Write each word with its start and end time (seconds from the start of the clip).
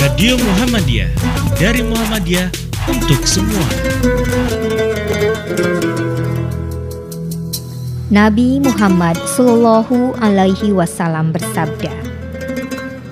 Radio 0.00 0.40
Muhammadiyah 0.40 1.12
dari 1.60 1.84
Muhammadiyah 1.84 2.48
untuk 2.88 3.20
semua. 3.28 3.68
Nabi 8.08 8.64
Muhammad 8.64 9.20
Shallallahu 9.36 10.16
Alaihi 10.24 10.72
Wasallam 10.72 11.36
bersabda, 11.36 11.92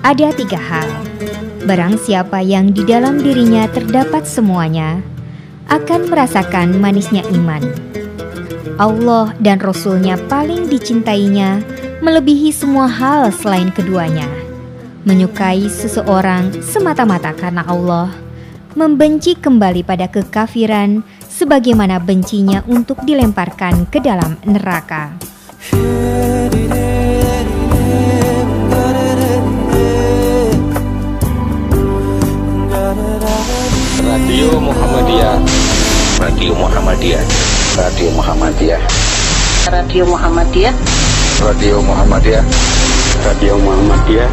"Ada 0.01 0.33
tiga 0.33 0.57
hal, 0.57 0.89
barang 1.69 2.01
siapa 2.01 2.41
yang 2.41 2.73
di 2.73 2.81
dalam 2.89 3.21
dirinya 3.21 3.69
terdapat 3.69 4.25
semuanya, 4.25 5.05
akan 5.69 6.09
merasakan 6.09 6.81
manisnya 6.81 7.21
iman. 7.29 7.61
Allah 8.81 9.37
dan 9.37 9.61
Rasul-Nya 9.61 10.17
paling 10.25 10.65
dicintainya, 10.65 11.61
melebihi 12.01 12.49
semua 12.49 12.89
hal 12.89 13.29
selain 13.29 13.69
keduanya." 13.69 14.41
menyukai 15.01 15.65
seseorang 15.65 16.53
semata-mata 16.61 17.33
karena 17.33 17.65
Allah, 17.65 18.13
membenci 18.77 19.33
kembali 19.33 19.81
pada 19.81 20.05
kekafiran 20.07 21.01
sebagaimana 21.25 21.97
bencinya 21.97 22.61
untuk 22.69 23.01
dilemparkan 23.01 23.89
ke 23.89 23.97
dalam 23.97 24.37
neraka. 24.45 25.17
Radio 34.01 34.47
Muhammadiyah 34.61 35.37
Radio 36.21 36.51
Muhammadiyah 36.53 37.50
Radio 37.71 38.11
Muhammadiyah. 38.11 38.83
Radio 39.71 40.03
Muhammadiyah. 40.03 40.75
Radio 41.39 41.79
Muhammadiyah. 41.79 42.43
Radio 43.23 43.55
Muhammadiyah. 43.63 44.27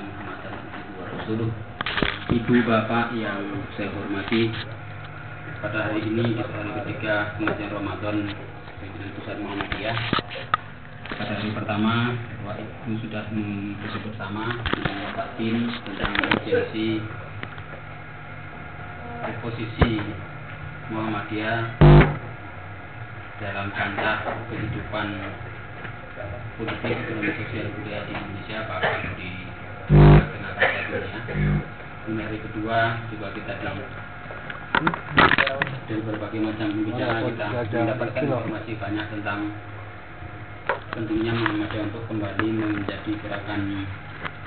Muhammadan 0.08 0.56
abduhu 0.56 0.96
wa 0.96 1.04
rasuluh. 1.12 1.50
Ibu 2.32 2.54
bapak 2.64 3.12
yang 3.12 3.44
saya 3.76 3.92
hormati, 3.92 4.48
pada 5.60 5.92
hari 5.92 6.00
ini 6.00 6.32
hari 6.32 6.72
ketiga 6.80 7.36
pengajian 7.36 7.68
Ramadan 7.68 8.16
pimpinan 8.80 9.12
pusat 9.20 9.36
Muhammadiyah. 9.44 9.98
Pada 11.12 11.44
hari 11.44 11.52
pertama, 11.52 12.16
Bapak 12.40 12.64
Ibu 12.64 13.04
sudah 13.04 13.28
diskusi 13.28 13.98
bersama 14.00 14.64
dengan 14.72 15.12
Bapak 15.12 15.28
Tim 15.36 15.68
tentang 15.84 16.12
urgensi 16.24 17.04
posisi 19.44 20.00
Muhammadiyah 20.94 21.74
dalam 23.42 23.66
kancah 23.74 24.22
kehidupan 24.46 25.06
politik, 26.54 26.94
ekonomi, 26.94 27.34
sosial, 27.34 27.66
budaya 27.74 28.06
di 28.06 28.12
Indonesia 28.14 28.58
bahkan 28.70 29.02
di 29.18 29.30
tengah 29.90 30.52
kancah 30.54 30.82
dunia. 30.86 31.20
Hari 32.14 32.38
kedua 32.46 32.78
juga 33.10 33.26
kita 33.34 33.52
di 33.58 33.66
dan 35.84 35.98
berbagai 36.06 36.40
macam 36.46 36.66
pembicaraan 36.70 37.22
kita. 37.26 37.46
mendapatkan 37.74 38.22
informasi 38.30 38.72
banyak 38.78 39.06
tentang 39.10 39.40
pentingnya 40.94 41.32
Muhammadiyah 41.34 41.84
untuk 41.90 42.06
kembali 42.06 42.48
menjadi 42.54 43.10
gerakan 43.18 43.82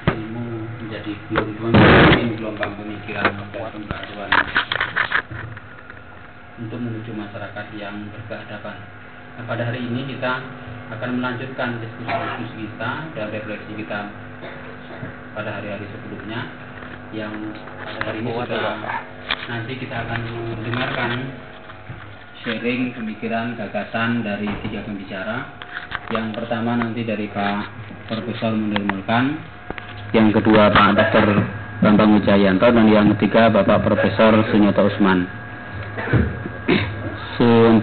ilmu 0.07 0.47
menjadi 0.79 1.11
gelombang 1.27 2.39
gelombang 2.39 2.71
pemikiran 2.79 3.35
dan 3.35 4.31
untuk 6.57 6.79
menuju 6.81 7.13
masyarakat 7.13 7.65
yang 7.77 8.09
berkeadaban. 8.09 8.77
Nah, 9.37 9.45
pada 9.45 9.69
hari 9.69 9.85
ini 9.85 10.09
kita 10.17 10.41
akan 10.97 11.21
melanjutkan 11.21 11.77
diskusi-diskusi 11.77 12.65
kita 12.65 12.91
dan 13.13 13.25
refleksi 13.29 13.71
kita 13.77 13.99
pada 15.37 15.49
hari-hari 15.61 15.85
sebelumnya 15.93 16.49
yang 17.13 17.33
pada 17.85 17.99
hari 18.09 18.19
ini 18.25 18.31
sudah 18.33 18.73
nanti 19.47 19.73
kita 19.77 19.95
akan 19.95 20.21
mendengarkan 20.57 21.11
sharing 22.41 22.95
pemikiran 22.97 23.53
gagasan 23.53 24.25
dari 24.25 24.49
tiga 24.65 24.81
pembicara 24.83 25.53
yang 26.09 26.33
pertama 26.33 26.79
nanti 26.79 27.05
dari 27.05 27.29
Pak 27.29 27.57
Profesor 28.09 28.55
Munir 28.55 28.81
Mulkan 28.81 29.37
yang 30.15 30.33
kedua 30.33 30.71
Pak 30.73 30.95
Dr. 30.95 31.27
Bambang 31.83 32.17
Wijayanto 32.17 32.67
dan 32.73 32.87
yang 32.89 33.07
ketiga 33.15 33.53
Bapak 33.53 33.85
Profesor 33.85 34.33
Sunyoto 34.49 34.87
Usman 34.87 35.27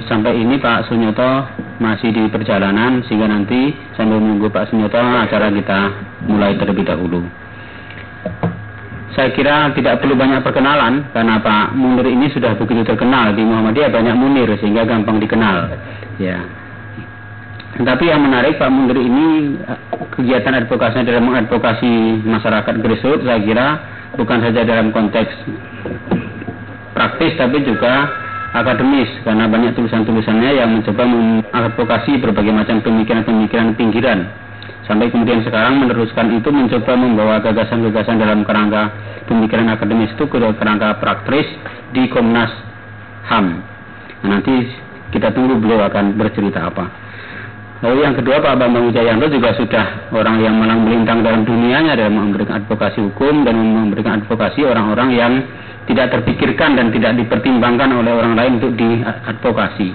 sampai 0.08 0.34
ini 0.34 0.58
Pak 0.58 0.90
Sunyoto 0.90 1.46
masih 1.78 2.10
di 2.10 2.26
perjalanan 2.30 3.02
sehingga 3.06 3.30
nanti 3.30 3.74
sambil 3.94 4.18
menunggu 4.18 4.50
Pak 4.50 4.70
Sunyoto 4.70 4.98
acara 4.98 5.50
kita 5.50 5.80
mulai 6.26 6.58
terlebih 6.58 6.86
dahulu. 6.86 7.22
Saya 9.14 9.30
kira 9.30 9.70
tidak 9.78 10.02
perlu 10.02 10.18
banyak 10.18 10.42
perkenalan 10.42 11.06
karena 11.14 11.38
Pak 11.38 11.78
Munir 11.78 12.10
ini 12.10 12.26
sudah 12.34 12.58
begitu 12.58 12.82
terkenal 12.82 13.30
di 13.30 13.46
Muhammadiyah 13.46 13.94
banyak 13.94 14.16
Munir 14.18 14.50
sehingga 14.58 14.82
gampang 14.82 15.22
dikenal. 15.22 15.70
Ya. 16.18 16.42
Tapi 17.74 18.10
yang 18.10 18.26
menarik 18.26 18.58
Pak 18.58 18.70
Munir 18.74 18.98
ini 18.98 19.54
kegiatan 20.18 20.66
advokasinya 20.66 21.10
dalam 21.10 21.30
mengadvokasi 21.30 22.26
masyarakat 22.26 22.74
grassroots 22.82 23.22
saya 23.22 23.38
kira 23.42 23.66
bukan 24.18 24.38
saja 24.42 24.62
dalam 24.66 24.94
konteks 24.94 25.30
praktis 26.94 27.34
tapi 27.34 27.66
juga 27.66 28.23
akademis 28.54 29.10
karena 29.26 29.50
banyak 29.50 29.74
tulisan-tulisannya 29.74 30.50
yang 30.62 30.70
mencoba 30.70 31.02
mengadvokasi 31.02 32.22
berbagai 32.22 32.54
macam 32.54 32.78
pemikiran-pemikiran 32.86 33.74
pinggiran. 33.74 34.30
Sampai 34.86 35.10
kemudian 35.10 35.42
sekarang 35.42 35.80
meneruskan 35.80 36.38
itu 36.38 36.48
mencoba 36.54 36.92
membawa 36.94 37.34
gagasan-gagasan 37.42 38.20
dalam 38.20 38.46
kerangka 38.46 38.94
pemikiran 39.26 39.74
akademis 39.74 40.12
itu 40.14 40.24
ke 40.30 40.38
kerangka 40.38 41.02
praktis 41.02 41.48
di 41.90 42.06
Komnas 42.06 42.52
HAM. 43.26 43.46
Nah, 44.22 44.38
nanti 44.38 44.70
kita 45.10 45.34
tunggu 45.34 45.58
beliau 45.58 45.88
akan 45.88 46.14
bercerita 46.14 46.68
apa. 46.68 46.84
Lalu 47.84 48.00
yang 48.00 48.14
kedua 48.16 48.40
Pak 48.40 48.56
Bambang 48.56 48.88
Wijayanto 48.88 49.28
juga 49.28 49.52
sudah 49.52 50.08
orang 50.14 50.40
yang 50.40 50.56
malang 50.56 50.88
melintang 50.88 51.20
dalam 51.20 51.44
dunianya 51.44 51.92
dalam 51.92 52.16
memberikan 52.16 52.64
advokasi 52.64 53.02
hukum 53.12 53.44
dan 53.44 53.60
memberikan 53.60 54.24
advokasi 54.24 54.64
orang-orang 54.64 55.08
yang 55.12 55.32
tidak 55.84 56.06
terpikirkan 56.16 56.76
dan 56.80 56.88
tidak 56.92 57.16
dipertimbangkan 57.20 57.92
oleh 57.92 58.12
orang 58.12 58.34
lain 58.36 58.52
untuk 58.60 58.72
diadvokasi. 58.76 59.90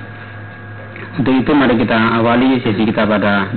Untuk 1.20 1.34
itu 1.36 1.52
mari 1.52 1.76
kita 1.76 1.98
awali 2.22 2.62
sesi 2.62 2.86
kita 2.86 3.04
pada 3.10 3.50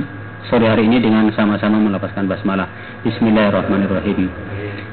sore 0.48 0.66
hari 0.66 0.88
ini 0.88 0.98
dengan 0.98 1.28
sama-sama 1.36 1.78
melepaskan 1.78 2.26
basmalah. 2.26 2.66
Bismillahirrahmanirrahim. 3.04 4.26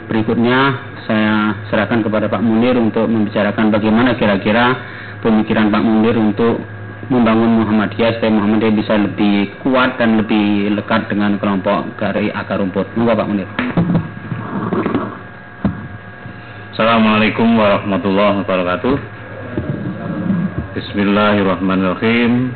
Berikutnya 0.05 0.59
saya 1.09 1.57
serahkan 1.73 2.05
kepada 2.05 2.29
Pak 2.29 2.41
Munir 2.43 2.77
untuk 2.77 3.09
membicarakan 3.09 3.73
bagaimana 3.73 4.13
kira-kira 4.19 4.77
pemikiran 5.25 5.73
Pak 5.73 5.81
Munir 5.81 6.15
untuk 6.19 6.61
membangun 7.09 7.65
Muhammadiyah 7.65 8.21
supaya 8.21 8.31
Muhammadiyah 8.37 8.73
bisa 8.77 8.93
lebih 8.93 9.57
kuat 9.65 9.97
dan 9.97 10.21
lebih 10.21 10.77
lekat 10.77 11.09
dengan 11.09 11.41
kelompok 11.41 11.97
dari 11.97 12.29
akar 12.29 12.61
rumput. 12.61 12.85
Moga 12.93 13.17
Pak 13.17 13.27
Munir. 13.29 13.49
Assalamualaikum 16.79 17.59
warahmatullahi 17.59 18.39
wabarakatuh. 18.39 18.95
Bismillahirrahmanirrahim. 20.79 22.55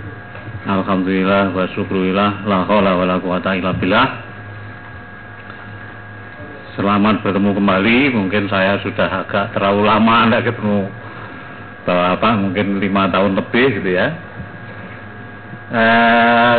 Alhamdulillah 0.63 1.51
wa 1.51 1.67
syukurillah 1.75 2.47
la 2.47 2.63
haula 2.63 2.95
wa 2.95 3.03
la 3.03 3.19
quwata 3.19 3.51
illa 3.59 3.75
billah. 3.75 4.23
Selamat 6.79 7.19
bertemu 7.19 7.51
kembali. 7.51 8.15
Mungkin 8.15 8.47
saya 8.47 8.79
sudah 8.79 9.27
agak 9.27 9.59
terlalu 9.59 9.91
lama 9.91 10.15
Anda 10.23 10.39
ketemu 10.39 10.87
apa 11.83 12.29
mungkin 12.39 12.79
lima 12.79 13.11
tahun 13.11 13.35
lebih 13.35 13.83
gitu 13.83 13.91
ya 13.91 14.07
eh, 15.67 16.57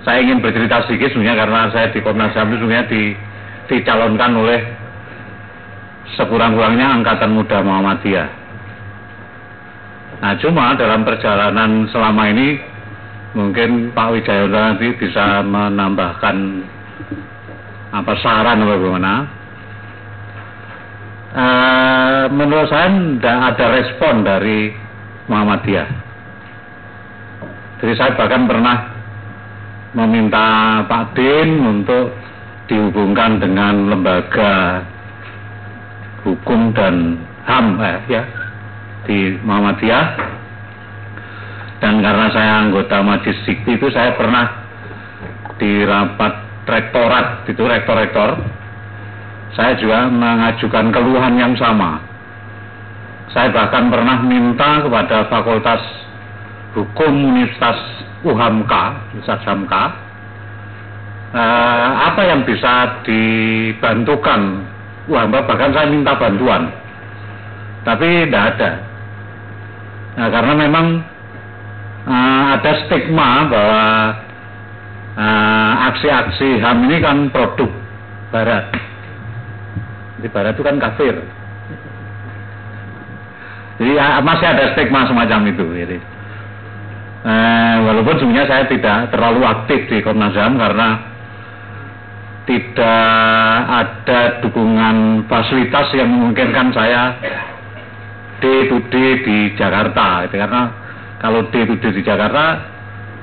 saya 0.00 0.16
ingin 0.24 0.40
bercerita 0.40 0.88
sedikit 0.88 1.12
sebenarnya 1.12 1.44
karena 1.44 1.60
saya 1.76 1.92
di 1.92 2.00
Komnas 2.00 2.32
HAM 2.32 2.56
itu 2.56 2.64
sebenarnya 2.64 2.88
di, 2.88 3.02
dicalonkan 3.68 4.32
oleh 4.32 4.71
sekurang-kurangnya 6.18 7.00
Angkatan 7.00 7.32
Muda 7.32 7.58
Muhammadiyah. 7.64 8.28
Nah 10.22 10.32
cuma 10.38 10.78
dalam 10.78 11.02
perjalanan 11.02 11.90
selama 11.90 12.30
ini 12.30 12.62
mungkin 13.34 13.90
Pak 13.90 14.08
Wijayanto 14.14 14.54
nanti 14.54 14.88
bisa 14.94 15.42
menambahkan 15.42 16.36
apa 17.92 18.12
saran 18.22 18.62
atau 18.62 18.70
bagaimana. 18.70 19.14
Uh, 21.32 22.24
menurut 22.28 22.68
saya 22.68 22.92
tidak 22.92 23.38
ada 23.56 23.66
respon 23.72 24.14
dari 24.20 24.70
Muhammadiyah. 25.32 25.88
Jadi 27.80 27.92
saya 27.98 28.14
bahkan 28.14 28.44
pernah 28.46 28.76
meminta 29.96 30.44
Pak 30.86 31.16
Din 31.16 31.56
untuk 31.66 32.14
dihubungkan 32.68 33.40
dengan 33.42 33.90
lembaga 33.90 34.84
hukum 36.22 36.70
dan 36.74 37.18
HAM 37.46 37.78
eh, 37.82 37.98
ya 38.10 38.22
di 39.06 39.38
Muhammadiyah. 39.42 40.06
Dan 41.82 41.98
karena 41.98 42.30
saya 42.30 42.52
anggota 42.62 43.02
Majlis 43.02 43.42
Sikti 43.42 43.74
itu 43.74 43.90
saya 43.90 44.14
pernah 44.14 44.46
di 45.58 45.82
rapat 45.82 46.34
rektorat 46.66 47.42
itu 47.50 47.62
rektor-rektor. 47.66 48.38
Saya 49.52 49.76
juga 49.76 50.06
mengajukan 50.06 50.94
keluhan 50.94 51.34
yang 51.36 51.52
sama. 51.58 51.98
Saya 53.34 53.50
bahkan 53.50 53.90
pernah 53.90 54.22
minta 54.22 54.80
kepada 54.86 55.26
Fakultas 55.26 55.82
Hukum 56.72 57.34
Universitas 57.34 57.76
UHAMKA 58.22 59.12
Universitas 59.12 59.42
HAMKA 59.44 59.84
eh, 61.34 61.90
apa 62.12 62.22
yang 62.22 62.46
bisa 62.46 63.02
dibantukan 63.04 64.71
UHAMKA 65.10 65.40
bahkan 65.48 65.70
saya 65.74 65.86
minta 65.90 66.14
bantuan 66.14 66.70
tapi 67.82 68.26
tidak 68.26 68.42
ada 68.54 68.70
nah, 70.14 70.28
karena 70.30 70.54
memang 70.54 70.86
uh, 72.06 72.44
ada 72.58 72.72
stigma 72.86 73.46
bahwa 73.50 73.84
aksi-aksi 75.92 76.56
uh, 76.56 76.60
HAM 76.64 76.88
ini 76.88 76.96
kan 77.04 77.28
produk 77.28 77.68
Barat. 78.32 78.64
Di 80.24 80.28
Barat 80.32 80.56
itu 80.56 80.64
kan 80.64 80.80
kafir. 80.80 81.12
Jadi 83.76 83.92
uh, 83.92 84.24
masih 84.24 84.46
ada 84.48 84.72
stigma 84.72 85.04
semacam 85.04 85.52
itu. 85.52 85.64
Jadi, 85.68 85.98
uh, 87.28 87.76
walaupun 87.84 88.16
sebenarnya 88.16 88.48
saya 88.48 88.64
tidak 88.72 89.12
terlalu 89.12 89.44
aktif 89.44 89.80
di 89.92 90.00
Komnas 90.00 90.32
HAM 90.32 90.56
karena 90.56 91.11
tidak 92.42 93.54
ada 93.70 94.42
dukungan 94.42 95.30
fasilitas 95.30 95.94
yang 95.94 96.10
memungkinkan 96.10 96.74
saya 96.74 97.14
D 98.42 98.66
to 98.66 98.82
D 98.90 99.22
di 99.22 99.54
Jakarta, 99.54 100.26
itu 100.26 100.34
karena 100.34 100.74
kalau 101.22 101.46
D 101.54 101.62
itu 101.62 101.78
D 101.78 101.94
di 101.94 102.02
Jakarta, 102.02 102.58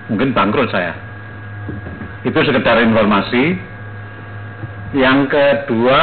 mungkin 0.07 0.31
bangkrut 0.31 0.71
saya. 0.71 0.95
Itu 2.23 2.39
sekedar 2.47 2.79
informasi. 2.79 3.59
Yang 4.95 5.19
kedua, 5.29 6.01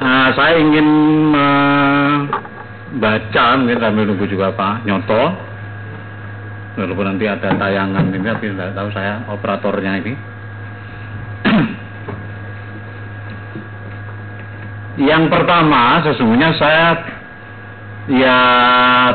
uh, 0.00 0.28
saya 0.34 0.56
ingin 0.56 0.88
membaca, 1.36 3.44
mungkin 3.60 3.78
sambil 3.78 4.08
nunggu 4.08 4.24
juga 4.24 4.56
Pak 4.56 4.88
Nyoto. 4.88 5.36
Walaupun 6.80 7.12
nanti 7.12 7.28
ada 7.28 7.52
tayangan 7.60 8.08
ini, 8.08 8.24
tapi 8.24 8.56
tidak 8.56 8.72
tahu 8.72 8.88
saya 8.96 9.20
operatornya 9.28 10.00
ini. 10.00 10.16
Yang 15.00 15.32
pertama, 15.32 16.04
sesungguhnya 16.04 16.50
saya 16.60 16.88
ya 18.12 18.38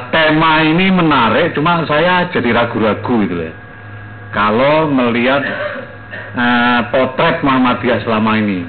tema 0.09 0.65
ini 0.65 0.89
menarik 0.89 1.53
cuma 1.53 1.85
saya 1.85 2.25
jadi 2.33 2.57
ragu-ragu 2.57 3.21
gitu 3.21 3.37
ya. 3.37 3.53
Kalau 4.33 4.89
melihat 4.89 5.45
uh, 6.33 6.89
potret 6.89 7.45
Muhammadiyah 7.45 8.01
selama 8.01 8.33
ini. 8.41 8.65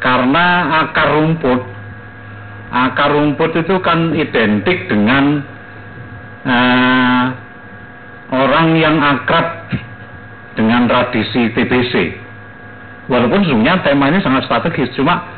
Karena 0.00 0.80
akar 0.88 1.20
rumput 1.20 1.60
akar 2.72 3.12
rumput 3.12 3.60
itu 3.60 3.76
kan 3.84 4.16
identik 4.16 4.88
dengan 4.88 5.44
uh, 6.48 7.24
orang 8.32 8.68
yang 8.74 8.96
akrab 9.04 9.68
dengan 10.56 10.88
tradisi 10.88 11.52
TBC 11.52 12.23
walaupun 13.10 13.44
sebenarnya 13.44 13.84
tema 13.84 14.08
ini 14.08 14.18
sangat 14.24 14.48
strategis 14.48 14.92
cuma 14.96 15.34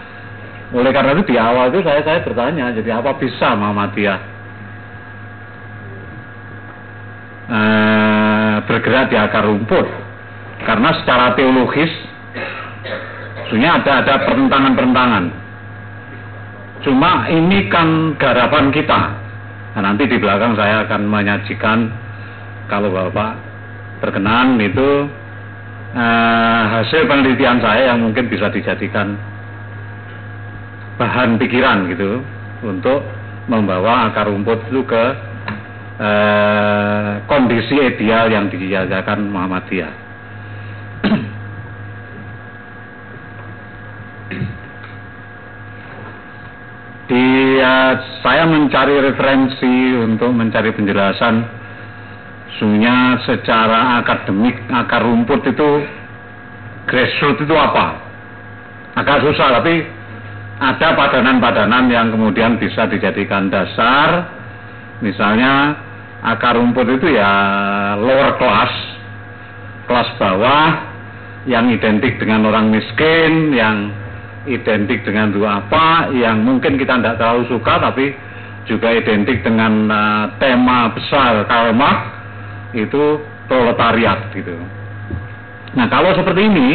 oleh 0.74 0.90
karena 0.90 1.14
itu 1.14 1.30
di 1.30 1.36
awal 1.38 1.70
itu 1.70 1.78
saya 1.86 2.02
saya 2.02 2.26
bertanya, 2.26 2.74
jadi 2.74 2.98
apa 2.98 3.14
bisa 3.22 3.54
Muhammadiyah 3.54 4.18
eh, 7.46 8.54
bergerak 8.66 9.06
di 9.14 9.16
akar 9.16 9.46
rumput? 9.46 9.86
Karena 10.66 10.90
secara 10.98 11.38
teologis, 11.38 11.92
sebenarnya 13.46 13.72
ada 13.78 13.92
ada 14.02 14.14
pertentangan-pertentangan. 14.26 15.24
Cuma 16.82 17.30
ini 17.30 17.70
kan 17.70 18.18
garapan 18.18 18.74
kita. 18.74 19.00
Nah, 19.76 19.82
nanti 19.92 20.10
di 20.10 20.18
belakang 20.18 20.58
saya 20.58 20.82
akan 20.88 21.06
menyajikan 21.06 21.78
kalau 22.66 22.90
bapak 22.90 23.38
berkenan 24.02 24.58
itu 24.58 25.06
eh, 25.94 26.62
hasil 26.74 27.06
penelitian 27.06 27.62
saya 27.62 27.94
yang 27.94 28.02
mungkin 28.02 28.26
bisa 28.26 28.50
dijadikan 28.50 29.14
bahan 30.96 31.36
pikiran 31.36 31.86
gitu 31.92 32.24
untuk 32.64 33.04
membawa 33.46 34.10
akar 34.10 34.26
rumput 34.26 34.58
itu 34.72 34.82
ke 34.82 35.04
eh, 36.02 37.12
kondisi 37.30 37.76
ideal 37.78 38.32
yang 38.32 38.50
dijajakan 38.50 39.30
Muhammadiyah. 39.30 40.06
Di 47.06 47.26
uh, 47.62 47.94
saya 48.18 48.50
mencari 48.50 48.98
referensi 48.98 49.94
untuk 49.94 50.34
mencari 50.34 50.74
penjelasan 50.74 51.55
sebenarnya 52.56 53.20
secara 53.24 54.00
akademik 54.00 54.56
akar 54.72 55.04
rumput 55.04 55.44
itu 55.48 55.70
grassroots 56.88 57.42
itu 57.44 57.54
apa? 57.54 58.00
Agak 58.96 59.24
susah 59.24 59.60
tapi 59.60 59.84
ada 60.56 60.96
padanan-padanan 60.96 61.92
yang 61.92 62.08
kemudian 62.08 62.56
bisa 62.56 62.88
dijadikan 62.88 63.52
dasar 63.52 64.32
misalnya 65.04 65.76
akar 66.24 66.56
rumput 66.56 66.88
itu 66.96 67.12
ya 67.12 67.32
lower 68.00 68.40
class 68.40 68.72
kelas 69.84 70.10
bawah 70.16 70.96
yang 71.44 71.68
identik 71.68 72.16
dengan 72.16 72.48
orang 72.48 72.72
miskin 72.72 73.52
yang 73.52 73.92
identik 74.48 75.04
dengan 75.04 75.28
dua 75.30 75.60
apa 75.60 76.08
yang 76.16 76.40
mungkin 76.40 76.80
kita 76.80 76.96
tidak 76.98 77.20
terlalu 77.20 77.44
suka 77.52 77.76
tapi 77.76 78.16
juga 78.66 78.90
identik 78.96 79.44
dengan 79.44 79.86
uh, 79.92 80.24
tema 80.42 80.90
besar 80.90 81.44
Karl 81.46 81.76
Marx 81.76 82.15
itu 82.76 83.24
proletariat 83.48 84.30
gitu 84.36 84.54
nah 85.72 85.88
kalau 85.88 86.12
seperti 86.12 86.46
ini 86.46 86.68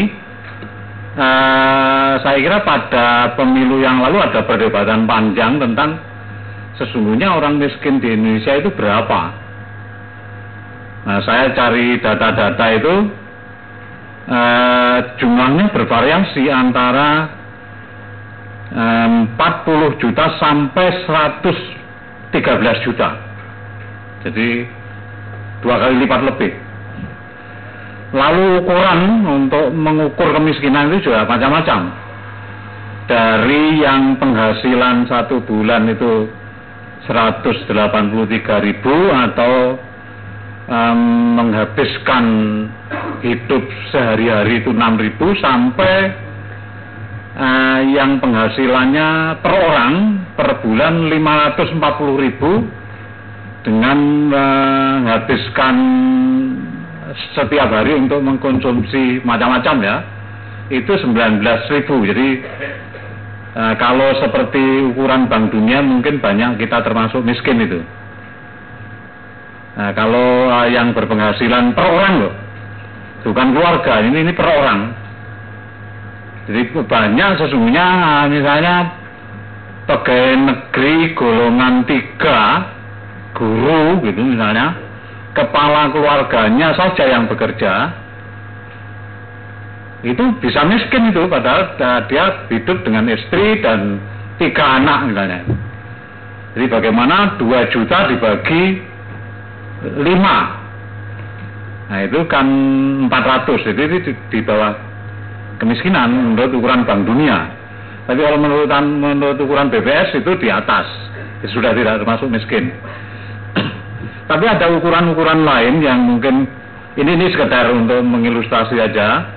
uh, 1.15 2.13
saya 2.21 2.37
kira 2.39 2.63
pada 2.63 3.35
pemilu 3.35 3.81
yang 3.81 3.99
lalu 3.99 4.21
ada 4.21 4.45
perdebatan 4.45 5.07
panjang 5.07 5.59
tentang 5.59 6.11
sesungguhnya 6.81 7.35
orang 7.35 7.61
miskin 7.61 8.01
di 8.01 8.09
Indonesia 8.15 8.57
itu 8.57 8.73
berapa. 8.73 9.21
Nah, 11.01 11.19
saya 11.25 11.53
cari 11.57 11.97
data-data 11.97 12.65
itu 12.77 12.95
uh, 14.29 14.97
jumlahnya 15.17 15.73
bervariasi 15.73 16.45
antara 16.49 17.09
um, 18.69 19.13
40 19.33 20.01
juta 20.01 20.25
sampai 20.37 21.05
113 22.29 22.85
juta. 22.85 23.09
Jadi 24.21 24.49
dua 25.61 25.75
kali 25.77 26.05
lipat 26.05 26.21
lebih. 26.25 26.51
Lalu 28.11 28.59
ukuran 28.59 28.99
untuk 29.23 29.71
mengukur 29.71 30.35
kemiskinan 30.35 30.91
itu 30.91 31.07
juga 31.09 31.23
macam-macam. 31.23 31.95
Dari 33.07 33.79
yang 33.79 34.19
penghasilan 34.19 35.07
satu 35.07 35.39
bulan 35.47 35.87
itu 35.87 36.27
183 37.07 37.71
ribu 38.67 38.95
atau 39.09 39.79
um, 40.69 40.99
menghabiskan 41.39 42.25
hidup 43.23 43.63
sehari-hari 43.89 44.61
itu 44.61 44.75
6 44.75 44.79
ribu 45.01 45.33
sampai 45.39 45.95
uh, 47.35 47.79
yang 47.89 48.19
penghasilannya 48.19 49.39
per 49.39 49.53
orang 49.55 49.93
per 50.35 50.49
bulan 50.61 51.09
540 51.09 52.23
ribu 52.27 52.51
dengan 53.61 53.97
menghabiskan 54.33 55.75
setiap 57.37 57.69
hari 57.69 57.93
untuk 57.97 58.23
mengkonsumsi 58.23 59.21
macam-macam 59.21 59.75
ya 59.83 59.95
itu 60.71 60.89
19 60.89 61.43
ribu 61.75 61.95
jadi 62.07 62.27
uh, 63.53 63.73
kalau 63.75 64.15
seperti 64.17 64.89
ukuran 64.95 65.27
Bank 65.27 65.51
Dunia 65.51 65.83
mungkin 65.83 66.23
banyak 66.23 66.57
kita 66.57 66.81
termasuk 66.81 67.21
miskin 67.21 67.59
itu 67.61 67.83
Nah, 69.71 69.95
kalau 69.95 70.51
uh, 70.51 70.67
yang 70.67 70.91
berpenghasilan 70.91 71.71
per 71.71 71.85
orang 71.87 72.13
loh, 72.19 72.33
bukan 73.23 73.47
keluarga, 73.55 74.03
ini 74.03 74.27
ini 74.27 74.33
per 74.35 74.47
orang. 74.51 74.79
Jadi 76.51 76.61
banyak 76.75 77.29
sesungguhnya 77.39 77.87
uh, 77.87 78.25
misalnya 78.27 78.75
pegawai 79.87 80.35
negeri 80.51 81.15
golongan 81.15 81.87
tiga, 81.87 82.39
guru 83.41 84.05
gitu 84.05 84.21
misalnya, 84.21 84.77
kepala 85.33 85.89
keluarganya 85.89 86.77
saja 86.77 87.09
yang 87.09 87.25
bekerja, 87.25 87.89
itu 90.05 90.23
bisa 90.41 90.61
miskin 90.65 91.09
itu 91.09 91.25
padahal 91.25 91.73
uh, 91.77 92.01
dia 92.05 92.45
hidup 92.53 92.85
dengan 92.85 93.09
istri 93.09 93.61
dan 93.65 93.97
tiga 94.37 94.81
anak 94.81 95.09
misalnya. 95.09 95.41
Jadi 96.57 96.65
bagaimana 96.69 97.37
dua 97.41 97.69
juta 97.69 98.09
dibagi 98.11 98.81
lima, 100.01 100.37
nah 101.89 101.99
itu 102.05 102.21
kan 102.29 102.45
400 103.09 103.65
jadi 103.71 103.97
itu 103.97 104.13
di, 104.29 104.39
bawah 104.45 104.77
kemiskinan 105.57 106.33
menurut 106.33 106.53
ukuran 106.53 106.85
Bank 106.85 107.07
Dunia. 107.07 107.49
Tapi 108.05 108.19
kalau 108.19 108.37
menurut 108.41 108.67
menurut 108.83 109.37
ukuran 109.39 109.71
BPS 109.71 110.17
itu 110.17 110.33
di 110.41 110.51
atas, 110.51 110.89
sudah 111.49 111.71
tidak 111.71 112.03
termasuk 112.03 112.27
miskin. 112.27 112.73
Tapi 114.31 114.47
ada 114.47 114.71
ukuran-ukuran 114.71 115.43
lain 115.43 115.83
yang 115.83 116.07
mungkin 116.07 116.47
ini 116.95 117.19
ini 117.19 117.27
sekedar 117.35 117.67
untuk 117.75 117.99
mengilustrasi 117.99 118.79
aja. 118.79 119.27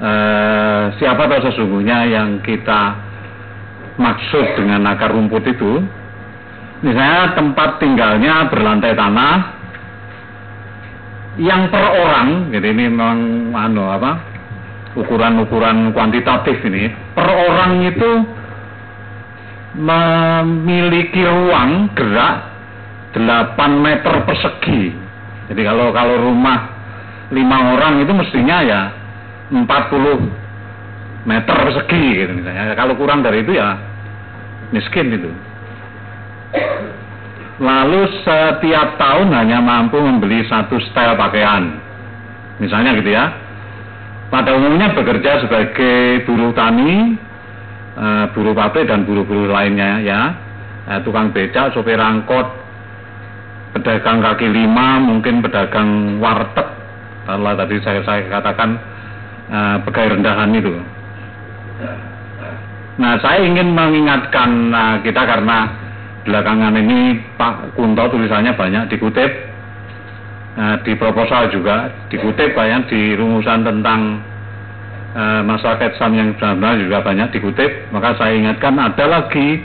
Eh, 0.00 0.82
siapa 0.96 1.28
tahu 1.28 1.52
sesungguhnya 1.52 2.08
yang 2.08 2.40
kita 2.40 2.96
maksud 4.00 4.56
dengan 4.56 4.88
akar 4.88 5.12
rumput 5.12 5.44
itu. 5.52 5.84
Misalnya 6.80 7.36
tempat 7.36 7.76
tinggalnya 7.76 8.48
berlantai 8.48 8.96
tanah. 8.96 9.36
Yang 11.36 11.62
per 11.68 11.84
orang 11.92 12.28
jadi 12.56 12.72
ini 12.72 12.88
memang 12.88 13.16
anu 13.52 13.84
apa 13.88 14.16
ukuran-ukuran 14.96 15.92
kuantitatif 15.92 16.56
ini. 16.72 16.88
Per 17.12 17.28
orang 17.28 17.84
itu 17.84 18.10
memiliki 19.76 21.20
ruang 21.20 21.92
gerak 21.92 22.51
8 23.12 23.56
meter 23.76 24.14
persegi 24.24 25.12
jadi 25.52 25.62
kalau 25.68 25.92
kalau 25.92 26.16
rumah 26.16 26.72
lima 27.32 27.76
orang 27.76 28.04
itu 28.04 28.12
mestinya 28.16 28.64
ya 28.64 28.82
40 29.52 31.28
meter 31.28 31.54
persegi 31.54 32.04
gitu 32.24 32.32
misalnya. 32.40 32.72
Kalau 32.72 32.94
kurang 32.96 33.20
dari 33.20 33.44
itu 33.44 33.52
ya 33.56 33.76
miskin 34.72 35.12
itu. 35.12 35.30
Lalu 37.62 38.00
setiap 38.24 38.98
tahun 38.98 39.28
hanya 39.30 39.60
mampu 39.62 40.00
membeli 40.00 40.42
satu 40.48 40.80
setel 40.82 41.14
pakaian. 41.14 41.78
Misalnya 42.58 42.96
gitu 42.96 43.12
ya. 43.12 43.24
Pada 44.32 44.56
umumnya 44.56 44.96
bekerja 44.96 45.44
sebagai 45.44 46.24
buruh 46.24 46.56
tani, 46.56 47.20
uh, 48.00 48.32
buruh 48.32 48.56
pabrik 48.56 48.88
dan 48.88 49.04
buruh-buruh 49.04 49.52
lainnya 49.52 50.00
ya. 50.00 50.20
Uh, 50.88 50.98
tukang 51.04 51.30
becak, 51.30 51.76
sopir 51.76 52.00
angkot, 52.00 52.61
pedagang 53.72 54.20
kaki 54.20 54.46
lima, 54.52 55.00
mungkin 55.00 55.40
pedagang 55.40 56.20
warteg. 56.20 56.68
Kalau 57.22 57.52
tadi 57.54 57.76
saya, 57.80 58.00
saya 58.04 58.20
katakan 58.28 58.70
uh, 59.48 59.76
pegawai 59.86 60.18
rendahan 60.18 60.50
itu. 60.52 60.74
Nah, 63.00 63.16
saya 63.24 63.40
ingin 63.40 63.72
mengingatkan 63.72 64.68
uh, 64.68 64.96
kita 65.00 65.24
karena 65.24 65.70
belakangan 66.22 66.76
ini 66.76 67.18
Pak 67.40 67.74
Kunto 67.74 68.04
tulisannya 68.12 68.54
banyak 68.54 68.92
dikutip 68.92 69.30
uh, 70.60 70.76
di 70.84 70.92
proposal 70.94 71.50
juga 71.50 71.90
dikutip 72.12 72.54
banyak 72.54 72.92
di 72.92 73.00
rumusan 73.16 73.64
tentang 73.64 74.22
uh, 75.16 75.40
masyarakat 75.42 75.98
Islam 75.98 76.12
yang 76.14 76.28
benar 76.36 76.78
juga 76.78 76.98
banyak 77.00 77.28
dikutip. 77.32 77.90
Maka 77.90 78.14
saya 78.20 78.36
ingatkan 78.36 78.76
ada 78.76 79.04
lagi 79.08 79.64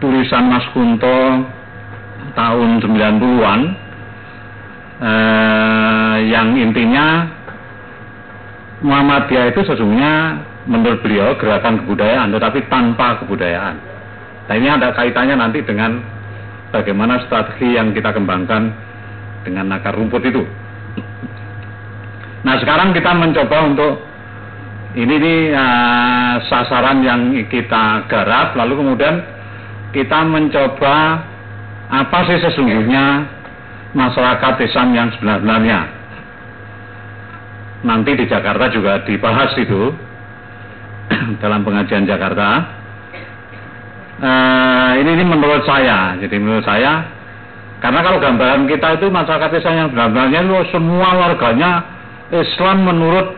tulisan 0.00 0.48
Mas 0.48 0.64
Kunto 0.72 1.44
tahun 2.34 2.80
90-an 2.82 3.60
uh, 5.00 6.16
yang 6.22 6.54
intinya 6.56 7.26
Muhammadiyah 8.80 9.52
itu 9.52 9.60
sesungguhnya 9.64 10.40
menurut 10.64 11.04
beliau 11.04 11.36
gerakan 11.36 11.84
kebudayaan 11.84 12.32
tetapi 12.32 12.64
tanpa 12.72 13.20
kebudayaan. 13.20 13.76
Nah 14.48 14.54
ini 14.56 14.68
ada 14.68 14.92
kaitannya 14.96 15.36
nanti 15.36 15.60
dengan 15.60 16.00
bagaimana 16.72 17.22
strategi 17.28 17.76
yang 17.76 17.92
kita 17.92 18.10
kembangkan 18.14 18.72
dengan 19.44 19.72
akar 19.76 19.96
rumput 19.96 20.22
itu. 20.24 20.42
Nah 22.40 22.56
sekarang 22.56 22.96
kita 22.96 23.12
mencoba 23.12 23.56
untuk 23.68 23.92
ini 24.96 25.14
nih 25.22 25.40
uh, 25.54 26.34
sasaran 26.50 27.04
yang 27.04 27.30
kita 27.46 28.08
garap 28.10 28.56
lalu 28.58 28.80
kemudian 28.80 29.22
kita 29.94 30.24
mencoba 30.26 31.29
apa 31.90 32.18
sih 32.30 32.38
sesungguhnya 32.38 33.26
masyarakat 33.98 34.54
Islam 34.62 34.88
yang 34.94 35.08
sebenarnya 35.18 35.78
nanti 37.82 38.14
di 38.14 38.24
Jakarta 38.30 38.70
juga 38.70 39.02
dibahas 39.02 39.50
itu 39.58 39.90
dalam 41.42 41.66
pengajian 41.66 42.06
Jakarta. 42.06 42.78
Uh, 44.20 45.00
ini 45.00 45.16
ini 45.16 45.24
menurut 45.24 45.64
saya, 45.64 46.12
jadi 46.20 46.36
menurut 46.36 46.60
saya 46.60 47.08
karena 47.80 48.04
kalau 48.04 48.20
gambaran 48.20 48.68
kita 48.68 49.00
itu 49.00 49.08
masyarakat 49.08 49.50
Islam 49.56 49.74
yang 49.80 49.88
benar-benarnya 49.96 50.40
itu 50.44 50.56
semua 50.76 51.08
warganya 51.16 51.70
Islam 52.28 52.84
menurut 52.84 53.32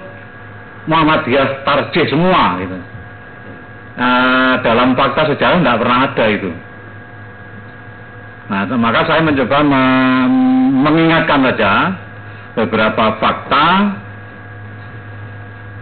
Muhammadiyah 0.90 1.62
tarjih 1.62 2.10
semua 2.10 2.58
gitu. 2.58 2.76
Uh, 3.92 4.54
dalam 4.66 4.98
fakta 4.98 5.30
sejarah 5.30 5.62
tidak 5.62 5.78
pernah 5.78 5.98
ada 6.10 6.26
itu. 6.26 6.50
Nah, 8.50 8.66
maka 8.74 9.06
saya 9.06 9.22
mencoba 9.22 9.62
mengingatkan 10.82 11.40
saja 11.46 11.72
beberapa 12.58 13.16
fakta 13.22 14.00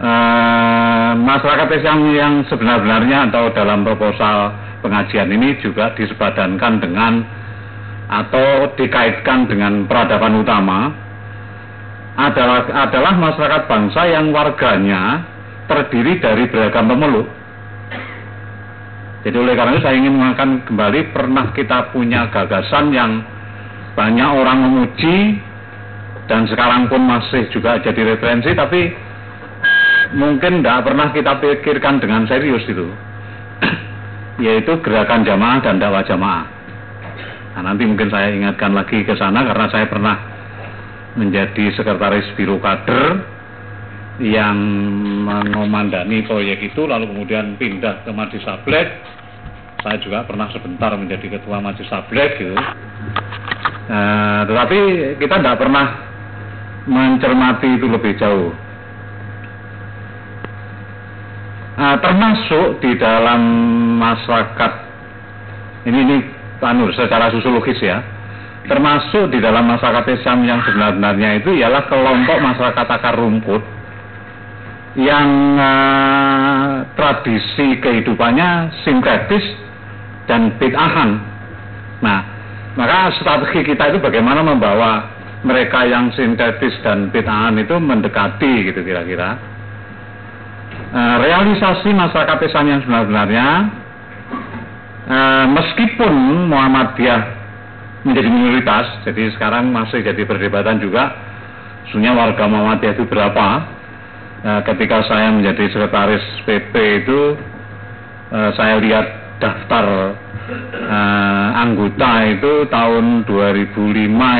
Eh, 0.01 1.13
masyarakat 1.13 1.69
Islam 1.77 2.09
yang 2.09 2.33
sebenar-benarnya 2.49 3.29
atau 3.29 3.53
dalam 3.53 3.85
proposal 3.85 4.49
pengajian 4.81 5.29
ini 5.29 5.61
juga 5.61 5.93
disepadankan 5.93 6.81
dengan 6.81 7.21
atau 8.09 8.73
dikaitkan 8.81 9.45
dengan 9.45 9.85
peradaban 9.85 10.41
utama 10.41 10.89
adalah 12.17 12.65
adalah 12.89 13.13
masyarakat 13.13 13.69
bangsa 13.69 14.01
yang 14.09 14.33
warganya 14.33 15.21
terdiri 15.69 16.17
dari 16.17 16.49
beragam 16.49 16.89
pemeluk. 16.89 17.29
Jadi 19.21 19.35
oleh 19.37 19.53
karena 19.53 19.77
itu 19.77 19.83
saya 19.85 19.95
ingin 20.01 20.17
mengatakan 20.17 20.65
kembali 20.65 21.13
pernah 21.13 21.53
kita 21.53 21.93
punya 21.93 22.25
gagasan 22.33 22.89
yang 22.89 23.21
banyak 23.93 24.29
orang 24.33 24.65
memuji 24.65 25.37
dan 26.25 26.49
sekarang 26.49 26.89
pun 26.89 27.05
masih 27.05 27.45
juga 27.53 27.77
jadi 27.85 28.17
referensi 28.17 28.49
tapi 28.57 28.89
mungkin 30.17 30.65
tidak 30.65 30.89
pernah 30.89 31.07
kita 31.13 31.37
pikirkan 31.37 32.01
dengan 32.01 32.25
serius 32.25 32.65
itu. 32.65 32.89
Yaitu 34.45 34.81
gerakan 34.81 35.21
jamaah 35.21 35.61
dan 35.61 35.77
dakwah 35.77 36.01
jamaah. 36.01 36.45
Nah, 37.51 37.61
nanti 37.67 37.83
mungkin 37.83 38.07
saya 38.09 38.31
ingatkan 38.31 38.73
lagi 38.73 39.03
ke 39.03 39.13
sana 39.19 39.43
karena 39.43 39.67
saya 39.69 39.85
pernah 39.85 40.15
menjadi 41.19 41.75
sekretaris 41.75 42.31
biro 42.39 42.57
kader 42.63 43.21
yang 44.21 44.57
mengomandani 45.25 46.21
proyek 46.29 46.61
itu 46.61 46.85
lalu 46.85 47.09
kemudian 47.09 47.57
pindah 47.57 48.05
ke 48.05 48.13
Majlis 48.13 48.45
Sablek 48.45 48.87
saya 49.81 49.97
juga 49.97 50.21
pernah 50.29 50.45
sebentar 50.53 50.93
menjadi 50.93 51.41
ketua 51.41 51.57
Majlis 51.57 51.89
Sablek 51.89 52.37
gitu. 52.37 52.53
Nah, 53.89 54.45
tetapi 54.45 54.77
kita 55.17 55.41
tidak 55.41 55.57
pernah 55.57 55.85
mencermati 56.85 57.81
itu 57.81 57.89
lebih 57.89 58.13
jauh. 58.21 58.53
Uh, 61.81 61.97
termasuk 61.97 62.77
di 62.85 62.93
dalam 62.93 63.41
masyarakat 63.97 64.71
ini 65.89 65.97
ini 65.97 66.17
panur 66.61 66.93
secara 66.93 67.33
sosiologis 67.33 67.81
ya. 67.81 68.05
Termasuk 68.69 69.33
di 69.33 69.41
dalam 69.41 69.65
masyarakat 69.65 70.05
Islam 70.13 70.45
yang 70.45 70.61
sebenarnya 70.61 71.41
itu 71.41 71.57
ialah 71.57 71.89
kelompok 71.89 72.37
masyarakat 72.37 72.85
akar 72.85 73.17
rumput 73.17 73.80
yang 74.99 75.29
uh, 75.55 76.83
tradisi 76.99 77.79
kehidupannya 77.79 78.83
sinkretis 78.83 79.45
dan 80.27 80.55
bid'ahan. 80.59 81.19
Nah, 82.03 82.19
maka 82.75 83.15
strategi 83.19 83.71
kita 83.71 83.95
itu 83.95 83.99
bagaimana 84.03 84.43
membawa 84.43 85.07
mereka 85.47 85.87
yang 85.87 86.11
sintetis 86.13 86.75
dan 86.83 87.09
bid'ahan 87.09 87.55
itu 87.57 87.75
mendekati 87.79 88.67
gitu 88.67 88.83
kira-kira 88.83 89.51
Eh, 90.91 91.15
realisasi 91.23 91.95
masyarakat 91.95 92.51
Islam 92.51 92.65
yang 92.67 92.81
sebenarnya 92.83 93.47
uh, 95.07 95.47
meskipun 95.47 96.11
Muhammadiyah 96.51 97.21
menjadi 98.03 98.27
minoritas. 98.27 98.85
Jadi 99.07 99.31
sekarang 99.31 99.71
masih 99.71 100.03
jadi 100.03 100.19
perdebatan 100.27 100.83
juga. 100.83 101.15
Sebenarnya 101.87 102.11
warga 102.11 102.43
Muhammadiyah 102.43 102.93
itu 102.99 103.07
berapa? 103.07 103.47
Eh, 104.41 104.61
ketika 104.65 105.05
saya 105.05 105.29
menjadi 105.29 105.69
sekretaris 105.69 106.25
PP 106.49 106.73
itu 107.05 107.37
eh, 108.33 108.51
saya 108.57 108.81
lihat 108.81 109.37
daftar 109.37 110.17
eh, 110.81 111.49
anggota 111.61 112.25
itu 112.25 112.65
tahun 112.73 113.21
2005 113.29 113.77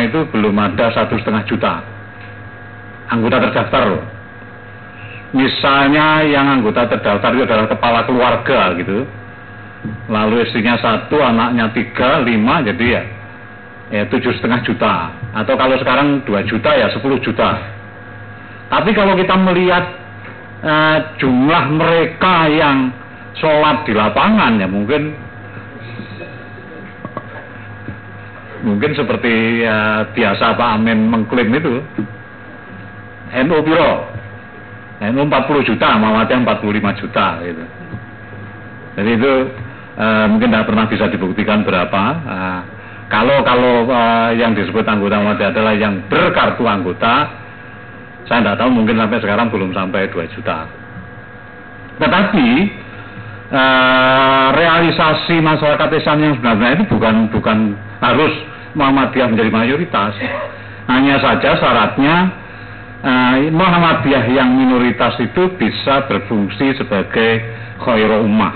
itu 0.10 0.20
belum 0.34 0.56
ada 0.58 0.90
satu 0.90 1.22
setengah 1.22 1.46
juta 1.46 1.74
anggota 3.12 3.38
terdaftar 3.46 3.84
loh. 3.92 4.04
Misalnya 5.32 6.26
yang 6.28 6.48
anggota 6.48 6.88
terdaftar 6.88 7.32
itu 7.36 7.44
adalah 7.46 7.68
kepala 7.68 8.00
keluarga 8.08 8.74
gitu. 8.80 9.06
Lalu 10.10 10.46
istrinya 10.46 10.78
satu, 10.78 11.18
anaknya 11.20 11.72
tiga, 11.74 12.22
lima, 12.22 12.62
jadi 12.64 12.86
ya 12.86 13.04
ya 13.92 14.04
tujuh 14.08 14.32
setengah 14.40 14.64
juta. 14.64 15.12
Atau 15.36 15.56
kalau 15.60 15.76
sekarang 15.80 16.24
dua 16.24 16.42
juta 16.48 16.72
ya 16.74 16.88
sepuluh 16.90 17.20
juta. 17.20 17.81
Tapi 18.72 18.90
kalau 18.96 19.20
kita 19.20 19.36
melihat 19.36 19.84
eh, 20.64 20.98
jumlah 21.20 21.64
mereka 21.76 22.48
yang 22.48 22.96
sholat 23.36 23.84
di 23.84 23.92
lapangan 23.92 24.60
ya 24.60 24.68
mungkin 24.68 25.12
mungkin 28.62 28.92
seperti 28.94 29.66
ya, 29.66 30.08
biasa 30.14 30.56
Pak 30.56 30.70
Amin 30.80 31.10
mengklaim 31.10 31.52
itu 31.52 31.82
NU 33.32 33.58
piro? 33.64 33.92
NU 35.02 35.22
40 35.26 35.66
juta 35.66 35.98
Muhammadiyah 35.98 36.46
45 36.46 37.02
juta 37.02 37.28
gitu. 37.42 37.64
Jadi 39.02 39.10
itu 39.18 39.34
uh, 39.98 40.26
mungkin 40.30 40.54
tidak 40.54 40.68
pernah 40.70 40.86
bisa 40.86 41.10
dibuktikan 41.10 41.66
berapa 41.66 42.04
uh, 42.22 42.62
kalau 43.10 43.42
kalau 43.42 43.90
uh, 43.90 44.30
yang 44.38 44.54
disebut 44.54 44.86
anggota 44.86 45.18
Muhammadiyah 45.18 45.52
adalah 45.58 45.74
yang 45.74 46.06
berkartu 46.06 46.70
anggota 46.70 47.41
saya 48.32 48.40
tidak 48.40 48.64
tahu 48.64 48.70
mungkin 48.72 48.96
sampai 48.96 49.20
sekarang 49.20 49.48
belum 49.52 49.76
sampai 49.76 50.08
2 50.08 50.36
juta 50.40 50.64
tetapi 52.00 52.48
uh, 53.52 54.48
realisasi 54.56 55.38
masyarakat 55.44 55.90
Islam 55.92 56.18
yang 56.24 56.34
sebenarnya 56.40 56.72
itu 56.80 56.86
bukan 56.88 57.16
bukan 57.30 57.58
harus 58.00 58.34
Muhammadiyah 58.74 59.28
menjadi 59.30 59.52
mayoritas. 59.52 60.16
Hanya 60.88 61.20
saja 61.20 61.60
syaratnya 61.60 62.16
uh, 63.04 63.36
Muhammadiyah 63.52 64.26
yang 64.32 64.50
minoritas 64.56 65.20
itu 65.20 65.52
bisa 65.60 66.08
berfungsi 66.08 66.80
sebagai 66.80 67.44
khairu 67.84 68.24
ummah. 68.26 68.56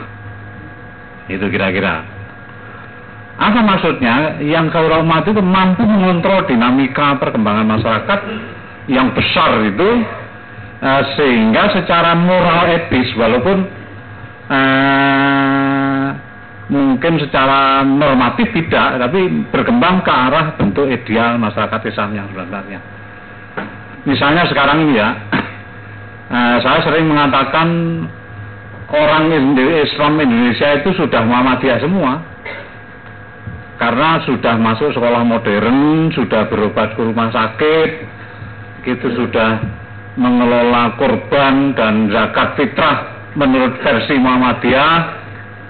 Itu 1.28 1.46
kira-kira. 1.52 2.16
Apa 3.36 3.60
maksudnya? 3.62 4.40
Yang 4.40 4.72
khairu 4.72 5.04
ummah 5.04 5.22
itu 5.22 5.32
mampu 5.44 5.84
mengontrol 5.84 6.48
dinamika 6.48 7.20
perkembangan 7.20 7.68
masyarakat 7.68 8.20
yang 8.86 9.14
besar 9.18 9.66
itu 9.66 9.90
uh, 10.82 11.04
sehingga 11.18 11.74
secara 11.74 12.14
moral 12.14 12.70
etis 12.70 13.10
walaupun 13.18 13.66
uh, 14.50 16.10
mungkin 16.70 17.22
secara 17.22 17.86
normatif 17.86 18.50
tidak, 18.50 18.98
tapi 18.98 19.46
berkembang 19.54 20.02
ke 20.02 20.10
arah 20.10 20.58
bentuk 20.58 20.90
ideal 20.90 21.38
masyarakat 21.38 21.82
Islam 21.86 22.10
yang 22.18 22.28
sebenarnya. 22.34 22.80
Misalnya 24.06 24.44
sekarang 24.50 24.86
ini 24.86 25.02
ya, 25.02 25.10
eh, 26.36 26.58
saya 26.62 26.80
sering 26.86 27.10
mengatakan 27.10 27.68
orang 28.90 29.30
Islam 29.82 30.22
Indonesia 30.22 30.78
itu 30.82 30.90
sudah 30.98 31.22
Muhammadiyah 31.26 31.82
semua. 31.82 32.14
Karena 33.76 34.24
sudah 34.24 34.56
masuk 34.56 34.96
sekolah 34.96 35.28
modern, 35.28 36.08
sudah 36.16 36.48
berobat 36.48 36.96
ke 36.96 37.02
rumah 37.04 37.28
sakit, 37.28 37.90
gitu 38.86 39.10
sudah 39.18 39.60
mengelola 40.16 40.96
korban 40.96 41.76
dan 41.76 42.08
zakat 42.14 42.56
fitrah 42.56 43.12
menurut 43.36 43.76
versi 43.84 44.16
Muhammadiyah 44.16 44.94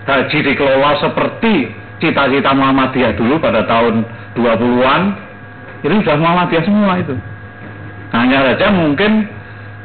haji 0.05 0.39
dikelola 0.45 1.01
seperti 1.01 1.73
cita-cita 1.97 2.53
Muhammadiyah 2.53 3.17
dulu 3.17 3.41
pada 3.41 3.65
tahun 3.65 4.05
20-an 4.37 5.01
itu 5.81 5.93
sudah 6.01 6.17
Muhammadiyah 6.17 6.63
semua 6.65 6.93
itu. 7.01 7.15
Hanya 8.13 8.53
saja 8.53 8.69
mungkin 8.69 9.25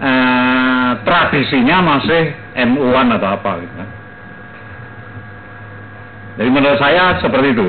eh, 0.01 0.91
tradisinya 1.07 1.77
masih 1.97 2.23
NU-an 2.69 3.17
atau 3.17 3.29
apa 3.37 3.53
gitu 3.65 3.75
kan. 3.79 3.91
jadi 6.41 6.51
menurut 6.53 6.79
saya 6.81 7.17
seperti 7.21 7.53
itu. 7.53 7.69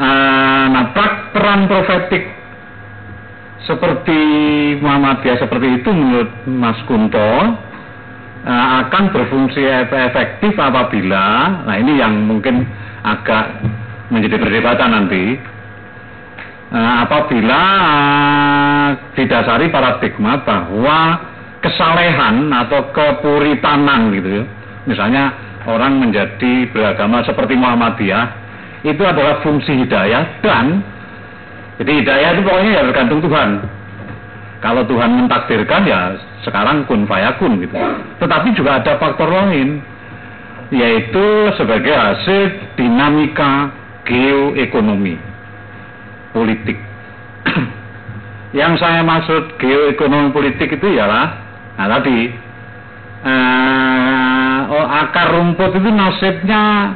Eh, 0.00 0.64
nah 0.72 0.84
peran 1.32 1.68
profetik 1.68 2.31
seperti 3.62 4.20
Muhammadiyah 4.82 5.38
seperti 5.38 5.82
itu 5.82 5.90
menurut 5.94 6.30
Mas 6.50 6.78
Kunto 6.86 7.18
uh, 7.18 8.68
akan 8.86 9.04
berfungsi 9.14 9.62
efektif 9.90 10.58
apabila, 10.58 11.62
nah 11.66 11.76
ini 11.78 11.98
yang 12.02 12.26
mungkin 12.26 12.66
agak 13.06 13.62
menjadi 14.10 14.36
perdebatan 14.42 14.90
nanti, 14.90 15.38
uh, 16.74 16.94
apabila 17.06 17.62
didasari 19.14 19.70
paradigma 19.70 20.42
bahwa 20.42 21.00
kesalehan 21.62 22.50
atau 22.50 22.90
kepuritanan 22.90 24.10
gitu, 24.10 24.42
misalnya 24.90 25.30
orang 25.70 26.02
menjadi 26.02 26.66
beragama 26.74 27.22
seperti 27.22 27.54
Muhammadiyah 27.54 28.42
itu 28.82 29.02
adalah 29.06 29.38
fungsi 29.46 29.86
hidayah 29.86 30.42
dan 30.42 30.82
jadi 31.82 31.98
hidayah 31.98 32.30
itu 32.38 32.42
pokoknya 32.46 32.70
ya 32.78 32.82
bergantung 32.86 33.18
Tuhan. 33.26 33.50
Kalau 34.62 34.86
Tuhan 34.86 35.10
mentakdirkan 35.18 35.82
ya 35.82 36.14
sekarang 36.46 36.86
kun 36.86 37.10
fayakun 37.10 37.58
gitu. 37.58 37.74
Tetapi 38.22 38.54
juga 38.54 38.78
ada 38.78 39.02
faktor 39.02 39.26
lain 39.26 39.82
yaitu 40.70 41.50
sebagai 41.58 41.90
hasil 41.90 42.78
dinamika 42.78 43.74
geoekonomi 44.06 45.18
politik. 46.30 46.78
Yang 48.62 48.78
saya 48.78 49.02
maksud 49.02 49.58
geoekonomi 49.58 50.30
politik 50.30 50.78
itu 50.78 50.86
ialah 50.86 51.42
nah 51.82 51.88
tadi 51.98 52.30
uh, 53.26 54.60
oh, 54.70 54.86
akar 54.86 55.34
rumput 55.34 55.82
itu 55.82 55.90
nasibnya 55.90 56.94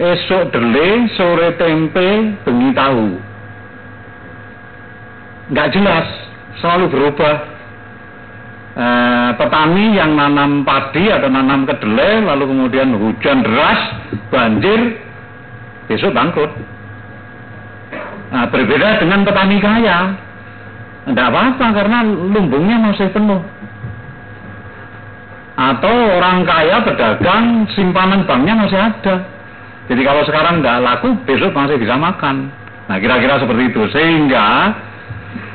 esok 0.00 0.48
dele, 0.52 1.12
sore 1.12 1.56
tempe, 1.60 2.36
bengi 2.44 2.72
tahu 2.72 3.29
nggak 5.50 5.70
jelas, 5.74 6.06
selalu 6.62 6.86
berubah. 6.90 7.36
E, 8.70 8.86
petani 9.34 9.98
yang 9.98 10.14
nanam 10.14 10.62
padi 10.62 11.10
atau 11.10 11.26
nanam 11.26 11.66
kedelai, 11.66 12.22
lalu 12.22 12.54
kemudian 12.54 12.94
hujan 12.94 13.42
deras, 13.42 13.80
banjir, 14.30 14.96
besok 15.90 16.14
bangkrut. 16.14 16.52
Nah, 18.30 18.46
berbeda 18.46 19.02
dengan 19.02 19.26
petani 19.26 19.58
kaya, 19.58 20.14
tidak 21.10 21.26
apa-apa 21.34 21.66
karena 21.74 21.98
lumbungnya 22.06 22.78
masih 22.78 23.10
penuh. 23.10 23.42
Atau 25.60 25.92
orang 25.92 26.46
kaya 26.46 26.80
berdagang, 26.86 27.68
simpanan 27.74 28.24
banknya 28.24 28.54
masih 28.54 28.78
ada. 28.80 29.16
Jadi 29.90 30.02
kalau 30.06 30.22
sekarang 30.22 30.62
tidak 30.62 30.78
laku, 30.86 31.08
besok 31.26 31.52
masih 31.52 31.76
bisa 31.76 31.98
makan. 31.98 32.48
Nah 32.86 32.96
kira-kira 32.96 33.42
seperti 33.42 33.74
itu. 33.74 33.82
Sehingga 33.90 34.46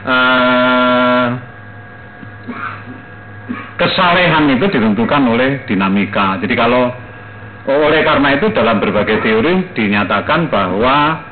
uh, 0.05 1.25
kesalehan 3.75 4.47
itu 4.55 4.65
ditentukan 4.69 5.23
oleh 5.25 5.65
dinamika. 5.67 6.39
Jadi 6.39 6.53
kalau 6.55 6.93
oleh 7.65 8.01
karena 8.05 8.37
itu 8.37 8.53
dalam 8.53 8.77
berbagai 8.77 9.25
teori 9.25 9.73
dinyatakan 9.73 10.53
bahwa 10.53 11.25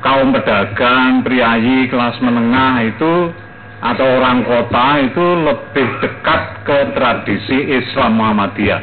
kaum 0.00 0.30
pedagang, 0.30 1.26
priayi, 1.26 1.90
kelas 1.90 2.16
menengah 2.22 2.86
itu 2.86 3.34
atau 3.82 4.06
orang 4.06 4.46
kota 4.46 4.86
itu 5.02 5.24
lebih 5.44 5.88
dekat 6.00 6.42
ke 6.64 6.78
tradisi 6.96 7.58
Islam 7.76 8.16
Muhammadiyah. 8.16 8.82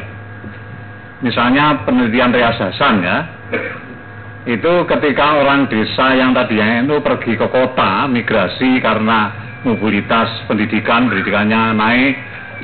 Misalnya 1.24 1.80
penelitian 1.88 2.30
Rias 2.36 2.60
Hasan 2.60 3.00
ya, 3.00 3.18
itu 4.44 4.72
ketika 4.84 5.40
orang 5.40 5.66
desa 5.72 6.12
yang 6.12 6.36
tadinya 6.36 6.84
itu 6.84 7.00
pergi 7.00 7.32
ke 7.40 7.46
kota 7.48 8.04
migrasi 8.06 8.76
karena 8.84 9.32
mobilitas 9.64 10.28
pendidikan 10.44 11.08
pendidikannya 11.08 11.72
naik 11.72 12.14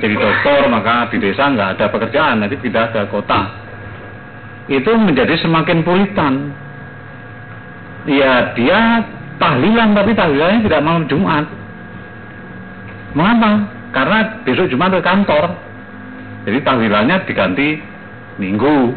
jadi 0.01 0.17
dokter 0.17 0.65
maka 0.73 1.13
di 1.13 1.21
desa 1.21 1.53
nggak 1.53 1.77
ada 1.77 1.87
pekerjaan 1.93 2.41
nanti 2.41 2.57
pindah 2.57 2.89
ke 2.89 3.05
kota. 3.13 3.53
Itu 4.71 4.97
menjadi 4.97 5.37
semakin 5.45 5.85
puritan. 5.85 6.35
Ya 8.09 8.57
dia 8.57 9.05
tahlilan 9.37 9.93
tapi 9.93 10.17
tahlilannya 10.17 10.65
tidak 10.65 10.85
malam 10.85 11.05
Jumat. 11.11 11.45
Mengapa? 13.13 13.81
karena 13.91 14.39
besok 14.47 14.71
Jumat 14.71 14.95
ke 14.95 15.03
kantor. 15.03 15.51
Jadi 16.47 16.59
tahlilannya 16.63 17.27
diganti 17.27 17.83
minggu. 18.39 18.95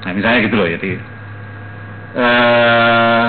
Nah 0.00 0.10
misalnya 0.16 0.48
gitu 0.48 0.56
loh 0.56 0.64
jadi 0.64 0.96
eh, 2.16 3.26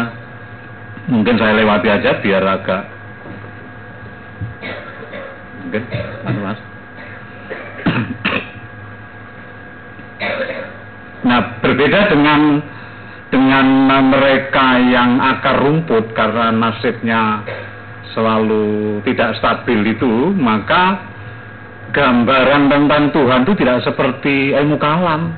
mungkin 1.12 1.36
saya 1.38 1.54
lewati 1.58 1.88
aja 1.91 2.12
biar 2.24 2.44
agak 2.46 2.84
mungkin 5.65 5.84
mas 6.41 6.60
nah 11.22 11.62
berbeda 11.62 12.00
dengan 12.10 12.41
dengan 13.32 13.65
mereka 14.12 14.82
yang 14.91 15.22
akar 15.22 15.63
rumput 15.63 16.12
karena 16.12 16.52
nasibnya 16.52 17.46
selalu 18.12 19.00
tidak 19.08 19.39
stabil 19.39 19.96
itu 19.96 20.36
maka 20.36 21.00
gambaran 21.96 22.67
tentang 22.67 23.12
Tuhan 23.15 23.44
itu 23.48 23.54
tidak 23.63 23.84
seperti 23.88 24.52
ilmu 24.52 24.76
kalam 24.76 25.32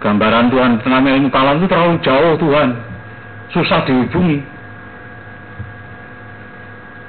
gambaran 0.00 0.52
Tuhan 0.52 0.72
tentang 0.84 1.04
ilmu 1.04 1.28
kalam 1.32 1.60
itu 1.60 1.68
terlalu 1.68 1.94
jauh 2.04 2.34
Tuhan. 2.36 2.68
Susah 3.54 3.80
dihubungi. 3.88 4.38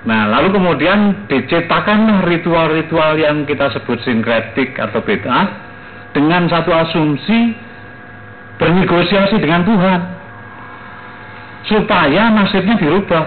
Nah 0.07 0.31
lalu 0.31 0.55
kemudian 0.55 1.27
diciptakan 1.27 2.23
ritual-ritual 2.23 3.19
yang 3.19 3.43
kita 3.43 3.67
sebut 3.75 3.99
sinkretik 4.07 4.79
atau 4.79 5.03
beda 5.03 5.51
dengan 6.15 6.47
satu 6.47 6.71
asumsi 6.71 7.57
bernegosiasi 8.55 9.35
dengan 9.35 9.67
Tuhan. 9.67 9.99
Supaya 11.67 12.31
nasibnya 12.31 12.79
dirubah. 12.79 13.25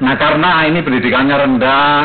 Nah 0.00 0.14
karena 0.16 0.64
ini 0.64 0.80
pendidikannya 0.80 1.36
rendah 1.36 2.00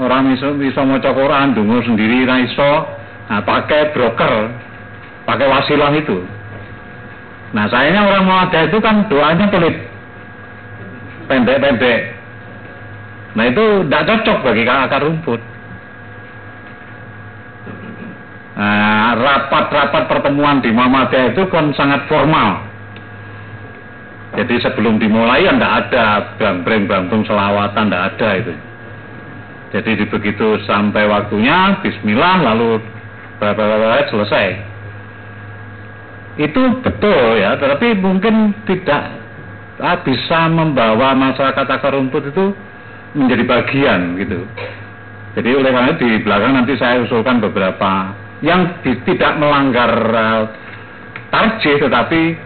orang 0.00 0.32
bisa, 0.32 0.80
mau 0.82 0.96
Quran 0.98 1.52
dungu 1.52 1.84
sendiri 1.84 2.24
nah 2.24 2.40
iso 2.40 3.01
nah 3.32 3.40
pakai 3.40 3.96
broker 3.96 4.52
pakai 5.24 5.48
wasilah 5.48 5.92
itu 5.96 6.20
nah 7.56 7.64
sayangnya 7.72 8.04
orang 8.04 8.24
mau 8.28 8.44
ada 8.44 8.68
itu 8.68 8.76
kan 8.76 9.08
doanya 9.08 9.48
pelit 9.48 9.80
pendek-pendek 11.32 12.12
nah 13.32 13.48
itu 13.48 13.88
tidak 13.88 14.04
cocok 14.04 14.38
bagi 14.44 14.62
akar 14.68 15.00
rumput 15.00 15.40
Nah, 18.52 19.16
rapat-rapat 19.16 20.12
pertemuan 20.12 20.60
di 20.60 20.68
Muhammadiyah 20.68 21.32
itu 21.32 21.48
kan 21.48 21.72
sangat 21.72 22.04
formal. 22.04 22.60
Jadi 24.36 24.60
sebelum 24.60 25.00
dimulai 25.00 25.44
ya 25.44 25.56
tidak 25.56 25.72
ada 25.88 26.06
bang 26.36 26.84
bantung 26.84 27.24
selawatan, 27.24 27.88
tidak 27.88 28.04
ada 28.12 28.28
itu. 28.38 28.54
Jadi 29.72 30.04
begitu 30.04 30.60
sampai 30.68 31.08
waktunya, 31.08 31.80
Bismillah, 31.80 32.44
lalu 32.52 32.80
berapa 33.42 34.06
selesai. 34.06 34.46
Itu 36.38 36.78
betul 36.80 37.42
ya, 37.42 37.58
tetapi 37.58 37.98
mungkin 37.98 38.54
tidak 38.64 39.18
ah, 39.82 39.98
bisa 40.06 40.46
membawa 40.46 41.12
masyarakat 41.18 41.66
akar 41.66 41.98
rumput 41.98 42.30
itu 42.30 42.54
menjadi 43.18 43.44
bagian 43.44 44.00
gitu. 44.16 44.46
Jadi 45.34 45.50
oleh 45.58 45.70
karena 45.72 45.92
di 45.96 46.10
belakang 46.22 46.52
nanti 46.54 46.76
saya 46.76 47.02
usulkan 47.02 47.40
beberapa 47.42 48.14
yang 48.44 48.80
di, 48.84 48.94
tidak 49.08 49.40
melanggar 49.40 49.92
uh, 50.12 50.42
tarjih 51.32 51.80
tetapi 51.80 52.36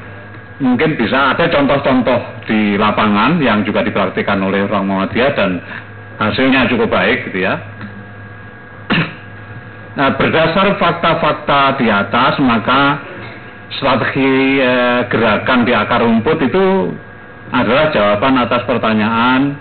mungkin 0.63 0.95
bisa 0.95 1.35
ada 1.35 1.51
contoh-contoh 1.51 2.47
di 2.47 2.79
lapangan 2.79 3.43
yang 3.43 3.67
juga 3.67 3.83
dipraktikkan 3.83 4.39
oleh 4.39 4.65
orang 4.71 4.87
Muhammadiyah 4.87 5.33
dan 5.35 5.61
hasilnya 6.17 6.71
cukup 6.71 6.89
baik 6.95 7.29
gitu 7.31 7.45
ya. 7.45 7.59
Nah, 9.97 10.13
berdasar 10.13 10.77
fakta-fakta 10.77 11.81
di 11.81 11.89
atas 11.89 12.37
maka 12.45 13.01
strategi 13.73 14.61
eh, 14.61 15.09
gerakan 15.09 15.65
di 15.65 15.73
akar 15.73 16.05
rumput 16.05 16.37
itu 16.45 16.93
adalah 17.49 17.89
jawaban 17.97 18.37
atas 18.37 18.63
pertanyaan 18.69 19.57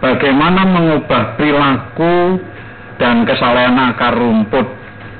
bagaimana 0.00 0.64
mengubah 0.64 1.36
perilaku 1.36 2.40
dan 2.96 3.28
kesalahan 3.28 3.76
akar 3.92 4.16
rumput 4.16 4.64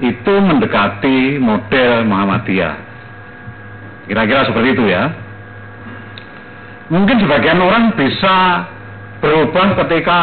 itu 0.01 0.33
mendekati 0.41 1.37
model 1.37 2.09
Muhammadiyah. 2.09 2.75
Kira-kira 4.09 4.49
seperti 4.49 4.69
itu 4.73 4.85
ya. 4.89 5.13
Mungkin 6.89 7.21
sebagian 7.21 7.61
orang 7.61 7.93
bisa 7.93 8.65
berubah 9.21 9.77
ketika 9.85 10.21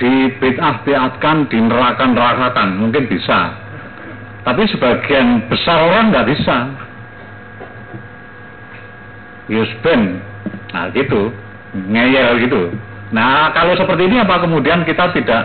dibid'ah-bid'atkan, 0.00 1.46
dineraka-nerakakan, 1.52 2.80
mungkin 2.80 3.04
bisa. 3.06 3.52
Tapi 4.40 4.64
sebagian 4.72 5.46
besar 5.52 5.78
orang 5.84 6.10
nggak 6.10 6.28
bisa. 6.32 6.56
Yusben, 9.52 10.22
nah 10.72 10.88
gitu, 10.94 11.28
ngeyel 11.74 12.40
gitu. 12.40 12.72
Nah 13.10 13.50
kalau 13.52 13.74
seperti 13.74 14.06
ini 14.06 14.22
apa 14.22 14.40
kemudian 14.40 14.86
kita 14.86 15.10
tidak 15.12 15.42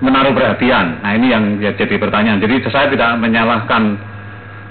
menaruh 0.00 0.32
perhatian. 0.32 1.02
Nah 1.04 1.12
ini 1.18 1.26
yang 1.28 1.44
ya, 1.60 1.74
jadi 1.76 2.00
pertanyaan. 2.00 2.40
Jadi 2.40 2.64
saya 2.70 2.88
tidak 2.88 3.20
menyalahkan 3.20 3.98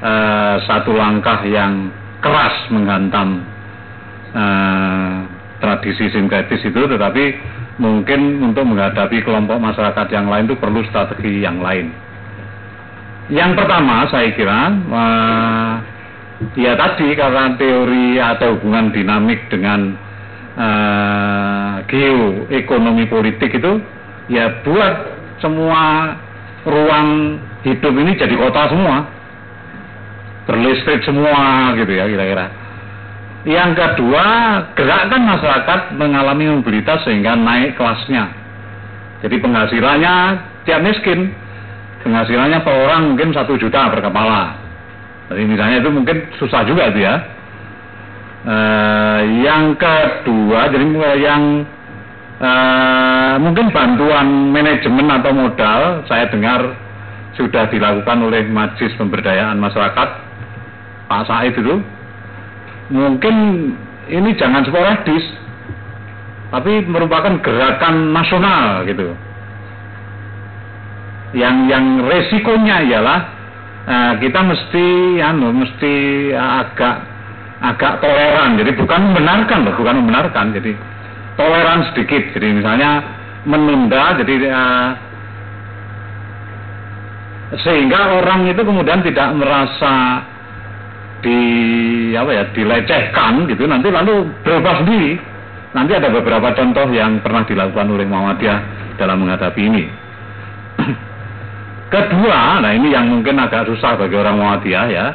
uh, 0.02 0.56
satu 0.66 0.96
langkah 0.96 1.44
yang 1.46 1.92
keras 2.24 2.56
menghantam 2.72 3.44
uh, 4.34 5.28
tradisi 5.60 6.08
sinkretis 6.10 6.64
itu, 6.64 6.82
tetapi 6.88 7.24
mungkin 7.80 8.44
untuk 8.44 8.68
menghadapi 8.68 9.24
kelompok 9.24 9.58
masyarakat 9.58 10.08
yang 10.12 10.28
lain 10.28 10.52
itu 10.52 10.60
perlu 10.60 10.84
strategi 10.92 11.42
yang 11.42 11.64
lain. 11.64 11.90
Yang 13.32 13.56
pertama 13.56 14.04
saya 14.12 14.30
kira 14.36 14.60
uh, 14.92 15.74
ya 16.60 16.76
tadi 16.76 17.16
karena 17.16 17.56
teori 17.56 18.20
atau 18.20 18.60
hubungan 18.60 18.92
dinamik 18.92 19.48
dengan 19.48 19.96
uh, 20.60 21.80
geoekonomi 21.88 23.08
politik 23.08 23.56
itu 23.56 23.80
ya 24.28 24.60
buat 24.62 24.94
semua 25.40 26.16
ruang 26.68 27.40
hidup 27.64 27.94
ini 27.96 28.20
jadi 28.20 28.36
kota 28.36 28.76
semua 28.76 29.08
berlistrik 30.50 31.06
semua 31.06 31.72
gitu 31.78 31.94
ya 31.96 32.10
kira-kira 32.10 32.59
yang 33.50 33.74
kedua 33.74 34.26
gerakan 34.78 35.26
masyarakat 35.26 35.98
mengalami 35.98 36.54
mobilitas 36.54 37.02
sehingga 37.02 37.34
naik 37.34 37.74
kelasnya. 37.82 38.30
Jadi 39.26 39.42
penghasilannya 39.42 40.14
tiap 40.70 40.86
miskin. 40.86 41.34
Penghasilannya 42.06 42.62
per 42.62 42.76
orang 42.78 43.02
mungkin 43.12 43.34
satu 43.34 43.58
juta 43.58 43.90
per 43.90 44.06
kepala. 44.06 44.54
Jadi 45.34 45.44
misalnya 45.50 45.82
itu 45.82 45.90
mungkin 45.90 46.30
susah 46.38 46.62
juga 46.64 46.94
itu 46.94 47.02
ya. 47.02 47.16
E, 48.46 48.56
yang 49.44 49.74
kedua 49.76 50.70
jadi 50.70 50.86
yang 51.18 51.44
Uh, 52.40 53.36
mungkin 53.44 53.68
bantuan 53.68 54.56
manajemen 54.56 55.12
atau 55.12 55.36
modal 55.36 56.08
saya 56.08 56.32
dengar 56.32 56.72
sudah 57.36 57.68
dilakukan 57.68 58.16
oleh 58.16 58.48
Majlis 58.48 58.96
Pemberdayaan 58.96 59.60
Masyarakat 59.60 60.10
Pak 61.12 61.24
Said 61.28 61.60
itu 61.60 61.84
mungkin 62.90 63.36
ini 64.10 64.30
jangan 64.38 64.66
sporadis 64.66 65.26
tapi 66.50 66.82
merupakan 66.90 67.38
gerakan 67.46 68.10
nasional 68.10 68.82
gitu. 68.90 69.14
Yang 71.38 71.56
yang 71.70 71.86
resikonya 72.10 72.78
ialah 72.90 73.20
uh, 73.86 74.14
kita 74.18 74.42
mesti 74.42 74.88
anu 75.22 75.54
mesti 75.54 75.94
agak 76.34 77.06
agak 77.62 78.02
toleran. 78.02 78.58
Jadi 78.58 78.72
bukan 78.74 79.14
membenarkan 79.14 79.70
loh 79.70 79.76
bukan 79.78 79.96
membenarkan. 80.02 80.58
Jadi 80.58 80.74
toleran 81.38 81.86
sedikit. 81.94 82.34
Jadi 82.34 82.48
misalnya 82.58 83.06
menunda, 83.46 84.18
jadi 84.18 84.36
uh, 84.50 84.90
sehingga 87.62 88.22
orang 88.22 88.46
itu 88.50 88.62
kemudian 88.62 89.02
tidak 89.06 89.34
merasa 89.38 90.22
di 91.20 91.40
apa 92.16 92.32
ya 92.32 92.44
dilecehkan 92.56 93.48
gitu 93.52 93.68
nanti 93.68 93.92
lalu 93.92 94.28
berubah 94.44 94.84
sendiri. 94.84 95.20
Nanti 95.70 95.94
ada 95.94 96.10
beberapa 96.10 96.50
contoh 96.58 96.90
yang 96.90 97.22
pernah 97.22 97.46
dilakukan 97.46 97.94
oleh 97.94 98.06
Muhammadiyah 98.10 98.60
dalam 98.98 99.22
menghadapi 99.22 99.62
ini. 99.62 99.84
Kedua, 101.94 102.58
nah 102.58 102.74
ini 102.74 102.90
yang 102.90 103.06
mungkin 103.06 103.38
agak 103.38 103.70
susah 103.70 103.94
bagi 103.94 104.18
orang 104.18 104.42
Muhammadiyah 104.42 104.88
ya, 104.90 105.06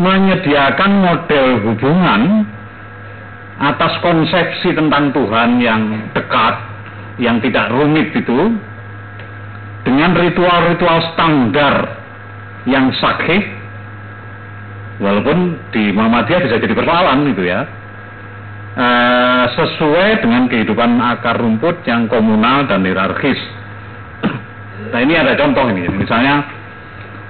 menyediakan 0.00 0.92
model 1.04 1.46
hubungan 1.68 2.48
atas 3.56 3.92
konsepsi 4.04 4.72
tentang 4.72 5.12
Tuhan 5.16 5.60
yang 5.60 6.12
dekat, 6.12 6.54
yang 7.20 7.36
tidak 7.40 7.72
rumit 7.72 8.12
itu, 8.12 8.56
dengan 9.84 10.12
ritual-ritual 10.12 10.98
standar 11.16 11.74
yang 12.68 12.92
sakit, 12.92 13.55
walaupun 14.98 15.58
di 15.72 15.92
Muhammadiyah 15.92 16.40
bisa 16.46 16.56
jadi 16.60 16.74
persoalan 16.74 17.28
itu 17.28 17.42
ya, 17.44 17.64
e, 18.76 18.88
sesuai 19.52 20.24
dengan 20.24 20.48
kehidupan 20.48 21.00
akar 21.00 21.36
rumput 21.40 21.84
yang 21.84 22.08
komunal 22.08 22.64
dan 22.68 22.84
hierarkis. 22.84 23.38
Nah 24.86 25.00
ini 25.02 25.18
ada 25.18 25.34
contoh 25.34 25.66
ini, 25.72 25.88
misalnya 25.90 26.46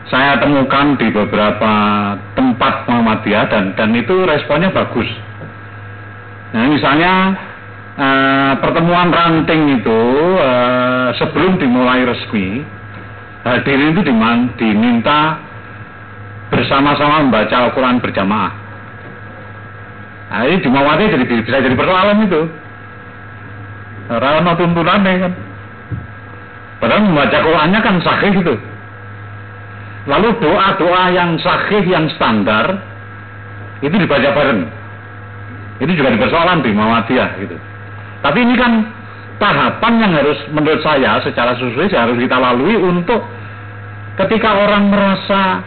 saya 0.06 0.38
temukan 0.38 0.94
di 1.00 1.10
beberapa 1.10 1.72
tempat 2.38 2.86
Muhammadiyah 2.86 3.50
dan 3.50 3.64
dan 3.74 3.90
itu 3.96 4.22
responnya 4.22 4.70
bagus. 4.70 5.10
Nah, 6.54 6.70
misalnya 6.70 7.12
eh, 7.98 8.52
pertemuan 8.62 9.10
ranting 9.10 9.82
itu 9.82 10.00
eh, 10.38 11.08
sebelum 11.18 11.58
dimulai 11.58 12.06
resmi 12.06 12.62
hadirin 13.42 13.94
itu 13.94 14.02
diman- 14.10 14.54
diminta 14.58 15.42
bersama-sama 16.52 17.26
membaca 17.26 17.56
Al-Quran 17.66 17.98
berjamaah. 17.98 18.52
Nah, 20.26 20.42
ini 20.46 20.58
di 20.58 20.68
Muhammadiyah 20.68 21.10
jadi 21.14 21.24
bisa 21.42 21.58
jadi 21.62 21.76
persoalan 21.78 22.26
itu. 22.26 22.42
Karena 24.06 24.52
tuntunannya 24.54 25.12
kan. 25.22 25.32
Padahal 26.76 27.02
membaca 27.02 27.38
Qurannya 27.40 27.80
kan 27.82 27.94
sahih 28.04 28.32
gitu. 28.36 28.54
Lalu 30.06 30.28
doa-doa 30.38 31.04
yang 31.10 31.34
sahih 31.42 31.82
yang 31.82 32.06
standar 32.14 32.78
itu 33.82 33.96
dibaca 33.96 34.28
bareng. 34.34 34.60
Itu 35.82 35.92
juga 35.94 36.14
dipersoalan 36.14 36.62
di 36.62 36.70
Muhammadiyah 36.70 37.30
gitu. 37.42 37.56
Tapi 38.22 38.38
ini 38.42 38.54
kan 38.54 38.72
tahapan 39.36 39.94
yang 40.00 40.12
harus 40.14 40.38
menurut 40.52 40.80
saya 40.80 41.20
secara 41.20 41.58
sesuai 41.58 41.92
harus 41.92 42.16
kita 42.16 42.36
lalui 42.38 42.76
untuk 42.78 43.20
ketika 44.16 44.56
orang 44.56 44.88
merasa 44.88 45.60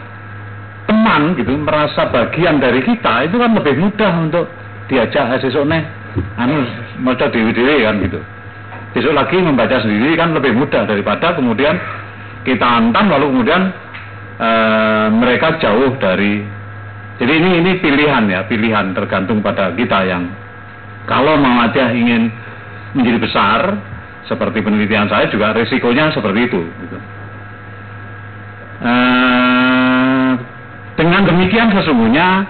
teman 0.90 1.38
gitu, 1.38 1.54
merasa 1.54 2.10
bagian 2.10 2.58
dari 2.58 2.82
kita 2.82 3.30
itu 3.30 3.38
kan 3.38 3.54
lebih 3.54 3.78
mudah 3.78 4.12
untuk 4.18 4.50
diajak 4.90 5.38
sesuk 5.38 5.62
neh 5.70 5.86
anu 6.34 6.66
maca 6.98 7.30
dewi-dewi 7.30 7.86
kan 7.86 8.02
gitu. 8.02 8.18
Besok 8.90 9.14
lagi 9.14 9.38
membaca 9.38 9.78
sendiri 9.78 10.18
kan 10.18 10.34
lebih 10.34 10.50
mudah 10.58 10.82
daripada 10.82 11.38
kemudian 11.38 11.78
kita 12.42 12.66
antam 12.66 13.06
lalu 13.06 13.30
kemudian 13.30 13.70
eh, 14.42 15.06
mereka 15.14 15.62
jauh 15.62 15.94
dari 16.02 16.42
jadi 17.22 17.32
ini 17.38 17.50
ini 17.62 17.70
pilihan 17.78 18.26
ya 18.26 18.50
pilihan 18.50 18.90
tergantung 18.90 19.38
pada 19.44 19.70
kita 19.78 20.02
yang 20.10 20.26
kalau 21.06 21.38
Muhammadiyah 21.38 21.90
ingin 21.94 22.34
menjadi 22.98 23.18
besar 23.22 23.60
seperti 24.26 24.58
penelitian 24.58 25.06
saya 25.06 25.30
juga 25.30 25.54
risikonya 25.54 26.10
seperti 26.10 26.50
itu 26.50 26.60
gitu. 26.82 26.98
Eh, 28.80 29.39
dengan 31.10 31.26
demikian 31.26 31.74
sesungguhnya 31.74 32.46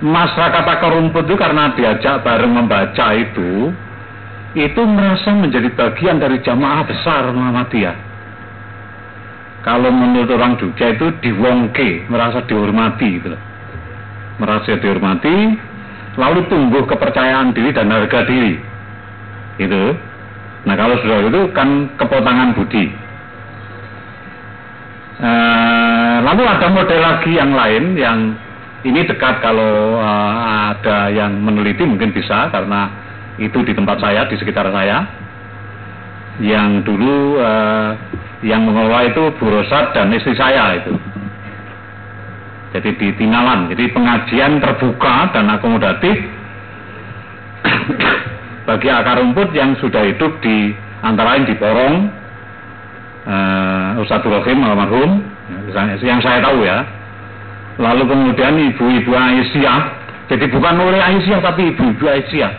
masyarakat 0.00 0.64
akar 0.64 0.88
rumput 0.96 1.28
itu 1.28 1.36
karena 1.36 1.76
diajak 1.76 2.24
bareng 2.24 2.48
membaca 2.48 3.12
itu 3.12 3.76
itu 4.56 4.82
merasa 4.88 5.36
menjadi 5.36 5.68
bagian 5.76 6.16
dari 6.16 6.40
jamaah 6.40 6.80
besar 6.88 7.28
Muhammadiyah. 7.28 7.92
Kalau 9.60 9.92
menurut 9.92 10.32
orang 10.32 10.56
Jogja 10.56 10.96
itu 10.96 11.12
diwongke, 11.20 12.08
merasa 12.08 12.40
dihormati 12.48 13.20
gitu. 13.20 13.36
Merasa 14.40 14.80
dihormati, 14.80 15.60
lalu 16.16 16.48
tumbuh 16.48 16.88
kepercayaan 16.88 17.52
diri 17.52 17.68
dan 17.76 17.92
harga 17.92 18.24
diri. 18.24 18.56
Gitu. 19.60 19.92
Nah 20.64 20.72
kalau 20.72 20.96
sudah 21.04 21.28
itu 21.28 21.52
kan 21.52 21.92
kepotangan 22.00 22.56
budi. 22.56 22.88
Eh, 25.20 26.16
lalu 26.22 26.42
ada 26.46 26.66
model 26.70 27.00
lagi 27.02 27.34
yang 27.34 27.52
lain 27.52 27.98
yang 27.98 28.18
ini 28.86 29.04
dekat 29.04 29.42
kalau 29.42 29.98
eh, 29.98 30.32
ada 30.72 31.10
yang 31.10 31.34
meneliti 31.42 31.82
mungkin 31.84 32.14
bisa 32.14 32.48
karena 32.48 32.88
itu 33.36 33.60
di 33.66 33.74
tempat 33.74 33.98
saya 33.98 34.30
di 34.30 34.38
sekitar 34.38 34.70
saya. 34.70 35.04
Yang 36.40 36.88
dulu 36.88 37.36
eh, 37.36 37.90
yang 38.48 38.64
mengelola 38.64 39.10
itu 39.10 39.34
Bu 39.36 39.50
Rosat 39.50 39.92
dan 39.92 40.14
istri 40.14 40.32
saya 40.38 40.78
itu. 40.78 40.94
Jadi 42.70 42.90
di 42.96 43.08
Tinalan. 43.18 43.66
Jadi 43.74 43.90
pengajian 43.90 44.62
terbuka 44.62 45.34
dan 45.34 45.50
akomodatif 45.50 46.16
bagi 48.70 48.88
akar 48.88 49.18
rumput 49.18 49.50
yang 49.52 49.74
sudah 49.82 50.06
hidup 50.06 50.38
di 50.38 50.72
antara 51.02 51.34
lain 51.36 51.50
di 51.50 51.54
Porong 51.58 52.19
uh, 53.26 54.00
Ustadz 54.00 54.28
Rohim 54.28 54.64
almarhum. 54.64 55.24
Ya, 55.74 55.98
yang 56.00 56.20
saya 56.22 56.40
tahu 56.44 56.62
ya. 56.62 56.86
Lalu 57.80 58.04
kemudian 58.06 58.54
ibu-ibu 58.60 59.12
Aisyah 59.16 60.00
jadi 60.30 60.46
bukan 60.46 60.78
oleh 60.78 61.02
Aisyah 61.02 61.42
tapi 61.42 61.74
ibu-ibu 61.74 62.06
Aisyah. 62.06 62.52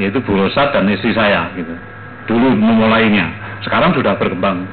Yaitu 0.00 0.24
Bu 0.24 0.32
Rosat 0.32 0.72
dan 0.72 0.88
istri 0.88 1.12
saya 1.12 1.52
gitu. 1.52 1.76
Dulu 2.24 2.56
memulainya. 2.56 3.28
Sekarang 3.60 3.92
sudah 3.92 4.16
berkembang. 4.16 4.64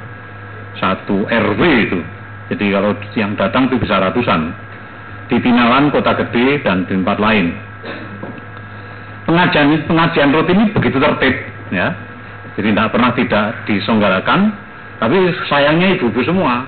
Satu 0.80 1.28
RW 1.28 1.62
itu. 1.84 2.00
Jadi 2.48 2.72
kalau 2.72 2.96
yang 3.12 3.36
datang 3.36 3.68
itu 3.68 3.76
bisa 3.76 4.00
ratusan. 4.00 4.56
Di 5.28 5.36
Tinalan 5.44 5.92
kota 5.92 6.16
gede 6.16 6.64
dan 6.64 6.88
di 6.88 6.96
tempat 6.96 7.20
lain. 7.20 7.52
Pengajian 9.28 9.84
pengajian 9.84 10.32
rutin 10.32 10.64
ini 10.64 10.66
begitu 10.72 11.04
tertib 11.04 11.36
ya. 11.76 11.92
Jadi 12.56 12.72
tidak 12.72 12.96
pernah 12.96 13.12
tidak 13.12 13.46
diselenggarakan 13.68 14.40
tapi 14.98 15.18
sayangnya 15.50 15.98
ibu-ibu 15.98 16.22
semua 16.26 16.66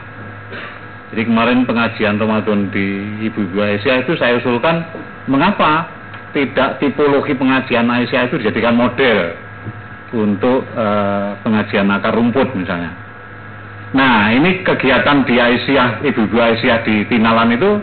jadi 1.10 1.26
kemarin 1.26 1.66
pengajian 1.66 2.22
Ramadan 2.22 2.70
di 2.70 3.02
Ibu-Ibu 3.26 3.58
Aisyah 3.58 4.06
itu 4.06 4.14
saya 4.14 4.38
usulkan 4.38 4.86
mengapa 5.26 5.90
tidak 6.38 6.78
tipologi 6.78 7.34
pengajian 7.34 7.90
Aisyah 7.90 8.30
itu 8.30 8.38
dijadikan 8.38 8.78
model 8.78 9.34
untuk 10.14 10.70
uh, 10.78 11.34
pengajian 11.42 11.90
akar 11.90 12.14
rumput 12.14 12.54
misalnya. 12.54 12.94
Nah 13.90 14.30
ini 14.30 14.62
kegiatan 14.62 15.26
di 15.26 15.42
Aisyah, 15.42 16.06
Ibu-Ibu 16.06 16.38
Aisyah 16.38 16.78
di 16.86 17.10
Tinalan 17.10 17.58
itu 17.58 17.82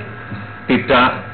tidak 0.71 1.27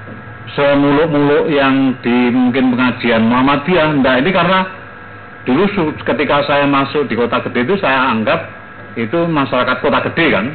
semuluk-muluk 0.56 1.52
yang 1.52 1.92
di 2.00 2.32
mungkin 2.32 2.72
pengajian 2.72 3.28
Muhammadiyah. 3.28 4.00
Nah 4.00 4.16
ini 4.16 4.32
karena 4.32 4.60
dulu 5.44 5.92
ketika 6.00 6.48
saya 6.48 6.64
masuk 6.64 7.04
di 7.04 7.20
kota 7.20 7.44
gede 7.44 7.68
itu 7.68 7.76
saya 7.76 8.16
anggap 8.16 8.61
itu 8.98 9.18
masyarakat 9.28 9.76
kota 9.80 10.00
gede 10.10 10.26
kan. 10.32 10.46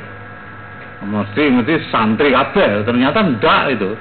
Mesti 0.97 1.43
mesti 1.53 1.75
santri 1.93 2.33
kabeh, 2.33 2.81
ternyata 2.85 3.21
enggak 3.21 3.77
itu. 3.77 3.93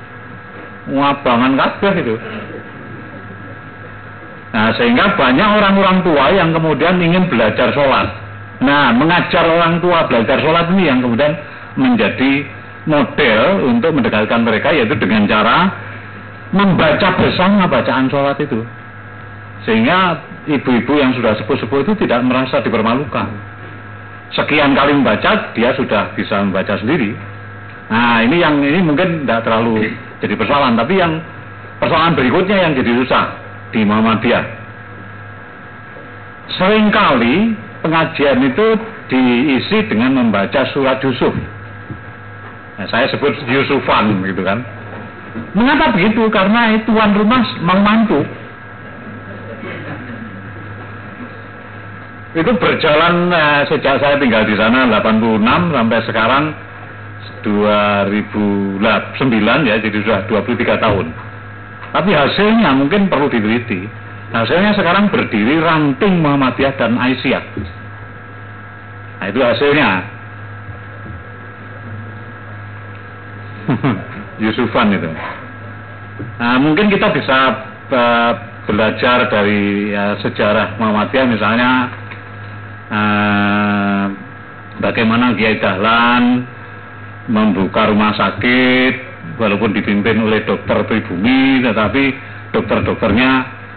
Ngabangan 0.87 1.53
kabeh 1.59 1.95
itu. 2.01 2.15
Nah, 4.57 4.73
sehingga 4.81 5.13
banyak 5.19 5.49
orang-orang 5.61 5.99
tua 6.01 6.33
yang 6.33 6.57
kemudian 6.57 6.97
ingin 6.97 7.29
belajar 7.29 7.69
sholat. 7.77 8.09
Nah, 8.65 8.89
mengajar 8.97 9.45
orang 9.45 9.85
tua 9.85 10.09
belajar 10.09 10.41
sholat 10.41 10.73
ini 10.73 10.89
yang 10.89 11.05
kemudian 11.05 11.37
menjadi 11.77 12.49
model 12.89 13.67
untuk 13.67 13.91
mendekatkan 13.93 14.41
mereka 14.47 14.73
yaitu 14.73 14.95
dengan 14.97 15.27
cara 15.29 15.69
membaca 16.55 17.19
bersama 17.19 17.67
bacaan 17.67 18.07
sholat 18.07 18.39
itu 18.39 18.63
sehingga 19.67 20.23
ibu-ibu 20.47 20.95
yang 20.95 21.11
sudah 21.19 21.35
sepuh-sepuh 21.43 21.83
itu 21.83 21.93
tidak 22.07 22.23
merasa 22.23 22.63
dipermalukan 22.63 23.27
sekian 24.35 24.75
kali 24.75 24.97
membaca 24.97 25.53
dia 25.55 25.71
sudah 25.77 26.15
bisa 26.19 26.43
membaca 26.43 26.75
sendiri. 26.79 27.15
Nah 27.87 28.25
ini 28.25 28.43
yang 28.43 28.59
ini 28.59 28.83
mungkin 28.83 29.23
tidak 29.23 29.47
terlalu 29.47 29.95
jadi 30.19 30.35
persoalan 30.35 30.75
tapi 30.75 30.99
yang 30.99 31.23
persoalan 31.79 32.17
berikutnya 32.19 32.57
yang 32.67 32.73
jadi 32.75 32.93
susah 33.05 33.25
di 33.71 33.85
Muhammadiyah. 33.87 34.45
Seringkali 36.57 37.37
pengajian 37.83 38.39
itu 38.43 38.67
diisi 39.11 39.79
dengan 39.87 40.19
membaca 40.19 40.67
surat 40.75 40.99
Yusuf. 41.03 41.35
Nah, 42.77 42.87
saya 42.91 43.09
sebut 43.09 43.35
Yusufan 43.47 44.21
gitu 44.27 44.43
kan. 44.45 44.63
Mengapa 45.53 45.93
begitu? 45.93 46.29
Karena 46.33 46.77
tuan 46.85 47.13
rumah 47.17 47.43
mau 47.65 47.81
mantu. 47.81 48.25
Itu 52.37 52.53
berjalan 52.61 53.33
eh, 53.33 53.63
sejak 53.65 53.97
saya 53.97 54.21
tinggal 54.21 54.45
di 54.45 54.53
sana 54.61 54.85
86 54.93 55.41
sampai 55.73 56.01
sekarang 56.05 56.45
2009 57.41 58.83
ya, 59.65 59.81
jadi 59.81 59.97
sudah 60.05 60.21
23 60.29 60.85
tahun. 60.85 61.07
Tapi 61.97 62.11
hasilnya 62.13 62.77
mungkin 62.77 63.09
perlu 63.09 63.33
diteliti. 63.33 63.89
Hasilnya 64.37 64.77
sekarang 64.77 65.09
berdiri 65.09 65.63
ranting 65.65 66.21
Muhammadiyah 66.21 66.77
dan 66.77 66.99
Aisyah. 67.01 67.45
Nah 69.17 69.27
itu 69.33 69.41
hasilnya. 69.41 69.89
Yusufan 74.45 74.93
itu. 74.93 75.09
Nah, 76.37 76.61
mungkin 76.61 76.93
kita 76.93 77.09
bisa 77.17 77.39
uh, 77.89 78.33
belajar 78.69 79.31
dari 79.33 79.95
ya, 79.95 80.21
sejarah 80.21 80.77
Muhammadiyah 80.77 81.27
misalnya 81.33 81.89
uh, 82.91 84.05
bagaimana 84.83 85.35
Kiai 85.35 85.59
Dahlan 85.59 86.47
membuka 87.27 87.91
rumah 87.91 88.15
sakit 88.15 88.95
walaupun 89.39 89.75
dipimpin 89.75 90.23
oleh 90.23 90.47
dokter 90.47 90.87
pribumi 90.87 91.63
tetapi 91.63 92.15
dokter-dokternya 92.55 93.31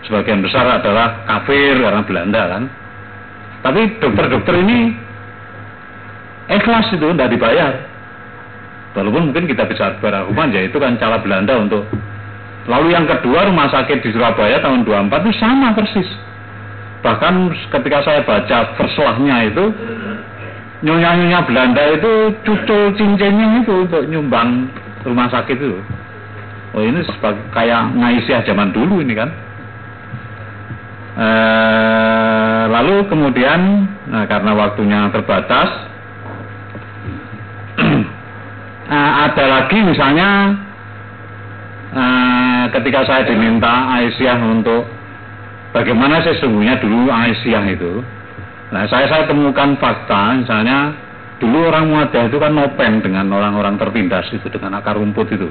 sebagian 0.06 0.46
besar 0.46 0.80
adalah 0.80 1.26
kafir 1.26 1.78
karena 1.82 2.02
Belanda 2.06 2.42
kan. 2.58 2.64
Tapi 3.60 3.82
dokter-dokter 4.00 4.56
ini 4.64 4.96
ikhlas 6.48 6.96
itu 6.96 7.12
tidak 7.12 7.32
dibayar 7.36 7.74
Walaupun 8.90 9.30
mungkin 9.30 9.46
kita 9.46 9.70
bisa 9.70 10.02
berargumen 10.02 10.50
ya 10.50 10.66
itu 10.66 10.82
kan 10.82 10.98
cara 10.98 11.22
Belanda 11.22 11.62
untuk 11.62 11.86
Lalu 12.70 12.94
yang 12.94 13.10
kedua 13.10 13.50
rumah 13.50 13.66
sakit 13.74 14.06
di 14.06 14.14
Surabaya 14.14 14.62
tahun 14.62 14.86
24 14.86 15.26
itu 15.26 15.34
sama 15.42 15.74
persis. 15.74 16.06
Bahkan 17.00 17.34
ketika 17.72 18.04
saya 18.04 18.20
baca 18.28 18.76
verslahnya 18.76 19.48
itu 19.48 19.72
nyonya-nyonya 20.84 21.40
Belanda 21.48 21.84
itu 21.96 22.12
cucul 22.44 22.92
cincinnya 22.96 23.64
itu 23.64 23.88
untuk 23.88 24.04
nyumbang 24.08 24.68
rumah 25.08 25.32
sakit 25.32 25.56
itu. 25.56 25.80
Oh 26.76 26.84
ini 26.84 27.02
sebagai 27.08 27.42
kayak 27.56 27.96
Ngaisyah 27.96 28.44
zaman 28.46 28.76
dulu 28.76 29.00
ini 29.00 29.16
kan. 29.16 29.30
E, 31.20 31.30
lalu 32.70 33.04
kemudian 33.12 33.90
nah 34.08 34.24
karena 34.24 34.56
waktunya 34.56 35.12
terbatas 35.12 35.68
nah, 38.88 39.12
ada 39.28 39.46
lagi 39.52 39.84
misalnya 39.84 40.56
e, 41.92 42.04
ketika 42.72 43.04
saya 43.04 43.28
diminta 43.28 44.00
Aisyah 44.00 44.40
untuk 44.48 44.88
bagaimana 45.72 46.22
sesungguhnya 46.26 46.82
dulu 46.82 47.10
Aisyah 47.10 47.66
itu 47.70 48.06
Nah, 48.70 48.86
saya 48.86 49.10
saya 49.10 49.26
temukan 49.26 49.74
fakta, 49.82 50.46
misalnya 50.46 50.94
dulu 51.42 51.74
orang 51.74 51.90
Muadah 51.90 52.30
itu 52.30 52.38
kan 52.38 52.54
nopen 52.54 53.02
dengan 53.02 53.26
orang-orang 53.34 53.82
tertindas 53.82 54.30
itu 54.30 54.46
dengan 54.46 54.78
akar 54.78 54.94
rumput 54.94 55.26
itu. 55.34 55.50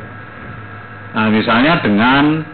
Nah, 1.19 1.27
misalnya 1.27 1.83
dengan 1.83 2.47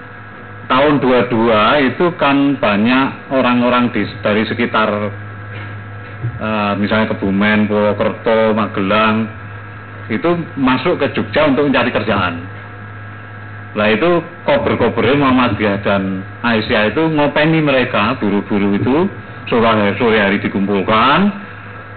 tahun 0.64 1.04
22 1.04 1.90
itu 1.92 2.06
kan 2.16 2.56
banyak 2.56 3.28
orang-orang 3.28 3.92
dari 4.24 4.48
sekitar 4.48 4.88
uh, 6.40 6.72
misalnya 6.80 7.12
Kebumen, 7.12 7.68
Purwokerto, 7.68 8.56
Magelang 8.56 9.28
itu 10.08 10.30
masuk 10.56 10.96
ke 10.96 11.12
Jogja 11.12 11.52
untuk 11.52 11.68
mencari 11.68 11.92
kerjaan. 11.92 12.40
Lah 13.74 13.90
itu 13.90 14.22
kober-kobernya 14.46 15.18
Muhammadiyah 15.18 15.82
dan 15.82 16.22
Aisyah 16.46 16.94
itu 16.94 17.10
ngopeni 17.10 17.58
mereka, 17.58 18.14
buru-buru 18.22 18.78
itu 18.78 19.10
sore, 19.50 19.98
sore 19.98 20.18
hari 20.22 20.38
dikumpulkan, 20.38 21.34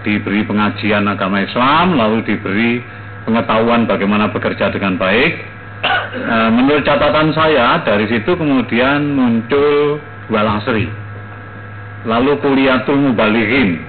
diberi 0.01 0.41
pengajian 0.41 1.05
agama 1.05 1.45
Islam, 1.45 1.93
lalu 1.93 2.25
diberi 2.25 2.81
pengetahuan 3.29 3.85
bagaimana 3.85 4.33
bekerja 4.33 4.73
dengan 4.73 4.97
baik. 4.97 5.37
E, 6.17 6.35
menurut 6.49 6.81
catatan 6.81 7.29
saya, 7.37 7.85
dari 7.85 8.09
situ 8.09 8.33
kemudian 8.33 9.13
muncul 9.13 10.01
Walasri. 10.33 10.89
Lalu 12.09 12.41
kuliatul 12.41 12.97
mubalikin. 12.97 13.85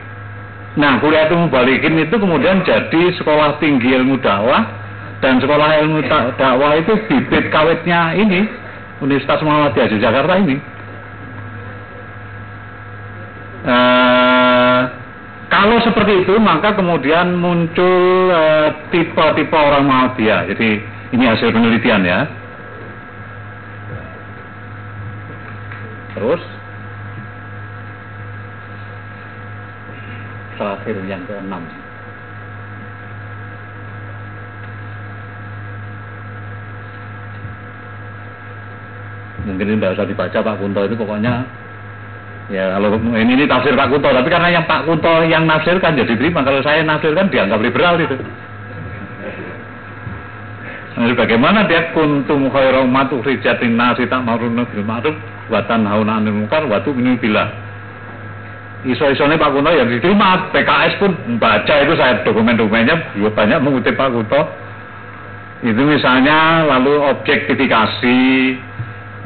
Nah, 0.76 1.00
kuliatul 1.00 1.48
mubalikin 1.48 1.96
itu 1.96 2.20
kemudian 2.20 2.60
jadi 2.68 3.16
sekolah 3.16 3.56
tinggi 3.64 3.96
ilmu 3.96 4.20
dakwah 4.20 4.77
dan 5.18 5.42
sekolah 5.42 5.82
ilmu 5.82 5.98
dakwah 6.38 6.78
itu 6.78 6.94
bibit 7.10 7.50
kawitnya 7.50 8.14
ini 8.14 8.46
Universitas 9.02 9.42
Muhammadiyah 9.42 9.98
Jakarta 9.98 10.34
ini. 10.38 10.56
Eh, 13.66 14.80
kalau 15.50 15.76
seperti 15.82 16.22
itu 16.22 16.34
maka 16.38 16.74
kemudian 16.78 17.34
muncul 17.34 18.30
eh, 18.30 18.68
tipe-tipe 18.94 19.54
orang 19.58 19.86
Muhammadiyah. 19.86 20.46
Jadi 20.54 20.70
ini 21.14 21.24
hasil 21.26 21.50
penelitian 21.50 22.02
ya. 22.06 22.20
Terus 26.14 26.42
terakhir 30.58 30.96
yang 31.06 31.22
keenam. 31.26 31.62
Mungkin 39.48 39.64
ini 39.72 39.80
tidak 39.80 39.96
usah 39.96 40.06
dibaca 40.06 40.38
Pak 40.44 40.56
Kunto 40.60 40.80
itu 40.84 40.94
pokoknya 40.94 41.34
Ya 42.48 42.72
kalau 42.72 42.96
ini, 42.96 43.36
ini 43.36 43.44
tafsir 43.44 43.76
Pak 43.76 43.92
Kunto, 43.92 44.08
tapi 44.08 44.28
karena 44.32 44.48
yang 44.48 44.64
Pak 44.64 44.88
Kunto 44.88 45.20
yang 45.28 45.44
nafsirkan 45.44 45.92
jadi 45.92 46.16
diterima. 46.16 46.40
Kalau 46.40 46.64
saya 46.64 46.80
nafsirkan 46.80 47.28
dianggap 47.28 47.60
liberal 47.60 48.00
itu. 48.00 48.16
Jadi 50.98 51.14
bagaimana 51.14 51.68
dia 51.68 51.94
kuntum 51.94 52.50
khairu 52.50 52.82
umat 52.88 53.12
ukhrijatin 53.14 53.78
nasi 53.78 54.02
tak 54.10 54.26
maruna 54.26 54.66
bil 54.66 54.82
ma'ruf 54.82 55.14
wa 55.46 55.62
tanhauna 55.62 56.18
'anil 56.18 56.42
munkar 56.42 56.66
wa 56.66 56.82
tu'minu 56.82 57.20
billah. 57.20 57.52
Iso-isone 58.82 59.36
Pak 59.36 59.52
Kunto 59.52 59.70
yang 59.70 59.86
diterima, 59.92 60.48
PKS 60.50 60.98
pun 60.98 61.12
membaca 61.28 61.74
itu 61.84 61.92
saya 62.00 62.24
dokumen-dokumennya 62.24 63.14
juga 63.14 63.30
banyak 63.44 63.60
mengutip 63.60 63.94
Pak 63.94 64.08
Kunto. 64.10 64.40
Itu 65.68 65.82
misalnya 65.84 66.64
lalu 66.64 66.96
objektifikasi, 67.12 68.18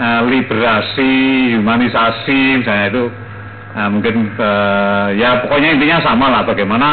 uh, 0.03 0.23
liberasi, 0.27 1.15
humanisasi, 1.63 2.59
misalnya 2.59 2.87
itu 2.91 3.05
uh, 3.79 3.89
mungkin 3.89 4.35
uh, 4.35 5.15
ya 5.15 5.47
pokoknya 5.47 5.79
intinya 5.79 5.99
sama 6.03 6.27
lah 6.27 6.43
bagaimana 6.43 6.89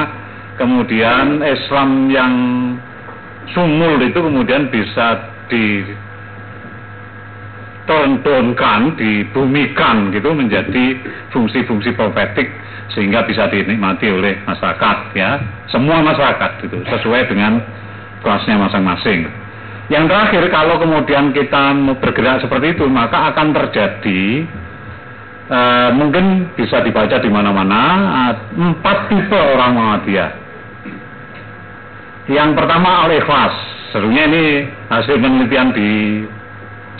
kemudian 0.61 1.41
Islam 1.41 2.13
yang 2.13 2.33
sumul 3.49 3.97
itu 4.05 4.19
kemudian 4.21 4.69
bisa 4.69 5.25
di 5.49 5.81
tontonkan, 7.89 8.93
dibumikan 8.93 10.13
gitu 10.13 10.29
menjadi 10.29 10.93
fungsi-fungsi 11.33 11.97
profetik 11.97 12.53
sehingga 12.93 13.25
bisa 13.25 13.49
dinikmati 13.49 14.13
oleh 14.13 14.37
masyarakat 14.45 14.97
ya 15.17 15.41
semua 15.73 16.01
masyarakat 16.05 16.69
gitu 16.69 16.77
sesuai 16.85 17.25
dengan 17.25 17.57
kelasnya 18.21 18.61
masing-masing. 18.61 19.38
Yang 19.89 20.05
terakhir 20.05 20.43
kalau 20.53 20.77
kemudian 20.77 21.33
kita 21.33 21.73
bergerak 21.97 22.45
seperti 22.45 22.77
itu 22.77 22.85
maka 22.85 23.33
akan 23.33 23.57
terjadi 23.57 24.45
e, 25.49 25.59
mungkin 25.97 26.53
bisa 26.53 26.85
dibaca 26.85 27.17
di 27.17 27.25
mana-mana 27.25 27.81
empat 28.53 29.09
tipe 29.09 29.33
orang 29.33 29.73
Muhammadiyah. 29.73 30.31
Yang 32.29 32.49
pertama 32.53 33.09
al-ikhlas. 33.09 33.55
Sebenarnya 33.89 34.23
ini 34.29 34.43
hasil 34.93 35.17
penelitian 35.17 35.73
di 35.73 35.89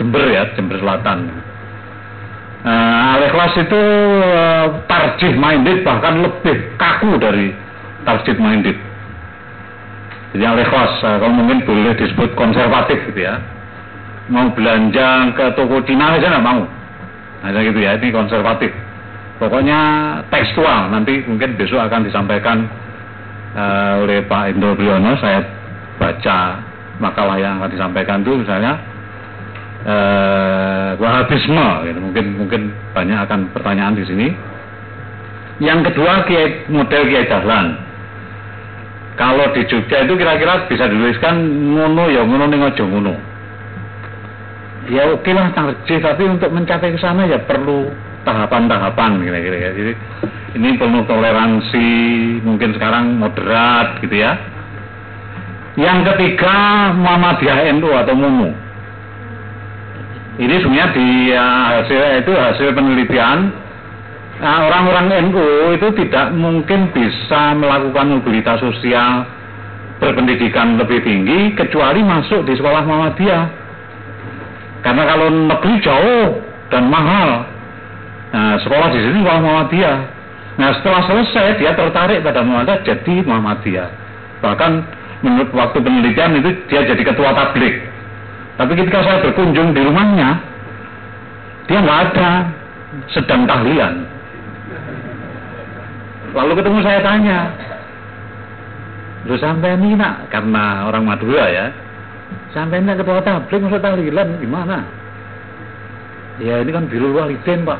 Jember 0.01 0.25
ya, 0.25 0.49
Jember 0.57 0.81
Selatan. 0.81 1.29
E, 2.65 2.73
al-ikhlas 3.21 3.53
itu 3.53 3.81
e, 4.17 4.41
tarjih 4.89 5.37
minded 5.37 5.85
bahkan 5.85 6.25
lebih 6.25 6.73
kaku 6.81 7.21
dari 7.21 7.53
tarjih 8.01 8.33
minded 8.41 8.88
yang 10.37 10.53
ikhlas 10.61 11.01
eh, 11.01 11.17
kalau 11.17 11.33
mungkin 11.33 11.65
boleh 11.65 11.97
disebut 11.97 12.37
konservatif 12.37 13.01
gitu 13.09 13.25
ya. 13.25 13.41
Mau 14.29 14.45
belanja 14.53 15.33
ke 15.33 15.45
toko 15.57 15.81
Cina 15.89 16.13
aja 16.13 16.29
nggak 16.29 16.45
mau. 16.45 16.61
Ada 17.41 17.65
gitu 17.65 17.81
ya 17.81 17.97
ini 17.97 18.13
konservatif. 18.13 18.69
Pokoknya 19.41 19.79
tekstual 20.29 20.93
nanti 20.93 21.25
mungkin 21.25 21.57
besok 21.57 21.81
akan 21.81 22.05
disampaikan 22.05 22.67
uh, 23.57 24.05
oleh 24.05 24.21
Pak 24.27 24.53
Indro 24.53 24.77
Briono 24.77 25.17
saya 25.17 25.41
baca 25.97 26.61
makalah 27.01 27.39
yang 27.39 27.57
akan 27.57 27.71
disampaikan 27.71 28.21
itu 28.21 28.45
misalnya 28.45 28.77
uh, 29.87 30.89
Wahabisme. 30.99 31.89
Gitu. 31.89 31.99
mungkin 32.03 32.25
mungkin 32.37 32.61
banyak 32.93 33.17
akan 33.25 33.49
pertanyaan 33.49 33.97
di 33.97 34.05
sini. 34.05 34.27
Yang 35.57 35.89
kedua 35.89 36.21
model 36.69 37.03
kiai 37.09 37.25
Dahlan 37.25 37.88
kalau 39.19 39.51
di 39.51 39.67
Jogja 39.67 40.07
itu 40.07 40.15
kira-kira 40.15 40.63
bisa 40.71 40.87
dituliskan 40.87 41.43
ngono 41.75 42.07
ya 42.07 42.23
ngono 42.23 42.47
ning 42.47 42.63
aja 42.63 42.87
ngono. 42.87 43.13
Ya 44.87 45.11
oke 45.11 45.27
lah 45.35 45.51
tarjih 45.51 45.99
tapi 45.99 46.23
untuk 46.23 46.55
mencapai 46.55 46.95
ke 46.95 46.99
sana 47.03 47.27
ya 47.27 47.43
perlu 47.43 47.91
tahapan-tahapan 48.23 49.19
kira-kira 49.19 49.57
ya. 49.59 49.69
Jadi 49.75 49.93
ini 50.55 50.79
penuh 50.79 51.03
toleransi, 51.03 51.91
mungkin 52.47 52.73
sekarang 52.79 53.19
moderat 53.19 53.99
gitu 53.99 54.23
ya. 54.23 54.39
Yang 55.75 56.15
ketiga 56.15 56.89
Muhammadiyah 56.95 57.75
NU 57.75 57.91
atau 57.91 58.15
MUMU. 58.15 58.49
Ini 60.39 60.55
sebenarnya 60.63 60.95
di 60.95 61.07
ya, 61.35 61.47
hasil 61.75 62.23
itu 62.23 62.31
hasil 62.31 62.67
penelitian 62.71 63.51
Nah, 64.39 64.71
orang-orang 64.71 65.29
NU 65.29 65.75
itu 65.75 65.87
tidak 65.99 66.31
mungkin 66.31 66.95
bisa 66.95 67.59
melakukan 67.59 68.07
mobilitas 68.07 68.63
sosial 68.63 69.27
berpendidikan 69.99 70.79
lebih 70.79 71.03
tinggi 71.03 71.51
kecuali 71.59 71.99
masuk 71.99 72.47
di 72.47 72.55
sekolah 72.55 72.87
Muhammadiyah. 72.87 73.43
Karena 74.79 75.03
kalau 75.11 75.27
negeri 75.27 75.75
jauh 75.83 76.39
dan 76.71 76.87
mahal, 76.87 77.43
nah, 78.31 78.55
sekolah 78.63 78.87
di 78.95 78.99
sini 79.03 79.17
sekolah 79.19 79.41
Muhammadiyah. 79.43 79.97
Nah 80.59 80.75
setelah 80.75 81.01
selesai 81.07 81.55
dia 81.59 81.71
tertarik 81.71 82.19
pada 82.23 82.43
Muhammadiyah 82.43 82.83
jadi 82.87 83.15
Muhammadiyah. 83.27 83.89
Bahkan 84.39 84.71
menurut 85.23 85.51
waktu 85.51 85.77
penelitian 85.83 86.39
itu 86.39 86.49
dia 86.71 86.83
jadi 86.87 87.03
ketua 87.03 87.35
tablik. 87.35 87.79
Tapi 88.59 88.71
ketika 88.75 88.99
saya 89.03 89.23
berkunjung 89.23 89.71
di 89.71 89.83
rumahnya, 89.83 90.35
dia 91.71 91.79
nggak 91.79 91.99
ada 92.11 92.31
sedang 93.07 93.47
tahlilan. 93.47 94.03
Lalu 96.29 96.51
ketemu 96.61 96.79
saya 96.85 96.99
tanya, 97.01 97.39
lu 99.25 99.33
sampai 99.41 99.73
ini 99.81 99.97
nak 99.97 100.29
karena 100.29 100.85
orang 100.85 101.03
Madura 101.05 101.49
ya. 101.49 101.65
Sampai 102.53 102.81
ini 102.81 102.93
ketua 102.93 103.21
tablik 103.25 103.61
masa 103.65 103.81
tahlilan 103.81 104.37
gimana? 104.37 104.85
Ya 106.37 106.61
ini 106.61 106.69
kan 106.69 106.85
biru 106.85 107.13
walidin 107.13 107.65
pak. 107.65 107.79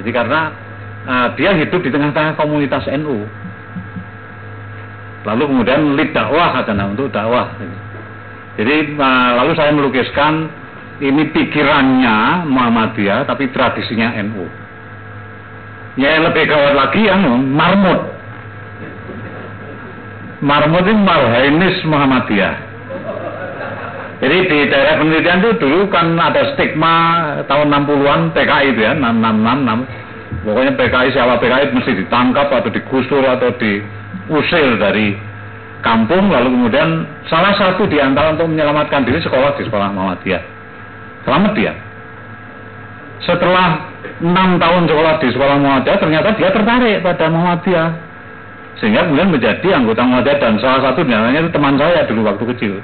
Jadi 0.00 0.10
karena 0.12 0.52
uh, 1.08 1.28
dia 1.36 1.56
hidup 1.56 1.80
di 1.80 1.90
tengah-tengah 1.92 2.36
komunitas 2.36 2.84
NU 3.00 3.24
lalu 5.24 5.42
kemudian 5.48 5.96
lead 5.96 6.12
dakwah 6.12 6.52
katanya 6.60 6.84
untuk 6.92 7.08
dakwah. 7.08 7.48
Jadi 8.60 8.96
uh, 9.00 9.30
lalu 9.40 9.52
saya 9.56 9.72
melukiskan 9.72 10.52
ini 11.00 11.32
pikirannya 11.32 12.44
Muhammadiyah 12.44 13.24
tapi 13.24 13.48
tradisinya 13.50 14.12
NU 14.20 14.63
ya 15.94 16.18
lebih 16.22 16.44
gawat 16.50 16.74
lagi 16.74 17.02
yang 17.06 17.22
marmut. 17.54 18.00
Marmut 20.44 20.84
ini 20.84 21.00
marhainis 21.00 21.76
Muhammadiyah. 21.88 22.54
Jadi 24.24 24.38
di 24.46 24.58
daerah 24.70 25.02
penelitian 25.02 25.42
itu 25.42 25.52
dulu 25.60 25.90
kan 25.90 26.16
ada 26.16 26.54
stigma 26.54 26.96
tahun 27.44 27.68
60-an 27.72 28.20
PKI 28.32 28.66
itu 28.72 28.80
ya 28.80 28.92
666 28.96 30.48
pokoknya 30.48 30.72
PKI 30.80 31.08
siapa 31.12 31.34
PKI 31.40 31.64
mesti 31.76 31.92
ditangkap 32.04 32.48
atau 32.48 32.70
digusur 32.72 33.24
atau 33.24 33.50
diusir 33.58 34.80
dari 34.80 35.16
kampung. 35.84 36.32
Lalu 36.32 36.48
kemudian 36.56 37.04
salah 37.28 37.52
satu 37.56 37.84
di 37.84 38.00
antara 38.00 38.32
untuk 38.32 38.48
menyelamatkan 38.48 39.04
diri 39.04 39.20
sekolah 39.20 39.60
di 39.60 39.68
sekolah 39.68 39.92
Muhammadiyah. 39.92 40.42
Selamat 41.24 41.52
dia. 41.56 41.72
Setelah 43.24 43.93
enam 44.22 44.62
tahun 44.62 44.86
sekolah 44.86 45.14
di 45.18 45.28
sekolah 45.34 45.56
Muhammadiyah 45.58 45.98
ternyata 45.98 46.28
dia 46.38 46.50
tertarik 46.54 47.02
pada 47.02 47.26
Muhammadiyah. 47.26 47.88
Sehingga 48.78 49.06
kemudian 49.06 49.30
menjadi 49.30 49.68
anggota 49.74 50.02
Muhammadiyah 50.06 50.38
dan 50.38 50.54
salah 50.62 50.80
satu 50.90 51.02
namanya 51.02 51.42
itu 51.42 51.50
teman 51.50 51.74
saya 51.74 52.06
dulu 52.06 52.20
waktu 52.26 52.44
kecil. 52.54 52.74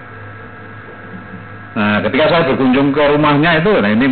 Nah 1.78 2.03
ketika 2.03 2.24
saya 2.26 2.43
berkunjung 2.51 2.91
ke 2.91 3.03
rumahnya 3.14 3.62
itu 3.62 3.70
nah 3.78 3.91
ini 3.91 4.07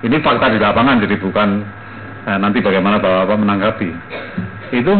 ini 0.00 0.16
fakta 0.24 0.48
di 0.48 0.58
lapangan 0.58 1.04
jadi 1.04 1.16
bukan 1.20 1.48
nah, 2.24 2.38
nanti 2.40 2.64
bagaimana 2.64 2.96
bapak-bapak 2.96 3.36
menanggapi. 3.36 3.90
Itu 4.72 4.92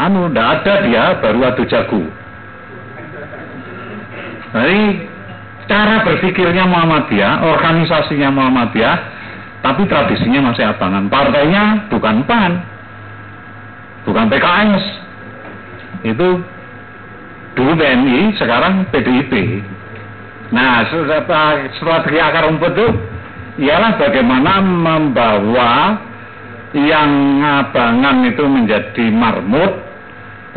anu 0.00 0.32
tidak 0.32 0.46
ada 0.64 0.74
dia 0.88 1.04
baru 1.20 1.40
adu 1.52 1.62
jago. 1.68 2.00
Ini 4.50 4.80
cara 5.68 6.02
berpikirnya 6.02 6.64
Muhammadiyah 6.66 7.44
organisasinya 7.44 8.32
Muhammadiyah 8.32 9.19
tapi 9.60 9.84
tradisinya 9.88 10.52
masih 10.52 10.64
abangan. 10.68 11.08
Partainya 11.12 11.86
bukan 11.92 12.24
PAN. 12.24 12.52
Bukan 14.08 14.32
PKS 14.32 14.84
itu 16.04 16.28
dulu 17.54 17.72
PNI 17.76 18.32
sekarang 18.40 18.88
PDIP 18.88 19.32
nah 20.50 20.82
strategi 21.78 22.18
akar 22.18 22.50
rumput 22.50 22.74
itu 22.74 22.88
ialah 23.60 24.00
bagaimana 24.00 24.64
membawa 24.64 26.00
yang 26.74 27.42
abangan 27.44 28.26
itu 28.26 28.44
menjadi 28.48 29.04
marmut 29.12 29.78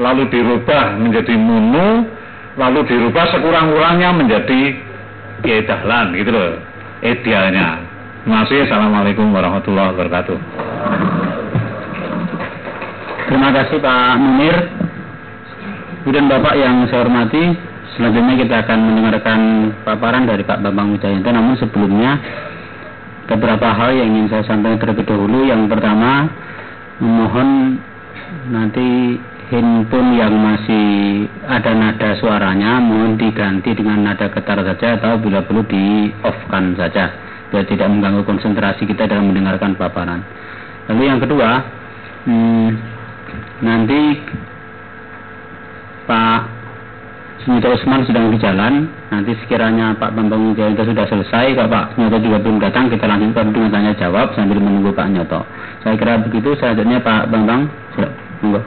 lalu 0.02 0.26
dirubah 0.32 0.98
menjadi 0.98 1.36
munu 1.38 2.10
lalu 2.58 2.86
dirubah 2.90 3.26
sekurang-kurangnya 3.36 4.10
menjadi 4.18 4.62
ya 5.46 5.62
dahlan 5.68 6.16
gitu 6.18 6.32
loh 6.34 6.58
idealnya 7.06 7.83
terima 8.24 8.48
kasih 8.48 8.60
assalamualaikum 8.66 9.28
warahmatullahi 9.36 9.92
wabarakatuh 9.94 10.38
terima 13.28 13.50
kasih 13.52 13.78
Pak 13.84 14.16
Munir 14.20 14.58
Kemudian 16.04 16.28
Bapak 16.28 16.60
yang 16.60 16.84
saya 16.92 17.08
hormati, 17.08 17.56
selanjutnya 17.96 18.36
kita 18.44 18.56
akan 18.68 18.80
mendengarkan 18.92 19.40
paparan 19.88 20.28
dari 20.28 20.44
Pak 20.44 20.60
Bambang 20.60 20.92
Wijayanto. 20.92 21.32
Namun 21.32 21.56
sebelumnya, 21.56 22.20
beberapa 23.24 23.72
hal 23.72 23.96
yang 23.96 24.12
ingin 24.12 24.28
saya 24.28 24.44
sampaikan 24.44 24.84
terlebih 24.84 25.08
dahulu. 25.08 25.48
Yang 25.48 25.72
pertama, 25.72 26.28
mohon 27.00 27.80
nanti 28.52 29.16
handphone 29.48 30.20
yang 30.20 30.36
masih 30.36 31.24
ada 31.48 31.72
nada 31.72 32.20
suaranya 32.20 32.84
mohon 32.84 33.16
diganti 33.16 33.72
dengan 33.72 34.04
nada 34.04 34.28
getar 34.28 34.60
saja 34.60 35.00
atau 35.00 35.16
bila 35.24 35.40
perlu 35.48 35.64
di 35.64 36.12
off 36.28 36.36
kan 36.52 36.76
saja 36.76 37.12
biar 37.54 37.70
tidak 37.70 37.86
mengganggu 37.86 38.26
konsentrasi 38.26 38.90
kita 38.90 39.06
dalam 39.06 39.30
mendengarkan 39.30 39.78
paparan. 39.78 40.26
Lalu 40.90 41.06
yang 41.06 41.22
kedua, 41.22 41.62
hmm, 42.26 42.70
nanti 43.62 44.18
Pak 46.10 46.40
Sunyoto 47.46 47.78
Usman 47.78 48.10
sedang 48.10 48.34
di 48.34 48.42
jalan. 48.42 48.90
Nanti 49.14 49.38
sekiranya 49.46 49.94
Pak 50.02 50.18
Bambang 50.18 50.50
Wijayanto 50.50 50.82
sudah 50.82 51.06
selesai, 51.06 51.54
kalau 51.54 51.70
Pak 51.70 51.94
Nyoto 52.02 52.18
juga 52.26 52.42
belum 52.42 52.58
datang, 52.58 52.90
kita 52.90 53.06
lanjutkan 53.06 53.54
dengan 53.54 53.70
tanya 53.70 53.94
jawab 54.02 54.34
sambil 54.34 54.58
menunggu 54.58 54.90
Pak 54.90 55.14
Nyoto. 55.14 55.46
Saya 55.86 55.94
kira 55.94 56.26
begitu. 56.26 56.58
Selanjutnya 56.58 57.06
Pak 57.06 57.30
Bambang, 57.30 57.70
monggo. 58.42 58.66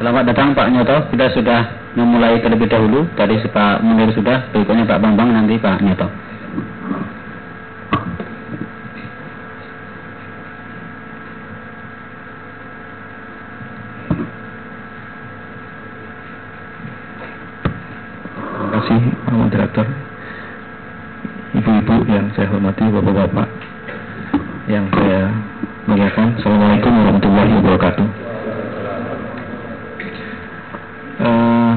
Selamat 0.00 0.26
datang 0.32 0.50
Pak 0.58 0.74
Nyoto. 0.74 0.96
Kita 1.12 1.29
sudah 1.40 1.60
memulai 1.96 2.36
terlebih 2.44 2.68
dahulu. 2.68 3.08
Tadi 3.16 3.40
Pak 3.48 3.80
Munir 3.80 4.12
sudah, 4.12 4.52
berikutnya 4.52 4.84
Pak 4.84 5.00
Bambang, 5.00 5.32
nanti 5.32 5.56
Pak 5.56 5.80
Nyoto. 5.80 6.08
Terima 18.60 18.68
kasih 18.76 19.00
Pak 19.24 19.34
Moderator. 19.34 19.86
Ibu-ibu 21.50 21.94
yang 22.06 22.26
saya 22.36 22.46
hormati, 22.52 22.84
Bapak-bapak 22.86 23.48
yang 24.70 24.86
saya 24.94 25.34
muliakan. 25.90 26.38
Assalamualaikum 26.38 26.92
warahmatullahi 26.94 27.52
wabarakatuh. 27.58 28.06
Uh, 31.20 31.74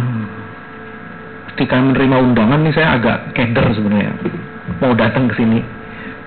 ketika 1.51 1.75
menerima 1.75 2.15
undangan 2.15 2.63
nih 2.63 2.71
saya 2.71 2.95
agak 2.95 3.35
keder 3.35 3.67
sebenarnya 3.75 4.15
mau 4.79 4.95
datang 4.95 5.27
ke 5.27 5.35
sini. 5.41 5.59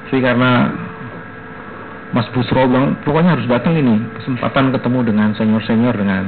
Tapi 0.07 0.18
karena 0.20 0.74
Bilang 2.57 2.97
pokoknya 3.05 3.37
harus 3.37 3.45
datang 3.53 3.77
ini 3.77 4.01
kesempatan 4.17 4.73
ketemu 4.73 5.13
dengan 5.13 5.29
senior-senior 5.37 5.93
dengan 5.93 6.25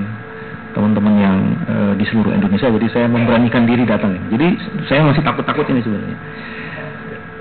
teman-teman 0.76 1.14
yang 1.16 1.38
uh, 1.64 1.92
di 1.96 2.04
seluruh 2.04 2.36
Indonesia 2.36 2.68
jadi 2.68 2.88
saya 2.92 3.06
memberanikan 3.08 3.64
diri 3.64 3.88
datang. 3.88 4.12
Jadi 4.28 4.60
saya 4.92 5.08
masih 5.08 5.24
takut-takut 5.24 5.64
ini 5.72 5.80
sebenarnya. 5.80 6.18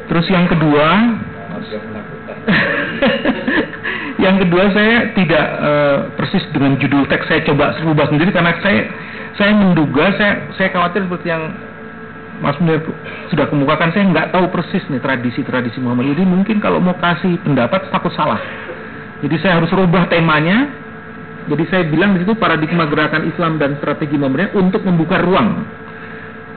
Terus 0.07 0.25
yang 0.31 0.47
kedua 0.47 0.87
yang 4.25 4.39
kedua 4.39 4.63
saya 4.71 5.11
tidak 5.19 5.45
uh, 5.59 5.97
persis 6.15 6.47
dengan 6.55 6.79
judul 6.79 7.03
teks 7.11 7.27
saya 7.27 7.43
coba 7.43 7.75
rubah 7.83 8.07
sendiri 8.07 8.31
karena 8.31 8.55
saya 8.63 8.87
saya 9.35 9.51
menduga 9.51 10.15
saya 10.15 10.47
saya 10.55 10.71
khawatir 10.71 11.03
seperti 11.03 11.27
yang 11.27 11.43
Mas 12.39 12.55
Munir 12.63 12.79
sudah 13.33 13.51
kemukakan 13.51 13.91
saya 13.91 14.07
nggak 14.15 14.31
tahu 14.31 14.47
persis 14.47 14.85
nih 14.87 15.03
tradisi-tradisi 15.03 15.83
Muhammad. 15.83 16.15
Jadi 16.15 16.23
mungkin 16.23 16.63
kalau 16.63 16.79
mau 16.79 16.95
kasih 16.95 17.35
pendapat 17.43 17.91
takut 17.91 18.15
salah. 18.15 18.39
Jadi 19.23 19.35
saya 19.41 19.61
harus 19.61 19.71
rubah 19.73 20.05
temanya. 20.09 20.69
Jadi 21.47 21.63
saya 21.71 21.83
bilang 21.87 22.13
di 22.13 22.27
situ 22.27 22.35
paradigma 22.35 22.85
gerakan 22.91 23.23
Islam 23.31 23.55
dan 23.55 23.79
strategi 23.79 24.19
Muhammadiyah 24.19 24.51
untuk 24.59 24.83
membuka 24.83 25.23
ruang. 25.23 25.63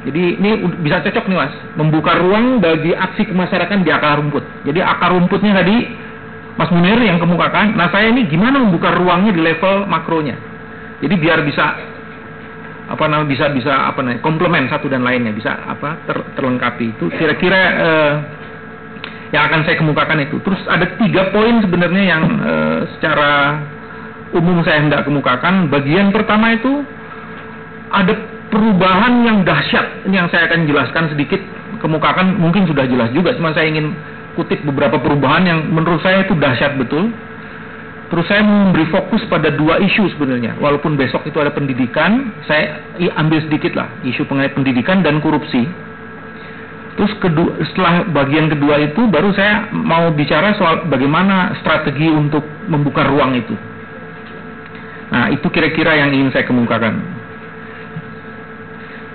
Jadi 0.00 0.40
ini 0.40 0.50
bisa 0.80 1.04
cocok 1.04 1.28
nih 1.28 1.36
mas, 1.36 1.54
membuka 1.76 2.16
ruang 2.16 2.58
bagi 2.58 2.96
aksi 2.96 3.28
kemasyarakatan 3.30 3.84
di 3.84 3.92
akar 3.92 4.18
rumput. 4.18 4.42
Jadi 4.64 4.80
akar 4.80 5.12
rumputnya 5.12 5.60
tadi 5.60 5.76
Mas 6.56 6.72
Munir 6.72 6.98
yang 7.00 7.20
kemukakan. 7.20 7.76
Nah 7.76 7.92
saya 7.92 8.08
ini 8.08 8.26
gimana 8.26 8.58
membuka 8.60 8.92
ruangnya 8.96 9.32
di 9.32 9.40
level 9.44 9.86
makronya. 9.86 10.36
Jadi 11.00 11.14
biar 11.20 11.44
bisa 11.44 11.64
apa 12.90 13.04
namanya 13.06 13.28
bisa 13.30 13.46
bisa 13.54 13.86
apa 13.86 14.02
namanya 14.02 14.18
komplement 14.18 14.66
satu 14.66 14.90
dan 14.90 15.06
lainnya 15.06 15.30
bisa 15.30 15.54
apa 15.54 16.02
ter, 16.10 16.18
terlengkapi 16.34 16.98
itu 16.98 17.06
kira-kira 17.14 17.60
eh, 17.78 18.12
yang 19.30 19.42
akan 19.46 19.60
saya 19.62 19.76
kemukakan 19.78 20.18
itu. 20.26 20.36
Terus 20.42 20.60
ada 20.66 20.86
tiga 20.98 21.30
poin 21.30 21.62
sebenarnya 21.62 22.02
yang 22.02 22.22
eh, 22.42 22.80
secara 22.98 23.62
umum 24.34 24.62
saya 24.66 24.82
hendak 24.82 25.06
kemukakan. 25.06 25.70
Bagian 25.70 26.10
pertama 26.10 26.54
itu 26.54 26.82
ada 27.90 28.14
perubahan 28.50 29.22
yang 29.26 29.38
dahsyat. 29.46 30.06
Ini 30.06 30.26
yang 30.26 30.28
saya 30.30 30.50
akan 30.50 30.66
jelaskan 30.66 31.04
sedikit. 31.14 31.40
Kemukakan 31.80 32.36
mungkin 32.36 32.68
sudah 32.68 32.84
jelas 32.84 33.08
juga 33.16 33.32
cuma 33.38 33.56
saya 33.56 33.70
ingin 33.72 33.96
kutip 34.36 34.60
beberapa 34.68 35.00
perubahan 35.00 35.48
yang 35.48 35.60
menurut 35.70 36.02
saya 36.04 36.26
itu 36.26 36.36
dahsyat 36.36 36.76
betul. 36.76 37.08
Terus 38.10 38.26
saya 38.26 38.42
memberi 38.42 38.90
fokus 38.90 39.22
pada 39.30 39.54
dua 39.54 39.78
isu 39.78 40.10
sebenarnya. 40.18 40.58
Walaupun 40.58 40.98
besok 40.98 41.22
itu 41.30 41.38
ada 41.38 41.54
pendidikan, 41.54 42.34
saya 42.42 42.82
ambil 43.14 43.38
sedikit 43.46 43.78
lah 43.78 43.86
isu 44.02 44.26
mengenai 44.26 44.50
pendidikan 44.50 44.98
dan 45.06 45.22
korupsi. 45.22 45.62
Terus 47.00 47.16
kedua, 47.16 47.56
setelah 47.64 48.04
bagian 48.12 48.52
kedua 48.52 48.76
itu 48.76 49.08
baru 49.08 49.32
saya 49.32 49.72
mau 49.72 50.12
bicara 50.12 50.52
soal 50.60 50.84
bagaimana 50.84 51.56
strategi 51.64 52.12
untuk 52.12 52.44
membuka 52.68 53.08
ruang 53.08 53.40
itu. 53.40 53.56
Nah 55.08 55.32
itu 55.32 55.48
kira-kira 55.48 55.96
yang 55.96 56.12
ingin 56.12 56.28
saya 56.28 56.44
kemukakan. 56.44 57.00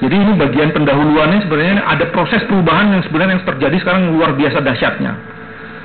Jadi 0.02 0.18
ini 0.18 0.34
bagian 0.34 0.74
pendahuluannya 0.74 1.46
sebenarnya 1.46 1.86
ada 1.86 2.10
proses 2.10 2.42
perubahan 2.50 2.90
yang 2.90 3.06
sebenarnya 3.06 3.38
yang 3.38 3.46
terjadi 3.54 3.78
sekarang 3.78 4.18
luar 4.18 4.34
biasa 4.34 4.66
dahsyatnya. 4.66 5.14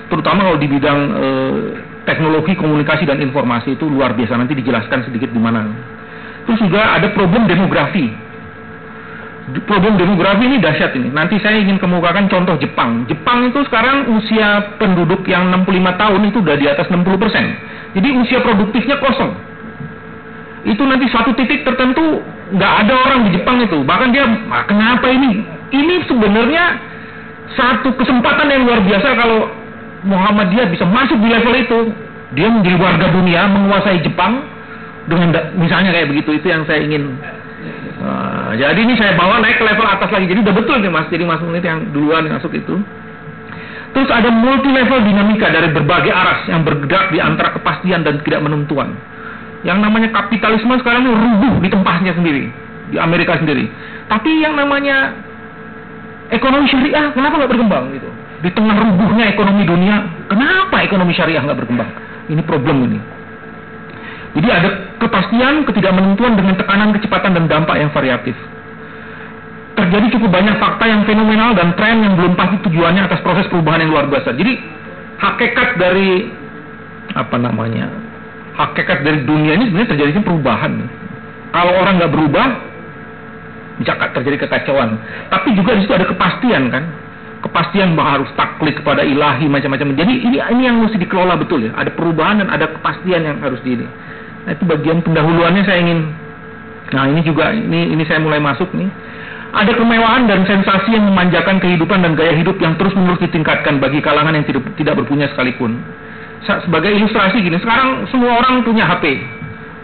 Terutama 0.09 0.49
kalau 0.49 0.57
di 0.57 0.73
bidang 0.73 1.01
eh, 1.21 1.59
teknologi 2.09 2.57
komunikasi 2.57 3.05
dan 3.05 3.21
informasi 3.21 3.77
itu 3.77 3.85
luar 3.93 4.17
biasa 4.17 4.41
nanti 4.41 4.57
dijelaskan 4.57 5.05
sedikit 5.05 5.37
di 5.37 5.37
mana. 5.37 5.69
Terus 6.49 6.65
juga 6.65 6.97
ada 6.97 7.13
problem 7.13 7.45
demografi. 7.45 8.30
Problem 9.51 9.99
demografi 9.99 10.47
ini 10.47 10.63
dahsyat 10.63 10.95
ini. 10.95 11.11
Nanti 11.11 11.41
saya 11.43 11.59
ingin 11.59 11.83
kemukakan 11.83 12.31
contoh 12.31 12.55
Jepang. 12.63 13.03
Jepang 13.11 13.51
itu 13.51 13.59
sekarang 13.67 14.07
usia 14.15 14.79
penduduk 14.79 15.27
yang 15.27 15.51
65 15.51 15.97
tahun 15.99 16.21
itu 16.31 16.39
udah 16.39 16.57
di 16.61 16.67
atas 16.71 16.87
60 16.87 17.03
persen. 17.19 17.45
Jadi 17.99 18.09
usia 18.15 18.39
produktifnya 18.47 19.03
kosong. 19.03 19.35
Itu 20.63 20.87
nanti 20.87 21.11
suatu 21.11 21.35
titik 21.35 21.67
tertentu 21.67 22.23
nggak 22.55 22.73
ada 22.87 22.95
orang 22.95 23.21
di 23.27 23.31
Jepang 23.35 23.59
itu. 23.59 23.83
Bahkan 23.83 24.09
dia, 24.15 24.29
ah, 24.55 24.65
kenapa 24.71 25.11
ini? 25.11 25.43
Ini 25.75 25.95
sebenarnya 26.07 26.65
satu 27.59 27.91
kesempatan 27.99 28.47
yang 28.47 28.63
luar 28.69 28.81
biasa 28.87 29.09
kalau 29.19 29.51
Muhammadiyah 30.07 30.71
bisa 30.71 30.87
masuk 30.87 31.19
di 31.19 31.29
level 31.33 31.55
itu, 31.59 31.79
dia 32.39 32.47
menjadi 32.47 32.77
warga 32.79 33.07
dunia, 33.11 33.51
menguasai 33.51 33.99
Jepang 34.07 34.47
dengan 35.11 35.35
misalnya 35.59 35.91
kayak 35.91 36.09
begitu 36.13 36.39
itu 36.39 36.47
yang 36.47 36.63
saya 36.71 36.87
ingin. 36.87 37.19
Uh, 38.01 38.57
jadi 38.57 38.81
ini 38.81 38.97
saya 38.97 39.13
bawa 39.13 39.45
naik 39.45 39.61
ke 39.61 39.65
level 39.65 39.85
atas 39.85 40.09
lagi. 40.09 40.27
Jadi 40.27 40.41
udah 40.41 40.55
betul 40.57 40.77
nih 40.81 40.89
mas. 40.89 41.07
Jadi 41.13 41.25
mas 41.29 41.41
menit 41.45 41.65
yang 41.65 41.85
duluan 41.93 42.25
yang 42.25 42.41
masuk 42.41 42.53
itu. 42.57 42.81
Terus 43.91 44.09
ada 44.09 44.31
multi 44.31 44.71
level 44.71 45.03
dinamika 45.05 45.51
dari 45.51 45.69
berbagai 45.75 46.13
arah 46.15 46.47
yang 46.47 46.63
bergerak 46.63 47.11
di 47.11 47.19
antara 47.19 47.53
kepastian 47.53 48.07
dan 48.07 48.23
tidak 48.25 48.41
menentuan. 48.41 48.97
Yang 49.67 49.79
namanya 49.85 50.09
kapitalisme 50.15 50.73
sekarang 50.81 51.05
ini 51.05 51.13
rubuh 51.13 51.55
di 51.61 51.69
tempatnya 51.69 52.17
sendiri 52.17 52.49
di 52.89 52.97
Amerika 52.97 53.37
sendiri. 53.37 53.69
Tapi 54.09 54.41
yang 54.41 54.57
namanya 54.57 55.13
ekonomi 56.33 56.71
syariah 56.71 57.13
kenapa 57.13 57.45
nggak 57.45 57.51
berkembang 57.53 57.93
gitu? 57.93 58.09
di 58.41 58.51
tengah 58.57 58.73
rubuhnya 58.73 59.29
ekonomi 59.29 59.69
dunia, 59.69 60.01
kenapa 60.33 60.81
ekonomi 60.81 61.13
syariah 61.13 61.45
nggak 61.45 61.61
berkembang? 61.61 61.91
Ini 62.33 62.41
problem 62.49 62.89
ini. 62.89 62.99
Jadi 64.31 64.47
ada 64.47 64.69
kepastian, 65.03 65.67
ketidakmenentuan 65.67 66.39
dengan 66.39 66.55
tekanan 66.55 66.95
kecepatan 66.95 67.35
dan 67.35 67.45
dampak 67.51 67.77
yang 67.83 67.91
variatif. 67.91 68.37
Terjadi 69.75 70.07
cukup 70.15 70.31
banyak 70.31 70.55
fakta 70.61 70.85
yang 70.87 71.03
fenomenal 71.03 71.57
dan 71.57 71.75
tren 71.75 72.05
yang 72.05 72.15
belum 72.15 72.39
pasti 72.39 72.63
tujuannya 72.63 73.11
atas 73.11 73.21
proses 73.27 73.49
perubahan 73.51 73.83
yang 73.83 73.91
luar 73.91 74.07
biasa. 74.07 74.37
Jadi 74.37 74.53
hakikat 75.19 75.69
dari 75.83 76.31
apa 77.11 77.37
namanya 77.43 77.91
hakikat 78.55 79.03
dari 79.03 79.27
dunia 79.27 79.59
ini 79.59 79.73
sebenarnya 79.73 79.91
terjadi 79.99 80.11
perubahan. 80.23 80.73
Kalau 81.51 81.73
orang 81.83 81.99
nggak 81.99 82.13
berubah, 82.15 82.47
bisa 83.83 83.99
terjadi 84.15 84.47
kekacauan. 84.47 85.01
Tapi 85.27 85.59
juga 85.59 85.75
di 85.75 85.83
situ 85.83 85.95
ada 85.97 86.07
kepastian 86.07 86.71
kan 86.71 86.85
kepastian 87.41 87.97
bahwa 87.97 88.21
harus 88.21 88.31
taklid 88.37 88.77
kepada 88.77 89.01
ilahi 89.01 89.49
macam-macam. 89.49 89.97
Jadi 89.97 90.15
ini 90.29 90.37
ini 90.39 90.63
yang 90.69 90.77
mesti 90.79 91.01
dikelola 91.01 91.41
betul 91.41 91.65
ya. 91.65 91.73
Ada 91.73 91.91
perubahan 91.97 92.45
dan 92.45 92.49
ada 92.53 92.69
kepastian 92.69 93.25
yang 93.25 93.41
harus 93.41 93.59
di 93.65 93.81
ini. 93.81 93.87
Nah, 94.47 94.51
itu 94.57 94.65
bagian 94.65 95.05
pendahuluannya 95.05 95.63
saya 95.65 95.79
ingin. 95.85 96.01
Nah 96.91 97.07
ini 97.07 97.21
juga 97.23 97.55
ini 97.55 97.95
ini 97.95 98.03
saya 98.09 98.19
mulai 98.19 98.43
masuk 98.43 98.73
nih. 98.75 98.89
Ada 99.51 99.75
kemewahan 99.75 100.31
dan 100.31 100.47
sensasi 100.47 100.95
yang 100.95 101.11
memanjakan 101.11 101.59
kehidupan 101.59 102.03
dan 102.07 102.15
gaya 102.15 102.35
hidup 102.39 102.59
yang 102.63 102.79
terus 102.79 102.95
menerus 102.95 103.19
ditingkatkan 103.19 103.83
bagi 103.83 103.99
kalangan 103.99 104.35
yang 104.35 104.47
tidak 104.47 104.63
tidak 104.79 104.95
berpunya 104.99 105.27
sekalipun. 105.31 105.79
Sebagai 106.47 106.91
ilustrasi 106.97 107.43
gini, 107.45 107.59
sekarang 107.61 108.09
semua 108.09 108.41
orang 108.41 108.65
punya 108.65 108.87
HP. 108.87 109.23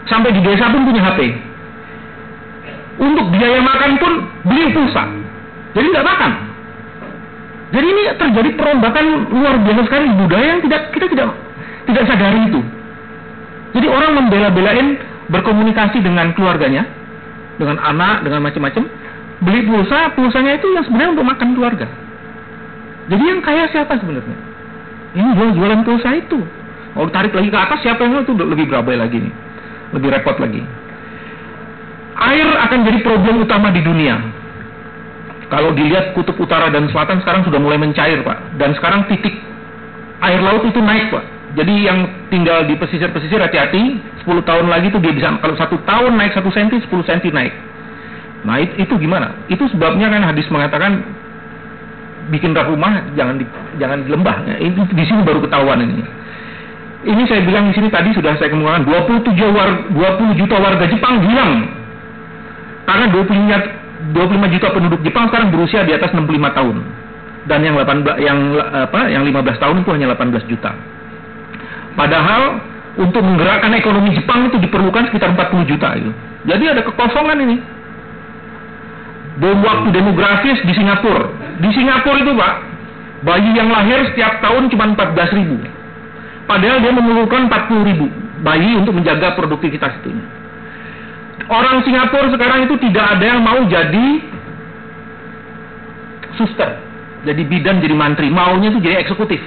Sampai 0.07 0.33
di 0.35 0.41
desa 0.41 0.71
pun 0.71 0.87
punya 0.87 1.03
HP. 1.03 1.19
Untuk 2.97 3.27
biaya 3.29 3.59
makan 3.61 3.91
pun 4.01 4.11
beli 4.47 4.71
pulsa. 4.73 5.03
Jadi 5.75 5.87
nggak 5.93 6.07
makan 6.07 6.31
jadi 7.67 7.83
ini 7.83 8.03
terjadi 8.15 8.49
perombakan 8.55 9.05
luar 9.27 9.59
biasa 9.59 9.81
sekali 9.91 10.05
budaya 10.15 10.45
yang 10.55 10.61
tidak 10.63 10.81
kita 10.95 11.05
tidak 11.11 11.29
tidak 11.87 12.03
sadari 12.07 12.39
itu. 12.47 12.61
Jadi 13.77 13.87
orang 13.87 14.11
membela-belain 14.17 14.97
berkomunikasi 15.29 16.01
dengan 16.01 16.33
keluarganya, 16.33 16.81
dengan 17.61 17.77
anak, 17.77 18.25
dengan 18.25 18.41
macam-macam, 18.41 18.89
beli 19.45 19.61
pulsa, 19.69 20.17
pulsanya 20.17 20.57
itu 20.57 20.65
yang 20.73 20.81
sebenarnya 20.81 21.11
untuk 21.13 21.27
makan 21.29 21.49
keluarga. 21.53 21.85
Jadi 23.07 23.23
yang 23.23 23.39
kaya 23.45 23.69
siapa 23.69 24.01
sebenarnya? 24.01 24.37
Ini 25.13 25.29
jual 25.37 25.49
jualan 25.53 25.81
pulsa 25.85 26.09
itu. 26.17 26.41
Kalau 26.97 27.09
tarik 27.13 27.37
lagi 27.37 27.53
ke 27.53 27.59
atas 27.59 27.79
siapa 27.85 28.01
yang 28.01 28.25
itu 28.25 28.33
lebih 28.33 28.65
berabai 28.65 28.97
lagi 28.97 29.21
nih, 29.21 29.33
lebih 29.93 30.09
repot 30.09 30.41
lagi. 30.41 30.65
Air 32.17 32.49
akan 32.49 32.79
jadi 32.81 32.99
problem 33.05 33.45
utama 33.45 33.69
di 33.69 33.85
dunia 33.85 34.17
kalau 35.47 35.71
dilihat 35.71 36.11
kutub 36.11 36.35
utara 36.35 36.67
dan 36.67 36.91
selatan 36.91 37.23
sekarang 37.23 37.47
sudah 37.47 37.59
mulai 37.61 37.79
mencair, 37.79 38.19
Pak. 38.19 38.59
Dan 38.59 38.75
sekarang 38.75 39.07
titik 39.07 39.31
air 40.19 40.43
laut 40.43 40.67
itu 40.67 40.79
naik, 40.83 41.07
Pak. 41.07 41.23
Jadi 41.57 41.73
yang 41.89 42.05
tinggal 42.29 42.69
di 42.69 42.77
pesisir-pesisir 42.77 43.41
hati-hati, 43.41 43.97
10 44.21 44.45
tahun 44.45 44.69
lagi 44.69 44.93
itu 44.93 45.01
dia 45.01 45.09
bisa 45.09 45.33
kalau 45.41 45.57
satu 45.57 45.81
tahun 45.89 46.13
naik 46.13 46.37
satu 46.37 46.53
senti, 46.53 46.77
10 46.85 47.01
senti 47.01 47.33
naik. 47.33 47.49
Nah 48.45 48.61
itu, 48.61 48.85
itu 48.85 48.93
gimana? 49.01 49.33
Itu 49.49 49.65
sebabnya 49.73 50.13
kan 50.13 50.21
hadis 50.21 50.45
mengatakan 50.53 51.01
bikin 52.29 52.53
rumah 52.53 53.01
jangan 53.17 53.41
di, 53.41 53.45
jangan 53.81 54.05
di 54.05 54.09
lembah. 54.13 54.37
Ya, 54.45 54.55
itu 54.69 54.85
di 54.93 55.03
sini 55.09 55.25
baru 55.25 55.41
ketahuan 55.41 55.81
ini. 55.81 56.05
Ini 57.09 57.23
saya 57.25 57.41
bilang 57.41 57.71
di 57.71 57.73
sini 57.73 57.89
tadi 57.89 58.13
sudah 58.13 58.37
saya 58.37 58.53
kemukakan 58.53 58.85
27 58.85 59.57
war, 59.57 59.69
20 59.97 60.37
juta 60.37 60.55
warga 60.61 60.85
Jepang 60.85 61.25
hilang 61.25 61.53
karena 62.85 63.05
20 63.09 64.13
25 64.13 64.53
juta 64.53 64.67
penduduk 64.71 65.01
Jepang 65.01 65.25
sekarang 65.33 65.49
berusia 65.49 65.81
di 65.81 65.97
atas 65.97 66.13
65 66.13 66.53
tahun. 66.53 66.77
Dan 67.47 67.59
yang 67.63 67.75
18 67.79 68.21
yang 68.21 68.39
apa 68.59 69.09
yang 69.09 69.23
15 69.25 69.57
tahun 69.57 69.75
itu 69.81 69.89
hanya 69.95 70.13
18 70.13 70.51
juta. 70.51 70.71
Padahal 71.97 72.61
untuk 73.01 73.25
menggerakkan 73.25 73.73
ekonomi 73.73 74.13
Jepang 74.13 74.47
itu 74.47 74.61
diperlukan 74.61 75.09
sekitar 75.09 75.33
40 75.33 75.65
juta 75.65 75.97
itu. 75.97 76.11
Jadi 76.45 76.63
ada 76.69 76.81
kekosongan 76.85 77.37
ini. 77.41 77.57
Bom 79.37 79.61
waktu 79.61 79.89
demografis 79.93 80.61
di 80.65 80.73
Singapura. 80.73 81.29
Di 81.61 81.69
Singapura 81.73 82.17
itu 82.21 82.33
Pak, 82.33 82.53
bayi 83.25 83.49
yang 83.53 83.69
lahir 83.69 84.05
setiap 84.13 84.41
tahun 84.41 84.69
cuma 84.69 84.93
14 84.93 85.37
ribu. 85.37 85.57
Padahal 86.45 86.79
dia 86.79 86.93
memerlukan 86.93 87.49
40 87.49 87.89
ribu 87.89 88.07
bayi 88.45 88.77
untuk 88.77 88.93
menjaga 88.93 89.33
produktivitas 89.33 89.97
itu 90.01 90.13
orang 91.47 91.83
Singapura 91.83 92.27
sekarang 92.31 92.67
itu 92.67 92.75
tidak 92.89 93.17
ada 93.17 93.25
yang 93.25 93.41
mau 93.41 93.59
jadi 93.65 94.07
suster, 96.35 96.69
jadi 97.25 97.41
bidan, 97.47 97.81
jadi 97.81 97.95
mantri, 97.97 98.29
maunya 98.29 98.69
itu 98.69 98.79
jadi 98.83 99.01
eksekutif. 99.01 99.41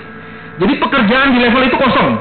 Jadi 0.61 0.77
pekerjaan 0.77 1.33
di 1.33 1.39
level 1.41 1.63
itu 1.65 1.77
kosong. 1.79 2.19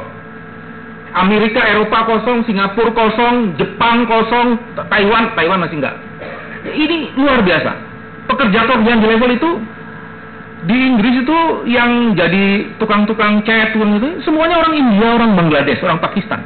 Amerika, 1.09 1.65
Eropa 1.65 2.05
kosong, 2.05 2.45
Singapura 2.45 2.93
kosong, 2.93 3.57
Jepang 3.57 4.05
kosong, 4.05 4.61
Taiwan, 4.77 5.33
Taiwan 5.33 5.59
masih 5.65 5.81
enggak. 5.81 5.95
Ini 6.69 7.17
luar 7.17 7.41
biasa. 7.41 7.89
pekerja-pekerjaan 8.29 9.01
di 9.01 9.07
level 9.09 9.31
itu 9.33 9.51
di 10.69 10.75
Inggris 10.75 11.25
itu 11.25 11.39
yang 11.65 12.13
jadi 12.13 12.77
tukang-tukang 12.77 13.41
cat 13.41 13.73
itu 13.73 14.09
semuanya 14.21 14.61
orang 14.61 14.77
India, 14.77 15.17
orang 15.17 15.33
Bangladesh, 15.33 15.81
orang 15.81 15.97
Pakistan. 15.97 16.45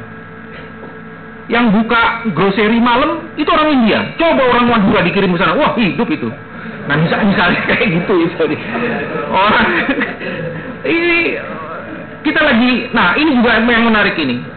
Yang 1.50 1.76
buka 1.76 2.32
grocery 2.32 2.80
malam 2.80 3.28
itu 3.36 3.50
orang 3.52 3.68
India. 3.84 4.16
Coba 4.16 4.48
orang 4.48 4.64
Madura 4.64 5.04
dikirim 5.04 5.34
ke 5.34 5.38
sana, 5.44 5.58
wah 5.60 5.76
hidup 5.76 6.08
itu. 6.08 6.32
Nah 6.88 6.96
misalnya, 6.96 7.26
misalnya 7.36 7.60
kayak 7.68 7.86
gitu 8.00 8.14
itu 8.22 8.44
orang 9.28 9.66
ini 10.96 11.20
kita 12.24 12.40
lagi, 12.40 12.88
nah 12.96 13.12
ini 13.20 13.30
juga 13.36 13.60
yang 13.60 13.84
menarik 13.84 14.16
ini. 14.16 14.53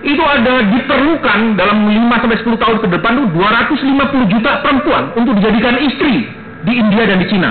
Itu 0.00 0.24
ada 0.24 0.64
diperlukan 0.64 1.60
dalam 1.60 1.84
5 1.84 2.22
sampai 2.24 2.38
10 2.40 2.56
tahun 2.56 2.76
ke 2.80 2.88
depan 2.88 3.12
tuh 3.20 3.26
250 3.36 4.32
juta 4.32 4.50
perempuan 4.64 5.12
untuk 5.12 5.36
dijadikan 5.36 5.76
istri 5.76 6.24
di 6.64 6.72
India 6.72 7.04
dan 7.04 7.20
di 7.20 7.26
Cina. 7.28 7.50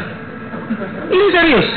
Ini 1.09 1.25
serius. 1.29 1.67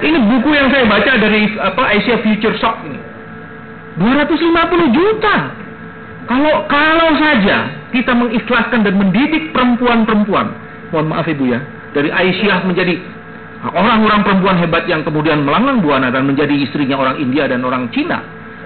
Ini 0.00 0.18
buku 0.28 0.48
yang 0.52 0.68
saya 0.72 0.84
baca 0.88 1.12
dari 1.20 1.56
apa 1.60 1.82
Asia 1.92 2.20
Future 2.24 2.56
Shock 2.56 2.84
ini. 2.88 3.00
250 4.00 4.96
juta. 4.96 5.36
Kalau 6.28 6.64
kalau 6.68 7.10
saja 7.20 7.68
kita 7.90 8.12
mengikhlaskan 8.14 8.86
dan 8.86 8.94
mendidik 8.96 9.50
perempuan-perempuan, 9.50 10.52
mohon 10.94 11.06
maaf 11.10 11.26
ibu 11.26 11.48
ya, 11.48 11.60
dari 11.92 12.08
Aisyah 12.08 12.64
menjadi 12.64 12.96
orang-orang 13.66 14.24
perempuan 14.24 14.56
hebat 14.56 14.88
yang 14.88 15.04
kemudian 15.04 15.44
melanglang 15.44 15.84
buana 15.84 16.08
dan 16.08 16.24
menjadi 16.24 16.54
istrinya 16.54 16.96
orang 16.96 17.20
India 17.20 17.50
dan 17.50 17.60
orang 17.66 17.90
Cina, 17.92 18.24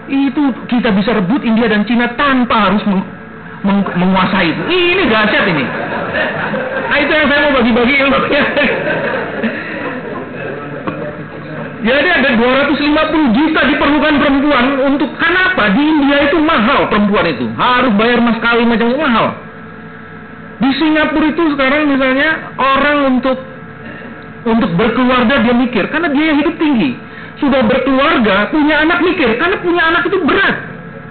itu 0.08 0.42
kita 0.68 0.92
bisa 0.92 1.16
rebut 1.16 1.40
India 1.44 1.68
dan 1.68 1.84
Cina 1.88 2.12
tanpa 2.16 2.70
harus 2.70 2.82
meng, 2.84 3.02
meng, 3.64 3.80
menguasai 3.96 4.52
itu. 4.52 4.62
Ini 4.68 5.02
dahsyat 5.08 5.44
ini. 5.48 5.64
Nah 6.84 6.96
itu 7.00 7.12
yang 7.12 7.26
saya 7.26 7.40
mau 7.48 7.52
bagi-bagi 7.58 7.94
ilmu. 8.04 8.18
Jadi 11.84 12.08
ada 12.08 12.30
250 12.32 13.36
juta 13.36 13.60
diperlukan 13.68 14.14
perempuan 14.16 14.64
untuk 14.88 15.10
kenapa? 15.20 15.68
Di 15.68 15.82
India 15.84 16.32
itu 16.32 16.40
mahal 16.40 16.88
perempuan 16.88 17.28
itu. 17.28 17.44
Harus 17.60 17.92
bayar 18.00 18.24
mas 18.24 18.40
kawin 18.40 18.72
macam 18.72 18.88
mahal. 18.96 19.36
Di 20.64 20.70
Singapura 20.80 21.28
itu 21.28 21.44
sekarang 21.52 21.92
misalnya 21.92 22.56
orang 22.56 22.98
untuk 23.12 23.36
untuk 24.48 24.70
berkeluarga 24.80 25.44
dia 25.44 25.52
mikir 25.56 25.84
karena 25.92 26.08
biaya 26.08 26.32
hidup 26.40 26.56
tinggi. 26.56 26.96
Sudah 27.44 27.60
berkeluarga, 27.68 28.48
punya 28.48 28.80
anak 28.80 29.04
mikir 29.04 29.36
karena 29.36 29.60
punya 29.60 29.82
anak 29.84 30.08
itu 30.08 30.16
berat. 30.24 30.56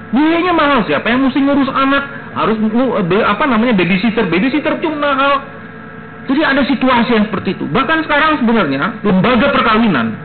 Biayanya 0.09 0.53
mahal. 0.57 0.81
Siapa 0.89 1.05
yang 1.13 1.29
mesti 1.29 1.45
ngurus 1.45 1.69
anak? 1.69 2.33
Harus 2.33 2.57
apa 3.21 3.43
namanya 3.45 3.77
babysitter, 3.77 4.25
babysitter 4.25 4.81
itu 4.81 4.89
mahal. 4.97 5.45
Jadi 6.25 6.41
ada 6.41 6.65
situasi 6.65 7.09
yang 7.13 7.25
seperti 7.29 7.53
itu. 7.53 7.69
Bahkan 7.69 8.09
sekarang 8.09 8.41
sebenarnya 8.41 8.97
lembaga 9.05 9.53
perkawinan 9.53 10.17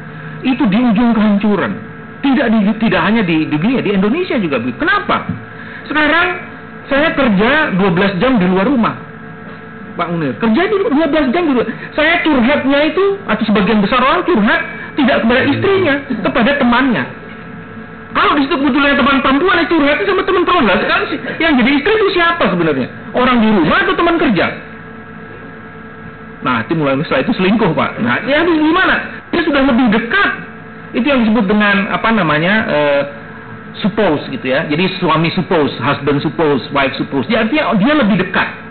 itu 0.46 0.64
di 0.64 0.78
ujung 0.80 1.12
kehancuran. 1.12 1.72
Tidak 2.24 2.46
di, 2.48 2.58
tidak 2.88 3.02
hanya 3.04 3.22
di 3.22 3.44
dunia, 3.44 3.84
di 3.84 3.90
Indonesia 3.92 4.40
juga. 4.40 4.64
Kenapa? 4.80 5.28
Sekarang 5.84 6.26
saya 6.88 7.12
kerja 7.12 7.76
12 7.76 8.20
jam 8.22 8.40
di 8.40 8.46
luar 8.48 8.64
rumah. 8.64 8.96
Pak 9.98 10.14
Munir, 10.14 10.32
kerja 10.38 10.62
di 10.70 10.74
12 10.78 11.34
jam 11.34 11.42
di 11.42 11.52
luar. 11.58 11.66
Saya 11.98 12.22
curhatnya 12.22 12.78
itu, 12.86 13.04
atau 13.26 13.42
sebagian 13.50 13.82
besar 13.82 13.98
orang 13.98 14.22
curhat, 14.22 14.60
tidak 14.94 15.26
kepada 15.26 15.40
istrinya, 15.50 15.94
kepada 16.22 16.50
temannya. 16.62 17.04
Kalau 18.14 18.32
di 18.38 18.46
situ 18.46 18.54
kebetulan 18.56 18.94
teman 18.94 19.18
perempuan 19.20 19.58
itu 19.66 19.74
curhat 19.74 19.98
sama 20.06 20.22
teman 20.22 20.42
perempuan, 20.46 20.78
sekarang 20.78 21.06
yang 21.42 21.52
jadi 21.58 21.70
istri 21.82 21.92
itu 21.98 22.06
siapa 22.14 22.46
sebenarnya? 22.46 22.88
Orang 23.10 23.42
di 23.42 23.50
rumah 23.50 23.82
atau 23.82 23.94
teman 23.98 24.16
kerja? 24.22 24.46
Nah, 26.38 26.62
itu 26.62 26.72
mulai 26.78 26.94
setelah 27.02 27.26
itu 27.26 27.34
selingkuh, 27.34 27.74
Pak. 27.74 27.98
Nah, 27.98 28.22
ya 28.22 28.46
gimana? 28.46 29.18
dia 29.34 29.42
sudah 29.44 29.62
lebih 29.66 29.86
dekat. 29.92 30.30
Itu 30.96 31.04
yang 31.04 31.20
disebut 31.26 31.44
dengan 31.50 31.90
apa 31.92 32.08
namanya 32.14 32.54
uh, 32.64 33.02
suppose 33.82 34.24
gitu 34.32 34.46
ya. 34.50 34.64
Jadi 34.66 34.98
suami 34.98 35.28
suppose, 35.34 35.74
husband 35.78 36.24
suppose, 36.24 36.64
wife 36.72 36.94
suppose. 36.96 37.28
Dia 37.28 37.44
artinya 37.44 37.76
dia 37.76 37.94
lebih 37.94 38.16
dekat. 38.24 38.67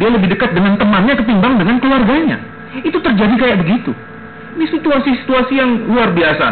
Dia 0.00 0.08
lebih 0.08 0.28
dekat 0.32 0.56
dengan 0.56 0.80
temannya 0.80 1.14
ketimbang 1.20 1.60
dengan 1.60 1.76
keluarganya. 1.82 2.36
Itu 2.80 2.96
terjadi 3.02 3.34
kayak 3.36 3.56
begitu. 3.60 3.92
Ini 4.56 4.64
situasi-situasi 4.68 5.52
yang 5.56 5.70
luar 5.88 6.12
biasa. 6.12 6.46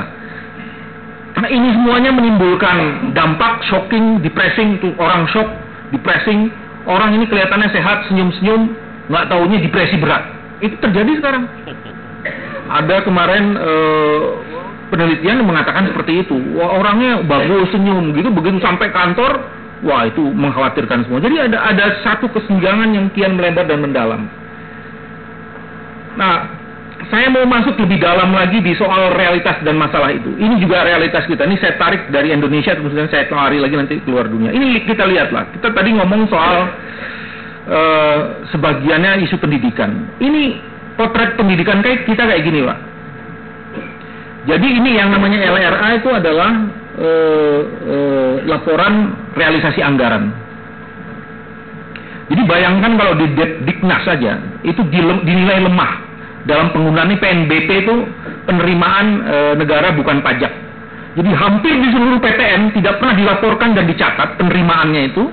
Karena 1.36 1.48
ini 1.48 1.68
semuanya 1.72 2.10
menimbulkan 2.10 3.10
dampak 3.14 3.64
shocking, 3.70 4.20
depressing, 4.20 4.82
tuh 4.82 4.92
orang 4.98 5.24
shock, 5.30 5.46
depressing, 5.94 6.50
orang 6.84 7.16
ini 7.16 7.24
kelihatannya 7.30 7.70
sehat, 7.70 8.10
senyum-senyum, 8.10 8.74
nggak 9.08 9.24
taunya 9.30 9.58
depresi 9.62 9.96
berat. 9.96 10.26
Itu 10.60 10.76
terjadi 10.82 11.22
sekarang 11.22 11.48
ada 12.70 12.96
kemarin 13.02 13.56
uh, 13.56 14.22
penelitian 14.90 15.46
mengatakan 15.46 15.88
seperti 15.88 16.26
itu. 16.26 16.36
Orangnya 16.58 17.22
bagus 17.24 17.70
senyum 17.72 18.12
gitu, 18.12 18.28
begitu 18.34 18.58
sampai 18.60 18.90
kantor, 18.90 19.40
wah 19.84 20.08
itu 20.08 20.22
mengkhawatirkan 20.22 21.06
semua. 21.06 21.20
Jadi 21.20 21.36
ada 21.40 21.58
ada 21.64 21.86
satu 22.04 22.28
kesenjangan 22.32 22.92
yang 22.92 23.06
kian 23.12 23.36
melebar 23.36 23.68
dan 23.68 23.80
mendalam. 23.80 24.28
Nah, 26.18 26.36
saya 27.08 27.32
mau 27.32 27.46
masuk 27.48 27.80
lebih 27.80 28.02
dalam 28.02 28.34
lagi 28.34 28.60
di 28.60 28.76
soal 28.76 29.14
realitas 29.14 29.62
dan 29.64 29.78
masalah 29.78 30.12
itu. 30.12 30.30
Ini 30.36 30.60
juga 30.60 30.84
realitas 30.84 31.24
kita. 31.24 31.46
Ini 31.46 31.56
saya 31.58 31.74
tarik 31.80 32.10
dari 32.12 32.34
Indonesia, 32.34 32.76
kemudian 32.76 33.08
saya 33.08 33.30
lari 33.30 33.62
lagi 33.62 33.74
nanti 33.78 33.94
keluar 34.04 34.28
dunia. 34.28 34.52
Ini 34.52 34.84
kita 34.84 35.06
lihatlah. 35.08 35.48
Kita 35.54 35.72
tadi 35.72 35.96
ngomong 35.96 36.28
soal 36.28 36.56
uh, 37.70 38.20
sebagiannya 38.52 39.24
isu 39.24 39.38
pendidikan. 39.40 40.12
Ini 40.20 40.70
potret 41.00 41.40
pendidikan 41.40 41.80
kayak 41.80 42.04
kita 42.04 42.28
kayak 42.28 42.44
gini 42.44 42.60
pak 42.60 42.78
jadi 44.48 44.68
ini 44.68 44.96
yang 44.96 45.12
namanya 45.12 45.52
LRA 45.52 46.00
itu 46.00 46.08
adalah 46.08 46.50
e, 46.96 47.10
e, 47.84 47.96
laporan 48.48 49.12
realisasi 49.34 49.80
anggaran. 49.82 50.30
Jadi 52.30 52.42
bayangkan 52.46 52.94
kalau 52.94 53.18
di 53.18 53.26
Diknas 53.66 54.06
saja 54.06 54.38
itu 54.62 54.80
dinilai 54.90 55.66
lemah. 55.66 56.08
Dalam 56.46 56.72
penggunaan 56.72 57.12
PNBP 57.20 57.84
itu 57.84 57.94
penerimaan 58.48 59.06
e, 59.28 59.36
negara 59.60 59.92
bukan 59.92 60.24
pajak. 60.24 60.48
Jadi 61.18 61.30
hampir 61.36 61.74
di 61.74 61.90
seluruh 61.90 62.22
PTN 62.22 62.70
tidak 62.80 63.02
pernah 63.02 63.14
dilaporkan 63.18 63.76
dan 63.76 63.84
dicatat 63.84 64.38
penerimaannya 64.40 65.02
itu 65.10 65.26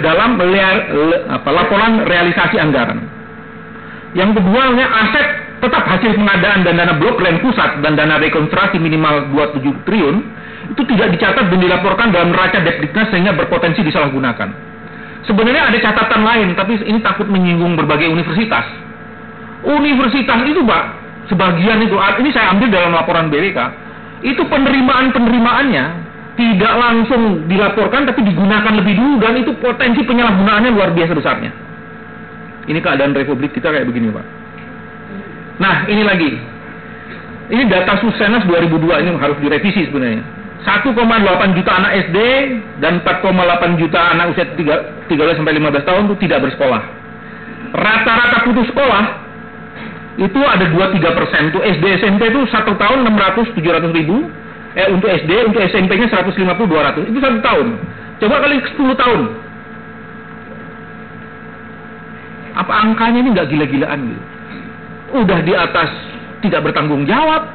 dalam 0.00 0.38
apa, 0.38 1.48
laporan 1.52 2.06
realisasi 2.06 2.56
anggaran. 2.56 3.02
Yang 4.16 4.40
kedua, 4.40 4.62
aset 4.78 5.26
tetap 5.58 5.84
hasil 5.84 6.14
pengadaan 6.14 6.62
dan 6.62 6.78
dana 6.78 6.94
blok 6.94 7.18
rent 7.18 7.42
pusat 7.42 7.82
dan 7.82 7.98
dana 7.98 8.22
rekonstruksi 8.22 8.78
minimal 8.78 9.26
27 9.34 9.86
triliun 9.86 10.16
itu 10.70 10.82
tidak 10.94 11.08
dicatat 11.16 11.44
dan 11.50 11.58
dilaporkan 11.58 12.12
dalam 12.12 12.30
neraca 12.30 12.60
Depdiknas 12.60 13.08
sehingga 13.10 13.32
berpotensi 13.34 13.80
disalahgunakan. 13.82 14.48
Sebenarnya 15.24 15.72
ada 15.72 15.78
catatan 15.80 16.22
lain, 16.24 16.48
tapi 16.54 16.78
ini 16.84 17.00
takut 17.02 17.26
menyinggung 17.28 17.74
berbagai 17.74 18.08
universitas. 18.08 18.64
Universitas 19.64 20.40
itu, 20.46 20.62
Pak, 20.62 20.84
sebagian 21.28 21.82
itu, 21.84 21.96
ini 21.98 22.30
saya 22.30 22.54
ambil 22.54 22.68
dalam 22.70 22.94
laporan 22.94 23.28
BWK, 23.28 23.58
itu 24.24 24.42
penerimaan-penerimaannya 24.46 25.84
tidak 26.38 26.74
langsung 26.78 27.50
dilaporkan 27.50 28.06
tapi 28.06 28.22
digunakan 28.22 28.70
lebih 28.78 28.94
dulu 28.94 29.14
dan 29.18 29.34
itu 29.42 29.50
potensi 29.58 30.06
penyalahgunaannya 30.06 30.70
luar 30.70 30.94
biasa 30.94 31.12
besarnya. 31.18 31.50
Ini 32.70 32.78
keadaan 32.78 33.16
republik 33.16 33.56
kita 33.56 33.74
kayak 33.74 33.90
begini, 33.90 34.14
Pak. 34.14 34.37
Nah, 35.58 35.86
ini 35.90 36.02
lagi. 36.06 36.30
Ini 37.48 37.62
data 37.66 37.98
Susenas 37.98 38.44
2002 38.46 39.02
ini 39.02 39.10
harus 39.18 39.38
direvisi 39.42 39.88
sebenarnya. 39.88 40.22
1,8 40.62 41.54
juta 41.54 41.70
anak 41.70 41.92
SD 42.10 42.18
dan 42.82 43.00
4,8 43.06 43.78
juta 43.78 44.00
anak 44.10 44.34
usia 44.34 44.46
3, 44.58 45.06
13 45.06 45.38
sampai 45.38 45.54
15 45.56 45.86
tahun 45.86 46.02
itu 46.10 46.16
tidak 46.28 46.50
bersekolah. 46.50 46.82
Rata-rata 47.72 48.38
putus 48.44 48.66
sekolah 48.68 49.04
itu 50.18 50.40
ada 50.42 50.66
2-3 50.66 51.14
persen. 51.14 51.40
Untuk 51.54 51.62
SD 51.62 51.84
SMP 52.02 52.22
itu 52.28 52.42
satu 52.50 52.74
tahun 52.74 53.06
600 53.06 53.54
700 53.54 53.96
ribu. 53.96 54.28
Eh 54.76 54.86
untuk 54.92 55.08
SD, 55.10 55.30
untuk 55.48 55.64
SMP-nya 55.64 56.06
150 56.12 56.68
200. 56.68 57.08
Itu 57.08 57.18
satu 57.18 57.38
tahun. 57.40 57.66
Coba 58.20 58.34
kali 58.44 58.56
10 58.62 58.94
tahun 58.94 59.20
apa 62.58 62.72
angkanya 62.74 63.18
ini 63.22 63.28
nggak 63.38 63.48
gila-gilaan 63.54 64.00
gitu. 64.10 64.22
Udah 65.08 65.38
di 65.40 65.52
atas 65.56 65.88
tidak 66.44 66.68
bertanggung 66.68 67.08
jawab, 67.08 67.48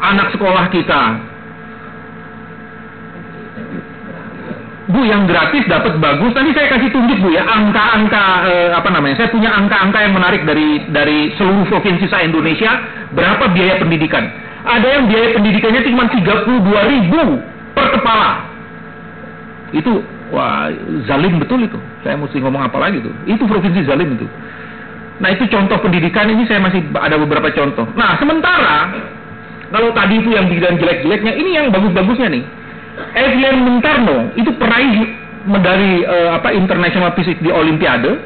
anak 0.00 0.32
sekolah 0.32 0.66
kita 0.72 1.02
Bu 4.86 5.02
yang 5.02 5.26
gratis 5.26 5.66
dapat 5.66 5.98
bagus. 5.98 6.30
Nanti 6.30 6.54
saya 6.54 6.70
kasih 6.78 6.94
tunjuk 6.94 7.18
Bu 7.18 7.34
ya 7.34 7.42
angka-angka 7.42 8.24
eh, 8.46 8.70
apa 8.70 8.86
namanya? 8.94 9.18
Saya 9.18 9.34
punya 9.34 9.50
angka-angka 9.50 9.98
yang 9.98 10.14
menarik 10.14 10.46
dari 10.46 10.86
dari 10.94 11.34
seluruh 11.34 11.66
provinsi 11.66 12.06
saya 12.06 12.30
Indonesia. 12.30 12.70
Berapa 13.10 13.50
biaya 13.50 13.82
pendidikan? 13.82 14.30
Ada 14.62 14.86
yang 14.86 15.04
biaya 15.10 15.34
pendidikannya 15.34 15.82
cuma 15.90 16.06
32 16.06 16.92
ribu 16.94 17.22
per 17.74 17.86
kepala. 17.98 18.46
Itu 19.74 20.06
Wah, 20.26 20.66
zalim 21.06 21.38
betul 21.38 21.70
itu. 21.70 21.78
Saya 22.02 22.18
mesti 22.18 22.42
ngomong 22.42 22.66
apa 22.66 22.82
lagi 22.82 22.98
tuh. 22.98 23.14
Itu 23.30 23.46
provinsi 23.46 23.86
zalim 23.86 24.18
itu. 24.18 24.26
Nah 25.16 25.28
itu 25.32 25.48
contoh 25.48 25.80
pendidikan 25.80 26.28
ini 26.28 26.44
saya 26.44 26.60
masih 26.60 26.84
ada 26.92 27.16
beberapa 27.16 27.48
contoh. 27.52 27.88
Nah 27.96 28.20
sementara 28.20 28.92
kalau 29.72 29.90
tadi 29.90 30.22
itu 30.22 30.30
yang 30.30 30.46
bilang 30.46 30.78
jelek-jeleknya, 30.78 31.32
ini 31.34 31.50
yang 31.58 31.66
bagus-bagusnya 31.74 32.30
nih. 32.30 32.44
Evelyn 33.16 33.56
Mentarno 33.66 34.32
itu 34.38 34.50
peraih 34.56 34.94
medali 35.46 36.06
uh, 36.06 36.38
apa 36.38 36.54
International 36.54 37.12
Physics 37.18 37.42
di 37.42 37.50
Olimpiade. 37.50 38.18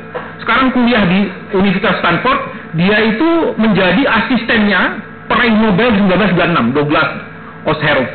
Sekarang 0.44 0.72
kuliah 0.72 1.04
di 1.08 1.26
Universitas 1.56 2.00
Stanford. 2.00 2.60
Dia 2.78 3.02
itu 3.02 3.58
menjadi 3.58 4.06
asistennya 4.06 5.02
peraih 5.26 5.54
Nobel 5.58 5.90
1996, 6.06 6.76
Douglas 6.76 7.08
Osterhoff. 7.66 8.10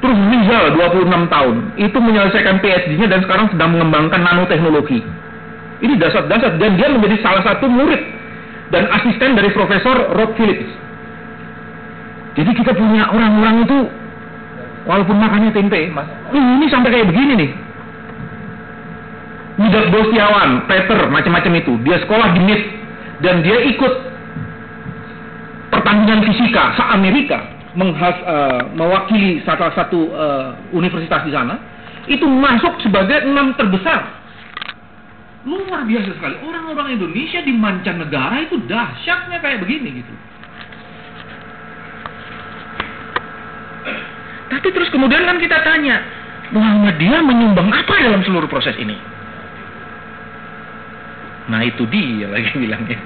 Terus 0.00 0.16
Rizal 0.32 0.64
26 0.80 1.28
tahun 1.28 1.54
itu 1.76 1.98
menyelesaikan 2.00 2.56
PhD-nya 2.64 3.06
dan 3.10 3.20
sekarang 3.26 3.52
sedang 3.52 3.76
mengembangkan 3.76 4.22
nanoteknologi. 4.22 5.04
Ini 5.80 5.94
dasar-dasar 5.96 6.60
dan 6.60 6.76
dia 6.76 6.88
menjadi 6.92 7.16
salah 7.24 7.40
satu 7.40 7.64
murid 7.64 8.00
dan 8.68 8.86
asisten 8.92 9.32
dari 9.32 9.48
Profesor 9.50 10.12
Rod 10.12 10.36
Phillips. 10.36 10.68
Jadi 12.36 12.50
kita 12.54 12.72
punya 12.76 13.10
orang-orang 13.10 13.64
itu 13.64 13.78
walaupun 14.86 15.16
makannya 15.18 15.50
tempe, 15.50 15.90
mas, 15.90 16.06
ini 16.36 16.66
sampai 16.68 16.92
kayak 16.92 17.08
begini 17.10 17.32
nih. 17.36 17.50
Widak 19.60 19.92
Bostiawan, 19.92 20.64
Peter, 20.64 21.00
macam-macam 21.12 21.52
itu. 21.60 21.72
Dia 21.84 22.00
sekolah 22.00 22.32
di 22.32 22.40
MIT 22.40 22.62
dan 23.20 23.44
dia 23.44 23.60
ikut 23.68 23.92
pertandingan 25.68 26.24
fisika 26.24 26.76
se-Amerika 26.80 27.38
menghas, 27.76 28.16
uh, 28.26 28.62
mewakili 28.74 29.40
salah 29.46 29.70
satu 29.76 30.10
uh, 30.10 30.48
universitas 30.74 31.22
di 31.22 31.32
sana 31.32 31.60
itu 32.10 32.26
masuk 32.26 32.80
sebagai 32.82 33.22
enam 33.28 33.54
terbesar 33.54 34.19
luar 35.48 35.88
biasa 35.88 36.12
sekali. 36.16 36.36
Orang-orang 36.44 37.00
Indonesia 37.00 37.40
di 37.40 37.52
mancanegara 37.56 38.44
itu 38.44 38.60
dahsyatnya 38.68 39.40
kayak 39.40 39.64
begini 39.64 40.04
gitu. 40.04 40.12
Tapi 44.50 44.68
terus 44.74 44.90
kemudian 44.92 45.24
kan 45.24 45.38
kita 45.38 45.62
tanya 45.62 46.02
Muhammadiyah 46.50 47.22
menyumbang 47.22 47.70
apa 47.70 47.94
dalam 48.02 48.20
seluruh 48.26 48.50
proses 48.50 48.74
ini? 48.76 48.98
Nah 51.48 51.62
itu 51.64 51.86
dia 51.88 52.28
lagi 52.28 52.50
bilangnya. 52.62 52.98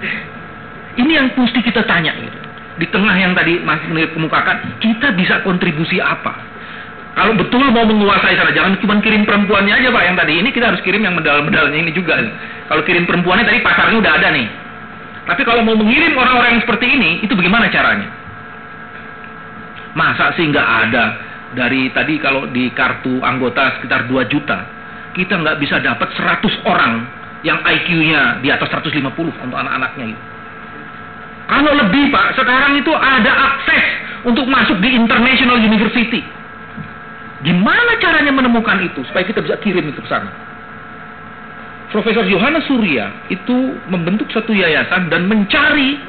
Ini 0.95 1.13
yang 1.15 1.27
mesti 1.37 1.61
kita 1.63 1.85
tanya 1.87 2.17
gitu. 2.19 2.39
Di 2.75 2.87
tengah 2.91 3.15
yang 3.15 3.39
tadi 3.39 3.63
Mas 3.63 3.79
Munir 3.87 4.11
kemukakan, 4.11 4.83
kita 4.83 5.15
bisa 5.15 5.47
kontribusi 5.47 6.03
apa? 6.03 6.54
Kalau 7.15 7.33
betul 7.39 7.63
mau 7.71 7.87
menguasai 7.87 8.35
sana, 8.35 8.51
jangan 8.51 8.75
cuma 8.83 8.99
kirim 8.99 9.23
perempuannya 9.23 9.71
aja 9.71 9.89
Pak 9.95 10.03
yang 10.03 10.17
tadi. 10.19 10.35
Ini 10.43 10.51
kita 10.51 10.75
harus 10.75 10.83
kirim 10.83 10.99
yang 11.07 11.15
medal-medalnya 11.15 11.79
ini 11.79 11.95
juga. 11.95 12.19
Kalau 12.67 12.83
kirim 12.83 13.07
perempuannya 13.07 13.47
tadi 13.47 13.63
pasarnya 13.63 14.03
udah 14.03 14.13
ada 14.19 14.29
nih. 14.35 14.47
Tapi 15.25 15.43
kalau 15.47 15.63
mau 15.63 15.79
mengirim 15.79 16.13
orang-orang 16.19 16.59
yang 16.59 16.63
seperti 16.67 16.87
ini, 16.91 17.11
itu 17.23 17.33
bagaimana 17.39 17.71
caranya? 17.71 18.11
Masa 19.95 20.35
sih 20.35 20.51
nggak 20.51 20.69
ada 20.91 21.05
dari 21.55 21.87
tadi 21.95 22.19
kalau 22.19 22.51
di 22.51 22.75
kartu 22.75 23.23
anggota 23.23 23.79
sekitar 23.79 24.11
2 24.11 24.27
juta, 24.27 24.67
kita 25.15 25.39
nggak 25.39 25.57
bisa 25.63 25.79
dapat 25.79 26.11
100 26.19 26.67
orang 26.67 27.07
yang 27.47 27.63
IQ-nya 27.63 28.43
di 28.43 28.51
atas 28.51 28.67
150 28.75 29.07
untuk 29.15 29.55
anak-anaknya 29.55 30.19
itu. 30.19 30.23
Kalau 31.47 31.73
lebih 31.79 32.11
Pak, 32.11 32.41
sekarang 32.41 32.75
itu 32.81 32.91
ada 32.91 33.33
akses 33.55 33.85
untuk 34.27 34.49
masuk 34.51 34.81
di 34.83 34.99
International 34.99 35.63
University. 35.63 36.25
Gimana 37.45 38.01
caranya 38.01 38.33
menemukan 38.33 38.81
itu 38.81 39.05
supaya 39.05 39.29
kita 39.29 39.45
bisa 39.45 39.61
kirim 39.61 39.85
itu 39.93 40.01
ke 40.01 40.09
sana? 40.09 40.33
Profesor 41.93 42.25
Yohanes 42.27 42.65
Surya 42.67 43.13
itu 43.31 43.79
membentuk 43.87 44.27
satu 44.33 44.51
yayasan 44.51 45.13
dan 45.13 45.31
mencari 45.31 46.01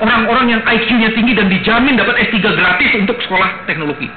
orang-orang 0.00 0.56
yang 0.56 0.62
IQ-nya 0.64 1.12
tinggi 1.12 1.36
dan 1.36 1.50
dijamin 1.50 1.98
dapat 1.98 2.16
S3 2.30 2.40
gratis 2.40 2.90
untuk 2.96 3.18
sekolah 3.26 3.66
teknologi. 3.68 4.08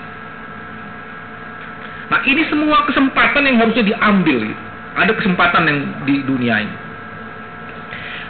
Nah 2.07 2.21
ini 2.29 2.45
semua 2.47 2.85
kesempatan 2.85 3.49
yang 3.49 3.57
harusnya 3.57 3.83
diambil. 3.83 4.53
Ada 4.93 5.11
kesempatan 5.17 5.63
yang 5.65 5.79
di 6.05 6.21
dunia 6.21 6.69
ini. 6.69 6.75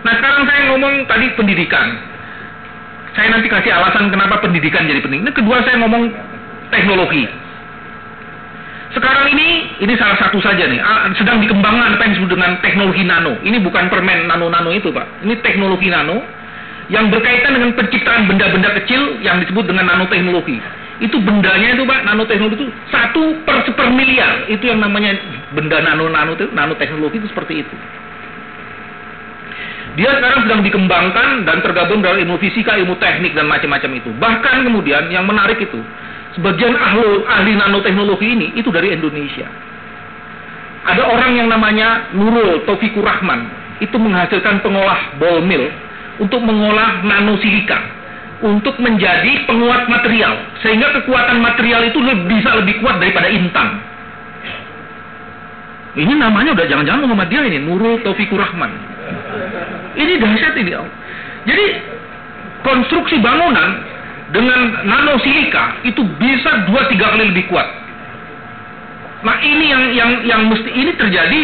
Nah 0.07 0.13
sekarang 0.15 0.47
saya 0.47 0.61
ngomong 0.71 1.03
tadi 1.11 1.27
pendidikan. 1.35 1.99
Saya 3.13 3.35
nanti 3.35 3.51
kasih 3.51 3.69
alasan 3.69 4.09
kenapa 4.09 4.39
pendidikan 4.39 4.87
jadi 4.87 5.03
penting. 5.03 5.27
Ini 5.27 5.31
kedua 5.35 5.59
saya 5.67 5.77
ngomong 5.83 6.09
teknologi. 6.71 7.42
Sekarang 8.93 9.25
ini, 9.33 9.73
ini 9.81 9.93
salah 9.97 10.13
satu 10.21 10.37
saja 10.37 10.69
nih, 10.69 10.77
sedang 11.17 11.41
dikembangkan 11.41 11.97
disebut 12.13 12.29
dengan 12.29 12.61
teknologi 12.61 13.01
nano. 13.01 13.41
Ini 13.41 13.57
bukan 13.65 13.89
permen 13.89 14.29
nano-nano 14.29 14.69
itu, 14.69 14.93
Pak. 14.93 15.25
Ini 15.25 15.33
teknologi 15.41 15.89
nano 15.89 16.21
yang 16.93 17.09
berkaitan 17.09 17.57
dengan 17.57 17.73
penciptaan 17.73 18.29
benda-benda 18.29 18.69
kecil 18.77 19.17
yang 19.25 19.41
disebut 19.41 19.65
dengan 19.65 19.89
nanoteknologi. 19.89 20.61
Itu 21.01 21.17
bendanya 21.25 21.73
itu, 21.73 21.89
Pak, 21.89 22.05
nanoteknologi 22.05 22.61
itu 22.61 22.67
satu 22.93 23.41
per 23.41 23.65
seper 23.65 23.89
miliar. 23.89 24.45
Itu 24.45 24.69
yang 24.69 24.77
namanya 24.77 25.17
benda 25.57 25.81
nano-nano 25.81 26.37
nanoteknologi 26.37 27.17
itu 27.17 27.27
seperti 27.33 27.65
itu. 27.65 27.75
Dia 29.93 30.09
sekarang 30.21 30.49
sedang 30.49 30.61
dikembangkan 30.65 31.45
dan 31.45 31.61
tergabung 31.65 32.01
dalam 32.01 32.17
ilmu 32.21 32.37
fisika, 32.41 32.77
ilmu 32.77 32.97
teknik 32.97 33.33
dan 33.33 33.49
macam-macam 33.49 33.89
itu. 33.93 34.09
Bahkan 34.17 34.65
kemudian 34.65 35.09
yang 35.13 35.25
menarik 35.25 35.61
itu, 35.61 35.81
sebagian 36.37 36.73
ahli, 36.73 37.23
ahli 37.25 37.51
nanoteknologi 37.57 38.27
ini 38.27 38.47
itu 38.57 38.69
dari 38.73 38.93
Indonesia. 38.93 39.45
Ada 40.83 41.03
orang 41.07 41.31
yang 41.39 41.47
namanya 41.47 42.11
Nurul 42.11 42.67
Taufikur 42.67 43.07
Rahman, 43.07 43.47
itu 43.79 43.95
menghasilkan 43.95 44.59
pengolah 44.59 45.15
ball 45.17 45.39
mill 45.43 45.71
untuk 46.19 46.43
mengolah 46.43 47.01
nanosilika 47.01 48.03
untuk 48.43 48.75
menjadi 48.83 49.47
penguat 49.47 49.87
material 49.87 50.35
sehingga 50.59 50.91
kekuatan 50.99 51.39
material 51.39 51.87
itu 51.87 52.03
bisa 52.27 52.59
lebih 52.59 52.83
kuat 52.83 52.99
daripada 52.99 53.31
intan. 53.31 53.79
Ini 55.93 56.13
namanya 56.17 56.57
udah 56.57 56.65
jangan-jangan 56.67 57.05
Muhammadiyah 57.07 57.45
ini 57.47 57.59
Nurul 57.63 58.03
Taufikur 58.03 58.41
Rahman. 58.41 58.71
Ini 59.95 60.19
dahsyat 60.19 60.57
ini. 60.59 60.73
Jadi 61.47 61.65
konstruksi 62.65 63.21
bangunan 63.21 63.92
dengan 64.33 64.81
nanosilika 64.81 65.85
itu 65.85 66.01
bisa 66.17 66.65
dua 66.65 66.89
tiga 66.89 67.13
kali 67.13 67.29
lebih 67.29 67.45
kuat. 67.53 67.69
Nah 69.23 69.37
ini 69.39 69.65
yang 69.69 69.83
yang 69.93 70.11
yang 70.25 70.41
mesti 70.49 70.73
ini 70.73 70.91
terjadi 70.97 71.41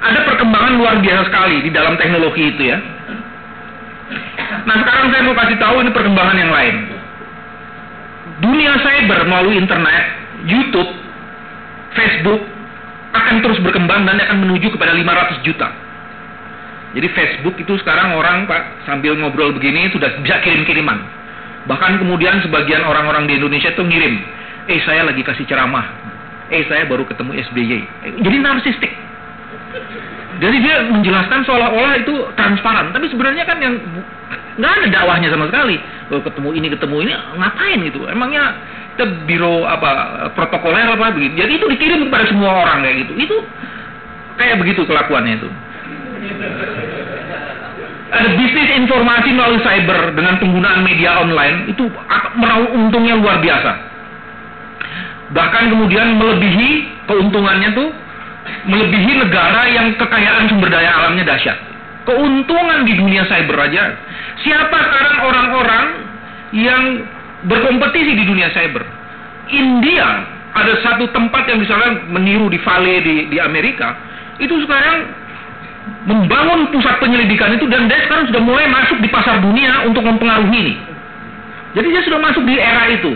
ada 0.00 0.24
perkembangan 0.24 0.78
luar 0.78 0.94
biasa 1.02 1.28
sekali 1.28 1.60
di 1.66 1.70
dalam 1.74 1.98
teknologi 1.98 2.54
itu 2.54 2.62
ya. 2.70 2.78
Nah 4.64 4.76
sekarang 4.78 5.10
saya 5.10 5.22
mau 5.26 5.36
kasih 5.36 5.58
tahu 5.58 5.76
ini 5.82 5.90
perkembangan 5.90 6.36
yang 6.38 6.52
lain. 6.54 6.76
Dunia 8.40 8.72
cyber 8.80 9.20
melalui 9.28 9.60
internet, 9.60 10.04
YouTube, 10.48 10.90
Facebook 11.92 12.40
akan 13.10 13.36
terus 13.44 13.58
berkembang 13.60 14.06
dan 14.08 14.16
akan 14.16 14.48
menuju 14.48 14.72
kepada 14.72 14.96
500 14.96 15.44
juta. 15.44 15.68
Jadi 16.94 17.08
Facebook 17.12 17.54
itu 17.60 17.74
sekarang 17.84 18.16
orang 18.16 18.48
Pak 18.48 18.86
sambil 18.88 19.14
ngobrol 19.18 19.52
begini 19.54 19.92
sudah 19.92 20.08
bisa 20.24 20.40
kirim-kiriman. 20.40 21.19
Bahkan 21.68 22.00
kemudian 22.00 22.40
sebagian 22.40 22.84
orang-orang 22.88 23.28
di 23.28 23.36
Indonesia 23.36 23.68
itu 23.68 23.84
ngirim, 23.84 24.14
eh 24.70 24.80
saya 24.86 25.04
lagi 25.04 25.20
kasih 25.20 25.44
ceramah, 25.44 25.84
eh 26.48 26.64
saya 26.70 26.88
baru 26.88 27.04
ketemu 27.04 27.36
SBY. 27.50 27.72
Jadi 28.24 28.36
narsistik. 28.40 28.92
Jadi 30.40 30.56
dia 30.64 30.80
menjelaskan 30.88 31.44
seolah-olah 31.44 32.00
itu 32.00 32.14
transparan, 32.32 32.96
tapi 32.96 33.12
sebenarnya 33.12 33.44
kan 33.44 33.60
yang 33.60 33.76
nggak 34.56 34.72
ada 34.72 34.86
dakwahnya 34.88 35.28
sama 35.28 35.52
sekali. 35.52 35.76
Oh, 36.10 36.24
ketemu 36.24 36.48
ini 36.56 36.66
ketemu 36.72 36.96
ini 37.04 37.12
ngapain 37.36 37.78
gitu? 37.84 38.08
Emangnya 38.08 38.56
kita 38.96 39.04
biro 39.28 39.68
apa 39.68 40.32
protokoler 40.32 40.96
apa 40.96 41.12
begitu? 41.12 41.44
Jadi 41.44 41.52
itu 41.60 41.66
dikirim 41.76 42.08
kepada 42.08 42.24
semua 42.24 42.64
orang 42.64 42.88
kayak 42.88 42.96
gitu. 43.04 43.12
Itu 43.20 43.36
kayak 44.40 44.56
begitu 44.64 44.80
kelakuannya 44.88 45.44
itu. 45.44 45.48
Ada 48.10 48.34
bisnis 48.34 48.68
informasi 48.74 49.30
melalui 49.30 49.62
cyber 49.62 50.18
dengan 50.18 50.34
penggunaan 50.42 50.82
media 50.82 51.22
online 51.22 51.70
itu 51.70 51.86
meraup 52.34 52.70
untungnya 52.74 53.14
luar 53.14 53.38
biasa. 53.38 53.70
Bahkan 55.30 55.64
kemudian 55.70 56.18
melebihi 56.18 56.70
keuntungannya 57.06 57.70
tuh 57.70 57.88
melebihi 58.66 59.12
negara 59.14 59.62
yang 59.70 59.94
kekayaan 59.94 60.50
sumber 60.50 60.74
daya 60.74 60.90
alamnya 60.90 61.22
dahsyat. 61.22 61.54
Keuntungan 62.02 62.82
di 62.82 62.98
dunia 62.98 63.22
cyber 63.30 63.70
aja. 63.70 63.94
Siapa 64.42 64.74
sekarang 64.74 65.16
orang-orang 65.30 65.86
yang 66.50 66.82
berkompetisi 67.46 68.18
di 68.18 68.24
dunia 68.26 68.50
cyber? 68.50 68.82
India 69.54 70.26
ada 70.50 70.74
satu 70.82 71.06
tempat 71.14 71.46
yang 71.46 71.62
misalnya 71.62 72.10
meniru 72.10 72.50
di 72.50 72.58
Vale 72.58 73.06
di, 73.06 73.30
di 73.30 73.38
Amerika 73.38 73.94
itu 74.42 74.56
sekarang 74.66 75.19
membangun 76.04 76.68
pusat 76.72 77.00
penyelidikan 77.00 77.56
itu 77.56 77.64
dan 77.68 77.88
dia 77.88 78.00
sekarang 78.04 78.28
sudah 78.28 78.42
mulai 78.42 78.68
masuk 78.68 79.00
di 79.00 79.08
pasar 79.08 79.40
dunia 79.40 79.84
untuk 79.88 80.04
mempengaruhi 80.04 80.52
ini. 80.52 80.74
Jadi 81.76 81.86
dia 81.92 82.02
sudah 82.04 82.20
masuk 82.20 82.42
di 82.44 82.58
era 82.58 82.90
itu. 82.90 83.14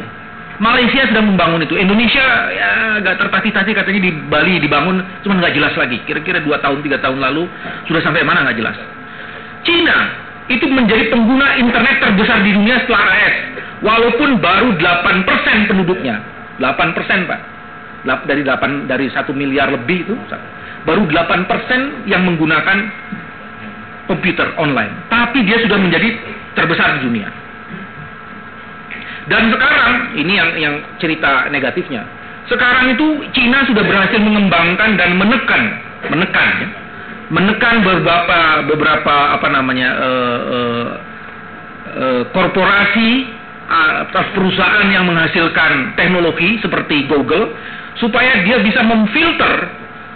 Malaysia 0.62 1.02
sedang 1.10 1.34
membangun 1.34 1.66
itu. 1.66 1.74
Indonesia 1.74 2.22
ya 2.54 3.02
agak 3.02 3.26
tertati-tati 3.26 3.74
katanya 3.74 4.00
di 4.06 4.10
Bali 4.30 4.62
dibangun, 4.62 5.02
cuma 5.26 5.42
nggak 5.42 5.54
jelas 5.58 5.74
lagi. 5.74 5.98
Kira-kira 6.06 6.38
dua 6.38 6.62
tahun 6.62 6.78
tiga 6.86 7.02
tahun 7.02 7.18
lalu 7.18 7.50
sudah 7.90 8.00
sampai 8.06 8.22
mana 8.22 8.46
nggak 8.46 8.62
jelas. 8.62 8.76
Cina 9.66 10.14
itu 10.46 10.68
menjadi 10.70 11.10
pengguna 11.10 11.58
internet 11.58 11.98
terbesar 11.98 12.46
di 12.46 12.54
dunia 12.54 12.78
setelah 12.86 13.02
AS, 13.02 13.36
walaupun 13.82 14.38
baru 14.38 14.78
8% 14.78 15.66
penduduknya. 15.66 16.22
8% 16.62 17.26
Pak. 17.26 17.40
Dari 18.28 18.46
8 18.46 18.86
dari 18.86 19.10
1 19.10 19.26
miliar 19.34 19.74
lebih 19.74 20.06
itu 20.06 20.14
baru 20.84 21.08
8% 21.08 22.08
yang 22.08 22.22
menggunakan 22.28 22.78
komputer 24.08 24.52
online. 24.60 24.92
Tapi 25.08 25.44
dia 25.44 25.60
sudah 25.64 25.80
menjadi 25.80 26.12
terbesar 26.52 27.00
di 27.00 27.08
dunia. 27.08 27.28
Dan 29.24 29.48
sekarang 29.48 30.20
ini 30.20 30.32
yang 30.36 30.50
yang 30.60 30.74
cerita 31.00 31.48
negatifnya. 31.48 32.04
Sekarang 32.44 32.92
itu 32.92 33.24
Cina 33.32 33.64
sudah 33.64 33.80
berhasil 33.80 34.20
mengembangkan 34.20 35.00
dan 35.00 35.16
menekan 35.16 35.80
menekan 36.12 36.48
ya, 36.60 36.68
menekan 37.32 37.80
beberapa 37.80 38.68
beberapa 38.68 39.14
apa 39.32 39.48
namanya 39.48 39.90
eh, 39.96 40.40
eh, 40.44 40.88
eh, 41.88 42.22
korporasi 42.36 43.10
atas 43.64 44.28
perusahaan 44.36 44.92
yang 44.92 45.08
menghasilkan 45.08 45.96
teknologi 45.96 46.60
seperti 46.60 47.08
Google 47.08 47.56
supaya 47.96 48.44
dia 48.44 48.60
bisa 48.60 48.84
memfilter 48.84 49.72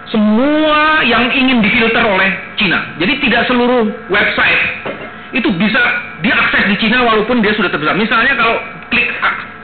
semua 0.08 1.04
yang 1.04 1.28
ingin 1.28 1.60
difilter 1.60 2.00
oleh 2.00 2.30
Cina. 2.56 2.96
Jadi 2.96 3.12
tidak 3.28 3.44
seluruh 3.48 3.88
website 4.08 4.60
itu 5.36 5.48
bisa 5.60 5.82
diakses 6.24 6.64
di 6.72 6.76
Cina 6.80 7.04
walaupun 7.04 7.44
dia 7.44 7.52
sudah 7.52 7.68
terbesar. 7.68 7.92
Misalnya 7.96 8.32
kalau 8.36 8.56
klik 8.88 9.08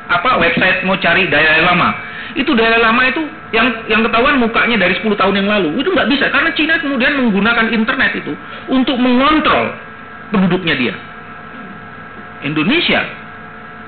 apa 0.05 0.31
website 0.37 0.85
mau 0.85 1.01
cari 1.01 1.25
Dalai 1.33 1.65
Lama, 1.65 1.97
itu 2.37 2.53
Dalai 2.53 2.77
Lama 2.77 3.03
itu 3.09 3.23
yang 3.57 3.73
yang 3.89 4.05
ketahuan 4.05 4.37
mukanya 4.37 4.77
dari 4.77 4.93
10 5.01 5.17
tahun 5.17 5.35
yang 5.41 5.49
lalu. 5.49 5.81
Itu 5.81 5.97
nggak 5.97 6.09
bisa 6.13 6.29
karena 6.29 6.51
Cina 6.53 6.77
kemudian 6.77 7.17
menggunakan 7.17 7.73
internet 7.73 8.13
itu 8.21 8.33
untuk 8.69 9.01
mengontrol 9.01 9.73
penduduknya 10.29 10.77
dia. 10.77 10.95
Indonesia 12.45 13.01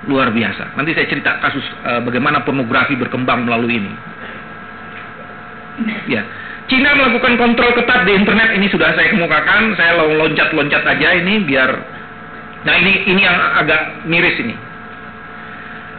luar 0.09 0.33
biasa. 0.33 0.73
Nanti 0.79 0.97
saya 0.97 1.05
cerita 1.11 1.37
kasus 1.45 1.65
eh, 1.85 2.01
bagaimana 2.01 2.41
pornografi 2.47 2.97
berkembang 2.97 3.45
melalui 3.45 3.85
ini. 3.85 3.93
Ya, 6.09 6.25
Cina 6.67 6.99
melakukan 6.99 7.39
kontrol 7.39 7.71
ketat 7.79 8.11
di 8.11 8.13
internet 8.19 8.51
ini 8.59 8.67
sudah 8.67 8.91
saya 8.99 9.07
kemukakan. 9.15 9.79
Saya 9.79 10.03
lo- 10.03 10.19
loncat-loncat 10.19 10.83
aja 10.83 11.09
ini 11.15 11.47
biar. 11.47 11.71
Nah 12.67 12.75
ini 12.75 13.07
ini 13.07 13.23
yang 13.23 13.39
agak 13.63 14.03
miris 14.03 14.35
ini. 14.43 14.55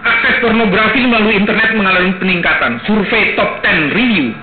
Akses 0.03 0.43
pornografi 0.43 1.07
melalui 1.07 1.39
internet 1.39 1.71
mengalami 1.71 2.11
peningkatan. 2.19 2.83
Survei 2.83 3.35
top 3.39 3.63
10 3.63 3.95
review 3.95 4.35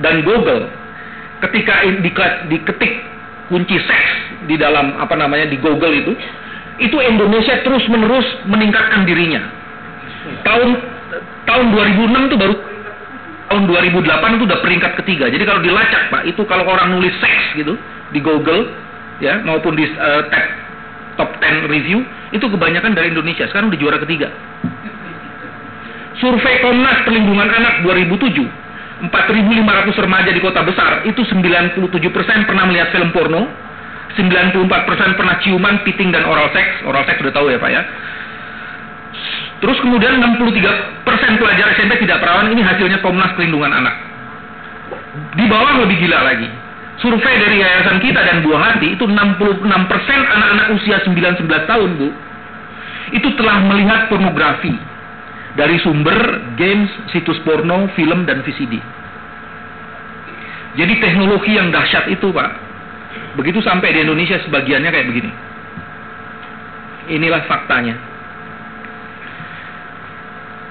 dan 0.00 0.24
Google 0.24 0.72
ketika 1.44 1.84
diketik 2.48 3.04
kunci 3.52 3.76
seks 3.84 4.10
di 4.48 4.56
dalam 4.56 4.96
apa 4.96 5.12
namanya 5.12 5.46
di 5.52 5.60
Google 5.60 5.92
itu, 5.92 6.12
itu 6.80 6.96
Indonesia 7.04 7.60
terus 7.60 7.84
menerus 7.92 8.24
meningkatkan 8.48 9.04
dirinya. 9.04 9.44
Tahun 10.42 10.68
tahun 11.46 11.66
2006 11.72 12.28
itu 12.32 12.36
baru 12.40 12.54
tahun 13.46 13.64
2008 13.70 14.36
itu 14.36 14.44
udah 14.44 14.60
peringkat 14.62 14.92
ketiga. 15.04 15.30
Jadi 15.30 15.44
kalau 15.46 15.60
dilacak 15.62 16.10
Pak, 16.10 16.22
itu 16.26 16.42
kalau 16.50 16.66
orang 16.66 16.98
nulis 16.98 17.14
seks 17.22 17.54
gitu 17.54 17.78
di 18.10 18.20
Google 18.22 18.70
ya 19.22 19.40
maupun 19.42 19.78
di 19.78 19.86
eh, 19.86 20.22
tab 20.28 20.44
top 21.16 21.30
10 21.40 21.72
review 21.72 22.04
itu 22.34 22.44
kebanyakan 22.44 22.92
dari 22.92 23.14
Indonesia. 23.14 23.48
Sekarang 23.48 23.72
udah 23.72 23.80
juara 23.80 23.98
ketiga. 24.02 24.28
Survei 26.16 26.64
Komnas 26.64 27.04
Perlindungan 27.04 27.44
Anak 27.44 27.84
2007, 27.84 28.40
4.500 29.04 30.04
remaja 30.08 30.30
di 30.32 30.40
kota 30.40 30.64
besar 30.64 31.04
itu 31.04 31.20
97% 31.20 31.76
pernah 32.48 32.64
melihat 32.64 32.88
film 32.88 33.12
porno, 33.12 33.52
94% 34.16 35.18
pernah 35.20 35.36
ciuman, 35.44 35.84
piting 35.84 36.08
dan 36.16 36.24
oral 36.24 36.48
seks. 36.56 36.80
Oral 36.88 37.04
seks 37.04 37.20
sudah 37.20 37.34
tahu 37.36 37.52
ya 37.52 37.60
Pak 37.60 37.68
ya. 37.68 37.82
Terus 39.56 39.78
kemudian 39.80 40.20
63% 40.20 41.40
pelajar 41.40 41.66
SMP 41.72 42.04
tidak 42.04 42.20
perawan 42.20 42.52
ini 42.52 42.60
hasilnya 42.60 43.00
Komnas 43.00 43.32
Perlindungan 43.32 43.72
Anak. 43.72 43.94
Di 45.32 45.44
bawah 45.48 45.80
lebih 45.84 45.96
gila 45.96 46.20
lagi. 46.28 46.48
Survei 47.00 47.36
dari 47.40 47.60
Yayasan 47.60 48.00
Kita 48.00 48.20
dan 48.24 48.40
Buah 48.40 48.72
Hati 48.72 48.96
itu 48.96 49.04
66% 49.04 49.16
anak-anak 50.32 50.66
usia 50.76 50.96
9-11 51.04 51.68
tahun, 51.68 51.90
Bu. 52.00 52.08
Itu 53.16 53.28
telah 53.36 53.64
melihat 53.68 54.08
pornografi 54.08 54.72
dari 55.56 55.76
sumber 55.80 56.40
games, 56.60 56.88
situs 57.12 57.40
porno, 57.44 57.88
film 57.96 58.28
dan 58.28 58.44
VCD. 58.44 58.80
Jadi 60.76 60.94
teknologi 61.00 61.56
yang 61.56 61.72
dahsyat 61.72 62.12
itu, 62.12 62.28
Pak. 62.28 62.50
Begitu 63.40 63.60
sampai 63.64 63.96
di 63.96 64.04
Indonesia 64.04 64.36
sebagiannya 64.44 64.90
kayak 64.92 65.08
begini. 65.08 65.32
Inilah 67.16 67.44
faktanya. 67.48 67.96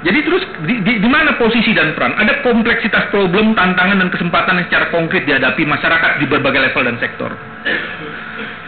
Jadi 0.06 0.20
terus 0.22 0.44
di, 0.70 0.76
di, 0.86 0.94
di 1.02 1.10
mana 1.10 1.34
posisi 1.34 1.74
dan 1.74 1.98
peran? 1.98 2.14
Ada 2.14 2.46
kompleksitas 2.46 3.10
problem, 3.10 3.58
tantangan 3.58 3.98
dan 4.06 4.14
kesempatan 4.14 4.62
yang 4.62 4.68
secara 4.70 4.94
konkret 4.94 5.26
dihadapi 5.26 5.66
masyarakat 5.66 6.22
di 6.22 6.26
berbagai 6.30 6.62
level 6.62 6.86
dan 6.86 6.98
sektor. 7.02 7.34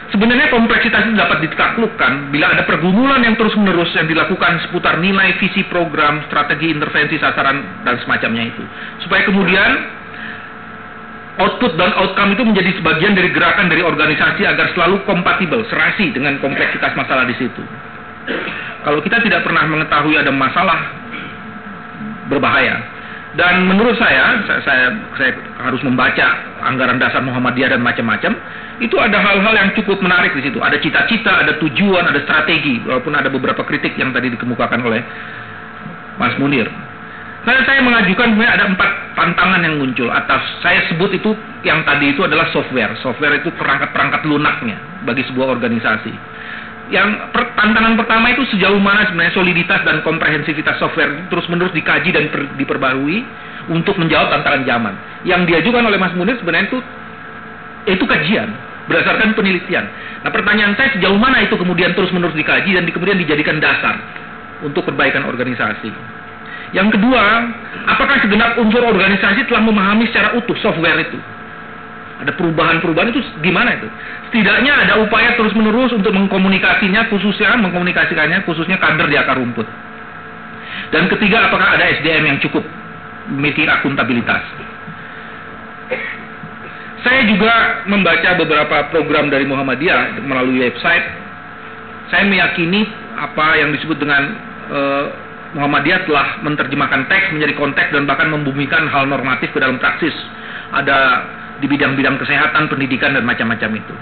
Sebenarnya 0.10 0.50
kompleksitas 0.50 1.06
itu 1.06 1.14
dapat 1.14 1.46
ditaklukkan 1.46 2.34
bila 2.34 2.58
ada 2.58 2.66
pergumulan 2.66 3.22
yang 3.22 3.38
terus-menerus 3.38 3.94
yang 3.94 4.10
dilakukan 4.10 4.66
seputar 4.66 4.98
nilai, 4.98 5.38
visi 5.38 5.62
program, 5.70 6.26
strategi 6.26 6.74
intervensi 6.74 7.22
sasaran 7.22 7.86
dan 7.86 8.02
semacamnya 8.02 8.50
itu. 8.50 8.64
Supaya 9.06 9.22
kemudian 9.28 9.72
output 11.38 11.78
dan 11.78 11.94
outcome 12.02 12.34
itu 12.34 12.44
menjadi 12.50 12.72
sebagian 12.82 13.14
dari 13.14 13.30
gerakan 13.30 13.70
dari 13.70 13.86
organisasi 13.86 14.42
agar 14.42 14.74
selalu 14.74 15.06
kompatibel, 15.06 15.62
serasi 15.70 16.10
dengan 16.10 16.42
kompleksitas 16.42 16.98
masalah 16.98 17.30
di 17.30 17.38
situ. 17.38 17.62
Kalau 18.82 19.04
kita 19.06 19.22
tidak 19.22 19.46
pernah 19.46 19.70
mengetahui 19.70 20.18
ada 20.18 20.32
masalah 20.32 20.98
berbahaya. 22.28 22.80
Dan 23.36 23.70
menurut 23.70 24.00
saya, 24.00 24.40
saya, 24.50 24.62
saya, 24.64 24.86
saya 25.20 25.32
harus 25.62 25.82
membaca 25.84 26.26
anggaran 26.64 26.98
dasar 26.98 27.22
Muhammadiyah 27.22 27.76
dan 27.76 27.86
macam-macam, 27.86 28.34
itu 28.82 28.96
ada 28.98 29.20
hal-hal 29.20 29.54
yang 29.54 29.70
cukup 29.78 30.02
menarik 30.02 30.34
di 30.34 30.48
situ. 30.48 30.58
Ada 30.58 30.82
cita-cita, 30.82 31.46
ada 31.46 31.54
tujuan, 31.62 32.08
ada 32.08 32.18
strategi, 32.24 32.82
walaupun 32.88 33.14
ada 33.14 33.30
beberapa 33.30 33.62
kritik 33.62 33.94
yang 34.00 34.10
tadi 34.10 34.34
dikemukakan 34.34 34.80
oleh 34.82 35.02
Mas 36.18 36.34
Munir. 36.42 36.66
Saya, 37.46 37.64
saya 37.64 37.80
mengajukan 37.80 38.36
sebenarnya 38.36 38.54
ada 38.60 38.66
empat 38.74 38.92
tantangan 39.16 39.62
yang 39.64 39.80
muncul 39.80 40.12
atas 40.12 40.42
saya 40.60 40.84
sebut 40.92 41.16
itu 41.16 41.32
yang 41.64 41.80
tadi 41.88 42.12
itu 42.12 42.26
adalah 42.26 42.50
software. 42.52 42.92
Software 43.00 43.40
itu 43.40 43.54
perangkat-perangkat 43.56 44.28
lunaknya 44.28 44.76
bagi 45.08 45.24
sebuah 45.30 45.56
organisasi 45.56 46.12
yang 46.88 47.32
per, 47.36 47.52
tantangan 47.60 48.00
pertama 48.00 48.32
itu 48.32 48.48
sejauh 48.56 48.80
mana 48.80 49.04
sebenarnya 49.12 49.36
soliditas 49.36 49.84
dan 49.84 50.00
komprehensivitas 50.08 50.80
software 50.80 51.28
terus 51.28 51.44
menerus 51.52 51.76
dikaji 51.76 52.16
dan 52.16 52.32
per, 52.32 52.48
diperbarui 52.56 53.28
untuk 53.68 54.00
menjawab 54.00 54.32
tantangan 54.32 54.64
zaman. 54.64 54.94
Yang 55.28 55.42
diajukan 55.52 55.84
oleh 55.84 56.00
Mas 56.00 56.16
Munir 56.16 56.40
sebenarnya 56.40 56.72
itu 56.72 56.80
itu 57.88 58.04
kajian 58.08 58.50
berdasarkan 58.88 59.36
penelitian. 59.36 59.84
Nah 60.24 60.32
pertanyaan 60.32 60.74
saya 60.80 60.96
sejauh 60.96 61.20
mana 61.20 61.44
itu 61.44 61.60
kemudian 61.60 61.92
terus 61.92 62.12
menerus 62.16 62.36
dikaji 62.36 62.72
dan 62.72 62.88
di, 62.88 62.92
kemudian 62.96 63.20
dijadikan 63.20 63.60
dasar 63.60 64.00
untuk 64.64 64.88
perbaikan 64.88 65.28
organisasi. 65.28 65.92
Yang 66.76 67.00
kedua, 67.00 67.24
apakah 67.88 68.20
segenap 68.24 68.60
unsur 68.60 68.84
organisasi 68.84 69.48
telah 69.48 69.64
memahami 69.64 70.08
secara 70.12 70.36
utuh 70.36 70.56
software 70.60 71.00
itu? 71.00 71.20
Ada 72.18 72.34
perubahan-perubahan 72.34 73.14
itu 73.14 73.22
gimana 73.46 73.78
itu? 73.78 73.88
Setidaknya 74.30 74.74
ada 74.74 74.94
upaya 75.06 75.38
terus-menerus 75.38 75.94
untuk 75.94 76.10
mengkomunikasinya 76.18 77.14
khususnya 77.14 77.54
mengkomunikasikannya 77.62 78.42
khususnya 78.42 78.82
kader 78.82 79.06
di 79.06 79.18
akar 79.22 79.38
rumput. 79.38 79.70
Dan 80.90 81.06
ketiga, 81.12 81.52
apakah 81.52 81.78
ada 81.78 81.86
SDM 82.00 82.24
yang 82.26 82.38
cukup 82.42 82.64
memiliki 83.30 83.70
akuntabilitas? 83.70 84.42
Saya 87.06 87.22
juga 87.30 87.86
membaca 87.86 88.36
beberapa 88.36 88.90
program 88.90 89.30
dari 89.30 89.46
Muhammadiyah 89.46 90.20
melalui 90.26 90.66
website. 90.66 91.06
Saya 92.10 92.26
meyakini 92.26 92.88
apa 93.14 93.62
yang 93.62 93.70
disebut 93.76 94.00
dengan 94.00 94.24
eh, 94.74 95.06
Muhammadiyah 95.56 96.04
telah 96.04 96.44
menerjemahkan 96.44 97.08
teks 97.08 97.32
menjadi 97.32 97.54
konteks 97.56 97.90
dan 97.96 98.04
bahkan 98.10 98.28
membumikan 98.28 98.90
hal 98.92 99.08
normatif 99.08 99.54
ke 99.56 99.60
dalam 99.62 99.80
praksis. 99.80 100.12
Ada 100.76 101.24
di 101.58 101.66
bidang-bidang 101.66 102.22
kesehatan, 102.22 102.70
pendidikan 102.70 103.18
dan 103.18 103.24
macam-macam 103.26 103.72
itu. 103.78 103.96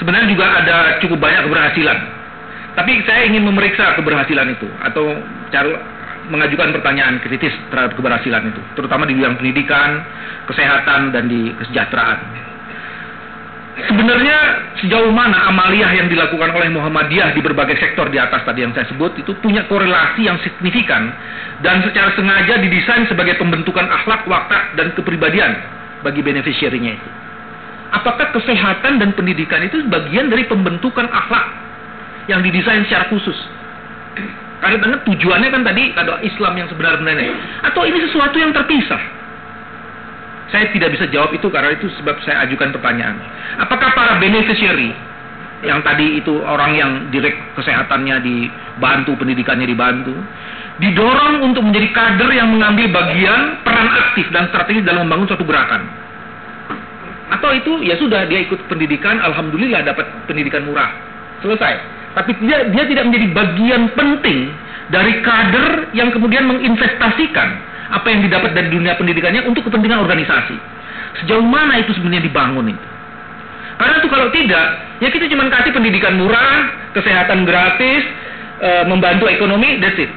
Sebenarnya 0.00 0.28
juga 0.32 0.46
ada 0.64 0.76
cukup 1.04 1.20
banyak 1.20 1.44
keberhasilan. 1.44 1.98
Tapi 2.74 3.02
saya 3.04 3.28
ingin 3.28 3.44
memeriksa 3.44 3.98
keberhasilan 3.98 4.48
itu 4.54 4.68
atau 4.80 5.12
cara 5.50 5.68
mengajukan 6.30 6.70
pertanyaan 6.70 7.18
kritis 7.20 7.52
terhadap 7.68 7.98
keberhasilan 7.98 8.54
itu, 8.54 8.62
terutama 8.78 9.02
di 9.04 9.18
bidang 9.18 9.34
pendidikan, 9.34 10.06
kesehatan 10.46 11.10
dan 11.10 11.26
di 11.26 11.50
kesejahteraan. 11.58 12.49
Sebenarnya 13.88 14.38
sejauh 14.82 15.12
mana 15.14 15.48
amaliyah 15.48 15.92
yang 15.94 16.08
dilakukan 16.10 16.50
oleh 16.52 16.68
Muhammadiyah 16.74 17.32
di 17.32 17.40
berbagai 17.40 17.78
sektor 17.80 18.10
di 18.10 18.18
atas 18.18 18.44
tadi 18.44 18.66
yang 18.66 18.74
saya 18.74 18.88
sebut 18.90 19.14
itu 19.16 19.32
punya 19.40 19.64
korelasi 19.70 20.26
yang 20.26 20.36
signifikan 20.42 21.14
dan 21.64 21.84
secara 21.86 22.12
sengaja 22.18 22.60
didesain 22.60 23.06
sebagai 23.06 23.38
pembentukan 23.40 23.86
akhlak, 23.88 24.26
watak 24.26 24.76
dan 24.76 24.92
kepribadian 24.92 25.56
bagi 26.00 26.24
beneficiary-nya 26.24 26.96
itu. 26.96 27.10
apakah 27.90 28.30
kesehatan 28.32 29.02
dan 29.02 29.10
pendidikan 29.18 29.66
itu 29.66 29.82
bagian 29.90 30.30
dari 30.30 30.46
pembentukan 30.46 31.10
akhlak 31.10 31.46
yang 32.30 32.40
didesain 32.40 32.86
secara 32.86 33.10
khusus? 33.10 33.36
Karena 34.60 35.00
tujuannya 35.08 35.48
kan 35.48 35.62
tadi 35.64 35.90
ada 35.96 36.20
Islam 36.20 36.52
yang 36.54 36.68
sebenarnya 36.68 37.32
atau 37.64 37.82
ini 37.88 37.98
sesuatu 38.04 38.36
yang 38.36 38.52
terpisah? 38.52 39.19
Saya 40.50 40.66
tidak 40.74 40.98
bisa 40.98 41.06
jawab 41.14 41.30
itu 41.30 41.46
karena 41.46 41.78
itu 41.78 41.86
sebab 42.02 42.18
saya 42.26 42.42
ajukan 42.46 42.74
pertanyaan. 42.74 43.22
Apakah 43.62 43.94
para 43.94 44.18
beneficiary 44.18 44.90
yang 45.62 45.78
tadi 45.86 46.18
itu 46.18 46.42
orang 46.42 46.72
yang 46.74 46.90
direct 47.14 47.38
kesehatannya 47.54 48.18
dibantu, 48.24 49.14
pendidikannya 49.14 49.70
dibantu, 49.70 50.14
didorong 50.82 51.46
untuk 51.46 51.62
menjadi 51.62 51.88
kader 51.94 52.30
yang 52.34 52.50
mengambil 52.50 52.90
bagian 52.90 53.62
peran 53.62 53.88
aktif 53.94 54.26
dan 54.34 54.50
strategis 54.50 54.82
dalam 54.82 55.06
membangun 55.06 55.30
suatu 55.30 55.46
gerakan? 55.46 55.86
Atau 57.30 57.54
itu 57.54 57.86
ya 57.86 57.94
sudah 57.94 58.26
dia 58.26 58.42
ikut 58.42 58.66
pendidikan, 58.66 59.22
alhamdulillah 59.22 59.86
dapat 59.86 60.02
pendidikan 60.26 60.66
murah, 60.66 60.90
selesai. 61.46 61.78
Tapi 62.18 62.34
dia 62.42 62.66
dia 62.74 62.84
tidak 62.90 63.06
menjadi 63.06 63.26
bagian 63.30 63.82
penting 63.94 64.50
dari 64.90 65.22
kader 65.22 65.94
yang 65.94 66.10
kemudian 66.10 66.42
menginvestasikan 66.50 67.69
apa 67.90 68.06
yang 68.06 68.22
didapat 68.22 68.54
dari 68.54 68.70
dunia 68.70 68.94
pendidikannya 68.94 69.42
untuk 69.50 69.66
kepentingan 69.66 70.06
organisasi. 70.06 70.56
Sejauh 71.22 71.42
mana 71.42 71.82
itu 71.82 71.90
sebenarnya 71.98 72.22
dibangun 72.22 72.70
itu? 72.70 72.86
Karena 73.80 73.94
itu 73.98 74.08
kalau 74.12 74.28
tidak, 74.30 74.66
ya 75.00 75.08
kita 75.08 75.26
cuma 75.32 75.48
kasih 75.48 75.72
pendidikan 75.72 76.14
murah, 76.20 76.68
kesehatan 76.92 77.48
gratis, 77.48 78.04
e, 78.60 78.70
membantu 78.86 79.26
ekonomi, 79.26 79.80
that's 79.80 79.96
it. 79.98 80.12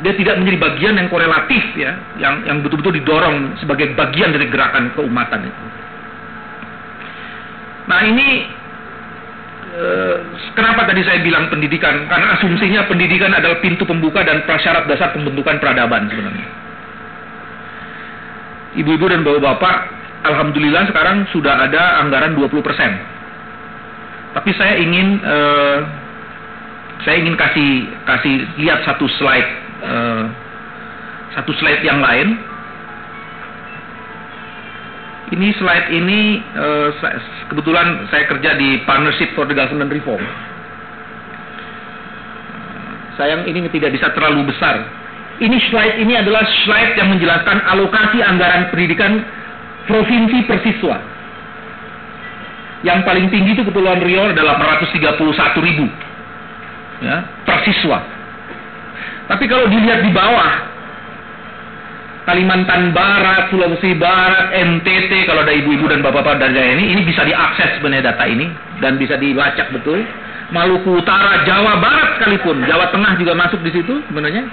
Dia 0.00 0.16
tidak 0.16 0.40
menjadi 0.40 0.56
bagian 0.56 0.94
yang 0.96 1.12
korelatif 1.12 1.60
ya, 1.76 1.92
yang 2.16 2.46
yang 2.48 2.64
betul-betul 2.64 2.96
didorong 2.96 3.58
sebagai 3.60 3.92
bagian 3.92 4.32
dari 4.32 4.48
gerakan 4.48 4.96
keumatan 4.96 5.50
itu. 5.50 5.64
Nah 7.90 8.00
ini 8.06 8.28
e, 9.74 9.84
kenapa 10.54 10.86
tadi 10.88 11.02
saya 11.04 11.20
bilang 11.26 11.50
pendidikan? 11.50 12.06
Karena 12.06 12.38
asumsinya 12.38 12.86
pendidikan 12.86 13.34
adalah 13.34 13.58
pintu 13.60 13.82
pembuka 13.82 14.22
dan 14.22 14.46
prasyarat 14.46 14.86
dasar 14.88 15.10
pembentukan 15.10 15.58
peradaban 15.58 16.06
sebenarnya 16.06 16.59
ibu-ibu 18.78 19.06
dan 19.10 19.26
bapak-bapak, 19.26 19.76
alhamdulillah 20.26 20.86
sekarang 20.90 21.26
sudah 21.34 21.66
ada 21.66 22.02
anggaran 22.04 22.36
20%. 22.38 22.54
Tapi 24.30 24.50
saya 24.54 24.78
ingin 24.78 25.18
uh, 25.26 25.78
saya 27.02 27.16
ingin 27.18 27.34
kasih 27.34 27.88
kasih 28.06 28.34
lihat 28.62 28.86
satu 28.86 29.10
slide 29.18 29.50
uh, 29.82 30.30
satu 31.34 31.50
slide 31.58 31.82
yang 31.82 31.98
lain. 31.98 32.38
Ini 35.30 35.54
slide 35.62 35.94
ini 35.94 36.42
uh, 36.58 36.90
kebetulan 37.50 38.06
saya 38.10 38.26
kerja 38.26 38.58
di 38.58 38.82
Partnership 38.82 39.30
for 39.38 39.46
the 39.46 39.54
Government 39.54 39.90
Reform. 39.90 40.22
Sayang 43.14 43.46
ini 43.46 43.66
tidak 43.70 43.94
bisa 43.94 44.10
terlalu 44.14 44.50
besar 44.50 44.99
ini 45.40 45.56
slide 45.72 45.96
ini 45.96 46.14
adalah 46.20 46.44
slide 46.68 47.00
yang 47.00 47.08
menjelaskan 47.16 47.64
alokasi 47.64 48.20
anggaran 48.20 48.68
pendidikan 48.68 49.24
provinsi 49.88 50.44
persiswa. 50.44 51.00
Yang 52.84 52.98
paling 53.04 53.26
tinggi 53.32 53.56
itu 53.56 53.64
Kepulauan 53.64 54.04
Riau 54.04 54.32
adalah 54.32 54.56
431 54.60 55.64
ribu 55.64 55.88
ya, 57.04 57.24
persiswa. 57.48 57.98
Tapi 59.32 59.44
kalau 59.48 59.68
dilihat 59.68 60.04
di 60.04 60.12
bawah, 60.12 60.52
Kalimantan 62.28 62.92
Barat, 62.92 63.48
Sulawesi 63.48 63.96
Barat, 63.96 64.52
NTT, 64.52 65.24
kalau 65.24 65.44
ada 65.44 65.56
ibu-ibu 65.56 65.88
dan 65.88 66.04
bapak-bapak 66.04 66.52
dari 66.52 66.76
ini, 66.76 66.84
ini 66.96 67.02
bisa 67.08 67.24
diakses 67.24 67.80
sebenarnya 67.80 68.12
data 68.12 68.24
ini 68.28 68.48
dan 68.84 69.00
bisa 69.00 69.16
dilacak 69.16 69.72
betul. 69.72 70.04
Maluku 70.52 71.00
Utara, 71.00 71.46
Jawa 71.48 71.80
Barat 71.80 72.20
sekalipun, 72.20 72.64
Jawa 72.68 72.92
Tengah 72.92 73.16
juga 73.16 73.32
masuk 73.38 73.60
di 73.64 73.70
situ 73.70 74.02
sebenarnya 74.10 74.44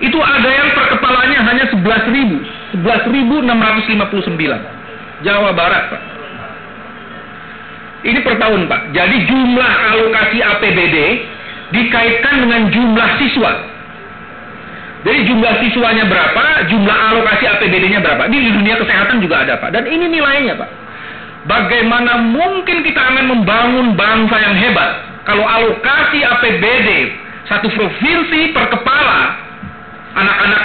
itu 0.00 0.18
ada 0.20 0.50
yang 0.50 0.68
per 0.76 0.86
kepalanya 0.96 1.38
hanya 1.48 1.64
11 1.72 2.12
ribu. 2.12 2.36
11.659 2.84 5.24
Jawa 5.24 5.50
Barat 5.56 5.84
Pak. 5.88 6.02
Ini 8.04 8.20
per 8.20 8.36
tahun 8.36 8.68
Pak. 8.68 8.92
Jadi 8.92 9.16
jumlah 9.24 9.72
alokasi 9.96 10.38
APBD 10.44 10.96
dikaitkan 11.72 12.44
dengan 12.44 12.68
jumlah 12.68 13.08
siswa. 13.16 13.52
Jadi 15.06 15.22
jumlah 15.30 15.54
siswanya 15.62 16.04
berapa 16.04 16.68
jumlah 16.68 16.96
alokasi 17.14 17.46
APBD-nya 17.46 18.02
berapa. 18.02 18.26
Ini 18.28 18.36
di 18.36 18.50
dunia 18.52 18.76
kesehatan 18.76 19.22
juga 19.24 19.46
ada 19.46 19.56
Pak. 19.56 19.72
Dan 19.72 19.88
ini 19.88 20.12
nilainya 20.12 20.60
Pak. 20.60 20.70
Bagaimana 21.46 22.26
mungkin 22.26 22.82
kita 22.82 22.98
akan 22.98 23.30
membangun 23.30 23.94
bangsa 23.94 24.34
yang 24.42 24.58
hebat 24.58 25.22
kalau 25.22 25.46
alokasi 25.46 26.26
APBD 26.26 27.14
satu 27.46 27.70
provinsi 27.70 28.50
per 28.50 28.66
kepala 28.74 29.45
anak-anak 30.16 30.62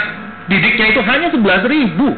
didiknya 0.48 0.86
itu 0.96 1.02
hanya 1.04 1.28
11 1.30 1.68
ribu. 1.68 2.10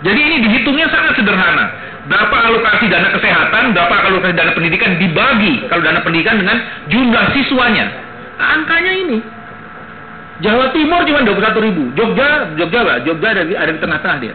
Jadi 0.00 0.20
ini 0.20 0.36
dihitungnya 0.48 0.88
sangat 0.88 1.12
sederhana. 1.20 1.66
Berapa 2.08 2.32
alokasi 2.48 2.88
dana 2.88 3.12
kesehatan, 3.12 3.76
berapa 3.76 3.94
alokasi 4.08 4.32
dana 4.32 4.56
pendidikan 4.56 4.96
dibagi 4.96 5.68
kalau 5.68 5.84
dana 5.84 6.00
pendidikan 6.00 6.40
dengan 6.40 6.58
jumlah 6.88 7.24
siswanya. 7.36 7.86
Angkanya 8.40 8.92
ini. 8.96 9.18
Jawa 10.40 10.72
Timur 10.72 11.04
cuma 11.04 11.20
21 11.20 11.66
ribu. 11.68 11.92
Jogja, 11.92 12.56
Jogja 12.56 12.80
lah, 12.80 12.96
Jogja 13.04 13.28
ada, 13.36 13.44
ada 13.44 13.70
di 13.76 13.80
tengah-tengah 13.84 14.18
dia. 14.24 14.34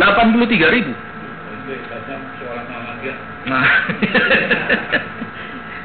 83 0.00 0.72
ribu. 0.72 0.92
Nah, 3.44 3.68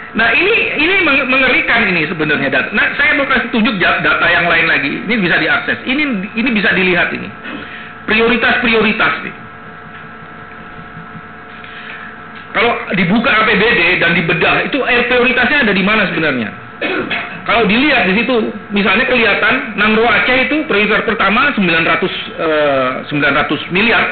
Nah 0.09 0.33
ini 0.33 0.55
ini 0.81 0.95
mengerikan 1.05 1.85
ini 1.85 2.09
sebenarnya 2.09 2.49
data. 2.49 2.69
Nah 2.73 2.97
saya 2.97 3.13
mau 3.13 3.29
kasih 3.29 3.53
tunjuk 3.53 3.77
data 3.77 4.25
yang 4.25 4.49
lain 4.49 4.65
lagi. 4.65 5.05
Ini 5.05 5.15
bisa 5.21 5.37
diakses. 5.37 5.77
Ini 5.85 6.03
ini 6.33 6.49
bisa 6.49 6.73
dilihat 6.73 7.13
ini. 7.13 7.29
Prioritas-prioritas 8.09 9.13
nih. 9.21 9.35
Kalau 12.49 12.73
dibuka 12.97 13.29
APBD 13.29 14.01
dan 14.01 14.17
dibedah 14.17 14.65
itu 14.65 14.81
eh, 14.81 15.05
prioritasnya 15.05 15.69
ada 15.69 15.73
di 15.77 15.85
mana 15.85 16.09
sebenarnya? 16.09 16.49
Kalau 17.45 17.69
dilihat 17.69 18.09
di 18.09 18.23
situ, 18.23 18.49
misalnya 18.73 19.05
kelihatan 19.05 19.77
Nangro 19.77 20.07
Aceh 20.09 20.49
itu 20.49 20.65
prioritas 20.65 21.05
pertama 21.05 21.53
900 21.53 21.61
eh, 21.61 22.89
900 23.05 23.75
miliar 23.75 24.03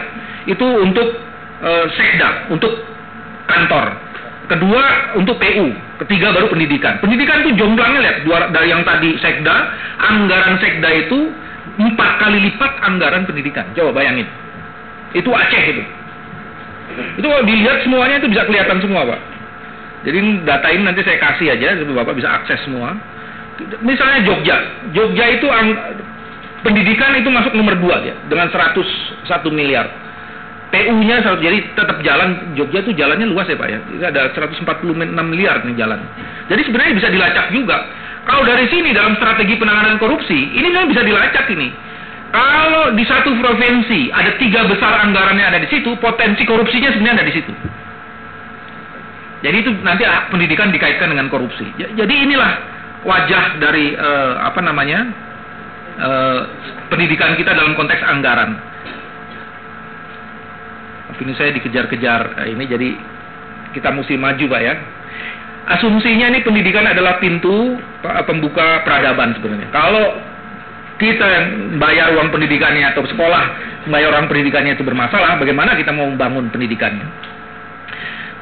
itu 0.45 0.64
untuk 0.64 1.18
eh, 1.66 1.86
sekda, 1.98 2.54
untuk 2.54 2.86
kantor. 3.50 4.07
Kedua 4.48 5.12
untuk 5.20 5.36
PU, 5.43 5.76
ketiga 6.08 6.32
baru 6.32 6.48
pendidikan. 6.48 7.04
Pendidikan 7.04 7.43
itu 7.43 7.60
jomblangnya 7.60 8.00
lihat 8.00 8.18
dari 8.56 8.72
yang 8.72 8.80
tadi 8.88 9.20
sekda, 9.20 9.56
anggaran 10.00 10.56
sekda 10.64 10.88
itu 10.88 11.36
empat 11.76 12.12
kali 12.24 12.48
lipat 12.48 12.72
anggaran 12.80 13.28
pendidikan. 13.28 13.68
Coba 13.76 14.00
bayangin. 14.00 14.24
Itu 15.12 15.36
Aceh 15.36 15.64
itu. 15.68 15.84
Itu 17.20 17.28
kalau 17.28 17.43
dilihat 17.43 17.84
semuanya 17.84 18.24
itu 18.24 18.32
bisa 18.32 18.48
kelihatan 18.48 18.80
semua, 18.80 19.04
Pak. 19.04 19.20
Jadi 20.08 20.18
data 20.48 20.68
ini 20.72 20.84
nanti 20.88 21.04
saya 21.04 21.20
kasih 21.20 21.52
aja 21.52 21.76
supaya 21.84 22.08
Bapak 22.08 22.16
bisa 22.16 22.30
akses 22.32 22.64
semua. 22.64 22.95
Misalnya 23.84 24.24
Jogja. 24.24 24.58
Jogja 24.95 25.26
itu 25.28 25.48
pendidikan 26.64 27.20
itu 27.20 27.28
masuk 27.28 27.52
nomor 27.52 27.76
dua 27.76 28.00
ya 28.00 28.16
dengan 28.32 28.48
101 28.48 28.80
miliar 29.52 30.07
PU-nya 30.68 31.24
jadi 31.24 31.57
tetap 31.80 32.03
jalan 32.03 32.51
Jogja 32.59 32.84
itu 32.84 32.91
jalannya 32.91 33.28
luas 33.32 33.47
ya 33.47 33.55
Pak 33.55 33.70
ya. 33.72 33.80
Ada 34.11 34.36
146 34.36 34.68
miliar 35.24 35.63
nih 35.63 35.76
jalan. 35.80 35.99
Jadi 36.51 36.61
sebenarnya 36.68 36.93
bisa 36.99 37.07
dilacak 37.07 37.47
juga. 37.55 37.88
Kalau 38.28 38.43
dari 38.43 38.68
sini 38.68 38.91
dalam 38.91 39.15
strategi 39.15 39.55
penanganan 39.55 39.95
korupsi, 39.95 40.36
ini 40.36 40.68
memang 40.68 40.91
bisa 40.91 41.07
dilacak 41.07 41.47
ini. 41.55 41.72
Kalau 42.28 42.91
di 42.91 43.07
satu 43.07 43.32
provinsi 43.39 44.11
ada 44.11 44.36
tiga 44.36 44.68
besar 44.68 45.07
anggarannya 45.07 45.47
ada 45.47 45.59
di 45.63 45.72
situ, 45.72 45.95
potensi 46.03 46.43
korupsinya 46.43 46.91
sebenarnya 46.91 47.24
ada 47.24 47.28
di 47.32 47.34
situ. 47.39 47.53
Jadi 49.47 49.55
itu 49.63 49.72
nanti 49.80 50.03
pendidikan 50.28 50.68
dikaitkan 50.76 51.07
dengan 51.07 51.32
korupsi. 51.32 51.63
Jadi 51.80 52.13
inilah 52.28 52.51
wajah 53.07 53.63
dari 53.63 53.95
uh, 53.95 54.43
apa 54.43 54.59
namanya 54.59 55.07
uh, 56.03 56.39
pendidikan 56.91 57.39
kita 57.39 57.55
dalam 57.55 57.80
konteks 57.80 58.03
anggaran 58.03 58.59
ini 61.22 61.34
saya 61.34 61.49
dikejar-kejar 61.55 62.45
eh, 62.45 62.47
ini 62.53 62.63
jadi 62.70 62.89
kita 63.74 63.89
mesti 63.93 64.15
maju 64.18 64.45
pak 64.49 64.61
ya. 64.61 64.74
Asumsinya 65.68 66.32
ini 66.32 66.39
pendidikan 66.47 66.88
adalah 66.88 67.20
pintu 67.20 67.76
pembuka 68.24 68.88
peradaban 68.88 69.36
sebenarnya. 69.36 69.68
Kalau 69.76 70.15
kita 70.95 71.28
bayar 71.78 72.15
uang 72.15 72.32
pendidikannya 72.32 72.95
atau 72.95 73.03
sekolah 73.03 73.43
bayar 73.91 74.15
uang 74.15 74.32
pendidikannya 74.32 74.80
itu 74.80 74.88
bermasalah 74.88 75.38
bagaimana 75.38 75.76
kita 75.76 75.91
mau 75.91 76.07
membangun 76.07 76.47
pendidikannya? 76.49 77.03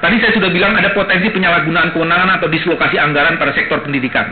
Tadi 0.05 0.21
saya 0.21 0.37
sudah 0.37 0.53
bilang 0.53 0.77
ada 0.77 0.93
potensi 0.93 1.33
penyalahgunaan 1.33 1.89
kewenangan 1.97 2.37
atau 2.37 2.45
dislokasi 2.45 3.01
anggaran 3.01 3.41
pada 3.41 3.57
sektor 3.57 3.81
pendidikan. 3.81 4.29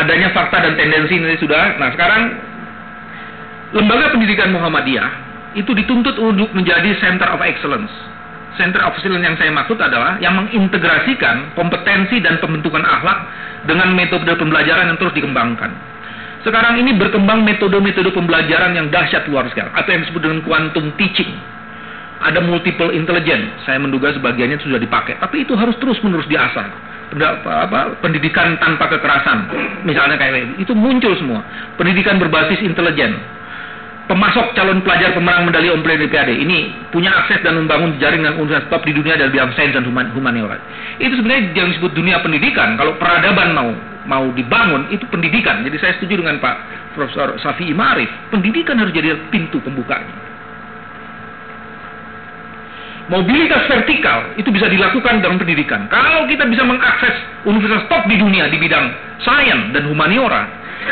Adanya 0.00 0.32
fakta 0.32 0.64
dan 0.64 0.80
tendensi 0.80 1.18
ini 1.18 1.36
sudah. 1.36 1.76
Nah 1.76 1.92
sekarang 1.92 2.22
lembaga 3.76 4.16
pendidikan 4.16 4.48
Muhammadiyah 4.54 5.19
itu 5.58 5.70
dituntut 5.74 6.14
untuk 6.20 6.50
menjadi 6.54 6.94
center 7.02 7.26
of 7.30 7.42
excellence. 7.42 7.90
Center 8.58 8.82
of 8.82 8.94
excellence 8.98 9.24
yang 9.24 9.36
saya 9.38 9.50
maksud 9.50 9.78
adalah 9.78 10.18
yang 10.22 10.36
mengintegrasikan 10.38 11.54
kompetensi 11.58 12.22
dan 12.22 12.38
pembentukan 12.38 12.82
akhlak 12.82 13.18
dengan 13.66 13.94
metode 13.94 14.30
pembelajaran 14.36 14.90
yang 14.90 14.98
terus 14.98 15.14
dikembangkan. 15.14 15.70
Sekarang 16.40 16.80
ini 16.80 16.96
berkembang 16.96 17.44
metode-metode 17.44 18.16
pembelajaran 18.16 18.72
yang 18.72 18.88
dahsyat 18.88 19.28
luar 19.28 19.44
sekarang, 19.52 19.76
atau 19.76 19.90
yang 19.92 20.02
disebut 20.08 20.22
dengan 20.24 20.40
quantum 20.40 20.88
teaching. 20.96 21.36
Ada 22.20 22.40
multiple 22.40 22.92
intelligence, 22.92 23.64
saya 23.64 23.80
menduga 23.80 24.12
sebagiannya 24.12 24.60
sudah 24.60 24.80
dipakai, 24.80 25.20
tapi 25.20 25.44
itu 25.44 25.52
harus 25.56 25.76
terus-menerus 25.80 26.28
diasah. 26.28 26.68
Apa, 27.44 27.98
pendidikan 28.00 28.54
tanpa 28.62 28.86
kekerasan, 28.86 29.50
misalnya 29.82 30.14
kayak 30.14 30.56
itu 30.62 30.72
muncul 30.72 31.12
semua. 31.18 31.42
Pendidikan 31.74 32.16
berbasis 32.22 32.62
intelijen, 32.62 33.18
pemasok 34.10 34.58
calon 34.58 34.82
pelajar 34.82 35.14
pemenang 35.14 35.46
medali 35.46 35.70
Olimpiade 35.70 36.34
ini 36.34 36.74
punya 36.90 37.14
akses 37.14 37.46
dan 37.46 37.54
membangun 37.54 37.94
jaringan 38.02 38.34
universitas 38.42 38.66
top 38.66 38.82
di 38.82 38.90
dunia 38.90 39.14
dalam 39.14 39.30
bidang 39.30 39.54
sains 39.54 39.70
dan 39.70 39.86
humaniora. 39.86 40.58
Itu 40.98 41.14
sebenarnya 41.14 41.54
yang 41.54 41.70
disebut 41.70 41.94
dunia 41.94 42.18
pendidikan. 42.18 42.74
Kalau 42.74 42.98
peradaban 42.98 43.54
mau 43.54 43.70
mau 44.10 44.26
dibangun 44.34 44.90
itu 44.90 45.06
pendidikan. 45.14 45.62
Jadi 45.62 45.78
saya 45.78 45.94
setuju 46.02 46.26
dengan 46.26 46.42
Pak 46.42 46.54
Profesor 46.98 47.38
Safi 47.38 47.70
Imarif. 47.70 48.10
Pendidikan 48.34 48.82
harus 48.82 48.90
jadi 48.90 49.14
pintu 49.30 49.62
pembukanya. 49.62 50.10
Mobilitas 53.10 53.66
vertikal 53.66 54.34
itu 54.38 54.50
bisa 54.50 54.66
dilakukan 54.70 55.22
dalam 55.22 55.38
pendidikan. 55.38 55.86
Kalau 55.86 56.26
kita 56.26 56.46
bisa 56.50 56.62
mengakses 56.66 57.14
universitas 57.46 57.86
top 57.86 58.06
di 58.10 58.18
dunia 58.18 58.50
di 58.50 58.58
bidang 58.58 58.90
sains 59.22 59.70
dan 59.74 59.86
humaniora, 59.86 60.46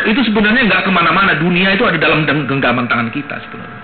itu 0.08 0.20
sebenarnya 0.28 0.68
nggak 0.68 0.82
ke 0.84 0.90
mana-mana. 0.92 1.36
Dunia 1.36 1.74
itu 1.74 1.84
ada 1.88 1.96
dalam 1.96 2.24
genggaman 2.24 2.86
tangan 2.86 3.08
kita 3.08 3.40
sebenarnya. 3.48 3.80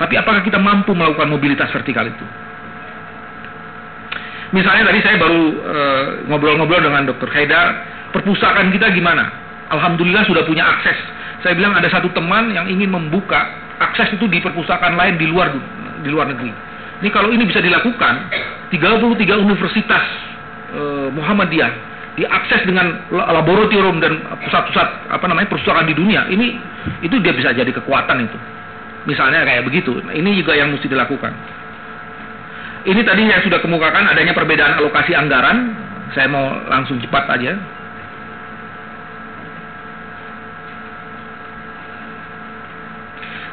Tapi 0.00 0.14
apakah 0.16 0.40
kita 0.40 0.56
mampu 0.56 0.96
melakukan 0.96 1.28
mobilitas 1.28 1.68
vertikal 1.68 2.08
itu? 2.08 2.24
Misalnya 4.50 4.90
tadi 4.90 4.98
saya 5.04 5.16
baru 5.20 5.42
eh, 5.62 6.04
ngobrol-ngobrol 6.26 6.80
uh, 6.82 6.86
dengan 6.90 7.02
Dr. 7.06 7.28
Haidar, 7.30 7.68
perpustakaan 8.10 8.72
kita 8.74 8.90
gimana? 8.90 9.30
Alhamdulillah 9.70 10.26
sudah 10.26 10.42
punya 10.42 10.66
akses. 10.66 10.96
Saya 11.44 11.54
bilang 11.54 11.76
ada 11.76 11.86
satu 11.86 12.10
teman 12.10 12.50
yang 12.50 12.66
ingin 12.66 12.90
membuka 12.90 13.46
akses 13.78 14.10
itu 14.16 14.26
di 14.26 14.42
perpustakaan 14.42 14.98
lain 14.98 15.20
di 15.20 15.30
luar 15.30 15.54
di 16.02 16.08
luar 16.10 16.32
negeri. 16.32 16.50
Ini 17.00 17.08
kalau 17.14 17.32
ini 17.32 17.46
bisa 17.48 17.62
dilakukan, 17.62 18.28
33 18.74 19.40
universitas 19.40 20.04
uh, 20.74 21.08
Muhammadiyah 21.14 21.89
diakses 22.20 22.68
dengan 22.68 23.00
laboratorium 23.08 23.96
dan 23.96 24.20
pusat-pusat 24.44 25.08
apa 25.08 25.24
namanya 25.24 25.48
perpustakaan 25.48 25.88
di 25.88 25.96
dunia. 25.96 26.28
Ini 26.28 26.46
itu 27.00 27.16
dia 27.24 27.32
bisa 27.32 27.56
jadi 27.56 27.72
kekuatan 27.72 28.28
itu. 28.28 28.36
Misalnya 29.08 29.48
kayak 29.48 29.64
begitu. 29.64 29.96
Ini 30.04 30.30
juga 30.36 30.52
yang 30.52 30.68
mesti 30.76 30.84
dilakukan. 30.84 31.32
Ini 32.84 33.00
tadi 33.04 33.24
yang 33.24 33.40
sudah 33.40 33.60
kemukakan 33.64 34.12
adanya 34.12 34.36
perbedaan 34.36 34.76
alokasi 34.76 35.16
anggaran. 35.16 35.72
Saya 36.12 36.28
mau 36.28 36.60
langsung 36.68 37.00
cepat 37.00 37.24
aja. 37.32 37.56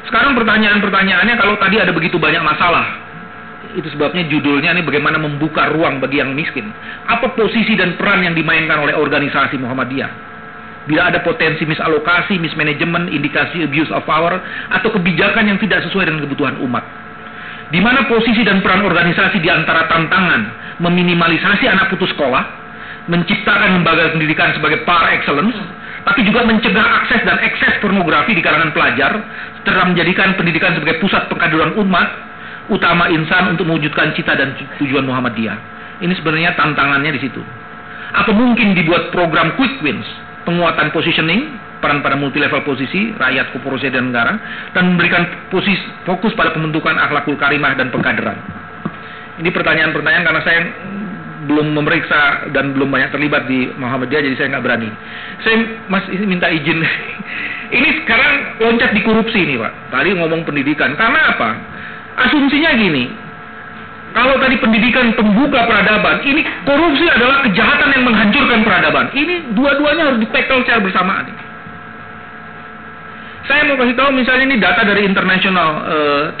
Sekarang 0.08 0.32
pertanyaan-pertanyaannya 0.36 1.36
kalau 1.36 1.60
tadi 1.60 1.76
ada 1.84 1.92
begitu 1.92 2.16
banyak 2.16 2.40
masalah, 2.40 3.07
itu 3.76 3.88
sebabnya 3.92 4.24
judulnya 4.30 4.72
ini 4.76 4.82
bagaimana 4.86 5.20
membuka 5.20 5.68
ruang 5.74 6.00
bagi 6.00 6.22
yang 6.22 6.32
miskin. 6.32 6.72
Apa 7.04 7.36
posisi 7.36 7.76
dan 7.76 7.98
peran 8.00 8.24
yang 8.24 8.32
dimainkan 8.32 8.80
oleh 8.80 8.96
organisasi 8.96 9.60
Muhammadiyah? 9.60 10.10
Bila 10.88 11.12
ada 11.12 11.20
potensi 11.20 11.68
misalokasi, 11.68 12.40
mismanagement, 12.40 13.12
indikasi 13.12 13.60
abuse 13.60 13.92
of 13.92 14.08
power, 14.08 14.40
atau 14.72 14.88
kebijakan 14.88 15.44
yang 15.44 15.58
tidak 15.60 15.84
sesuai 15.84 16.08
dengan 16.08 16.24
kebutuhan 16.24 16.56
umat 16.64 16.84
di 17.68 17.80
mana 17.84 18.08
posisi 18.08 18.40
dan 18.44 18.64
peran 18.64 18.80
organisasi 18.80 19.44
di 19.44 19.50
antara 19.52 19.84
tantangan 19.92 20.48
meminimalisasi 20.80 21.68
anak 21.68 21.92
putus 21.92 22.08
sekolah, 22.16 22.44
menciptakan 23.10 23.80
lembaga 23.80 24.14
pendidikan 24.14 24.54
sebagai 24.56 24.86
par 24.88 25.10
excellence, 25.12 25.56
tapi 26.06 26.24
juga 26.24 26.46
mencegah 26.48 26.86
akses 27.04 27.20
dan 27.28 27.36
ekses 27.44 27.76
pornografi 27.84 28.32
di 28.32 28.40
kalangan 28.40 28.72
pelajar, 28.72 29.20
serta 29.66 29.84
menjadikan 29.84 30.32
pendidikan 30.38 30.72
sebagai 30.78 31.02
pusat 31.02 31.28
pengkaderan 31.28 31.76
umat, 31.76 32.08
utama 32.68 33.08
insan 33.08 33.56
untuk 33.56 33.64
mewujudkan 33.68 34.12
cita 34.12 34.36
dan 34.36 34.56
tujuan 34.80 35.04
Muhammadiyah. 35.04 35.56
Ini 36.04 36.12
sebenarnya 36.14 36.54
tantangannya 36.54 37.16
di 37.16 37.20
situ. 37.20 37.42
Apa 38.14 38.32
mungkin 38.32 38.72
dibuat 38.72 39.12
program 39.12 39.52
quick 39.58 39.82
wins, 39.84 40.06
penguatan 40.48 40.88
positioning, 40.94 41.52
peran 41.78 42.02
pada 42.02 42.18
multi 42.18 42.38
level 42.38 42.62
posisi 42.64 43.14
rakyat, 43.14 43.54
korporasi 43.54 43.90
dan 43.90 44.10
negara 44.10 44.36
dan 44.74 44.94
memberikan 44.94 45.48
posisi 45.48 45.80
fokus 46.04 46.34
pada 46.34 46.54
pembentukan 46.54 46.94
akhlakul 46.98 47.38
karimah 47.38 47.74
dan 47.74 47.88
pengkaderan. 47.92 48.38
Ini 49.38 49.50
pertanyaan-pertanyaan 49.54 50.24
karena 50.26 50.42
saya 50.42 50.60
belum 51.48 51.72
memeriksa 51.72 52.50
dan 52.52 52.76
belum 52.76 52.90
banyak 52.92 53.14
terlibat 53.14 53.46
di 53.46 53.70
Muhammadiyah 53.78 54.20
jadi 54.26 54.36
saya 54.36 54.48
nggak 54.58 54.64
berani. 54.66 54.90
Saya 55.46 55.56
Mas 55.86 56.04
minta 56.26 56.50
izin. 56.50 56.82
ini 57.78 57.88
sekarang 58.02 58.58
loncat 58.60 58.90
di 58.92 59.00
korupsi 59.06 59.46
nih 59.46 59.56
Pak. 59.56 59.72
Tadi 59.94 60.08
ngomong 60.18 60.42
pendidikan. 60.42 60.98
Karena 60.98 61.32
apa? 61.32 61.50
Asumsinya 62.18 62.74
gini. 62.74 63.06
Kalau 64.10 64.34
tadi 64.42 64.58
pendidikan 64.58 65.14
pembuka 65.14 65.68
peradaban, 65.68 66.24
ini 66.26 66.42
korupsi 66.66 67.06
adalah 67.06 67.44
kejahatan 67.46 67.88
yang 67.94 68.04
menghancurkan 68.08 68.66
peradaban. 68.66 69.06
Ini 69.14 69.54
dua-duanya 69.54 70.10
harus 70.10 70.20
ditekel 70.26 70.64
secara 70.66 70.82
bersamaan. 70.82 71.30
Saya 73.46 73.64
mau 73.70 73.78
kasih 73.80 73.94
tahu 73.94 74.10
misalnya 74.12 74.44
ini 74.50 74.56
data 74.58 74.82
dari 74.82 75.06
International 75.06 75.86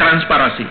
Transparency. 0.00 0.66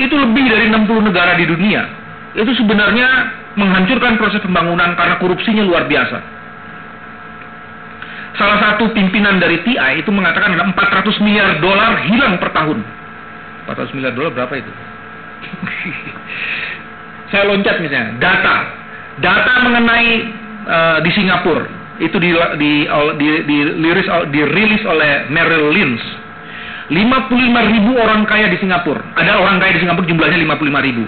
Itu 0.00 0.16
lebih 0.16 0.48
dari 0.48 0.72
60 0.72 1.08
negara 1.08 1.38
di 1.38 1.44
dunia. 1.46 1.86
Itu 2.34 2.50
sebenarnya 2.56 3.08
menghancurkan 3.54 4.18
proses 4.18 4.42
pembangunan 4.42 4.96
karena 4.98 5.20
korupsinya 5.22 5.62
luar 5.62 5.86
biasa. 5.86 6.18
Salah 8.38 8.58
satu 8.58 8.90
pimpinan 8.96 9.36
dari 9.38 9.60
TI 9.60 10.00
itu 10.00 10.08
mengatakan 10.08 10.56
ada 10.56 10.64
400 10.72 11.20
miliar 11.20 11.60
dolar 11.60 12.00
hilang 12.08 12.40
per 12.40 12.50
tahun. 12.56 12.80
400 13.70 13.94
miliar 13.94 14.12
dolar 14.18 14.34
berapa 14.34 14.54
itu? 14.58 14.72
Saya 17.30 17.46
loncat 17.46 17.78
misalnya, 17.78 18.18
data. 18.18 18.56
Data 19.22 19.52
mengenai 19.62 20.10
uh, 20.66 20.98
di 21.06 21.10
Singapura. 21.14 21.78
Itu 22.00 22.16
di, 22.16 22.32
di, 22.32 22.72
di, 23.20 23.28
di, 23.44 23.56
dirilis, 23.78 24.08
dirilis 24.32 24.82
oleh 24.88 25.30
Merrill 25.30 25.70
Lynch. 25.70 26.02
55 26.90 27.70
ribu 27.70 27.94
orang 27.94 28.26
kaya 28.26 28.50
di 28.50 28.58
Singapura. 28.58 28.98
Ada 29.14 29.38
orang 29.38 29.62
kaya 29.62 29.78
di 29.78 29.80
Singapura 29.86 30.10
jumlahnya 30.10 30.38
55 30.42 30.86
ribu. 30.90 31.04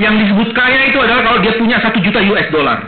Yang 0.00 0.14
disebut 0.24 0.48
kaya 0.56 0.88
itu 0.88 0.96
adalah 0.96 1.20
kalau 1.28 1.38
dia 1.44 1.52
punya 1.60 1.76
1 1.76 1.92
juta 2.00 2.20
US 2.32 2.48
dollar. 2.48 2.80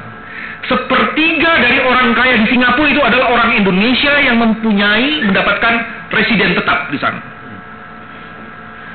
Sepertiga 0.64 1.58
dari 1.60 1.84
orang 1.84 2.16
kaya 2.16 2.40
di 2.40 2.46
Singapura 2.48 2.88
itu 2.88 3.02
adalah 3.02 3.34
orang 3.34 3.60
Indonesia 3.60 4.14
yang 4.24 4.40
mempunyai 4.40 5.26
mendapatkan 5.26 5.74
residen 6.14 6.56
tetap 6.56 6.88
di 6.88 6.96
sana 6.96 7.32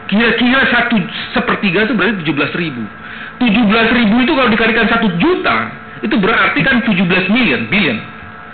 kira-kira 0.07 0.63
satu 0.71 0.95
sepertiga 1.35 1.83
itu 1.83 1.93
berarti 1.93 2.23
17 2.23 2.55
ribu 2.55 2.83
17 3.37 3.97
ribu 4.01 4.15
itu 4.23 4.31
kalau 4.33 4.49
dikalikan 4.49 4.87
1 4.89 5.21
juta 5.21 5.57
itu 6.01 6.15
berarti 6.21 6.59
kan 6.61 6.85
17 6.85 7.33
miliar, 7.33 7.61
billion. 7.69 7.97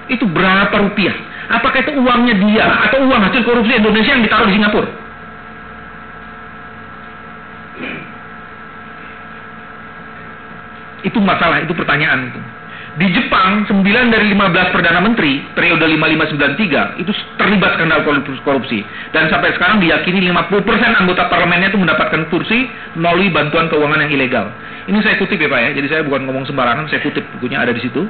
Itu 0.07 0.27
berapa 0.27 0.71
rupiah? 0.71 1.15
Apakah 1.51 1.84
itu 1.84 1.91
uangnya 1.95 2.35
dia 2.39 2.65
atau 2.88 3.03
uang 3.03 3.19
hasil 3.19 3.43
korupsi 3.43 3.75
Indonesia 3.75 4.15
yang 4.15 4.23
ditaruh 4.23 4.47
di 4.47 4.55
Singapura? 4.55 4.89
Itu 11.03 11.19
masalah, 11.19 11.59
itu 11.67 11.75
pertanyaan 11.75 12.31
itu. 12.31 12.39
Di 12.94 13.10
Jepang, 13.10 13.65
9 13.65 14.14
dari 14.14 14.38
15 14.38 14.70
Perdana 14.70 15.02
Menteri 15.02 15.41
periode 15.57 15.82
5593 15.82 17.02
itu 17.02 17.10
terlibat 17.41 17.74
skandal 17.74 18.06
korupsi. 18.45 18.86
Dan 19.10 19.34
sampai 19.34 19.49
sekarang 19.57 19.82
diyakini 19.82 20.30
50% 20.30 21.02
anggota 21.02 21.26
parlemennya 21.26 21.74
itu 21.74 21.82
mendapatkan 21.82 22.30
kursi 22.30 22.70
melalui 22.94 23.34
bantuan 23.34 23.65
keuangan 23.65 24.06
yang 24.06 24.14
ilegal. 24.14 24.45
Ini 24.86 25.02
saya 25.02 25.18
kutip 25.18 25.41
ya 25.41 25.49
Pak 25.49 25.60
ya, 25.65 25.70
jadi 25.74 25.88
saya 25.90 26.02
bukan 26.06 26.30
ngomong 26.30 26.45
sembarangan, 26.45 26.86
saya 26.86 27.02
kutip 27.02 27.26
bukunya 27.34 27.65
ada 27.65 27.74
di 27.74 27.82
situ. 27.82 28.06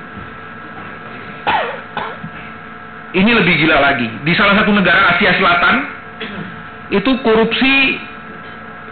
Ini 3.16 3.32
lebih 3.40 3.64
gila 3.64 3.80
lagi. 3.80 4.12
Di 4.28 4.36
salah 4.36 4.60
satu 4.60 4.76
negara 4.76 5.16
Asia 5.16 5.32
Selatan, 5.40 5.76
itu 6.92 7.12
korupsi 7.24 8.04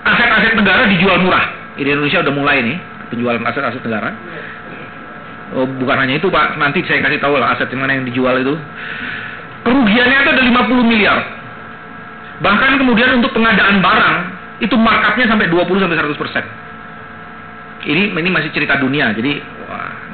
aset-aset 0.08 0.56
negara 0.56 0.88
dijual 0.88 1.20
murah. 1.20 1.76
Di 1.76 1.84
Indonesia 1.84 2.24
udah 2.24 2.32
mulai 2.32 2.64
nih, 2.64 2.78
penjualan 3.12 3.44
aset-aset 3.44 3.84
negara 3.84 4.16
Oh, 5.52 5.68
bukan 5.68 5.98
hanya 6.00 6.16
itu 6.16 6.32
Pak, 6.32 6.56
nanti 6.56 6.80
saya 6.88 7.04
kasih 7.04 7.20
tahu 7.20 7.36
lah 7.36 7.52
aset 7.52 7.68
yang 7.76 7.84
mana 7.84 8.00
yang 8.00 8.08
dijual 8.08 8.40
itu. 8.40 8.56
Kerugiannya 9.68 10.18
itu 10.24 10.32
ada 10.32 10.44
50 10.48 10.88
miliar. 10.88 11.20
Bahkan 12.40 12.80
kemudian 12.80 13.20
untuk 13.20 13.36
pengadaan 13.36 13.84
barang 13.84 14.16
itu 14.64 14.76
markupnya 14.80 15.28
sampai 15.28 15.52
20 15.52 15.84
sampai 15.84 15.98
100 16.00 16.16
persen. 16.16 16.44
Ini 17.82 18.16
ini 18.16 18.30
masih 18.32 18.54
cerita 18.56 18.80
dunia, 18.80 19.12
jadi 19.12 19.44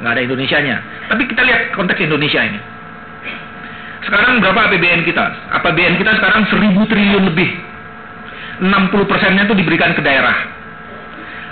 nggak 0.02 0.12
ada 0.12 0.22
Indonesianya. 0.26 0.76
Tapi 1.06 1.22
kita 1.30 1.46
lihat 1.46 1.70
konteks 1.76 2.02
Indonesia 2.02 2.42
ini. 2.42 2.60
Sekarang 4.08 4.40
berapa 4.42 4.72
APBN 4.72 5.06
kita? 5.06 5.24
APBN 5.54 6.02
kita 6.02 6.18
sekarang 6.18 6.48
1000 6.50 6.82
triliun 6.90 7.24
lebih. 7.30 7.50
60 8.58 9.06
persennya 9.06 9.46
itu 9.46 9.54
diberikan 9.54 9.94
ke 9.94 10.02
daerah. 10.02 10.34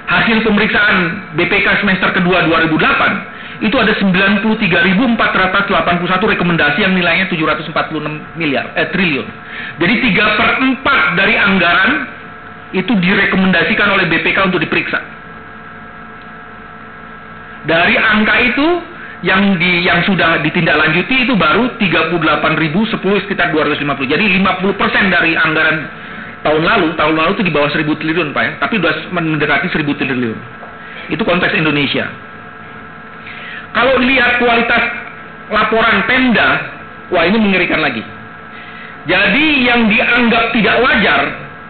Hasil 0.06 0.42
pemeriksaan 0.42 0.96
BPK 1.38 1.86
semester 1.86 2.10
kedua 2.14 2.46
2008 2.50 3.35
itu 3.60 3.72
ada 3.80 3.96
93.481 3.96 5.16
rekomendasi 6.36 6.78
yang 6.84 6.92
nilainya 6.92 7.26
746 7.32 8.36
miliar 8.36 8.76
eh, 8.76 8.88
triliun. 8.92 9.26
Jadi 9.80 9.94
3 10.12 10.36
per 10.36 10.48
4 10.60 11.18
dari 11.20 11.34
anggaran 11.40 11.90
itu 12.76 12.92
direkomendasikan 12.92 13.88
oleh 13.96 14.04
BPK 14.12 14.52
untuk 14.52 14.60
diperiksa. 14.60 15.00
Dari 17.64 17.96
angka 17.96 18.36
itu 18.44 18.68
yang 19.24 19.56
di 19.56 19.88
yang 19.88 20.04
sudah 20.04 20.44
ditindaklanjuti 20.44 21.24
itu 21.24 21.32
baru 21.34 21.72
38.010 21.80 23.24
sekitar 23.24 23.48
250. 23.56 24.12
Jadi 24.12 24.24
50% 24.44 25.14
dari 25.14 25.32
anggaran 25.32 25.88
tahun 26.44 26.62
lalu, 26.62 26.88
tahun 27.00 27.14
lalu 27.16 27.30
itu 27.40 27.44
di 27.48 27.52
bawah 27.56 27.70
1000 27.72 27.88
triliun 27.96 28.28
Pak 28.36 28.42
ya, 28.44 28.52
tapi 28.60 28.78
sudah 28.78 28.92
mendekati 29.16 29.66
1000 29.72 29.82
triliun. 29.96 30.38
Itu 31.08 31.24
konteks 31.24 31.56
Indonesia. 31.56 32.06
Kalau 33.76 34.00
lihat 34.00 34.40
kualitas 34.40 34.82
laporan 35.52 36.08
Pemda, 36.08 36.48
wah 37.12 37.28
ini 37.28 37.36
mengerikan 37.36 37.84
lagi. 37.84 38.00
Jadi 39.04 39.46
yang 39.68 39.86
dianggap 39.92 40.56
tidak 40.56 40.80
wajar 40.80 41.20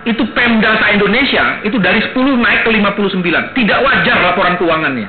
itu 0.07 0.23
Pemda 0.31 0.79
sa 0.79 0.95
Indonesia 0.95 1.61
itu 1.67 1.77
dari 1.83 1.99
10 1.99 2.15
naik 2.15 2.63
ke 2.63 2.71
59. 2.71 3.59
Tidak 3.59 3.79
wajar 3.83 4.17
laporan 4.23 4.55
keuangannya. 4.55 5.09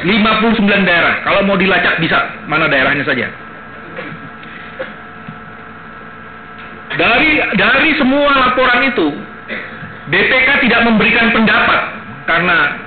59 0.00 0.88
daerah. 0.88 1.20
Kalau 1.28 1.44
mau 1.44 1.60
dilacak 1.60 2.00
bisa 2.00 2.48
mana 2.48 2.66
daerahnya 2.72 3.04
saja. 3.04 3.28
Dari 6.92 7.30
dari 7.56 7.90
semua 8.00 8.32
laporan 8.32 8.80
itu, 8.88 9.12
BPK 10.08 10.48
tidak 10.64 10.80
memberikan 10.88 11.36
pendapat 11.36 11.80
karena 12.24 12.81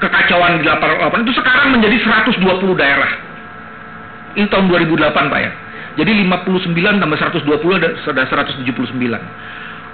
kekacauan 0.00 0.58
di 0.58 0.64
laporan 0.64 1.22
itu 1.22 1.32
sekarang 1.36 1.76
menjadi 1.76 1.96
120 2.00 2.40
daerah. 2.74 3.10
Ini 4.34 4.46
tahun 4.48 4.66
2008 4.72 5.12
Pak 5.12 5.40
ya. 5.40 5.52
Jadi 6.00 6.24
59 6.24 7.02
tambah 7.02 7.18
120 7.18 7.78
ada 7.82 7.88
sudah 8.02 8.24
179. 8.24 8.64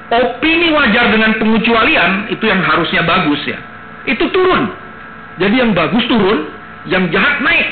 Opini 0.06 0.70
wajar 0.70 1.10
dengan 1.10 1.34
pengecualian 1.34 2.30
itu 2.30 2.44
yang 2.46 2.62
harusnya 2.62 3.02
bagus 3.02 3.42
ya. 3.42 3.58
Itu 4.06 4.30
turun 4.30 4.86
jadi 5.36 5.54
yang 5.60 5.76
bagus 5.76 6.04
turun, 6.08 6.48
yang 6.88 7.12
jahat 7.12 7.44
naik. 7.44 7.68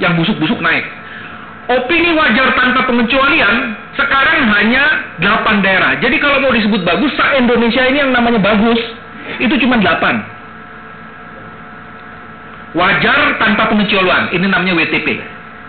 Yang 0.00 0.12
busuk-busuk 0.24 0.60
naik. 0.60 0.84
Opini 1.64 2.12
wajar 2.12 2.52
tanpa 2.52 2.84
pengecualian 2.84 3.72
sekarang 3.96 4.44
hanya 4.52 4.84
8 5.24 5.64
daerah. 5.64 5.96
Jadi 5.96 6.20
kalau 6.20 6.44
mau 6.44 6.52
disebut 6.52 6.84
bagus, 6.84 7.08
sa 7.16 7.32
Indonesia 7.40 7.80
ini 7.88 8.04
yang 8.04 8.12
namanya 8.12 8.36
bagus, 8.44 8.76
itu 9.40 9.56
cuma 9.64 9.80
8. 9.80 10.33
Wajar 12.74 13.38
tanpa 13.38 13.70
pengecualian, 13.70 14.34
ini 14.34 14.50
namanya 14.50 14.74
WTP. 14.74 15.22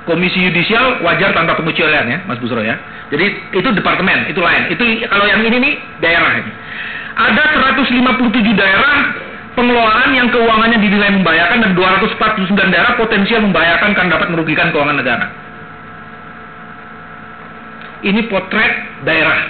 Komisi 0.09 0.37
Yudisial 0.37 1.01
wajar 1.01 1.33
tanpa 1.33 1.57
pengecualian 1.57 2.05
ya, 2.05 2.17
Mas 2.29 2.37
Busro 2.37 2.61
ya. 2.61 2.77
Jadi 3.09 3.25
itu 3.57 3.69
departemen, 3.73 4.29
itu 4.29 4.37
lain. 4.41 4.69
Itu 4.73 4.81
kalau 5.09 5.25
yang 5.25 5.41
ini 5.45 5.57
nih 5.61 5.73
daerah 6.01 6.41
ini. 6.41 6.51
Ada 7.15 7.73
157 7.77 8.53
daerah 8.53 8.95
pengelolaan 9.53 10.09
yang 10.13 10.27
keuangannya 10.29 10.77
dinilai 10.77 11.09
membahayakan 11.21 11.57
dan 11.61 11.71
249 11.73 12.73
daerah 12.73 12.93
potensial 12.97 13.41
membahayakan 13.45 13.91
kan 13.97 14.05
dapat 14.09 14.27
merugikan 14.29 14.69
keuangan 14.69 14.97
negara. 14.97 15.25
Ini 18.05 18.21
potret 18.29 18.73
daerah 19.05 19.49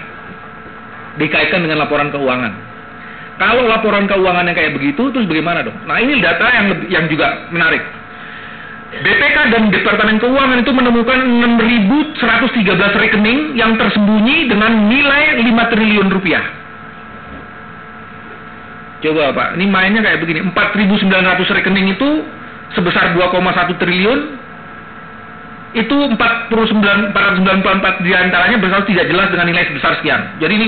dikaitkan 1.20 1.64
dengan 1.68 1.84
laporan 1.84 2.12
keuangan. 2.12 2.65
Kalau 3.36 3.68
laporan 3.68 4.08
keuangannya 4.08 4.56
kayak 4.56 4.80
begitu, 4.80 5.12
terus 5.12 5.28
bagaimana 5.28 5.60
dong? 5.60 5.76
Nah 5.84 6.00
ini 6.00 6.24
data 6.24 6.48
yang 6.56 6.68
yang 6.88 7.06
juga 7.12 7.52
menarik. 7.52 7.84
BPK 8.96 9.38
dan 9.52 9.68
Departemen 9.76 10.24
Keuangan 10.24 10.64
itu 10.64 10.72
menemukan 10.72 11.20
6.113 11.20 12.24
rekening 12.96 13.60
yang 13.60 13.76
tersembunyi 13.76 14.48
dengan 14.48 14.88
nilai 14.88 15.44
5 15.44 15.72
triliun 15.76 16.08
rupiah. 16.08 16.46
Coba 19.04 19.36
Pak, 19.36 19.60
ini 19.60 19.68
mainnya 19.68 20.00
kayak 20.00 20.24
begini. 20.24 20.48
4.900 20.48 21.12
rekening 21.60 21.92
itu 21.92 22.24
sebesar 22.72 23.12
2,1 23.20 23.76
triliun. 23.76 24.20
Itu 25.76 25.96
49, 26.08 26.16
494 27.12 28.08
di 28.08 28.12
antaranya 28.16 28.56
berasal 28.64 28.88
tidak 28.88 29.12
jelas 29.12 29.28
dengan 29.28 29.52
nilai 29.52 29.68
sebesar 29.68 30.00
sekian. 30.00 30.40
Jadi 30.40 30.54
ini 30.56 30.68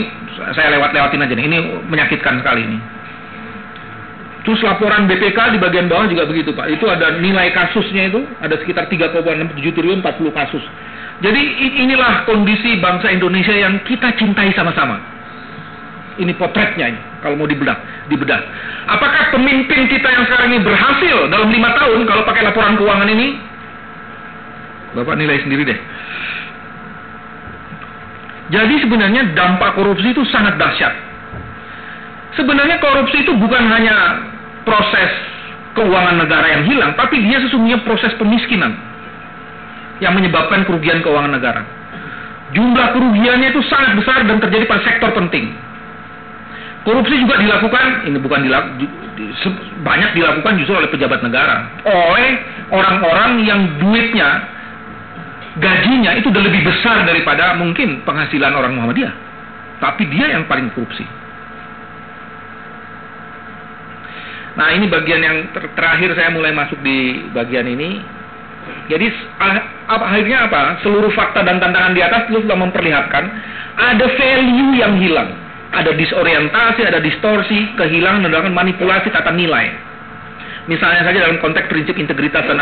saya 0.52 0.76
lewat-lewatin 0.76 1.24
aja 1.24 1.34
nih. 1.34 1.46
Ini 1.48 1.58
menyakitkan 1.88 2.44
sekali 2.44 2.68
ini. 2.68 2.78
Terus 4.44 4.64
laporan 4.64 5.08
BPK 5.08 5.56
di 5.56 5.60
bagian 5.60 5.88
bawah 5.88 6.08
juga 6.12 6.28
begitu 6.28 6.52
Pak. 6.52 6.68
Itu 6.72 6.92
ada 6.92 7.20
nilai 7.20 7.52
kasusnya 7.56 8.12
itu 8.12 8.24
ada 8.44 8.56
sekitar 8.60 8.92
3,67 8.92 9.76
triliun 9.76 10.04
40 10.04 10.32
kasus. 10.36 10.64
Jadi 11.24 11.42
inilah 11.88 12.28
kondisi 12.28 12.80
bangsa 12.84 13.08
Indonesia 13.12 13.56
yang 13.56 13.80
kita 13.88 14.12
cintai 14.20 14.52
sama-sama 14.56 15.18
ini 16.18 16.34
potretnya 16.36 16.90
ini 16.90 17.00
kalau 17.22 17.38
mau 17.38 17.46
dibedah 17.46 17.78
dibedah 18.10 18.42
apakah 18.90 19.34
pemimpin 19.34 19.86
kita 19.90 20.08
yang 20.10 20.26
sekarang 20.26 20.50
ini 20.54 20.60
berhasil 20.66 21.18
dalam 21.30 21.50
lima 21.54 21.70
tahun 21.78 22.04
kalau 22.10 22.24
pakai 22.26 22.44
laporan 22.46 22.74
keuangan 22.76 23.10
ini 23.10 23.38
bapak 24.98 25.16
nilai 25.16 25.38
sendiri 25.46 25.64
deh. 25.64 25.80
Jadi 28.48 28.76
sebenarnya 28.82 29.36
dampak 29.36 29.76
korupsi 29.76 30.16
itu 30.16 30.24
sangat 30.32 30.56
dahsyat. 30.58 30.94
Sebenarnya 32.40 32.80
korupsi 32.80 33.22
itu 33.22 33.34
bukan 33.36 33.64
hanya 33.70 34.24
proses 34.64 35.12
keuangan 35.78 36.18
negara 36.18 36.48
yang 36.58 36.64
hilang 36.66 36.92
tapi 36.98 37.22
dia 37.22 37.38
sesungguhnya 37.44 37.86
proses 37.86 38.10
pemiskinan 38.18 38.74
yang 40.02 40.14
menyebabkan 40.18 40.66
kerugian 40.66 41.02
keuangan 41.06 41.38
negara. 41.38 41.62
Jumlah 42.56 42.96
kerugiannya 42.96 43.52
itu 43.52 43.62
sangat 43.68 44.00
besar 44.00 44.24
dan 44.24 44.40
terjadi 44.40 44.66
pada 44.66 44.82
sektor 44.88 45.12
penting. 45.12 45.52
Korupsi 46.88 47.20
juga 47.20 47.36
dilakukan, 47.36 48.08
ini 48.08 48.16
bukan 48.16 48.48
dilakukan, 48.48 48.88
banyak 49.84 50.16
dilakukan 50.16 50.56
justru 50.64 50.80
oleh 50.80 50.88
pejabat 50.88 51.20
negara, 51.20 51.68
oleh 51.84 52.40
orang-orang 52.72 53.44
yang 53.44 53.60
duitnya, 53.76 54.48
gajinya 55.58 56.12
itu 56.18 56.30
udah 56.30 56.44
lebih 56.44 56.62
besar 56.66 57.06
daripada 57.06 57.58
mungkin 57.58 58.02
penghasilan 58.06 58.54
orang 58.54 58.78
Muhammadiyah. 58.78 59.14
Tapi 59.78 60.10
dia 60.10 60.34
yang 60.34 60.50
paling 60.50 60.74
korupsi. 60.74 61.06
Nah 64.58 64.74
ini 64.74 64.90
bagian 64.90 65.22
yang 65.22 65.38
ter 65.54 65.70
terakhir 65.78 66.18
saya 66.18 66.34
mulai 66.34 66.50
masuk 66.50 66.82
di 66.82 67.30
bagian 67.30 67.70
ini. 67.70 68.02
Jadi 68.90 69.08
akhirnya 69.88 70.50
apa? 70.50 70.82
Seluruh 70.82 71.14
fakta 71.14 71.46
dan 71.46 71.62
tantangan 71.62 71.94
di 71.94 72.02
atas 72.02 72.28
itu 72.28 72.42
sudah 72.42 72.58
memperlihatkan 72.58 73.24
ada 73.78 74.06
value 74.18 74.76
yang 74.82 74.98
hilang 74.98 75.48
ada 75.74 75.92
disorientasi, 75.92 76.82
ada 76.88 77.00
distorsi, 77.04 77.76
kehilangan 77.76 78.26
dan 78.26 78.54
manipulasi 78.56 79.12
tata 79.12 79.36
nilai. 79.36 79.76
Misalnya 80.68 81.08
saja 81.08 81.24
dalam 81.24 81.40
konteks 81.40 81.72
prinsip 81.72 81.96
integritas 81.96 82.44
dan 82.44 82.60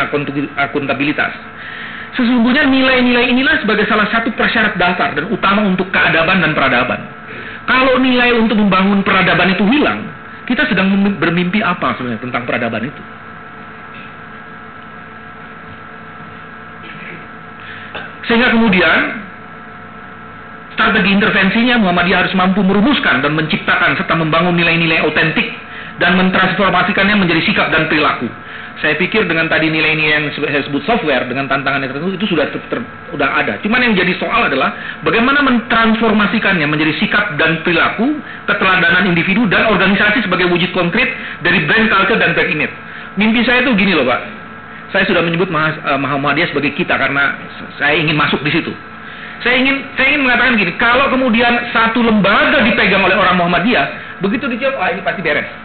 akuntabilitas. 0.57 1.33
Sesungguhnya 2.15 2.63
nilai-nilai 2.63 3.27
inilah 3.27 3.59
sebagai 3.59 3.83
salah 3.91 4.07
satu 4.07 4.31
persyarat 4.39 4.79
dasar 4.79 5.11
dan 5.19 5.27
utama 5.27 5.67
untuk 5.67 5.91
keadaban 5.91 6.39
dan 6.39 6.55
peradaban. 6.55 7.03
Kalau 7.67 7.99
nilai 7.99 8.31
untuk 8.39 8.55
membangun 8.55 9.03
peradaban 9.03 9.51
itu 9.51 9.67
hilang, 9.67 10.07
kita 10.47 10.63
sedang 10.71 10.95
bermimpi 11.19 11.59
apa 11.59 11.97
sebenarnya 11.99 12.23
tentang 12.23 12.43
peradaban 12.47 12.87
itu? 12.87 13.01
Sehingga 18.25 18.49
kemudian 18.55 19.25
Strategi 20.75 21.15
intervensinya 21.15 21.79
Muhammadiyah 21.79 22.27
harus 22.27 22.35
mampu 22.35 22.59
merumuskan 22.59 23.23
dan 23.23 23.31
menciptakan 23.31 23.95
serta 23.95 24.11
membangun 24.11 24.59
nilai-nilai 24.59 25.07
otentik 25.07 25.47
dan 26.03 26.19
mentransformasikannya 26.19 27.15
menjadi 27.15 27.41
sikap 27.47 27.71
dan 27.71 27.87
perilaku. 27.87 28.27
Saya 28.83 28.99
pikir 28.99 29.23
dengan 29.23 29.47
tadi 29.47 29.71
nilai-nilai 29.71 30.19
yang 30.19 30.25
saya 30.35 30.67
sebut 30.67 30.83
software 30.83 31.23
dengan 31.31 31.47
tantangan 31.47 31.79
yang 31.79 31.95
tertentu 31.95 32.19
itu 32.19 32.27
sudah 32.35 32.51
ter, 32.51 32.59
ter, 32.67 32.83
sudah 33.07 33.29
ada. 33.39 33.55
Cuman 33.63 33.79
yang 33.79 33.95
jadi 33.95 34.19
soal 34.19 34.51
adalah 34.51 34.75
bagaimana 34.99 35.39
mentransformasikannya 35.47 36.67
menjadi 36.67 36.91
sikap 36.99 37.39
dan 37.39 37.63
perilaku, 37.63 38.19
keteladanan 38.43 39.07
individu 39.07 39.47
dan 39.47 39.71
organisasi 39.71 40.27
sebagai 40.27 40.51
wujud 40.51 40.75
konkret 40.75 41.07
dari 41.39 41.63
brand 41.63 41.87
culture 41.87 42.19
dan 42.19 42.35
brand 42.35 42.51
image. 42.51 42.75
Mimpi 43.15 43.47
saya 43.47 43.63
itu 43.63 43.71
gini 43.79 43.95
loh 43.95 44.03
Pak. 44.03 44.21
Saya 44.91 45.07
sudah 45.07 45.23
menyebut 45.23 45.47
eh, 45.47 45.95
Muhammadiyah 45.95 46.51
sebagai 46.51 46.75
kita 46.75 46.99
karena 46.99 47.39
saya 47.79 47.95
ingin 47.95 48.19
masuk 48.19 48.43
di 48.43 48.51
situ. 48.59 48.75
Saya 49.39 49.55
ingin 49.55 49.87
saya 49.95 50.11
ingin 50.11 50.27
mengatakan 50.27 50.59
gini, 50.59 50.75
kalau 50.75 51.07
kemudian 51.15 51.71
satu 51.71 52.03
lembaga 52.03 52.59
dipegang 52.59 53.07
oleh 53.07 53.15
orang 53.15 53.39
Muhammadiyah, 53.39 54.19
begitu 54.19 54.51
dijawab, 54.51 54.83
ah 54.83 54.89
ini 54.91 54.99
pasti 54.99 55.23
beres. 55.23 55.64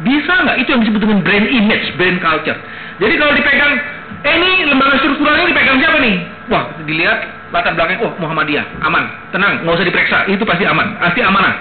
Bisa 0.00 0.32
nggak? 0.46 0.56
Itu 0.64 0.68
yang 0.72 0.82
disebut 0.86 1.00
dengan 1.04 1.18
brand 1.20 1.46
image, 1.48 1.86
brand 2.00 2.18
culture. 2.24 2.56
Jadi 3.00 3.14
kalau 3.20 3.32
dipegang 3.36 3.74
Eh 4.20 4.36
ini 4.36 4.68
lembaga 4.68 5.00
strukturalnya 5.00 5.48
dipegang 5.48 5.80
siapa 5.80 5.96
nih? 5.96 6.14
Wah, 6.52 6.68
dilihat 6.84 7.18
latar 7.56 7.72
belakang, 7.72 8.04
oh 8.04 8.12
Muhammadiyah, 8.20 8.84
aman, 8.84 9.08
tenang, 9.32 9.64
nggak 9.64 9.80
usah 9.80 9.86
diperiksa, 9.88 10.18
itu 10.28 10.44
pasti 10.44 10.68
aman, 10.68 10.92
pasti 11.00 11.24
amanah. 11.24 11.56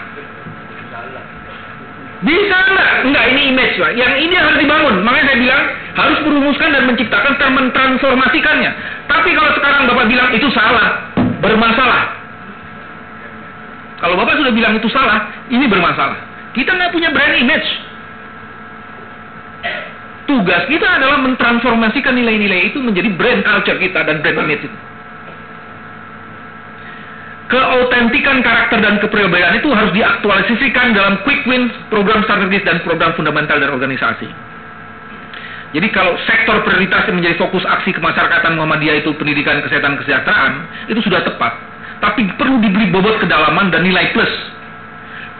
Bisa 2.20 2.52
enggak? 2.68 2.92
Enggak, 3.08 3.26
ini 3.32 3.42
image 3.56 3.80
Pak. 3.80 3.96
Yang 3.96 4.14
ini 4.28 4.36
harus 4.36 4.60
dibangun. 4.60 5.08
Makanya 5.08 5.24
saya 5.32 5.40
bilang 5.40 5.64
harus 5.96 6.20
merumuskan 6.20 6.70
dan 6.76 6.84
menciptakan 6.84 7.32
dan 7.40 7.50
mentransformasikannya. 7.56 8.72
Tapi 9.08 9.30
kalau 9.40 9.52
sekarang 9.56 9.88
Bapak 9.88 10.06
bilang 10.12 10.28
itu 10.36 10.52
salah, 10.52 11.00
bermasalah. 11.40 12.12
Kalau 14.04 14.20
Bapak 14.20 14.36
sudah 14.36 14.52
bilang 14.52 14.76
itu 14.76 14.92
salah, 14.92 15.32
ini 15.48 15.64
bermasalah. 15.64 16.20
Kita 16.52 16.76
nggak 16.76 16.92
punya 16.92 17.08
brand 17.16 17.40
image. 17.40 17.68
Tugas 20.30 20.64
kita 20.70 20.86
adalah 20.86 21.26
mentransformasikan 21.26 22.14
nilai-nilai 22.14 22.70
itu 22.70 22.78
menjadi 22.78 23.10
brand 23.18 23.42
culture 23.42 23.82
kita 23.82 24.06
dan 24.06 24.22
brand 24.22 24.46
image 24.46 24.70
itu. 24.70 24.78
Keautentikan 27.50 28.46
karakter 28.46 28.78
dan 28.78 29.02
kepribadian 29.02 29.58
itu 29.58 29.74
harus 29.74 29.90
diaktualisasikan 29.98 30.94
dalam 30.94 31.18
quick 31.26 31.42
wins, 31.50 31.74
program 31.90 32.22
strategis 32.30 32.62
dan 32.62 32.78
program 32.86 33.18
fundamental 33.18 33.58
dan 33.58 33.74
organisasi. 33.74 34.30
Jadi 35.74 35.88
kalau 35.90 36.14
sektor 36.30 36.62
prioritas 36.62 37.10
yang 37.10 37.18
menjadi 37.18 37.42
fokus 37.42 37.66
aksi 37.66 37.90
kemasyarakatan 37.94 38.54
Muhammadiyah 38.54 39.02
itu 39.02 39.14
pendidikan, 39.18 39.66
kesehatan, 39.66 39.98
kesejahteraan, 39.98 40.54
itu 40.94 41.02
sudah 41.02 41.26
tepat. 41.26 41.58
Tapi 42.02 42.26
perlu 42.38 42.62
diberi 42.62 42.94
bobot 42.94 43.18
kedalaman 43.18 43.74
dan 43.74 43.82
nilai 43.82 44.14
plus. 44.14 44.30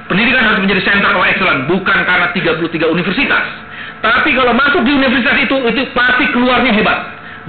Pendidikan 0.10 0.42
harus 0.42 0.66
menjadi 0.66 0.82
center 0.82 1.14
of 1.14 1.26
excellence, 1.30 1.70
bukan 1.70 2.00
karena 2.10 2.34
33 2.34 2.90
universitas. 2.90 3.46
Tapi 4.00 4.30
kalau 4.32 4.56
masuk 4.56 4.88
di 4.88 4.96
universitas 4.96 5.36
itu, 5.44 5.56
itu 5.68 5.84
pasti 5.92 6.26
keluarnya 6.32 6.72
hebat. 6.72 7.00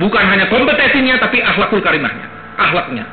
Bukan 0.02 0.24
hanya 0.26 0.50
kompetensinya, 0.50 1.18
tapi 1.22 1.38
akhlakul 1.42 1.78
karimahnya. 1.78 2.26
Akhlaknya. 2.58 3.06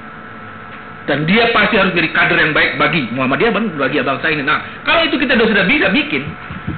Dan 1.07 1.23
dia 1.23 1.47
pasti 1.55 1.79
harus 1.79 1.95
jadi 1.95 2.11
kader 2.11 2.35
yang 2.35 2.51
baik 2.51 2.75
bagi 2.75 3.07
Muhammadiyah 3.15 3.55
dan 3.55 3.63
bagi 3.79 4.01
bangsa 4.03 4.27
ini. 4.27 4.43
Nah, 4.43 4.59
kalau 4.83 5.07
itu 5.07 5.15
kita 5.15 5.39
sudah 5.39 5.63
bisa 5.63 5.87
bikin, 5.93 6.27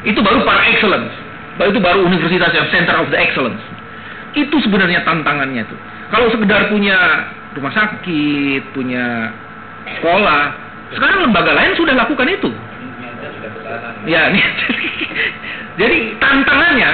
itu 0.06 0.20
baru 0.22 0.46
para 0.46 0.62
excellence. 0.70 1.10
Baru 1.58 1.74
itu 1.74 1.82
baru 1.82 2.06
universitas 2.06 2.54
yang 2.54 2.68
center 2.70 2.94
of 3.02 3.10
the 3.10 3.18
excellence. 3.18 3.60
Itu 4.38 4.62
sebenarnya 4.62 5.02
tantangannya 5.02 5.66
itu. 5.66 5.76
Kalau 6.14 6.30
sekedar 6.30 6.70
punya 6.70 7.26
rumah 7.58 7.74
sakit, 7.74 8.62
punya 8.78 9.34
sekolah, 9.98 10.54
sekarang 10.94 11.26
lembaga 11.26 11.52
lain 11.58 11.74
sudah 11.74 11.98
lakukan 11.98 12.30
itu. 12.30 12.50
Ya, 14.06 14.30
ini. 14.30 14.42
Jadi 15.80 16.20
tantangannya, 16.20 16.92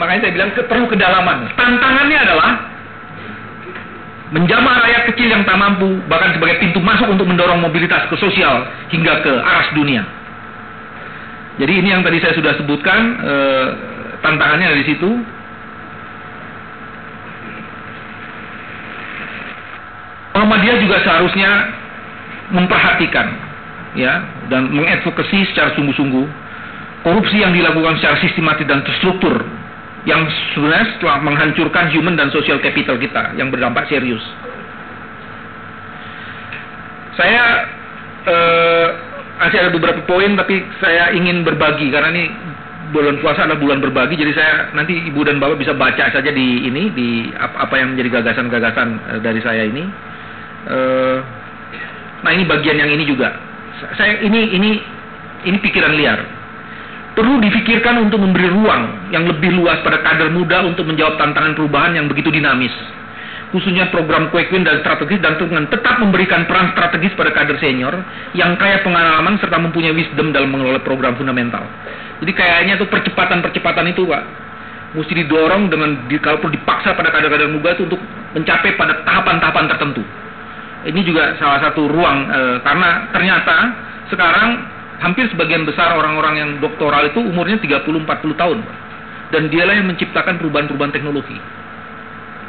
makanya 0.00 0.20
saya 0.24 0.32
bilang 0.32 0.50
perlu 0.56 0.88
kedalaman. 0.88 1.52
Tantangannya 1.52 2.16
adalah 2.16 2.52
menjamah 4.32 4.88
rakyat 4.88 5.02
kecil 5.12 5.28
yang 5.28 5.44
tak 5.44 5.60
mampu, 5.60 6.00
bahkan 6.08 6.32
sebagai 6.32 6.56
pintu 6.64 6.80
masuk 6.80 7.12
untuk 7.12 7.28
mendorong 7.28 7.60
mobilitas 7.60 8.08
ke 8.08 8.16
sosial 8.16 8.64
hingga 8.88 9.20
ke 9.20 9.32
aras 9.36 9.68
dunia. 9.76 10.00
Jadi 11.60 11.84
ini 11.84 11.92
yang 11.92 12.00
tadi 12.00 12.16
saya 12.24 12.32
sudah 12.32 12.56
sebutkan, 12.56 13.00
eh, 13.20 13.68
tantangannya 14.24 14.72
dari 14.72 14.84
situ. 14.88 15.10
Muhammadiyah 20.32 20.80
juga 20.80 20.96
seharusnya 21.04 21.50
memperhatikan 22.56 23.28
ya 23.92 24.24
dan 24.48 24.72
mengadvokasi 24.72 25.44
secara 25.52 25.76
sungguh-sungguh 25.76 26.41
korupsi 27.02 27.42
yang 27.42 27.52
dilakukan 27.52 27.98
secara 27.98 28.16
sistematis 28.22 28.66
dan 28.66 28.80
terstruktur 28.86 29.42
yang 30.02 30.26
sebenarnya 30.54 30.98
telah 30.98 31.18
menghancurkan 31.22 31.90
human 31.94 32.18
dan 32.18 32.30
social 32.34 32.58
capital 32.58 32.98
kita 32.98 33.34
yang 33.38 33.50
berdampak 33.54 33.86
serius. 33.86 34.22
Saya 37.14 37.42
eh, 38.26 38.88
masih 39.38 39.58
ada 39.62 39.70
beberapa 39.70 40.00
poin 40.06 40.34
tapi 40.34 40.62
saya 40.82 41.14
ingin 41.14 41.46
berbagi 41.46 41.90
karena 41.90 42.10
ini 42.14 42.24
bulan 42.90 43.18
puasa 43.22 43.46
adalah 43.46 43.60
bulan 43.62 43.78
berbagi 43.80 44.20
jadi 44.20 44.32
saya 44.36 44.52
nanti 44.76 44.92
ibu 45.08 45.24
dan 45.24 45.40
bapak 45.40 45.58
bisa 45.58 45.72
baca 45.72 46.12
saja 46.12 46.30
di 46.30 46.66
ini 46.66 46.92
di 46.92 47.08
apa, 47.34 47.66
apa 47.68 47.74
yang 47.78 47.94
menjadi 47.94 48.22
gagasan-gagasan 48.22 48.88
eh, 49.10 49.20
dari 49.22 49.40
saya 49.42 49.62
ini. 49.66 49.84
Eh, 50.66 51.18
nah 52.22 52.30
ini 52.30 52.46
bagian 52.46 52.78
yang 52.78 52.90
ini 52.90 53.06
juga. 53.06 53.34
Saya 53.98 54.18
ini 54.22 54.50
ini 54.54 54.70
ini 55.46 55.58
pikiran 55.58 55.94
liar 55.94 56.41
perlu 57.12 57.40
difikirkan 57.40 58.00
untuk 58.00 58.20
memberi 58.20 58.48
ruang 58.48 59.12
yang 59.12 59.28
lebih 59.28 59.52
luas 59.56 59.80
pada 59.84 60.00
kader 60.00 60.32
muda 60.32 60.64
untuk 60.64 60.88
menjawab 60.88 61.20
tantangan 61.20 61.52
perubahan 61.52 61.92
yang 61.96 62.06
begitu 62.08 62.32
dinamis. 62.32 62.72
Khususnya 63.52 63.92
program 63.92 64.32
quick 64.32 64.48
win 64.48 64.64
dan 64.64 64.80
strategis 64.80 65.20
dan 65.20 65.36
dengan 65.36 65.68
tetap 65.68 66.00
memberikan 66.00 66.48
peran 66.48 66.72
strategis 66.72 67.12
pada 67.12 67.36
kader 67.36 67.60
senior 67.60 67.92
yang 68.32 68.56
kaya 68.56 68.80
pengalaman 68.80 69.36
serta 69.36 69.60
mempunyai 69.60 69.92
wisdom 69.92 70.32
dalam 70.32 70.48
mengelola 70.48 70.80
program 70.80 71.12
fundamental. 71.20 71.60
Jadi 72.24 72.32
kayaknya 72.32 72.80
tuh 72.80 72.88
percepatan-percepatan 72.88 73.92
itu 73.92 74.08
Pak 74.08 74.22
mesti 74.92 75.12
didorong 75.24 75.72
dengan 75.72 76.04
di, 76.08 76.20
kalau 76.20 76.40
perlu 76.40 76.52
dipaksa 76.52 76.92
pada 76.92 77.08
kader-kader 77.08 77.48
muda 77.48 77.72
itu 77.72 77.88
untuk 77.88 78.00
mencapai 78.36 78.76
pada 78.76 79.00
tahapan-tahapan 79.04 79.64
tertentu. 79.72 80.04
Ini 80.82 81.00
juga 81.06 81.36
salah 81.40 81.60
satu 81.64 81.88
ruang 81.88 82.28
e, 82.28 82.40
karena 82.60 83.08
ternyata 83.14 83.56
sekarang 84.12 84.48
hampir 85.00 85.30
sebagian 85.32 85.64
besar 85.64 85.96
orang-orang 85.96 86.34
yang 86.36 86.50
doktoral 86.60 87.08
itu 87.08 87.22
umurnya 87.22 87.56
30-40 87.62 88.04
tahun. 88.36 88.58
Dan 89.32 89.48
dialah 89.48 89.74
yang 89.80 89.88
menciptakan 89.88 90.36
perubahan-perubahan 90.36 90.92
teknologi. 90.92 91.40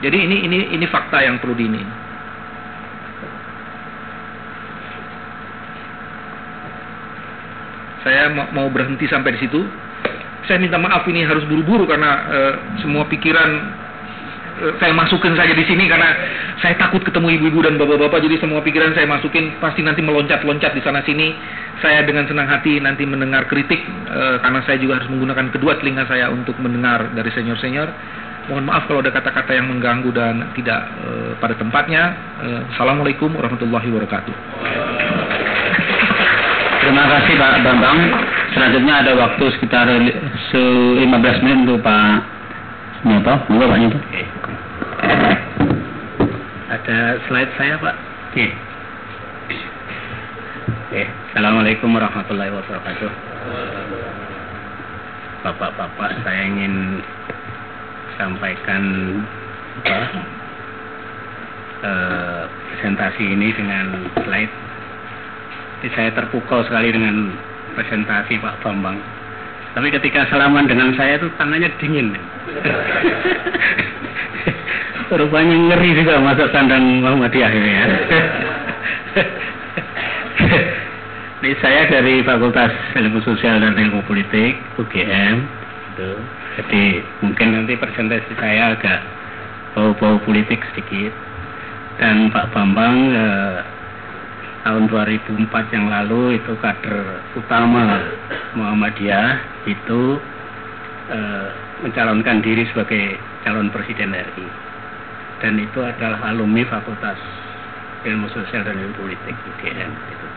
Jadi 0.03 0.18
ini 0.20 0.38
ini 0.44 0.60
ini 0.76 0.86
fakta 0.91 1.24
yang 1.24 1.40
perlu 1.40 1.56
diini. 1.56 1.80
Saya 8.03 8.28
mau 8.52 8.68
berhenti 8.68 9.07
sampai 9.07 9.40
di 9.40 9.48
situ. 9.48 9.64
Saya 10.44 10.60
minta 10.60 10.76
maaf 10.76 11.07
ini 11.07 11.24
harus 11.24 11.48
buru-buru 11.48 11.88
karena 11.88 12.11
uh, 12.28 12.53
semua 12.84 13.07
pikiran 13.07 13.80
saya 14.77 14.93
masukin 14.93 15.34
saja 15.34 15.53
di 15.57 15.65
sini 15.65 15.89
karena 15.89 16.13
saya 16.61 16.77
takut 16.77 17.01
ketemu 17.01 17.41
ibu-ibu 17.41 17.65
dan 17.65 17.75
bapak-bapak 17.81 18.21
jadi 18.21 18.38
semua 18.38 18.61
pikiran 18.61 18.93
saya 18.93 19.09
masukin 19.09 19.57
pasti 19.57 19.81
nanti 19.81 20.05
meloncat-loncat 20.05 20.77
di 20.77 20.81
sana 20.85 21.01
sini 21.01 21.34
saya 21.81 22.05
dengan 22.05 22.30
senang 22.30 22.45
hati 22.45 22.77
nanti 22.77 23.01
mendengar 23.03 23.49
kritik 23.49 23.81
e, 23.84 24.21
karena 24.39 24.61
saya 24.63 24.77
juga 24.77 25.01
harus 25.01 25.09
menggunakan 25.09 25.49
kedua 25.49 25.81
telinga 25.81 26.05
saya 26.05 26.30
untuk 26.30 26.53
mendengar 26.61 27.09
dari 27.17 27.34
senior-senior. 27.34 27.89
Mohon 28.43 28.65
maaf 28.67 28.84
kalau 28.91 28.99
ada 28.99 29.11
kata-kata 29.15 29.55
yang 29.55 29.71
mengganggu 29.71 30.11
dan 30.13 30.53
tidak 30.53 30.81
e, 31.01 31.09
pada 31.41 31.57
tempatnya. 31.57 32.03
E, 32.39 32.47
Assalamualaikum 32.75 33.34
warahmatullahi 33.34 33.89
wabarakatuh. 33.89 34.35
Terima 36.84 37.03
kasih 37.09 37.34
Pak 37.39 37.53
Bambang. 37.63 37.99
Selanjutnya 38.53 38.93
ada 39.01 39.11
waktu 39.17 39.45
sekitar 39.57 39.88
15 39.89 41.09
menit 41.41 41.57
untuk 41.65 41.81
Pak 41.81 42.32
Nyoto. 43.03 43.34
Monggo 43.51 43.65
Pak 43.67 43.80
Nyoto. 43.84 43.99
Ada 46.71 46.97
slide 47.27 47.51
saya 47.59 47.75
Pak. 47.75 47.95
Oke. 48.31 48.45
Oke. 50.88 51.03
Assalamualaikum 51.31 51.91
warahmatullahi 51.91 52.51
wabarakatuh. 52.55 53.11
Bapak-bapak, 55.43 56.23
saya 56.23 56.47
ingin 56.47 57.03
sampaikan 58.15 58.84
apa, 59.84 59.99
uh, 61.84 62.43
presentasi 62.47 63.23
ini 63.27 63.51
dengan 63.51 64.07
slide. 64.23 64.53
Jadi 65.84 65.89
saya 65.91 66.09
terpukau 66.15 66.63
sekali 66.63 66.95
dengan 66.95 67.35
presentasi 67.75 68.39
Pak 68.39 68.63
Bambang. 68.63 69.22
Tapi 69.73 69.87
ketika 69.89 70.29
salaman 70.29 70.69
dengan 70.69 70.93
saya 70.93 71.17
itu 71.17 71.27
tangannya 71.37 71.69
dingin. 71.81 72.13
Rupanya 75.13 75.53
ngeri 75.53 75.93
juga 75.93 76.17
masuk 76.21 76.49
kandang 76.49 77.01
Muhammadiyah 77.05 77.51
ini 77.53 77.71
ya. 77.73 77.85
Ini 81.43 81.59
saya 81.59 81.91
dari 81.91 82.23
Fakultas 82.23 82.71
Ilmu 82.95 83.19
Sosial 83.19 83.59
dan 83.59 83.75
Ilmu 83.75 84.07
Politik 84.07 84.55
UGM. 84.79 85.43
Jadi 86.55 87.03
mungkin 87.19 87.51
nanti 87.51 87.75
presentasi 87.75 88.31
saya 88.39 88.73
agak 88.73 89.03
bau-bau 89.75 90.23
politik 90.23 90.63
sedikit. 90.71 91.11
Dan 91.99 92.31
Pak 92.31 92.55
Bambang 92.55 93.11
eh, 93.11 93.59
tahun 94.64 94.88
2004 94.88 95.76
yang 95.76 95.85
lalu 95.91 96.40
itu 96.40 96.56
kader 96.64 97.19
utama 97.35 97.99
Muhammadiyah 98.56 99.44
itu 99.68 100.18
eh, 101.11 101.49
mencalonkan 101.84 102.40
diri 102.40 102.64
sebagai 102.72 103.19
calon 103.44 103.68
presiden 103.69 104.15
RI. 104.15 104.48
Dan 105.44 105.60
itu 105.60 105.84
adalah 105.84 106.31
alumni 106.31 106.64
Fakultas 106.64 107.19
Ilmu 108.07 108.31
Sosial 108.31 108.64
dan 108.64 108.80
Ilmu 108.80 108.95
Politik 108.95 109.35
UGM. 109.35 109.91
Gitu. 109.91 110.27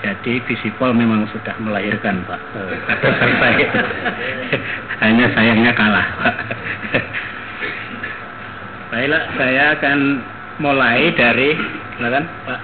Jadi 0.00 0.32
Visipol 0.48 0.96
memang 0.96 1.28
sudah 1.28 1.52
melahirkan 1.60 2.24
Pak 2.24 2.40
kader 2.88 3.12
saya. 3.18 3.68
Hanya 5.02 5.26
sayangnya 5.34 5.74
kalah 5.74 6.06
Pak. 6.22 6.36
Baiklah, 8.90 9.22
saya 9.38 9.78
akan 9.78 9.98
mulai 10.58 11.14
dari, 11.14 11.54
silakan 11.94 12.26
Pak. 12.42 12.60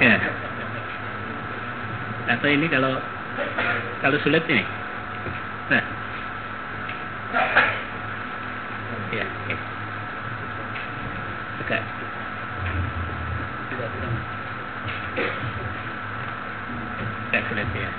Ya. 0.00 0.16
Atau 2.32 2.48
ini 2.48 2.72
kalau 2.72 2.96
kalau 4.00 4.16
sulit 4.24 4.40
ini. 4.48 4.64
Nah. 5.68 5.84
Ya, 9.12 9.28
oke. 9.28 9.54
Oke. 11.60 11.78
Tidak 17.28 17.42
sulit 17.52 17.68
ya. 17.76 17.90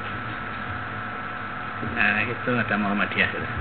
Nah, 1.93 2.25
itu 2.25 2.51
ada 2.57 2.75
Muhammadiyah. 2.81 3.29
Ya, 3.29 3.45
ya. 3.45 3.51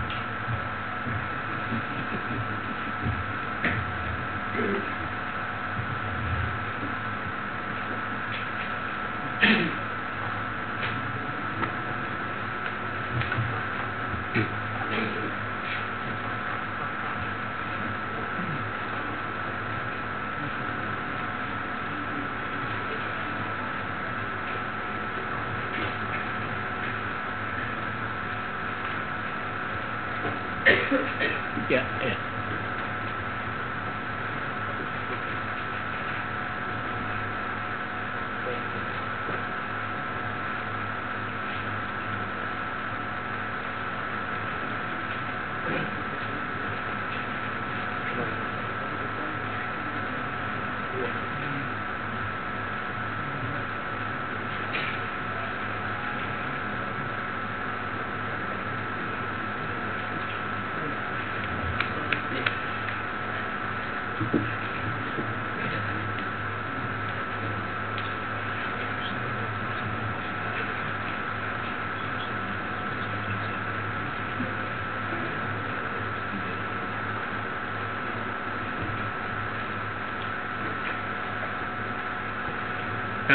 Nggak 31.71 31.87
mau, 31.87 32.40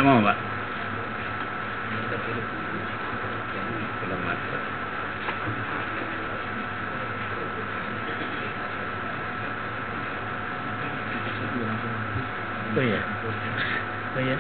Pak? 0.06 0.38
Belum 4.06 4.22
masuk. 4.22 4.61
Oh 12.77 12.84
iya. 12.86 13.02
Oh 14.14 14.22
iya. 14.22 14.38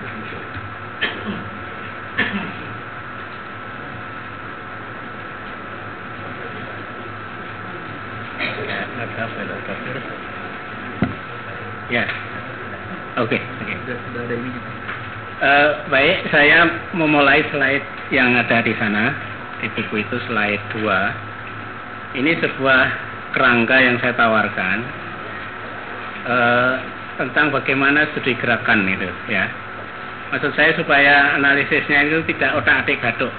Ya, 8.69 8.85
ada 9.01 9.17
apa 9.25 9.37
ya, 9.41 9.45
dokter? 9.49 9.97
Ya. 11.89 12.05
Oke, 13.17 13.41
oke. 13.41 13.75
Eh, 15.35 15.69
baik, 15.91 16.31
saya 16.31 16.69
memulai 17.35 17.51
slide 17.51 17.87
yang 18.15 18.31
ada 18.39 18.63
di 18.63 18.71
sana. 18.79 19.11
Di 19.59 19.67
buku 19.75 20.03
itu 20.03 20.17
slide 20.27 20.63
2. 20.71 22.15
Ini 22.15 22.31
sebuah 22.39 22.83
kerangka 23.35 23.75
yang 23.75 23.99
saya 23.99 24.15
tawarkan 24.15 24.77
eh, 26.31 26.75
tentang 27.19 27.51
bagaimana 27.51 28.07
studi 28.15 28.39
gerakan 28.39 28.87
itu 28.87 29.11
ya. 29.27 29.51
Maksud 30.31 30.55
saya 30.55 30.71
supaya 30.79 31.35
analisisnya 31.35 32.07
itu 32.07 32.23
tidak 32.35 32.63
otak-atik 32.63 33.03
gaduk. 33.03 33.33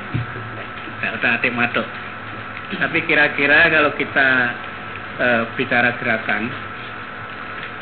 Tidak 1.00 1.12
otak-atik 1.16 1.52
maduk. 1.56 1.88
Tapi 2.76 2.98
kira-kira 3.08 3.72
kalau 3.72 3.96
kita 3.96 4.28
eh, 5.24 5.42
bicara 5.56 5.96
gerakan 5.96 6.52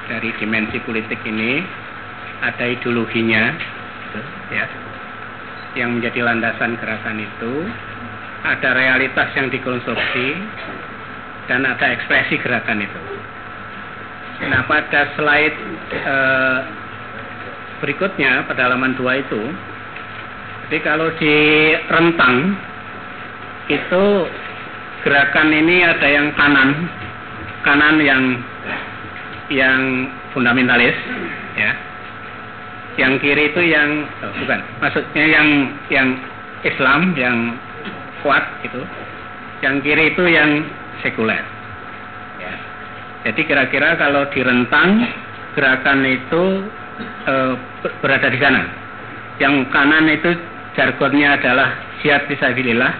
dari 0.06 0.30
dimensi 0.38 0.78
politik 0.86 1.18
ini 1.26 1.64
ada 2.44 2.70
ideologinya 2.70 3.56
ya 4.52 4.83
yang 5.74 5.98
menjadi 5.98 6.22
landasan 6.22 6.78
gerakan 6.78 7.18
itu 7.18 7.52
ada 8.44 8.70
realitas 8.76 9.28
yang 9.34 9.50
dikonstruksi 9.50 10.38
dan 11.50 11.66
ada 11.66 11.92
ekspresi 11.92 12.38
gerakan 12.40 12.84
itu. 12.84 13.00
Nah 14.50 14.66
pada 14.66 15.14
slide 15.14 15.58
eh, 15.92 16.58
berikutnya 17.84 18.46
pada 18.48 18.70
halaman 18.70 18.96
2 18.96 19.24
itu 19.28 19.42
jadi 20.68 20.78
kalau 20.80 21.12
di 21.20 21.36
rentang 21.92 22.56
itu 23.68 24.04
gerakan 25.04 25.48
ini 25.52 25.84
ada 25.84 26.08
yang 26.08 26.32
kanan 26.32 26.88
kanan 27.60 27.96
yang 28.00 28.24
yang 29.52 30.08
fundamentalis 30.32 30.96
yang 32.94 33.18
kiri 33.18 33.50
itu 33.50 33.62
yang 33.64 34.06
oh, 34.22 34.32
bukan 34.38 34.60
maksudnya 34.78 35.24
yang 35.26 35.48
yang 35.90 36.08
Islam 36.62 37.12
yang 37.18 37.58
kuat 38.22 38.44
itu 38.62 38.80
yang 39.64 39.80
kiri 39.80 40.12
itu 40.12 40.24
yang 40.28 40.50
sekuler. 41.00 41.40
Ya. 42.36 42.54
Jadi 43.28 43.40
kira-kira 43.48 43.96
kalau 43.96 44.28
di 44.28 44.44
rentang 44.44 45.00
gerakan 45.56 46.04
itu 46.04 46.42
e, 47.24 47.34
berada 48.04 48.28
di 48.28 48.38
sana. 48.40 48.62
Yang 49.40 49.72
kanan 49.72 50.08
itu 50.12 50.30
jargonnya 50.76 51.40
adalah 51.40 51.68
jihad 52.04 52.28
fisabilillah. 52.28 52.92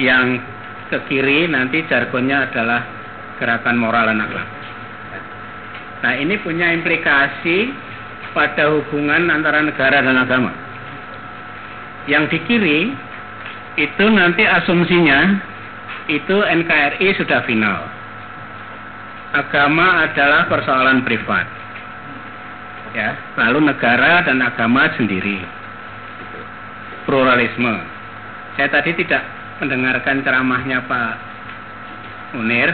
Yang 0.00 0.40
ke 0.88 0.98
kiri 1.12 1.44
nanti 1.52 1.84
jargonnya 1.88 2.48
adalah 2.48 2.80
gerakan 3.36 3.76
moral 3.76 4.08
dan 4.08 4.24
akhlak. 4.24 4.48
Nah 5.98 6.12
ini 6.14 6.38
punya 6.40 6.70
implikasi 6.72 7.68
pada 8.32 8.70
hubungan 8.72 9.32
antara 9.32 9.64
negara 9.64 10.02
dan 10.04 10.16
agama. 10.16 10.52
Yang 12.08 12.24
di 12.32 12.38
kiri 12.48 12.80
itu 13.78 14.04
nanti 14.10 14.42
asumsinya 14.42 15.38
itu 16.08 16.36
NKRI 16.40 17.08
sudah 17.20 17.44
final. 17.44 17.84
Agama 19.36 20.08
adalah 20.08 20.48
persoalan 20.48 21.04
privat. 21.04 21.44
Ya, 22.96 23.12
lalu 23.36 23.68
negara 23.68 24.24
dan 24.24 24.40
agama 24.40 24.88
sendiri. 24.96 25.44
Pluralisme. 27.04 27.76
Saya 28.56 28.72
tadi 28.72 28.96
tidak 28.96 29.20
mendengarkan 29.60 30.24
ceramahnya 30.24 30.80
Pak 30.88 31.12
Munir 32.34 32.72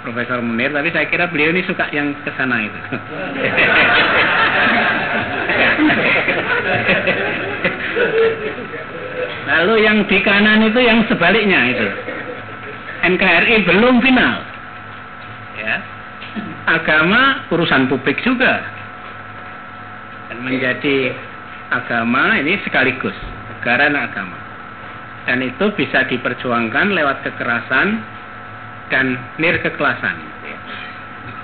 Profesor 0.00 0.40
Munir, 0.40 0.72
tapi 0.72 0.88
saya 0.96 1.04
kira 1.12 1.28
beliau 1.28 1.52
ini 1.52 1.60
suka 1.68 1.92
yang 1.92 2.16
ke 2.24 2.32
sana 2.40 2.56
itu. 2.64 2.80
Lalu 9.50 9.74
yang 9.84 10.08
di 10.08 10.18
kanan 10.24 10.64
itu 10.64 10.80
yang 10.80 11.04
sebaliknya 11.04 11.60
itu. 11.68 11.88
NKRI 13.00 13.64
belum 13.68 14.00
final. 14.00 14.36
Ya. 15.60 15.76
Agama 16.70 17.44
urusan 17.52 17.88
publik 17.92 18.24
juga. 18.24 18.64
Dan 20.32 20.46
menjadi 20.46 21.12
agama 21.68 22.40
ini 22.40 22.56
sekaligus 22.64 23.16
negara 23.60 23.92
dan 23.92 24.00
agama. 24.00 24.38
Dan 25.28 25.44
itu 25.44 25.68
bisa 25.76 26.08
diperjuangkan 26.08 26.96
lewat 26.96 27.20
kekerasan 27.28 28.00
dan 28.90 29.16
nir 29.38 29.56
kekelasan. 29.62 30.16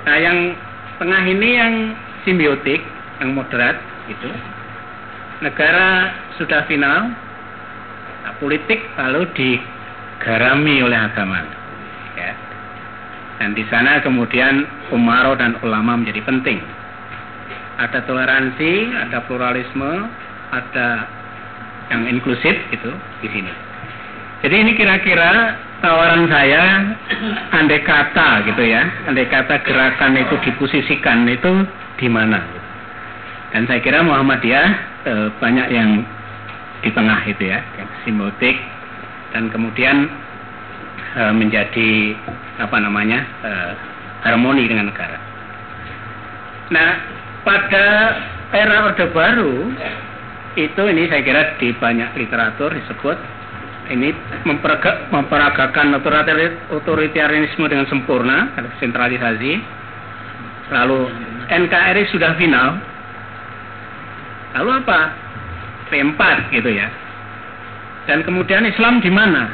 Nah 0.07 0.17
yang 0.19 0.55
tengah 0.99 1.23
ini 1.27 1.49
yang 1.57 1.75
simbiotik, 2.27 2.83
yang 3.23 3.33
moderat 3.33 3.79
gitu. 4.11 4.29
Negara 5.43 6.15
sudah 6.41 6.65
final, 6.67 7.13
nah, 8.25 8.35
politik 8.41 8.83
lalu 8.97 9.29
digarami 9.37 10.83
oleh 10.83 10.97
agama. 10.97 11.45
Ya. 12.17 12.33
Dan 13.43 13.53
di 13.53 13.63
sana 13.69 14.01
kemudian 14.01 14.65
umaro 14.91 15.37
dan 15.37 15.59
ulama 15.61 16.01
menjadi 16.01 16.25
penting. 16.25 16.59
Ada 17.77 18.09
toleransi, 18.09 18.97
ada 18.97 19.21
pluralisme, 19.29 20.09
ada 20.57 21.05
yang 21.93 22.09
inklusif 22.09 22.57
gitu 22.73 22.91
di 23.21 23.29
sini. 23.29 23.53
Jadi 24.41 24.55
ini 24.57 24.73
kira-kira 24.73 25.61
tawaran 25.87 26.27
saya 26.27 26.83
andai 27.55 27.79
kata 27.87 28.43
gitu 28.51 28.63
ya, 28.67 28.83
andai 29.07 29.31
kata 29.31 29.63
gerakan 29.63 30.19
itu 30.19 30.35
diposisikan 30.43 31.31
itu 31.31 31.63
di 32.03 32.11
mana. 32.11 32.43
Dan 33.55 33.71
saya 33.71 33.79
kira 33.79 34.03
Muhammadiyah 34.03 34.69
e, 35.07 35.13
banyak 35.39 35.69
yang 35.71 36.03
di 36.83 36.91
tengah 36.91 37.23
itu 37.31 37.55
ya, 37.55 37.63
yang 37.79 37.89
simbotik 38.03 38.59
dan 39.31 39.47
kemudian 39.55 40.11
e, 41.15 41.23
menjadi 41.31 42.19
apa 42.59 42.77
namanya 42.83 43.23
e, 43.47 43.53
harmoni 44.27 44.67
dengan 44.67 44.91
negara. 44.91 45.23
Nah, 46.75 46.91
pada 47.47 47.87
era 48.51 48.91
Orde 48.91 49.07
Baru 49.15 49.71
itu 50.59 50.83
ini 50.83 51.07
saya 51.07 51.23
kira 51.23 51.43
di 51.63 51.71
banyak 51.79 52.11
literatur 52.19 52.75
disebut 52.75 53.36
ini 53.91 54.11
memperagakan 55.13 55.95
otoritarianisme 56.75 57.67
dengan 57.71 57.87
sempurna, 57.87 58.51
sentralisasi. 58.83 59.53
Lalu 60.67 61.01
NKRI 61.47 62.03
sudah 62.11 62.35
final. 62.35 62.81
Lalu 64.59 64.71
apa? 64.83 65.01
P4 65.87 66.21
gitu 66.51 66.71
ya. 66.75 66.91
Dan 68.11 68.27
kemudian 68.27 68.67
Islam 68.67 68.99
di 68.99 69.11
mana? 69.11 69.47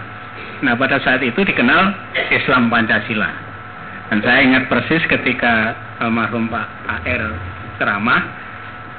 Nah 0.65 0.73
pada 0.79 0.97
saat 1.03 1.21
itu 1.21 1.43
dikenal 1.45 1.93
Islam 2.33 2.73
Pancasila. 2.73 3.29
Dan 4.09 4.21
saya 4.25 4.41
ingat 4.45 4.69
persis 4.69 5.05
ketika 5.09 5.77
almarhum 6.01 6.49
Pak 6.49 6.69
AR 6.89 7.33
ceramah 7.81 8.21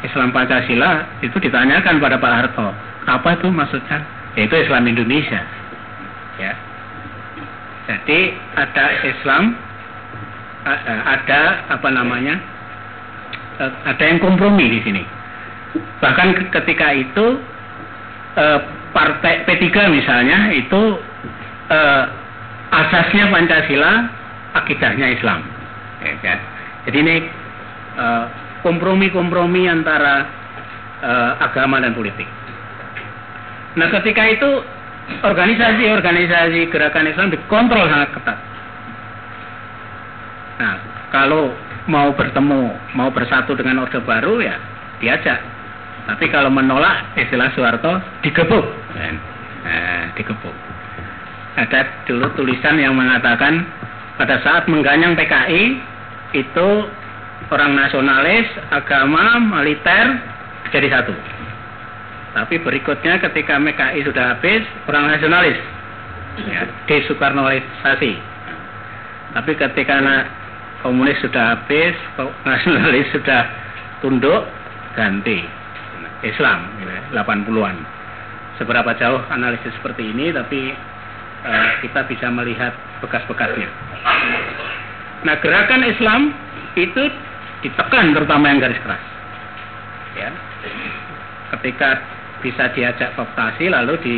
Islam 0.04 0.36
Pancasila 0.36 1.22
itu 1.24 1.38
ditanyakan 1.40 2.02
pada 2.02 2.20
Pak 2.20 2.34
Harto, 2.34 2.68
apa 3.08 3.40
itu 3.40 3.48
maksudnya? 3.48 4.04
Yaitu 4.34 4.56
Islam 4.66 4.90
Indonesia. 4.90 5.42
Ya. 6.42 6.54
Jadi 7.84 8.34
ada 8.58 8.86
Islam, 9.06 9.44
ada 11.06 11.42
apa 11.70 11.90
namanya? 11.94 12.40
Ada 13.86 14.04
yang 14.10 14.18
kompromi 14.24 14.72
di 14.72 14.80
sini. 14.82 15.04
Bahkan 16.02 16.50
ketika 16.50 16.90
itu 16.96 17.38
partai 18.96 19.46
P3 19.46 19.68
misalnya 19.94 20.50
itu 20.56 20.98
asasnya 22.74 23.30
Pancasila, 23.30 24.10
akidahnya 24.58 25.14
Islam. 25.14 25.46
Ya, 26.02 26.14
kan? 26.24 26.40
Jadi 26.90 26.98
ini 26.98 27.16
kompromi-kompromi 28.66 29.70
antara 29.70 30.26
agama 31.44 31.84
dan 31.84 31.94
politik. 31.94 32.26
Nah 33.74 33.88
ketika 33.90 34.24
itu 34.30 34.50
organisasi-organisasi 35.26 36.72
gerakan 36.72 37.10
Islam 37.10 37.34
dikontrol 37.34 37.90
sangat 37.90 38.10
ketat. 38.16 38.38
Nah 40.62 40.76
kalau 41.12 41.54
mau 41.90 42.10
bertemu, 42.16 42.74
mau 42.95 43.10
bersatu 43.12 43.54
dengan 43.58 43.84
Orde 43.84 44.00
Baru 44.02 44.40
ya 44.40 44.56
diajak. 45.04 45.40
Tapi 46.04 46.28
kalau 46.28 46.52
menolak 46.52 47.16
istilah 47.16 47.52
Soeharto 47.56 48.00
digebuk. 48.24 48.66
Nah, 49.64 50.12
digebuk. 50.20 50.52
Ada 51.56 52.04
dulu 52.10 52.28
tulisan 52.36 52.76
yang 52.76 52.98
mengatakan 52.98 53.64
pada 54.20 54.41
saat 54.44 54.68
mengganyang 54.68 55.16
PKI 55.16 55.64
itu 56.36 56.70
orang 57.54 57.78
nasionalis, 57.78 58.50
agama, 58.74 59.40
militer 59.40 60.20
jadi 60.74 60.91
satu. 60.91 61.14
Tapi 62.34 62.58
berikutnya 62.66 63.22
ketika 63.22 63.62
MKI 63.62 64.10
sudah 64.10 64.34
habis, 64.34 64.66
orang 64.90 65.14
nasionalis. 65.14 65.58
Ya, 66.50 66.66
desoekarnoisasi. 66.90 68.14
Tapi 69.38 69.52
ketika 69.54 70.02
komunis 70.82 71.22
sudah 71.22 71.58
habis, 71.58 71.94
nasionalis 72.42 73.06
sudah 73.14 73.46
tunduk, 74.02 74.50
ganti. 74.98 75.46
Islam, 76.24 76.64
ya, 76.82 77.22
80-an. 77.22 77.78
Seberapa 78.58 78.96
jauh 78.98 79.22
analisis 79.30 79.76
seperti 79.78 80.10
ini, 80.16 80.32
tapi 80.32 80.72
uh, 81.44 81.68
kita 81.84 82.08
bisa 82.08 82.32
melihat 82.32 82.72
bekas-bekasnya. 83.04 83.68
Nah, 85.28 85.36
gerakan 85.44 85.84
Islam 85.84 86.22
itu 86.80 87.04
ditekan 87.62 88.16
terutama 88.16 88.50
yang 88.50 88.60
garis 88.64 88.80
keras. 88.82 89.04
Ya. 90.16 90.30
Ketika 91.58 92.02
bisa 92.44 92.70
diajak 92.76 93.15
kooptasi 93.15 93.72
lalu 93.72 93.95
di 94.03 94.15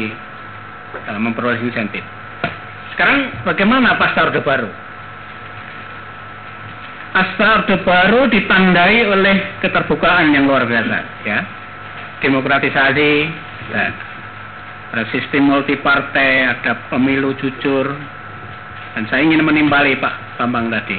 uh, 1.05 1.19
memperoleh 1.21 1.61
insentif. 1.61 2.01
Sekarang 2.97 3.45
bagaimana 3.45 3.95
pasca 4.01 4.25
Orde 4.25 4.41
Baru? 4.41 4.67
Pasca 7.13 7.61
Orde 7.61 7.77
Baru 7.85 8.25
ditandai 8.27 9.05
oleh 9.05 9.61
keterbukaan 9.61 10.33
yang 10.33 10.49
luar 10.49 10.65
biasa, 10.65 10.97
ya. 11.23 11.39
Demokratisasi, 12.25 13.11
ya. 13.69 13.85
sistem 15.11 15.51
multipartai, 15.51 16.55
ada 16.55 16.87
pemilu 16.87 17.35
jujur, 17.35 17.91
dan 18.95 19.03
saya 19.11 19.27
ingin 19.27 19.43
menimbali 19.43 19.99
Pak 19.99 20.39
Bambang 20.39 20.71
tadi. 20.71 20.97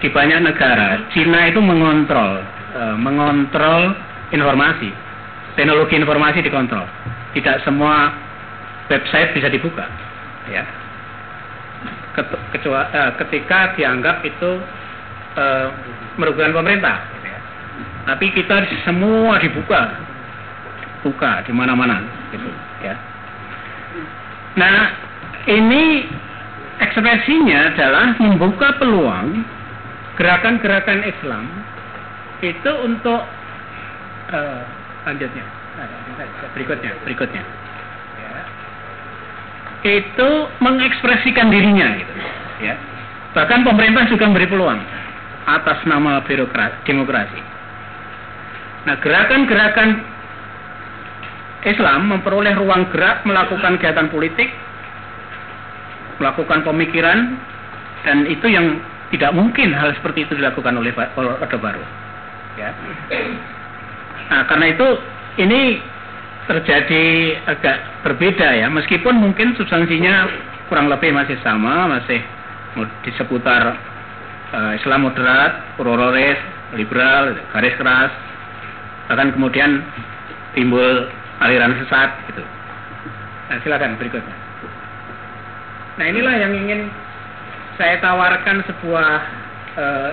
Di 0.00 0.08
banyak 0.08 0.48
negara, 0.48 1.04
Cina 1.12 1.52
itu 1.52 1.60
mengontrol, 1.60 2.40
uh, 2.72 2.96
mengontrol 2.96 3.92
informasi 4.32 5.04
teknologi 5.54 5.94
informasi 5.98 6.42
dikontrol. 6.42 6.86
Tidak 7.34 7.66
semua 7.66 8.14
website 8.90 9.34
bisa 9.34 9.48
dibuka. 9.50 9.86
Ya. 10.50 10.62
Kecuali, 12.54 12.86
uh, 12.94 13.12
ketika 13.18 13.74
dianggap 13.74 14.22
itu 14.22 14.50
uh, 15.34 15.66
merugikan 16.14 16.54
pemerintah. 16.54 17.02
Gitu 17.18 17.26
ya. 17.26 17.40
Tapi 18.06 18.26
kita 18.34 18.56
semua 18.86 19.40
dibuka, 19.42 19.98
buka 21.02 21.42
di 21.42 21.52
mana-mana. 21.54 22.02
Gitu, 22.30 22.50
ya. 22.86 22.94
Nah, 24.54 24.94
ini 25.50 26.06
ekspresinya 26.78 27.74
adalah 27.74 28.14
membuka 28.18 28.78
peluang 28.78 29.42
gerakan-gerakan 30.14 31.02
Islam 31.02 31.44
itu 32.42 32.72
untuk 32.86 33.22
uh, 34.30 34.62
lanjutnya 35.04 35.44
berikutnya 36.54 36.92
berikutnya. 37.02 37.42
Ya. 38.14 38.40
itu 39.84 40.28
mengekspresikan 40.64 41.50
dirinya 41.52 41.98
gitu. 41.98 42.12
Ya. 42.62 42.74
Bahkan 43.34 43.66
pemerintah 43.66 44.06
juga 44.08 44.30
memberi 44.30 44.48
peluang 44.48 44.80
atas 45.44 45.82
nama 45.84 46.22
birokrasi 46.24 46.78
demokrasi. 46.88 47.40
Nah 48.88 48.96
gerakan-gerakan 49.02 49.90
Islam 51.64 52.00
memperoleh 52.12 52.54
ruang 52.60 52.88
gerak 52.92 53.24
melakukan 53.24 53.80
kegiatan 53.80 54.08
politik 54.12 54.52
melakukan 56.20 56.62
pemikiran 56.62 57.34
dan 58.06 58.28
itu 58.28 58.46
yang 58.46 58.78
tidak 59.10 59.34
mungkin 59.34 59.74
hal 59.74 59.90
seperti 59.96 60.28
itu 60.28 60.38
dilakukan 60.38 60.76
oleh 60.78 60.94
Orde 60.94 61.58
Baru. 61.58 61.82
Ya 62.54 62.70
Nah, 64.30 64.42
karena 64.48 64.66
itu 64.72 64.88
ini 65.40 65.80
terjadi 66.44 67.04
agak 67.48 68.04
berbeda 68.04 68.48
ya, 68.56 68.68
meskipun 68.68 69.16
mungkin 69.16 69.56
substansinya 69.56 70.28
kurang 70.68 70.92
lebih 70.92 71.12
masih 71.12 71.36
sama, 71.40 71.88
masih 71.88 72.20
di 73.04 73.10
seputar 73.16 73.76
uh, 74.52 74.72
Islam 74.76 75.08
moderat, 75.08 75.76
prororis, 75.76 76.36
liberal, 76.76 77.36
garis 77.52 77.76
keras, 77.80 78.12
bahkan 79.08 79.32
kemudian 79.32 79.80
timbul 80.52 81.08
aliran 81.40 81.76
sesat 81.84 82.10
gitu. 82.32 82.42
Nah, 83.48 83.56
silakan 83.60 83.96
berikutnya. 84.00 84.36
Nah, 85.94 86.04
inilah 86.10 86.34
yang 86.34 86.52
ingin 86.52 86.90
saya 87.78 87.98
tawarkan 88.02 88.62
sebuah 88.66 89.10
uh, 89.78 90.10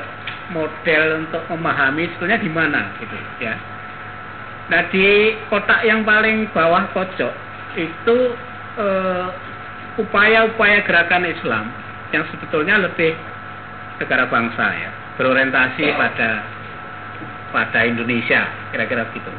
model 0.51 1.25
untuk 1.25 1.43
memahami 1.47 2.11
sebetulnya 2.13 2.39
di 2.41 2.51
mana 2.51 2.81
gitu 2.99 3.15
ya 3.39 3.55
Nah 4.69 4.81
di 4.93 5.35
kotak 5.49 5.81
yang 5.87 6.05
paling 6.05 6.51
bawah 6.53 6.85
pojok 6.93 7.33
itu 7.79 8.17
upaya 9.97 10.47
upaya-upaya 10.47 10.77
gerakan 10.87 11.27
Islam 11.27 11.65
yang 12.11 12.23
sebetulnya 12.31 12.79
lebih 12.79 13.15
negara 13.99 14.27
bangsa 14.27 14.65
ya 14.75 14.91
berorientasi 15.19 15.85
pada 15.95 16.29
pada 17.51 17.79
Indonesia 17.83 18.47
kira-kira 18.71 19.03
gitu. 19.11 19.31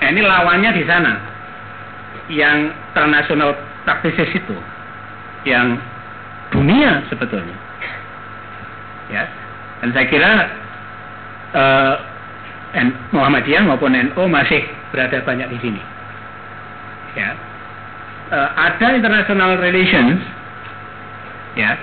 Nah, 0.00 0.08
ini 0.08 0.20
lawannya 0.24 0.70
di 0.76 0.84
sana 0.84 1.12
yang 2.28 2.72
transnational 2.92 3.56
practices 3.84 4.30
itu 4.36 4.56
yang 5.48 5.80
dunia 6.52 7.00
sebetulnya 7.08 7.56
ya 9.10 9.24
dan 9.80 9.88
saya 9.96 10.06
kira 10.06 10.32
uh, 11.56 11.94
Muhammadiyah 13.10 13.66
maupun 13.66 13.94
NU 13.94 14.22
masih 14.30 14.62
berada 14.94 15.18
banyak 15.26 15.50
di 15.50 15.58
sini. 15.58 15.82
Ya. 17.18 17.34
Uh, 18.30 18.50
ada 18.54 18.94
international 18.94 19.58
relations 19.58 20.22
ya 21.58 21.74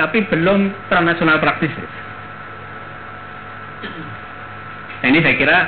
tapi 0.00 0.24
belum 0.32 0.72
transnational 0.88 1.36
practices. 1.44 1.92
Nah, 5.00 5.06
ini 5.08 5.20
saya 5.20 5.36
kira 5.36 5.58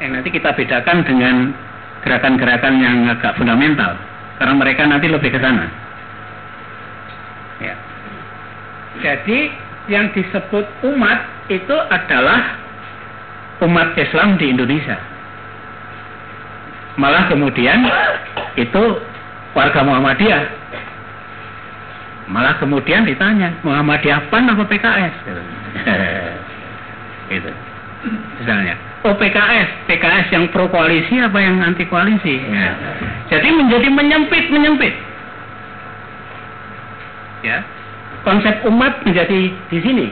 yang 0.00 0.16
nanti 0.16 0.32
kita 0.32 0.56
bedakan 0.56 1.04
dengan 1.04 1.52
gerakan-gerakan 2.00 2.74
yang 2.80 2.96
agak 3.12 3.36
fundamental 3.36 3.96
karena 4.40 4.54
mereka 4.56 4.82
nanti 4.88 5.06
lebih 5.08 5.30
ke 5.32 5.38
sana. 5.40 5.68
Ya. 7.60 7.76
Jadi 9.04 9.52
yang 9.92 10.12
disebut 10.16 10.64
umat 10.88 11.18
itu 11.52 11.76
adalah 11.92 12.56
umat 13.62 13.94
Islam 13.94 14.36
di 14.36 14.50
Indonesia. 14.50 14.98
Malah 16.98 17.30
kemudian 17.30 17.78
itu 18.58 18.84
warga 19.56 19.80
Muhammadiyah. 19.80 20.44
Malah 22.28 22.54
kemudian 22.60 23.08
ditanya 23.08 23.56
Muhammadiyah 23.64 24.28
PAN 24.28 24.50
apa 24.52 24.64
PKS 24.66 25.14
gitu. 27.32 27.50
Misalnya 28.42 28.74
oh 29.06 29.14
PKS 29.14 29.88
PKS 29.90 30.26
yang 30.34 30.44
pro 30.50 30.66
koalisi 30.70 31.18
apa 31.18 31.38
yang 31.38 31.58
anti 31.62 31.86
koalisi 31.86 32.38
ya. 32.38 32.72
jadi 33.30 33.48
menjadi 33.50 33.88
menyempit 33.90 34.44
menyempit. 34.50 34.94
Ya. 37.42 37.58
Konsep 38.22 38.62
umat 38.70 39.02
menjadi 39.02 39.50
di 39.50 39.78
sini 39.82 40.06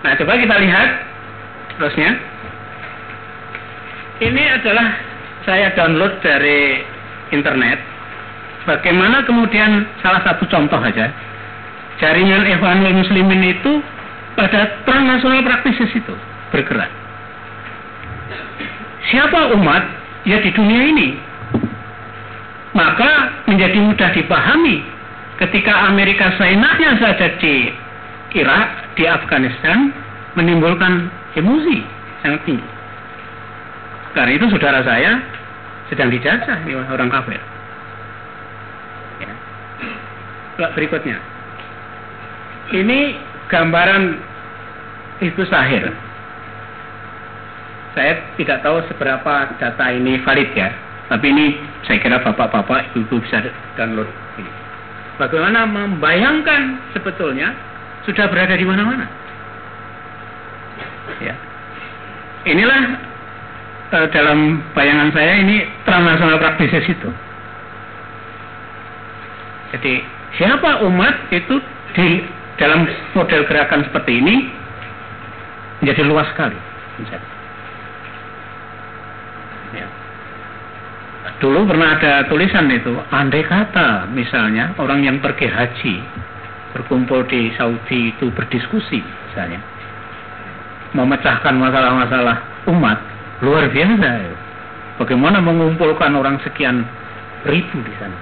nah 0.00 0.12
coba 0.16 0.32
kita 0.40 0.56
lihat 0.60 0.88
terusnya 1.76 2.10
ini 4.20 4.42
adalah 4.60 4.86
saya 5.48 5.72
download 5.76 6.20
dari 6.20 6.84
internet 7.32 7.78
bagaimana 8.68 9.24
kemudian 9.24 9.88
salah 10.04 10.20
satu 10.24 10.44
contoh 10.48 10.80
aja 10.80 11.08
jaringan 12.00 12.48
Ikhwanul 12.48 12.96
Muslimin 12.96 13.44
itu 13.44 13.84
pada 14.34 14.80
transnasional 14.88 15.44
praktisis 15.44 15.92
itu 15.92 16.14
bergerak. 16.48 16.88
Siapa 19.12 19.52
umat? 19.56 19.84
Ya 20.24 20.40
di 20.40 20.52
dunia 20.52 20.80
ini. 20.92 21.16
Maka 22.76 23.44
menjadi 23.48 23.78
mudah 23.80 24.10
dipahami 24.16 24.84
ketika 25.42 25.88
Amerika 25.90 26.32
seenaknya 26.36 26.96
saja 27.00 27.26
di 27.40 27.72
Irak, 28.34 28.94
di 28.94 29.04
Afghanistan 29.06 29.90
menimbulkan 30.38 31.10
emosi 31.34 31.82
sangat 32.22 32.40
tinggi. 32.46 32.68
Karena 34.14 34.32
itu 34.34 34.46
saudara 34.50 34.80
saya 34.82 35.22
sedang 35.90 36.10
dijajah 36.10 36.66
oleh 36.66 36.86
orang 36.90 37.10
kafir. 37.10 37.40
Ya. 39.22 39.32
Berikutnya. 40.74 41.18
Ini 42.70 43.18
gambaran 43.50 44.02
itu 45.20 45.42
sahir 45.50 45.90
saya 47.94 48.22
tidak 48.38 48.62
tahu 48.62 48.78
seberapa 48.86 49.50
data 49.58 49.84
ini 49.90 50.22
valid 50.22 50.50
ya, 50.54 50.70
tapi 51.10 51.26
ini 51.34 51.58
saya 51.86 51.98
kira 51.98 52.22
bapak-bapak, 52.22 52.94
ibu-ibu 52.94 53.18
bisa 53.22 53.42
download. 53.74 54.06
Bagaimana 55.18 55.66
membayangkan 55.66 56.94
sebetulnya 56.94 57.52
sudah 58.08 58.26
berada 58.28 58.54
di 58.56 58.64
mana-mana. 58.64 59.06
Ya. 61.20 61.34
Inilah 62.48 62.80
uh, 63.92 64.06
dalam 64.14 64.64
bayangan 64.72 65.12
saya 65.12 65.32
ini 65.44 65.68
transnasional 65.84 66.40
praktisis 66.40 66.84
itu. 66.88 67.10
Jadi 69.76 69.94
siapa 70.40 70.82
umat 70.88 71.30
itu 71.30 71.60
di 71.94 72.24
dalam 72.56 72.88
model 73.12 73.44
gerakan 73.46 73.84
seperti 73.86 74.12
ini 74.18 74.34
menjadi 75.84 76.02
luas 76.08 76.26
sekali. 76.32 76.56
Misalnya. 77.00 77.40
Dulu 81.40 81.64
pernah 81.64 81.96
ada 81.96 82.28
tulisan 82.28 82.68
itu, 82.68 82.92
andai 83.08 83.40
kata 83.40 84.12
misalnya 84.12 84.76
orang 84.76 85.00
yang 85.00 85.24
pergi 85.24 85.48
haji 85.48 85.94
berkumpul 86.76 87.26
di 87.26 87.50
Saudi 87.58 88.14
itu 88.14 88.30
berdiskusi 88.32 89.02
misalnya 89.02 89.60
memecahkan 90.94 91.54
masalah-masalah 91.54 92.36
umat 92.70 92.98
luar 93.40 93.70
biasa 93.70 94.10
ya. 94.26 94.34
bagaimana 94.98 95.38
mengumpulkan 95.38 96.14
orang 96.14 96.38
sekian 96.42 96.82
ribu 97.46 97.78
di 97.82 97.94
sana 97.98 98.18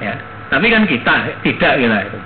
ya 0.00 0.14
tapi 0.48 0.70
kan 0.70 0.84
kita 0.84 1.14
tidak 1.44 1.74
kita 1.80 1.98
itu 2.08 2.18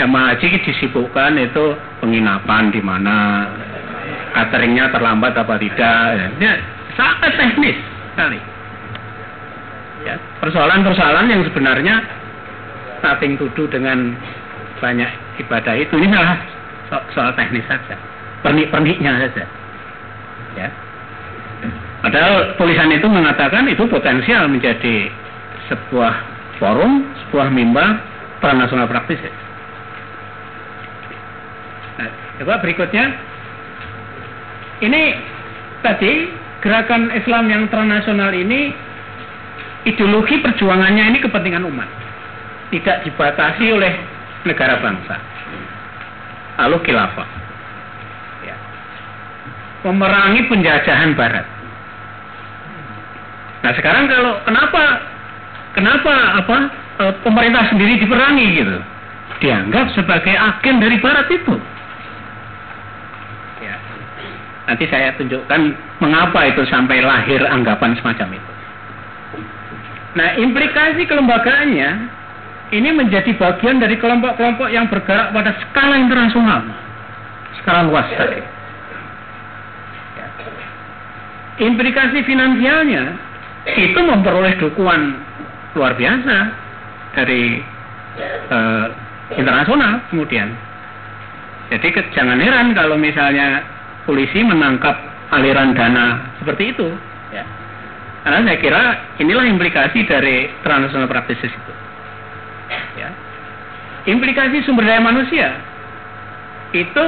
jamaah 0.00 0.32
haji 0.32 0.64
disibukkan 0.64 1.36
itu 1.36 1.76
penginapan 2.00 2.72
di 2.72 2.80
mana 2.80 3.48
cateringnya 4.32 4.88
terlambat 4.94 5.34
apa 5.34 5.58
tidak 5.58 6.30
ya, 6.38 6.52
sangat 6.94 7.32
teknis 7.36 7.78
sekali. 8.14 8.40
Ya, 10.00 10.16
persoalan-persoalan 10.40 11.28
yang 11.28 11.42
sebenarnya 11.44 12.00
to 13.00 13.46
do 13.56 13.64
dengan 13.68 14.14
banyak 14.80 15.10
ibadah 15.44 15.74
itu 15.76 15.94
ini 16.00 16.08
adalah 16.12 16.40
so 16.88 16.96
soal 17.12 17.30
teknis 17.36 17.64
saja, 17.68 17.96
pernik-perniknya 18.44 19.28
saja. 19.28 19.44
Ya. 20.56 20.68
Padahal 22.00 22.56
tulisan 22.56 22.88
itu 22.96 23.04
mengatakan 23.06 23.68
itu 23.68 23.84
potensial 23.84 24.48
menjadi 24.48 25.12
sebuah 25.68 26.14
forum, 26.56 27.04
sebuah 27.28 27.52
mimbar 27.52 28.00
transnasional 28.40 28.88
praktis. 28.88 29.20
Nah, 32.00 32.10
coba 32.40 32.56
berikutnya. 32.64 33.28
Ini 34.80 35.02
tadi 35.84 36.32
gerakan 36.64 37.12
Islam 37.12 37.52
yang 37.52 37.68
transnasional 37.68 38.32
ini 38.32 38.72
ideologi 39.84 40.40
perjuangannya 40.40 41.04
ini 41.12 41.18
kepentingan 41.20 41.68
umat 41.68 41.99
tidak 42.70 43.02
dibatasi 43.06 43.64
oleh 43.74 43.92
negara 44.46 44.78
bangsa. 44.80 45.16
Lalu 46.60 46.76
khilafah. 46.86 47.28
Ya. 48.46 48.56
memerangi 49.84 50.48
penjajahan 50.48 51.12
barat. 51.12 51.46
Nah 53.60 53.72
sekarang 53.76 54.08
kalau 54.08 54.40
kenapa 54.48 54.82
kenapa 55.76 56.14
apa 56.40 56.56
e, 56.96 57.04
pemerintah 57.20 57.68
sendiri 57.68 58.00
diperangi 58.00 58.46
gitu? 58.56 58.76
Dianggap 59.40 59.92
sebagai 59.92 60.32
agen 60.36 60.80
dari 60.80 60.96
barat 61.00 61.28
itu. 61.32 61.56
Nanti 64.70 64.86
saya 64.86 65.10
tunjukkan 65.18 65.74
mengapa 65.98 66.46
itu 66.46 66.62
sampai 66.70 67.02
lahir 67.02 67.42
anggapan 67.42 67.90
semacam 67.98 68.38
itu. 68.38 68.50
Nah, 70.14 70.38
implikasi 70.38 71.10
kelembagaannya 71.10 71.90
ini 72.70 72.90
menjadi 72.94 73.34
bagian 73.34 73.82
dari 73.82 73.98
kelompok-kelompok 73.98 74.70
yang 74.70 74.86
bergerak 74.86 75.34
pada 75.34 75.50
skala 75.58 75.98
internasional, 75.98 76.62
skala 77.62 77.90
luas 77.90 78.06
tadi. 78.14 78.38
Ya. 80.14 80.26
Implikasi 81.66 82.22
finansialnya 82.22 83.18
itu 83.74 83.98
memperoleh 83.98 84.54
dukungan 84.62 85.00
luar 85.74 85.98
biasa 85.98 86.36
dari 87.18 87.58
uh, 88.54 88.86
internasional 89.34 90.06
kemudian. 90.14 90.54
Jadi 91.74 91.94
jangan 92.14 92.38
heran 92.38 92.74
kalau 92.74 92.98
misalnya 92.98 93.62
polisi 94.06 94.42
menangkap 94.42 94.94
aliran 95.34 95.74
dana 95.74 96.34
seperti 96.38 96.74
itu. 96.74 96.86
Ya. 97.34 97.46
Karena 98.26 98.46
saya 98.46 98.58
kira 98.62 98.82
inilah 99.18 99.46
implikasi 99.46 100.06
dari 100.06 100.50
transnational 100.62 101.10
practices 101.10 101.50
itu. 101.50 101.79
Implikasi 104.08 104.64
sumber 104.64 104.88
daya 104.88 105.02
manusia 105.02 105.60
itu 106.72 107.06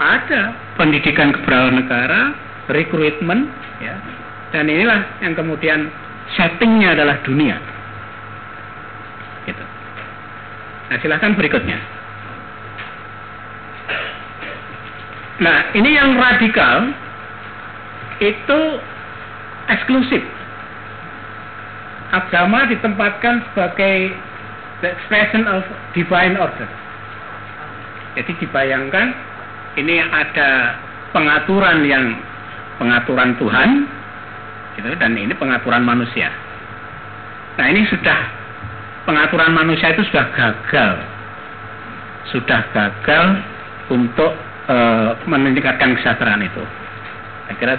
ada 0.00 0.56
pendidikan 0.80 1.34
keberadaan 1.34 1.76
negara, 1.76 2.32
rekrutmen, 2.72 3.50
ya, 3.84 4.00
dan 4.54 4.64
inilah 4.70 5.04
yang 5.20 5.36
kemudian 5.36 5.92
settingnya 6.32 6.96
adalah 6.96 7.20
dunia. 7.20 7.60
Gitu. 9.44 9.64
Nah 10.88 10.96
silahkan 11.04 11.36
berikutnya. 11.36 12.00
Nah, 15.40 15.72
ini 15.72 15.96
yang 15.96 16.20
radikal 16.20 16.92
itu 18.20 18.60
eksklusif. 19.72 20.20
Agama 22.12 22.68
ditempatkan 22.68 23.40
sebagai 23.48 24.12
the 24.80 24.88
expression 24.92 25.44
of 25.48 25.62
divine 25.92 26.36
order. 26.36 26.68
Jadi 28.16 28.32
dibayangkan 28.42 29.06
ini 29.78 30.02
ada 30.02 30.74
pengaturan 31.14 31.86
yang 31.86 32.18
pengaturan 32.80 33.36
Tuhan, 33.38 33.86
gitu, 34.74 34.88
dan 34.98 35.14
ini 35.14 35.30
pengaturan 35.36 35.84
manusia. 35.84 36.32
Nah 37.60 37.66
ini 37.68 37.84
sudah 37.86 38.18
pengaturan 39.04 39.52
manusia 39.52 39.92
itu 39.92 40.02
sudah 40.10 40.26
gagal, 40.32 40.92
sudah 42.32 42.60
gagal 42.72 43.26
untuk 43.92 44.32
e, 44.66 44.76
meningkatkan 45.28 45.94
kesejahteraan 45.98 46.40
itu. 46.40 46.64
Saya 47.46 47.54
kira 47.58 47.74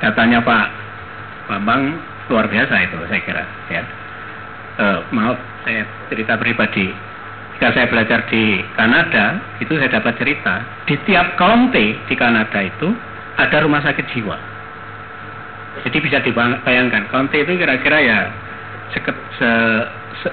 datanya 0.00 0.38
Pak 0.40 0.66
Bambang 1.50 1.98
luar 2.30 2.46
biasa 2.48 2.74
itu, 2.88 2.98
saya 3.10 3.20
kira. 3.20 3.44
Ya. 3.68 3.82
E, 4.78 4.86
maaf, 5.10 5.36
saya 5.66 5.82
cerita 6.06 6.38
pribadi. 6.38 6.94
Ketika 7.58 7.74
saya 7.74 7.86
belajar 7.90 8.22
di 8.30 8.62
Kanada, 8.78 9.42
itu 9.58 9.74
saya 9.74 9.90
dapat 9.90 10.14
cerita 10.14 10.62
di 10.86 10.94
tiap 11.02 11.34
county 11.34 11.98
di 12.06 12.14
Kanada 12.14 12.62
itu 12.62 12.94
ada 13.34 13.66
rumah 13.66 13.82
sakit 13.82 14.06
jiwa. 14.14 14.38
Jadi 15.82 15.98
bisa 15.98 16.22
dibayangkan, 16.22 17.10
county 17.10 17.42
itu 17.42 17.58
kira-kira 17.58 17.98
ya 17.98 18.18
se, 18.94 18.98
se, 19.38 19.50
se, 20.22 20.28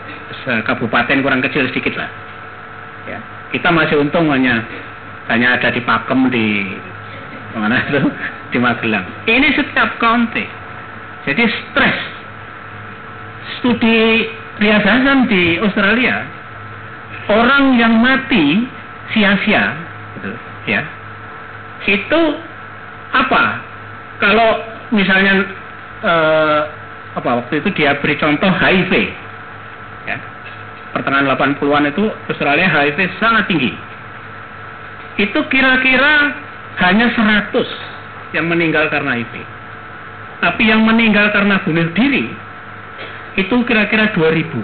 se 0.46 0.52
kabupaten 0.70 1.26
kurang 1.26 1.42
kecil 1.42 1.66
sedikit 1.70 1.98
lah. 1.98 2.10
Ya. 3.10 3.20
Kita 3.50 3.70
masih 3.74 4.02
untung 4.02 4.30
hanya 4.30 4.62
hanya 5.30 5.58
ada 5.58 5.74
di 5.74 5.82
Pakem 5.82 6.30
di 6.30 6.78
mana 7.58 7.82
itu 7.90 8.02
di 8.54 8.58
Magelang. 8.62 9.06
Ini 9.26 9.48
setiap 9.58 9.98
county. 9.98 10.46
Jadi 11.26 11.44
stres. 11.50 12.15
Studi 13.60 14.30
Rias 14.58 14.84
Hasan 14.88 15.28
di 15.28 15.60
Australia, 15.60 16.24
orang 17.28 17.76
yang 17.76 18.00
mati 18.00 18.66
sia-sia, 19.12 19.76
gitu, 20.18 20.32
ya, 20.66 20.82
itu 21.86 22.22
apa? 23.12 23.60
Kalau 24.18 24.64
misalnya 24.96 25.44
eh, 26.02 26.62
apa 27.16 27.30
waktu 27.44 27.60
itu 27.60 27.70
dia 27.76 28.00
beri 28.00 28.16
contoh 28.16 28.48
HIV, 28.48 28.92
ya, 30.08 30.18
pertengahan 30.96 31.28
80-an 31.36 31.92
itu 31.92 32.04
Australia 32.32 32.68
HIV 32.72 33.00
sangat 33.20 33.52
tinggi. 33.52 33.72
Itu 35.16 35.40
kira-kira 35.48 36.32
hanya 36.80 37.08
100 37.12 38.36
yang 38.36 38.48
meninggal 38.52 38.88
karena 38.92 39.20
HIV. 39.20 39.36
Tapi 40.44 40.64
yang 40.68 40.84
meninggal 40.84 41.32
karena 41.32 41.60
bunuh 41.64 41.88
diri 41.96 42.45
itu 43.36 43.56
kira-kira 43.68 44.12
2000. 44.16 44.64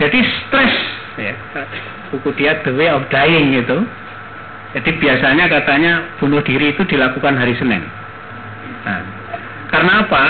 Jadi 0.00 0.18
stres 0.24 0.74
ya. 1.20 1.34
Buku 2.10 2.32
dia 2.34 2.58
The 2.64 2.72
Way 2.74 2.90
of 2.90 3.04
Dying 3.12 3.56
itu. 3.60 3.78
Jadi 4.70 4.90
biasanya 5.02 5.50
katanya 5.50 5.92
bunuh 6.22 6.40
diri 6.46 6.70
itu 6.70 6.82
dilakukan 6.86 7.34
hari 7.34 7.58
Senin. 7.58 7.82
Nah, 8.86 9.02
karena 9.68 10.06
apa? 10.06 10.24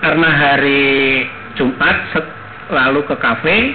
Karena 0.00 0.28
hari 0.30 1.26
Jumat 1.58 2.14
lalu 2.70 3.02
ke 3.02 3.18
kafe, 3.18 3.74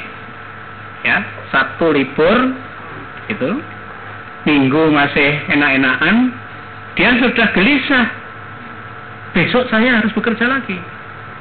ya, 1.03 1.19
Sabtu 1.51 1.91
libur, 1.91 2.55
itu, 3.27 3.51
Minggu 4.45 4.93
masih 4.93 5.41
enak-enakan, 5.51 6.31
dia 6.95 7.11
sudah 7.19 7.47
gelisah. 7.51 8.07
Besok 9.35 9.67
saya 9.67 9.99
harus 9.99 10.15
bekerja 10.15 10.47
lagi. 10.47 10.79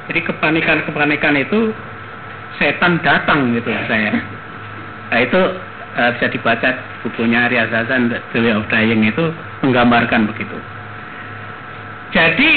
Jadi 0.05 0.19
kepanikan-kepanikan 0.21 1.33
itu 1.37 1.73
setan 2.61 3.01
datang 3.01 3.53
gitu 3.57 3.69
saya. 3.89 4.13
Nah 5.11 5.19
itu 5.21 5.41
uh, 5.97 6.09
bisa 6.17 6.27
dibaca 6.29 6.69
bukunya 7.01 7.49
Riaz 7.49 7.71
Hasan 7.73 8.13
The 8.13 8.39
Way 8.39 8.53
of 8.53 8.65
Dying 8.69 9.05
itu 9.05 9.33
menggambarkan 9.65 10.29
begitu. 10.29 10.57
Jadi 12.13 12.51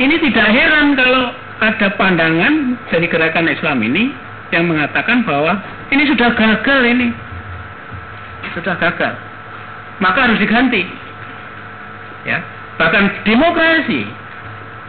ini 0.00 0.16
tidak 0.30 0.48
heran 0.54 0.96
kalau 0.96 1.34
ada 1.62 1.88
pandangan 1.94 2.78
dari 2.90 3.06
gerakan 3.06 3.46
Islam 3.46 3.78
ini 3.84 4.10
yang 4.50 4.70
mengatakan 4.70 5.22
bahwa 5.26 5.58
ini 5.90 6.06
sudah 6.06 6.30
gagal 6.34 6.80
ini. 6.86 7.08
Sudah 8.54 8.78
gagal. 8.78 9.14
Maka 9.98 10.30
harus 10.30 10.38
diganti. 10.38 10.86
Ya. 12.26 12.38
Bahkan 12.78 13.26
demokrasi 13.26 14.02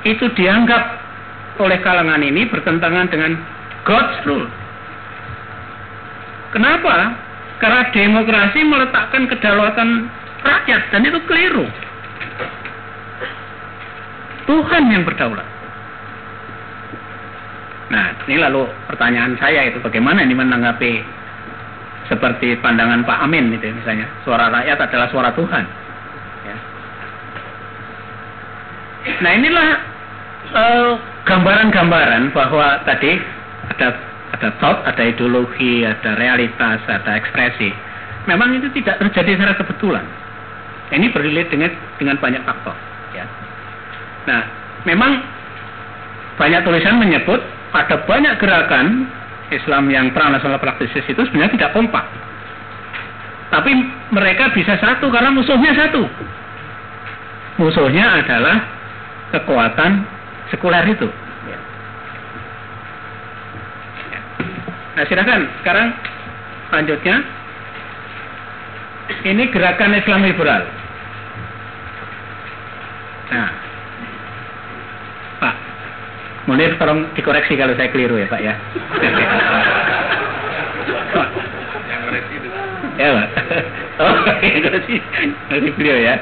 itu 0.05 0.25
dianggap 0.33 0.94
oleh 1.59 1.79
kalangan 1.79 2.19
ini 2.19 2.47
bertentangan 2.47 3.07
dengan 3.07 3.39
God's 3.87 4.17
rule. 4.27 4.47
Kenapa? 6.51 7.15
Karena 7.59 7.87
demokrasi 7.91 8.59
meletakkan 8.67 9.27
kedaulatan 9.31 10.11
rakyat 10.43 10.81
dan 10.91 11.01
itu 11.07 11.19
keliru. 11.27 11.67
Tuhan 14.45 14.83
yang 14.93 15.03
berdaulat. 15.03 15.47
Nah, 17.85 18.13
ini 18.25 18.37
lalu 18.41 18.65
pertanyaan 18.89 19.37
saya 19.37 19.69
itu 19.69 19.77
bagaimana 19.81 20.25
ini 20.25 20.33
menanggapi 20.33 21.05
seperti 22.05 22.57
pandangan 22.61 23.01
Pak 23.01 23.25
Amin 23.25 23.49
itu 23.49 23.65
misalnya 23.73 24.05
suara 24.21 24.49
rakyat 24.53 24.77
adalah 24.77 25.07
suara 25.09 25.29
Tuhan. 25.33 25.65
Ya. 26.45 26.57
Nah 29.25 29.31
inilah 29.33 29.67
uh, 30.53 30.91
gambaran-gambaran 31.25 32.31
bahwa 32.31 32.81
tadi 32.85 33.17
ada 33.73 33.97
ada 34.35 34.49
thought, 34.59 34.83
ada 34.85 35.01
ideologi, 35.01 35.85
ada 35.85 36.13
realitas, 36.19 36.79
ada 36.85 37.17
ekspresi. 37.17 37.73
Memang 38.29 38.57
itu 38.57 38.67
tidak 38.81 39.01
terjadi 39.01 39.37
secara 39.37 39.53
kebetulan. 39.57 40.05
Ini 40.93 41.09
berlilit 41.09 41.49
dengan 41.49 41.73
dengan 41.97 42.15
banyak 42.21 42.41
faktor. 42.45 42.77
Ya. 43.17 43.25
Nah, 44.29 44.41
memang 44.85 45.21
banyak 46.37 46.61
tulisan 46.61 47.01
menyebut 47.01 47.41
ada 47.73 47.95
banyak 48.05 48.37
gerakan 48.37 49.07
Islam 49.53 49.89
yang 49.93 50.09
transnasional 50.13 50.61
praktisis 50.61 51.05
itu 51.05 51.21
sebenarnya 51.25 51.53
tidak 51.57 51.73
kompak. 51.73 52.05
Tapi 53.53 53.71
mereka 54.11 54.51
bisa 54.51 54.75
satu 54.81 55.07
karena 55.13 55.29
musuhnya 55.31 55.71
satu. 55.77 56.03
Musuhnya 57.61 58.19
adalah 58.19 58.57
kekuatan 59.31 60.14
sekuler 60.53 60.85
itu. 60.85 61.07
Nah 64.95 65.03
silakan 65.11 65.51
sekarang 65.59 65.87
lanjutnya 66.71 67.15
ini 69.27 69.43
gerakan 69.51 69.97
Islam 69.97 70.23
liberal. 70.23 70.63
Nah, 73.25 73.49
Pak, 75.41 75.55
Munir 76.47 76.77
tolong 76.77 77.09
dikoreksi 77.17 77.57
kalau 77.57 77.73
saya 77.75 77.89
keliru 77.91 78.21
ya 78.21 78.27
Pak 78.29 78.41
ya. 78.41 78.53
ya 82.95 83.07
Pak. 83.11 83.27
Oh, 83.95 84.15
koreksi, 84.63 84.95
koreksi 85.49 85.69
beliau 85.75 85.97
ya 85.99 86.15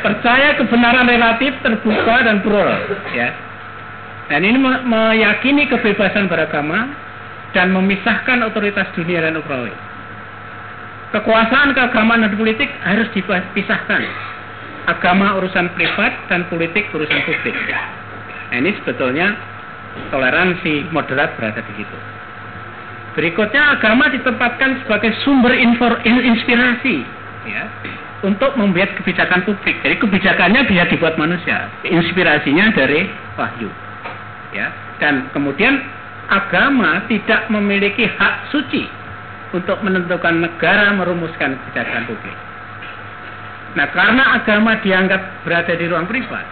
percaya 0.00 0.56
kebenaran 0.56 1.06
relatif 1.08 1.52
terbuka 1.60 2.16
dan 2.24 2.40
plural 2.40 2.80
ya. 3.12 3.32
Dan 4.26 4.42
ini 4.42 4.58
meyakini 4.60 5.70
kebebasan 5.70 6.26
beragama 6.26 6.90
dan 7.54 7.70
memisahkan 7.70 8.42
otoritas 8.42 8.90
dunia 8.98 9.22
dan 9.22 9.38
ukrawi. 9.38 9.70
Kekuasaan 11.14 11.70
keagamaan 11.72 12.26
dan 12.26 12.34
politik 12.34 12.66
harus 12.82 13.06
dipisahkan. 13.14 14.02
Agama 14.90 15.38
urusan 15.38 15.70
privat 15.78 16.14
dan 16.26 16.46
politik 16.50 16.90
urusan 16.90 17.22
publik. 17.26 17.54
Nah, 17.54 18.56
ini 18.58 18.74
sebetulnya 18.82 19.34
toleransi 20.10 20.90
moderat 20.90 21.38
berada 21.38 21.62
di 21.62 21.72
situ. 21.78 21.98
Berikutnya 23.14 23.78
agama 23.78 24.10
ditempatkan 24.12 24.82
sebagai 24.84 25.14
sumber 25.22 25.54
inspirasi 26.04 27.02
ya 27.46 27.64
untuk 28.24 28.56
membuat 28.56 28.96
kebijakan 28.96 29.44
publik. 29.44 29.76
Jadi 29.84 30.00
kebijakannya 30.00 30.64
bisa 30.64 30.88
dibuat 30.88 31.20
manusia. 31.20 31.68
Inspirasinya 31.84 32.72
dari 32.72 33.04
wahyu. 33.36 33.68
Ya. 34.56 34.72
Dan 34.96 35.28
kemudian 35.36 35.76
agama 36.32 37.04
tidak 37.10 37.52
memiliki 37.52 38.08
hak 38.08 38.48
suci 38.48 38.88
untuk 39.52 39.78
menentukan 39.84 40.40
negara 40.40 40.96
merumuskan 40.96 41.60
kebijakan 41.60 42.08
publik. 42.08 42.36
Nah, 43.76 43.92
karena 43.92 44.40
agama 44.40 44.80
dianggap 44.80 45.44
berada 45.44 45.76
di 45.76 45.84
ruang 45.84 46.08
privat, 46.08 46.48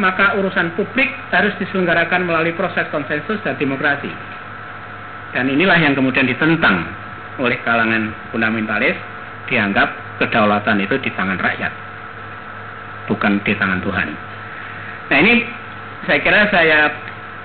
maka 0.00 0.40
urusan 0.40 0.72
publik 0.74 1.12
harus 1.28 1.52
diselenggarakan 1.60 2.24
melalui 2.24 2.56
proses 2.56 2.88
konsensus 2.88 3.36
dan 3.44 3.54
demokrasi. 3.60 4.08
Dan 5.36 5.52
inilah 5.52 5.76
yang 5.76 5.92
kemudian 5.92 6.24
ditentang 6.24 6.88
oleh 7.36 7.58
kalangan 7.66 8.14
fundamentalis 8.30 8.96
dianggap 9.50 10.03
kedaulatan 10.22 10.78
itu 10.82 10.94
di 11.02 11.10
tangan 11.14 11.38
rakyat, 11.38 11.72
bukan 13.10 13.42
di 13.42 13.52
tangan 13.58 13.80
Tuhan. 13.82 14.08
Nah 15.10 15.18
ini 15.20 15.32
saya 16.04 16.18
kira 16.20 16.48
saya 16.52 16.92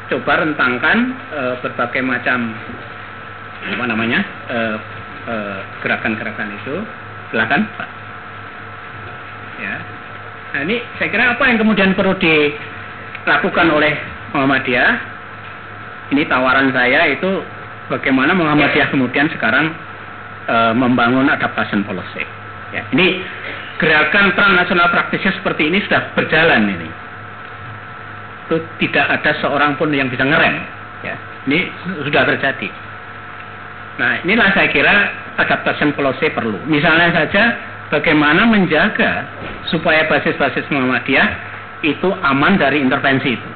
coba 0.09 0.41
rentangkan 0.41 0.97
uh, 1.31 1.53
berbagai 1.61 2.01
macam 2.01 2.51
apa 3.59 3.85
namanya 3.85 4.19
uh, 4.49 4.75
uh, 5.29 5.59
gerakan-gerakan 5.85 6.49
itu. 6.59 6.75
Silakan, 7.29 7.61
Pak. 7.77 7.89
Ya. 9.61 9.75
Nah, 10.49 10.61
ini 10.65 10.81
saya 10.97 11.07
kira 11.13 11.37
apa 11.37 11.43
yang 11.45 11.61
kemudian 11.61 11.93
perlu 11.93 12.17
dilakukan 12.17 13.67
oleh 13.69 13.93
Muhammadiyah? 14.33 14.91
Ini 16.09 16.25
tawaran 16.25 16.73
saya 16.73 17.05
itu 17.05 17.45
bagaimana 17.85 18.33
Muhammadiyah 18.33 18.89
kemudian 18.89 19.29
sekarang 19.29 19.69
uh, 20.49 20.73
membangun 20.73 21.29
adaptation 21.29 21.85
policy. 21.85 22.25
Ya, 22.69 22.85
ini 22.93 23.23
gerakan 23.81 24.37
transnasional 24.37 24.93
praktisnya 24.93 25.33
seperti 25.39 25.71
ini 25.71 25.81
sudah 25.87 26.13
berjalan 26.13 26.69
ini. 26.69 26.89
Itu 28.45 28.61
tidak 28.81 29.05
ada 29.09 29.31
seorang 29.41 29.77
pun 29.77 29.89
yang 29.89 30.09
bisa 30.09 30.25
ngerem. 30.25 30.61
Ya, 31.01 31.15
ini 31.49 31.69
sudah 32.05 32.27
terjadi. 32.29 32.69
Nah, 33.99 34.21
inilah 34.23 34.53
saya 34.55 34.69
kira 34.71 34.95
adaptation 35.41 35.91
policy 35.91 36.31
perlu. 36.31 36.55
Misalnya 36.69 37.11
saja 37.11 37.43
bagaimana 37.91 38.47
menjaga 38.47 39.27
supaya 39.67 40.07
basis-basis 40.07 40.69
Muhammadiyah 40.71 41.27
itu 41.83 42.09
aman 42.23 42.55
dari 42.59 42.79
intervensi 42.79 43.35
itu. 43.35 43.49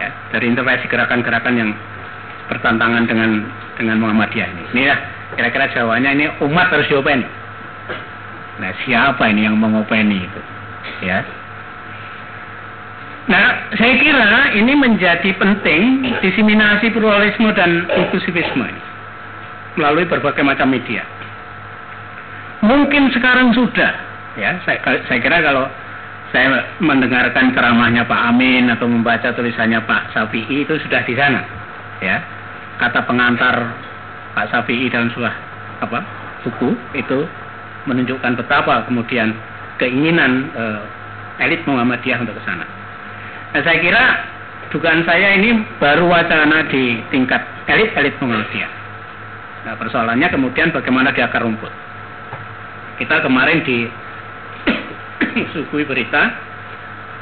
Ya, 0.00 0.10
dari 0.34 0.50
intervensi 0.50 0.90
gerakan-gerakan 0.90 1.54
yang 1.54 1.70
bertantangan 2.50 3.06
dengan 3.06 3.46
dengan 3.78 3.96
Muhammadiyah 4.02 4.48
ini. 4.48 4.62
Ini 4.74 4.82
ya 4.90 4.96
kira-kira 5.34 5.70
jawabannya 5.74 6.10
ini 6.14 6.26
umat 6.42 6.70
harus 6.70 6.88
diopeni. 6.88 7.26
Nah, 8.54 8.70
siapa 8.86 9.22
ini 9.34 9.50
yang 9.50 9.58
mengopeni 9.58 10.22
itu? 10.22 10.40
Ya. 11.02 11.26
Nah, 13.24 13.72
saya 13.74 13.94
kira 13.98 14.52
ini 14.52 14.76
menjadi 14.76 15.32
penting 15.40 16.12
diseminasi 16.20 16.92
pluralisme 16.92 17.50
dan 17.56 17.88
inklusivisme 17.88 18.68
melalui 19.80 20.06
berbagai 20.06 20.44
macam 20.44 20.70
media. 20.70 21.02
Mungkin 22.62 23.10
sekarang 23.10 23.56
sudah, 23.56 23.92
ya. 24.38 24.60
Saya, 24.62 24.78
saya 25.08 25.18
kira 25.18 25.40
kalau 25.40 25.66
saya 26.30 26.68
mendengarkan 26.78 27.56
ceramahnya 27.56 28.06
Pak 28.06 28.20
Amin 28.30 28.70
atau 28.70 28.86
membaca 28.86 29.34
tulisannya 29.34 29.82
Pak 29.82 30.14
Safi'i 30.14 30.62
itu 30.62 30.78
sudah 30.84 31.02
di 31.02 31.14
sana, 31.16 31.42
ya. 32.04 32.22
Kata 32.76 33.02
pengantar 33.08 33.72
Pak 34.34 34.50
Safi'i 34.50 34.90
dalam 34.90 35.08
sebuah 35.14 35.34
apa 35.82 35.98
buku 36.42 36.74
itu 36.98 37.26
menunjukkan 37.86 38.34
betapa 38.38 38.84
kemudian 38.90 39.32
keinginan 39.78 40.50
uh, 40.54 40.82
elit 41.42 41.62
Muhammadiyah 41.66 42.22
untuk 42.22 42.36
ke 42.38 42.42
sana. 42.46 42.66
Nah, 43.54 43.62
saya 43.62 43.78
kira 43.78 44.04
dugaan 44.70 45.06
saya 45.06 45.38
ini 45.38 45.62
baru 45.78 46.10
wacana 46.10 46.66
di 46.70 46.98
tingkat 47.10 47.42
elit-elit 47.70 48.14
Muhammadiyah. 48.18 48.72
Nah, 49.64 49.74
persoalannya 49.80 50.28
kemudian 50.28 50.74
bagaimana 50.74 51.14
di 51.14 51.20
akar 51.24 51.42
rumput. 51.42 51.72
Kita 53.00 53.24
kemarin 53.24 53.64
di 53.66 53.88
sugui 55.54 55.82
berita 55.82 56.22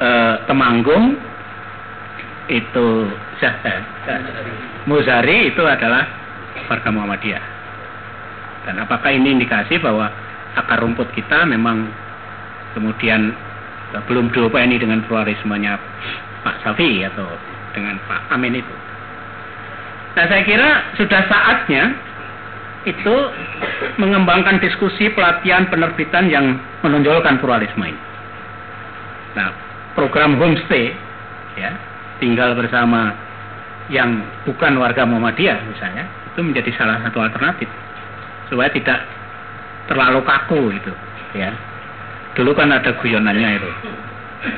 eh, 0.02 0.34
Temanggung 0.44 1.16
itu 2.50 2.88
eh, 3.40 3.80
Muzari 4.84 5.54
itu 5.54 5.62
adalah 5.62 6.21
warga 6.68 6.88
Muhammadiyah. 6.92 7.44
Dan 8.68 8.78
apakah 8.78 9.10
ini 9.10 9.34
indikasi 9.34 9.78
bahwa 9.82 10.08
akar 10.54 10.78
rumput 10.80 11.10
kita 11.16 11.48
memang 11.48 11.90
kemudian 12.76 13.34
belum 14.08 14.32
diopeni 14.32 14.80
dengan 14.80 15.04
pluralismenya 15.04 15.76
Pak 16.42 16.64
Safi 16.64 17.04
atau 17.04 17.28
dengan 17.76 18.00
Pak 18.08 18.32
Amin 18.32 18.56
itu. 18.56 18.74
Nah 20.12 20.24
saya 20.28 20.42
kira 20.44 20.96
sudah 20.96 21.22
saatnya 21.28 21.96
itu 22.84 23.16
mengembangkan 23.96 24.58
diskusi 24.58 25.08
pelatihan 25.14 25.70
penerbitan 25.70 26.26
yang 26.28 26.58
menonjolkan 26.82 27.38
pluralisme 27.38 27.84
ini. 27.84 28.00
Nah 29.36 29.52
program 29.96 30.36
homestay 30.40 30.92
ya 31.56 31.72
tinggal 32.20 32.56
bersama 32.56 33.12
yang 33.92 34.24
bukan 34.48 34.78
warga 34.80 35.04
Muhammadiyah 35.04 35.58
misalnya 35.68 36.04
itu 36.32 36.40
menjadi 36.40 36.70
salah 36.80 37.00
satu 37.04 37.20
alternatif 37.20 37.68
supaya 38.48 38.72
tidak 38.72 39.04
terlalu 39.88 40.20
kaku 40.24 40.72
itu 40.72 40.92
ya 41.36 41.52
Dulu 42.32 42.56
kan 42.56 42.72
ada 42.72 42.96
guyonannya 42.96 43.60
itu. 43.60 43.70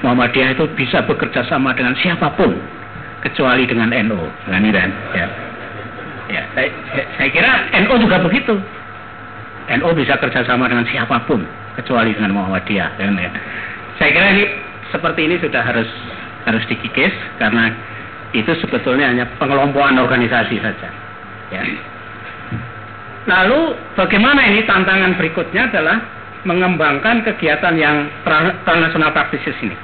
Muhammadiyah 0.06 0.56
itu 0.56 0.64
bisa 0.78 1.02
bekerja 1.05 1.44
sama 1.44 1.74
dengan 1.74 1.92
siapa 1.98 2.32
pun 2.38 2.55
kecuali 3.20 3.66
dengan 3.66 3.90
NU. 3.90 4.20
Nah, 4.48 4.56
ini 4.62 4.70
kan, 4.70 4.90
ya. 5.12 5.26
Ya, 6.24 6.42
saya, 6.56 6.68
saya 7.20 7.28
kira 7.28 7.52
NU 7.84 7.94
juga 8.01 8.22
begitu. 8.22 8.56
NU 9.68 9.88
bisa 9.92 10.16
kerjasama 10.16 10.70
dengan 10.70 10.86
siapa 10.88 11.20
pun 11.28 11.44
kecuali 11.76 12.16
dengan 12.16 12.32
Muhammadiyah. 12.32 12.96
Kan, 12.96 13.18
ya. 13.18 13.30
Saya 14.01 14.10
kira 14.14 14.26
ini 14.38 14.44
seperti 14.94 15.20
ini 15.26 15.36
sudah 15.42 15.62
harus 15.66 15.90
harus 16.48 16.64
dikikis 16.70 17.12
karena 17.42 17.74
itu 18.32 18.51
sebetulnya 18.62 19.10
hanya 19.10 19.26
pengelompokan 19.36 19.98
organisasi 19.98 20.62
saja. 20.62 20.88
Ya. 21.53 21.65
Lalu 23.25 23.77
bagaimana 23.97 24.45
ini 24.53 24.69
tantangan 24.69 25.16
berikutnya 25.16 25.73
adalah 25.73 25.97
mengembangkan 26.45 27.25
kegiatan 27.25 27.75
yang 27.77 28.09
transnasional 28.69 29.16
praktisis 29.16 29.57
ini. 29.65 29.77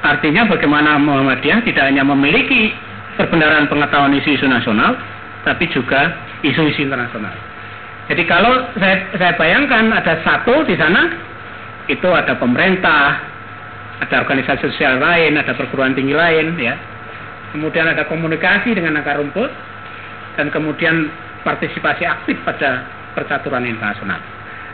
Artinya 0.00 0.48
bagaimana 0.48 0.96
Muhammadiyah 0.96 1.60
tidak 1.68 1.92
hanya 1.92 2.00
memiliki 2.00 2.72
perbenaran 3.20 3.68
pengetahuan 3.68 4.16
isu-isu 4.16 4.48
nasional, 4.48 4.96
tapi 5.44 5.68
juga 5.68 6.16
isu-isu 6.40 6.88
internasional. 6.88 7.36
Jadi 8.08 8.24
kalau 8.24 8.72
saya, 8.80 9.04
saya 9.20 9.36
bayangkan 9.36 9.92
ada 9.92 10.24
satu 10.24 10.64
di 10.64 10.74
sana, 10.80 11.12
itu 11.92 12.08
ada 12.08 12.32
pemerintah, 12.40 13.20
ada 14.00 14.24
organisasi 14.24 14.72
sosial 14.72 14.96
lain, 14.96 15.36
ada 15.36 15.52
perguruan 15.52 15.92
tinggi 15.92 16.16
lain, 16.16 16.56
ya. 16.56 16.74
Kemudian 17.52 17.84
ada 17.84 18.08
komunikasi 18.08 18.72
dengan 18.72 18.96
akar 19.04 19.20
rumput, 19.20 19.52
dan 20.38 20.52
kemudian 20.52 21.10
partisipasi 21.42 22.04
aktif 22.04 22.36
pada 22.44 22.84
percaturan 23.16 23.64
internasional. 23.66 24.20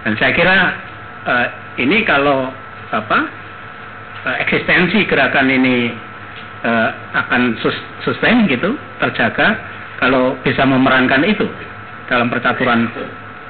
Dan 0.04 0.14
saya 0.20 0.32
kira 0.34 0.56
uh, 1.26 1.46
ini 1.80 2.02
kalau 2.04 2.50
apa 2.92 3.18
uh, 4.26 4.36
eksistensi 4.42 5.06
gerakan 5.08 5.50
ini 5.50 5.90
uh, 6.62 6.90
akan 7.26 7.58
sus 7.62 7.74
sustain 8.06 8.46
gitu, 8.46 8.76
terjaga 9.02 9.58
kalau 9.98 10.36
bisa 10.44 10.62
memerankan 10.68 11.24
itu 11.24 11.48
dalam 12.06 12.30
percaturan 12.30 12.86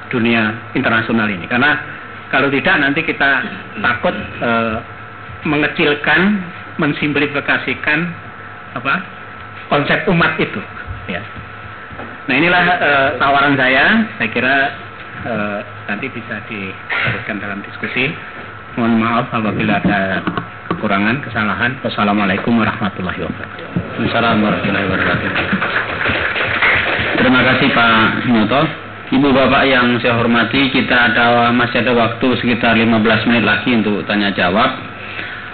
dunia 0.09 0.55
internasional 0.73 1.27
ini. 1.27 1.45
Karena 1.45 1.77
kalau 2.31 2.51
tidak 2.51 2.75
nanti 2.79 3.03
kita 3.03 3.43
takut 3.83 4.15
uh, 4.41 4.79
mengecilkan, 5.45 6.41
mensimplifikasikan 6.81 7.99
apa 8.75 8.93
konsep 9.71 10.03
umat 10.11 10.35
itu. 10.39 10.59
Ya. 11.07 11.23
Nah 12.27 12.35
inilah 12.35 12.63
uh, 12.75 13.09
tawaran 13.23 13.55
saya. 13.55 14.03
Saya 14.19 14.29
kira 14.35 14.55
uh, 15.23 15.59
nanti 15.87 16.11
bisa 16.11 16.43
diteruskan 16.51 17.39
dalam 17.39 17.63
diskusi. 17.63 18.11
Mohon 18.75 18.93
maaf 18.99 19.31
apabila 19.31 19.79
ada 19.79 20.19
kekurangan, 20.67 21.23
kesalahan. 21.23 21.79
Wassalamualaikum 21.79 22.59
warahmatullahi 22.59 23.23
wabarakatuh. 23.23 23.67
Assalamualaikum 24.11 24.43
warahmatullahi 24.43 24.85
wabarakatuh. 24.91 25.29
Terima 27.23 27.41
kasih 27.47 27.67
Pak 27.71 27.91
Noto. 28.27 28.61
Ibu 29.07 29.31
Bapak 29.31 29.63
yang 29.63 29.95
saya 30.03 30.19
hormati, 30.19 30.67
kita 30.67 31.15
ada 31.15 31.47
masih 31.55 31.79
ada 31.79 31.95
waktu 31.95 32.27
sekitar 32.43 32.75
15 32.75 33.23
menit 33.31 33.47
lagi 33.47 33.71
untuk 33.71 34.03
tanya 34.03 34.35
jawab. 34.35 34.75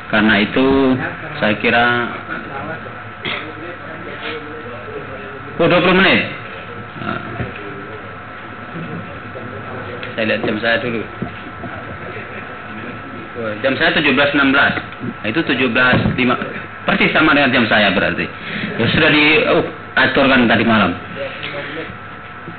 Karena 0.09 0.41
itu 0.41 0.97
saya 1.37 1.53
kira 1.61 1.85
20 5.61 5.69
menit. 6.01 6.42
Saya 10.13 10.25
lihat 10.29 10.41
jam 10.45 10.57
saya 10.61 10.77
dulu. 10.79 11.01
Jam 13.65 13.73
saya 13.75 13.91
17.16. 13.97 14.37
Nah, 14.37 15.27
itu 15.27 15.41
17.5. 15.41 16.13
Persis 16.83 17.11
sama 17.15 17.33
dengan 17.33 17.51
jam 17.51 17.65
saya 17.67 17.89
berarti. 17.91 18.27
Ya 18.77 18.85
sudah 18.91 19.09
diaturkan 19.09 20.47
tadi 20.47 20.63
malam. 20.67 20.93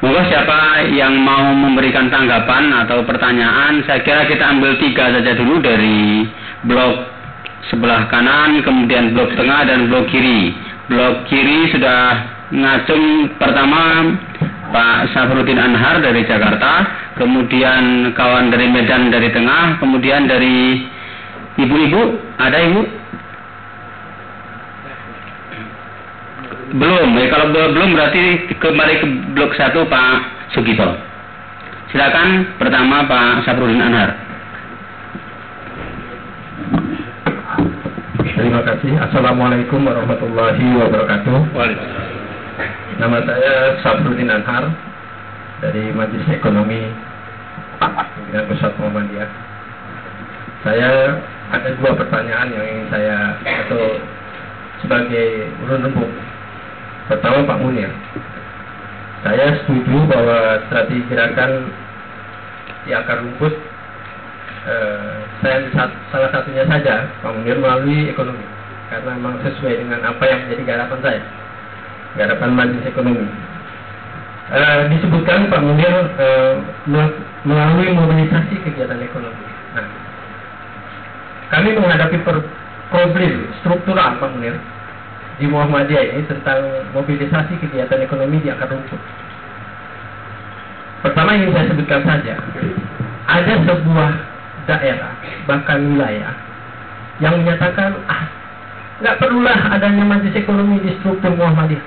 Monggo 0.01 0.21
siapa 0.29 0.85
yang 0.93 1.16
mau 1.16 1.53
memberikan 1.57 2.12
tanggapan 2.12 2.69
atau 2.85 3.05
pertanyaan, 3.09 3.81
saya 3.89 4.05
kira 4.05 4.29
kita 4.29 4.45
ambil 4.53 4.77
tiga 4.77 5.09
saja 5.12 5.33
dulu 5.33 5.65
dari 5.65 6.29
blok 6.69 7.09
sebelah 7.73 8.05
kanan, 8.12 8.61
kemudian 8.61 9.16
blok 9.16 9.33
tengah 9.33 9.65
dan 9.65 9.89
blok 9.89 10.09
kiri. 10.12 10.53
Blok 10.93 11.25
kiri 11.33 11.73
sudah 11.73 12.34
ngacung 12.55 13.35
pertama 13.36 14.14
Pak 14.70 15.10
Safruddin 15.14 15.59
Anhar 15.59 15.98
dari 16.02 16.22
Jakarta, 16.22 16.86
kemudian 17.18 18.14
kawan 18.14 18.55
dari 18.55 18.70
Medan 18.70 19.10
dari 19.10 19.31
tengah, 19.35 19.78
kemudian 19.82 20.31
dari 20.31 20.86
ibu-ibu, 21.59 22.18
ada 22.39 22.59
ibu? 22.62 22.82
belum. 26.74 27.09
Ya, 27.18 27.26
kalau 27.31 27.47
belum 27.55 27.94
berarti 27.94 28.22
kembali 28.59 28.94
ke 28.98 29.06
blok 29.39 29.55
satu 29.55 29.86
Pak 29.86 30.14
Sugito. 30.52 30.98
Silakan 31.94 32.59
pertama 32.59 33.06
Pak 33.06 33.47
Saprudin 33.47 33.78
Anhar. 33.78 34.18
Terima 38.35 38.60
kasih. 38.66 38.98
Assalamualaikum 38.98 39.86
warahmatullahi 39.86 40.66
wabarakatuh. 40.74 41.39
Nama 42.55 43.18
saya 43.26 43.74
Saprudin 43.82 44.31
Anhar 44.31 44.70
dari 45.59 45.90
Majelis 45.90 46.39
Ekonomi 46.39 46.86
Pimpinan 47.82 48.47
Pusat 48.47 48.78
Muhammadiyah. 48.78 49.31
Saya 50.62 51.18
ada 51.51 51.68
dua 51.74 51.98
pertanyaan 51.98 52.55
yang 52.55 52.62
ingin 52.62 52.86
saya 52.94 53.35
atau 53.43 53.98
sebagai 54.86 55.51
urun 55.66 55.82
rembuk. 55.90 56.10
Pertama 57.10 57.43
Pak 57.43 57.59
Munir, 57.59 57.90
saya 59.26 59.59
setuju 59.59 60.06
bahwa 60.06 60.62
strategi 60.70 61.02
gerakan 61.10 61.74
di 62.86 62.94
akar 62.94 63.18
rumput 63.18 63.51
eh, 64.70 65.14
saya 65.43 65.59
salah 66.09 66.31
satunya 66.31 66.62
saja 66.70 67.10
Pak 67.18 67.35
Munir 67.35 67.59
melalui 67.59 68.14
ekonomi 68.14 68.47
karena 68.94 69.10
memang 69.18 69.43
sesuai 69.43 69.74
dengan 69.74 70.01
apa 70.06 70.22
yang 70.22 70.47
menjadi 70.47 70.62
garapan 70.64 71.01
saya 71.02 71.22
garapan 72.15 72.51
majelis 72.55 72.86
ekonomi. 72.86 73.27
Eh, 74.45 74.82
disebutkan 74.93 75.49
Pak 75.49 75.61
Munir 75.65 75.95
mel- 76.86 77.19
melalui 77.49 77.97
mobilisasi 77.97 78.61
kegiatan 78.61 79.01
ekonomi. 79.01 79.47
Nah 79.73 79.86
kami 81.55 81.77
menghadapi 81.77 82.19
per- 82.27 82.51
problem 82.91 83.49
struktural 83.62 84.20
Pak 84.20 84.31
Munir 84.36 84.59
di 85.39 85.47
Muhammadiyah 85.51 86.15
ini 86.15 86.23
tentang 86.31 86.61
mobilisasi 86.95 87.59
kegiatan 87.59 88.01
ekonomi 88.03 88.39
di 88.39 88.49
akar 88.51 88.70
rumput 88.70 89.01
Pertama 91.05 91.36
yang 91.36 91.53
saya 91.53 91.69
sebutkan 91.69 92.01
saja, 92.01 92.35
ada 93.28 93.55
sebuah 93.61 94.11
daerah 94.65 95.12
bahkan 95.45 95.85
wilayah 95.85 96.32
yang 97.20 97.45
menyatakan 97.45 97.93
ah 98.09 98.24
nggak 99.05 99.19
perlulah 99.20 99.59
adanya 99.74 100.05
majelis 100.07 100.39
ekonomi 100.39 100.81
di 100.81 100.97
struktur 101.01 101.36
Muhammadiyah. 101.36 101.85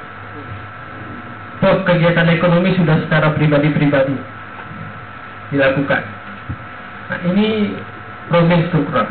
Kegiatan 1.57 2.29
ekonomi 2.29 2.77
sudah 2.77 3.01
secara 3.01 3.33
pribadi-pribadi 3.33 4.13
dilakukan. 5.49 6.03
Nah 7.07 7.19
ini 7.33 7.73
problem 8.29 8.61
struktural. 8.69 9.07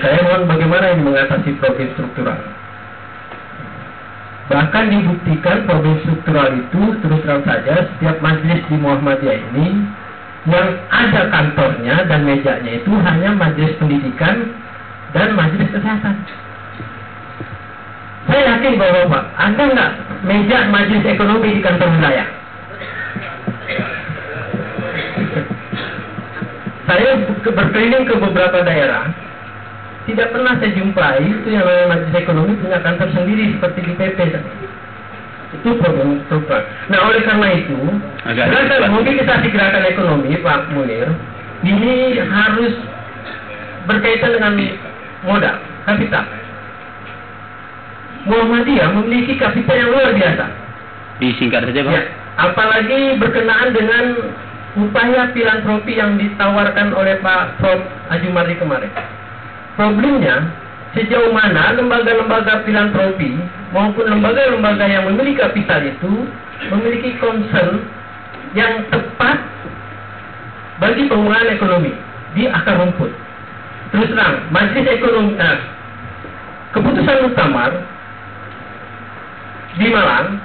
Saya 0.00 0.18
mohon 0.26 0.48
bagaimana 0.48 0.96
ini 0.96 1.02
mengatasi 1.04 1.54
problem 1.60 1.88
struktural. 1.94 2.40
Bahkan 4.44 4.84
dibuktikan 4.92 5.64
problem 5.68 5.96
struktural 6.04 6.48
itu 6.56 6.82
terus 7.00 7.20
terang 7.24 7.44
saja 7.44 7.74
setiap 7.94 8.16
majelis 8.20 8.60
di 8.68 8.76
Muhammadiyah 8.76 9.38
ini 9.52 9.66
yang 10.44 10.68
ada 10.92 11.32
kantornya 11.32 12.04
dan 12.04 12.28
mejanya 12.28 12.72
itu 12.76 12.92
hanya 12.92 13.32
majelis 13.32 13.72
pendidikan 13.80 14.52
dan 15.16 15.32
majelis 15.32 15.68
kesehatan. 15.72 16.16
Saya 18.34 18.50
yakin 18.50 18.82
bahwa 18.82 19.06
Pak, 19.14 19.24
ada 19.38 19.62
nggak 19.62 19.90
meja 20.26 20.66
majelis 20.66 21.06
ekonomi 21.06 21.54
di 21.54 21.62
kantor 21.62 21.86
wilayah? 21.86 22.26
Saya 26.82 27.10
ke- 27.46 27.54
berkeliling 27.54 28.02
ke 28.10 28.14
beberapa 28.18 28.58
daerah, 28.66 29.06
tidak 30.10 30.34
pernah 30.34 30.58
saya 30.58 30.74
jumpai 30.74 31.22
itu 31.22 31.46
yang 31.46 31.62
namanya 31.62 31.94
majelis 31.94 32.16
ekonomi 32.18 32.58
punya 32.58 32.82
kantor 32.82 33.08
sendiri 33.14 33.54
seperti 33.54 33.78
di 33.86 33.92
PP 34.02 34.18
itu 35.54 35.68
problem 35.78 36.18
struktural. 36.26 36.66
Nah 36.90 36.98
oleh 37.06 37.22
karena 37.22 37.48
itu 37.54 37.78
Agak 38.26 38.50
gerakan 38.50 38.98
mobilisasi 38.98 39.46
gerakan 39.54 39.86
ekonomi 39.86 40.34
Pak 40.42 40.74
Munir 40.74 41.06
ini 41.62 42.18
harus 42.18 42.82
berkaitan 43.86 44.34
dengan 44.34 44.58
modal 45.22 45.56
kapital. 45.86 46.43
Muhammadiyah 48.24 48.88
memiliki 49.00 49.36
kapital 49.36 49.76
yang 49.76 49.90
luar 49.92 50.10
biasa. 50.16 50.44
Disingkat 51.20 51.68
saja 51.68 51.80
Pak. 51.84 51.92
Ya, 51.92 52.02
apalagi 52.40 53.20
berkenaan 53.20 53.68
dengan 53.76 54.04
upaya 54.80 55.30
filantropi 55.30 56.00
yang 56.00 56.16
ditawarkan 56.16 56.96
oleh 56.96 57.20
Pak 57.20 57.60
Prof. 57.60 57.80
Ajumardi 58.10 58.56
kemarin. 58.56 58.90
Problemnya, 59.76 60.50
sejauh 60.96 61.30
mana 61.34 61.76
lembaga-lembaga 61.76 62.64
filantropi 62.64 63.36
maupun 63.74 64.06
lembaga-lembaga 64.08 64.86
yang 64.86 65.04
memiliki 65.10 65.42
kapital 65.42 65.82
itu 65.82 66.12
memiliki 66.70 67.18
concern 67.20 67.82
yang 68.54 68.86
tepat 68.88 69.42
bagi 70.78 71.06
pengembangan 71.10 71.48
ekonomi 71.54 71.92
di 72.34 72.46
akar 72.50 72.78
rumput. 72.78 73.10
Terus 73.94 74.10
terang, 74.10 74.50
Majelis 74.50 74.90
Ekonomi, 74.90 75.38
nah, 75.38 75.58
keputusan 76.74 77.30
muktamar 77.30 77.93
di 79.78 79.86
Malang 79.90 80.38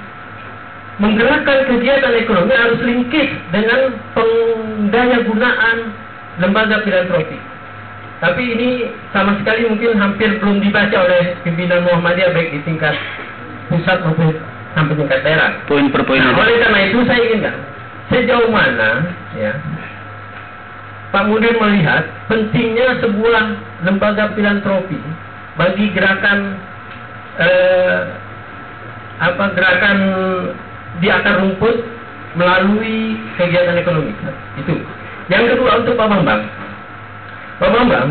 menggerakkan 1.00 1.64
kegiatan 1.64 2.12
ekonomi 2.12 2.52
harus 2.52 2.80
linkage 2.84 3.32
dengan 3.54 3.96
pendaya 4.12 5.24
gunaan 5.24 5.76
lembaga 6.36 6.84
filantropi. 6.84 7.40
Tapi 8.20 8.42
ini 8.52 8.68
sama 9.16 9.32
sekali 9.40 9.64
mungkin 9.64 9.96
hampir 9.96 10.36
belum 10.44 10.60
dibaca 10.60 10.96
oleh 11.08 11.40
pimpinan 11.40 11.88
Muhammadiyah 11.88 12.36
baik 12.36 12.52
di 12.52 12.60
tingkat 12.68 12.92
pusat 13.72 13.96
maupun 14.04 14.36
sampai 14.76 14.92
tingkat 14.92 15.24
daerah. 15.24 15.56
Poin 15.64 15.88
per 15.88 16.04
poin 16.04 16.20
Nah, 16.20 16.36
oleh 16.36 16.60
karena 16.60 16.80
itu 16.84 17.00
saya 17.08 17.20
inginkan 17.24 17.56
sejauh 18.12 18.50
mana 18.52 19.08
ya 19.38 19.56
Pak 21.10 21.26
Mudir 21.26 21.56
melihat 21.58 22.06
pentingnya 22.28 23.02
sebuah 23.02 23.44
lembaga 23.88 24.30
filantropi 24.36 25.00
bagi 25.58 25.90
gerakan 25.96 26.60
eh, 27.40 28.00
apa 29.20 29.44
gerakan 29.52 29.98
di 30.98 31.06
akar 31.12 31.44
rumput 31.44 31.76
melalui 32.34 33.20
kegiatan 33.36 33.76
ekonomi 33.76 34.16
itu. 34.56 34.74
Yang 35.30 35.54
kedua 35.56 35.84
untuk 35.84 35.94
Pak 35.94 36.08
Bambang. 36.10 36.42
Pak 37.60 37.70
Bambang, 37.70 38.08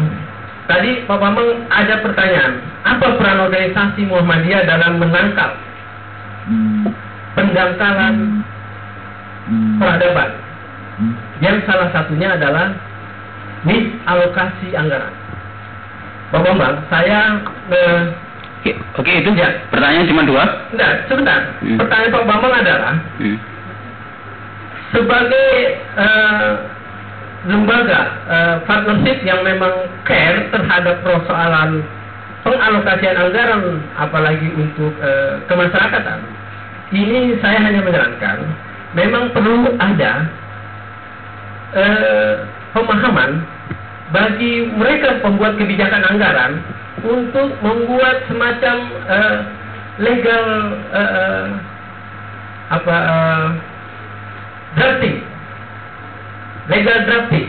tadi 0.70 1.04
Pak 1.04 1.18
Bambang 1.20 1.50
ada 1.74 1.96
pertanyaan, 2.06 2.54
apa 2.86 3.18
peran 3.18 3.44
organisasi 3.50 4.02
Muhammadiyah 4.08 4.64
dalam 4.70 5.02
menangkal 5.02 5.52
pendangkalan 7.34 8.16
peradaban? 9.82 10.30
Yang 11.40 11.58
salah 11.66 11.90
satunya 11.96 12.36
adalah 12.36 12.76
misalokasi 13.66 14.78
anggaran. 14.78 15.12
Pak 16.30 16.42
Bambang, 16.46 16.76
saya 16.94 17.42
eh, 17.74 18.02
Oke, 18.60 18.76
oke 18.76 19.12
itu 19.24 19.32
Ya. 19.34 19.56
pertanyaan 19.72 20.04
cuma 20.06 20.22
dua. 20.28 20.44
enggak, 20.76 21.08
sebentar. 21.08 21.40
Hmm. 21.64 21.80
Pertanyaan 21.80 22.12
Pak 22.12 22.26
Bambang 22.28 22.54
adalah 22.60 22.94
Hmm. 23.16 23.38
sebagai 24.90 25.50
eh, 25.96 26.52
lembaga 27.48 28.02
eh, 28.28 28.56
partnership 28.68 29.24
yang 29.24 29.40
memang 29.48 29.72
care 30.04 30.52
terhadap 30.52 31.00
persoalan 31.00 31.80
pengalokasian 32.44 33.16
anggaran 33.16 33.80
apalagi 33.96 34.52
untuk 34.52 34.92
eh, 35.00 35.40
kemasyarakatan 35.48 36.20
ini 36.92 37.38
saya 37.40 37.64
hanya 37.64 37.80
menyarankan 37.80 38.44
memang 38.92 39.32
perlu 39.32 39.72
ada 39.78 40.28
eh, 41.78 42.34
pemahaman 42.74 43.46
bagi 44.10 44.68
mereka 44.74 45.22
pembuat 45.22 45.54
kebijakan 45.56 46.02
anggaran 46.10 46.52
untuk 47.04 47.50
membuat 47.64 48.28
semacam 48.28 48.76
eh, 49.08 49.38
legal 50.00 50.46
eh, 50.92 51.12
eh, 51.20 51.46
apa 52.70 52.96
eh, 52.96 53.48
drafting. 54.78 55.16
Legal 56.70 57.00
drafting. 57.06 57.48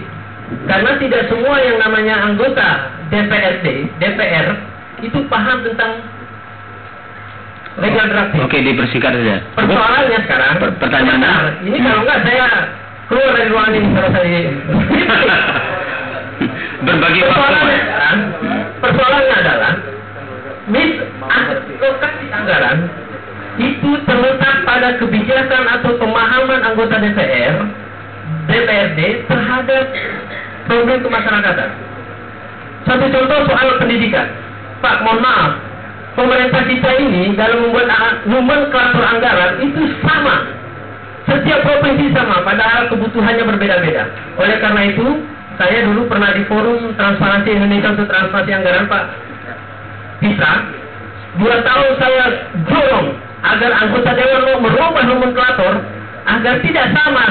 Karena 0.67 0.91
tidak 0.99 1.23
semua 1.31 1.57
yang 1.63 1.79
namanya 1.79 2.15
anggota 2.27 2.91
DPRD 3.11 3.67
DPR 4.03 4.49
itu 5.01 5.19
paham 5.31 5.63
tentang 5.63 6.03
legal 7.79 8.07
drafting. 8.11 8.43
Oke, 8.45 8.59
dipersingkat 8.61 9.13
saja. 9.15 9.37
Persoalannya 9.55 10.19
sekarang 10.27 10.53
Per- 10.59 10.77
pertanyaannya? 10.83 11.31
sebentar, 11.31 11.45
ini 11.65 11.79
kalau 11.81 12.01
enggak 12.03 12.21
saya 12.27 12.47
keluar 13.07 13.31
dari 13.35 13.49
ruangan 13.51 13.75
ini 13.75 13.89
kalau 13.95 14.11
saya 14.11 14.41
Berbagi 16.85 17.21
waktu. 17.25 17.37
persoalannya 17.37 17.81
persoalannya 18.81 19.37
adalah 19.45 19.73
mis 20.71 20.91
alokasi 21.21 22.27
anggaran 22.33 22.79
itu 23.61 23.91
terletak 24.09 24.57
pada 24.65 24.89
kebijakan 24.97 25.65
atau 25.79 25.93
pemahaman 26.01 26.61
anggota 26.65 26.97
DPR 26.97 27.57
DPRD 28.49 29.01
terhadap 29.29 29.85
problem 30.67 30.99
kemasyarakatan. 31.05 31.71
Satu 32.89 33.07
contoh 33.13 33.39
soal 33.51 33.69
pendidikan. 33.77 34.27
Pak, 34.81 35.05
mohon 35.05 35.21
maaf, 35.21 35.61
pemerintah 36.17 36.65
kita 36.65 36.91
ini 37.05 37.37
dalam 37.37 37.69
membuat 37.69 37.93
nomenklatur 38.25 39.05
anggaran 39.05 39.61
itu 39.61 39.83
sama. 40.01 40.49
Setiap 41.29 41.63
provinsi 41.63 42.11
sama, 42.17 42.43
padahal 42.43 42.89
kebutuhannya 42.89 43.45
berbeda-beda. 43.45 44.09
Oleh 44.41 44.57
karena 44.59 44.89
itu, 44.89 45.21
saya 45.61 45.85
dulu 45.85 46.09
pernah 46.09 46.33
di 46.33 46.41
forum 46.49 46.97
Transparansi 46.97 47.53
Indonesia 47.53 47.93
untuk 47.93 48.09
Transparansi 48.09 48.53
Anggaran 48.57 48.89
Pak 48.89 49.05
Pitra. 50.25 50.55
Dua 51.37 51.57
tahun 51.61 51.91
saya 52.01 52.25
dorong 52.65 53.09
agar 53.45 53.71
anggota 53.85 54.11
dewan 54.17 54.65
merubah 54.65 55.05
nomenklatur 55.05 55.75
agar 56.25 56.55
tidak 56.65 56.87
sama 56.97 57.25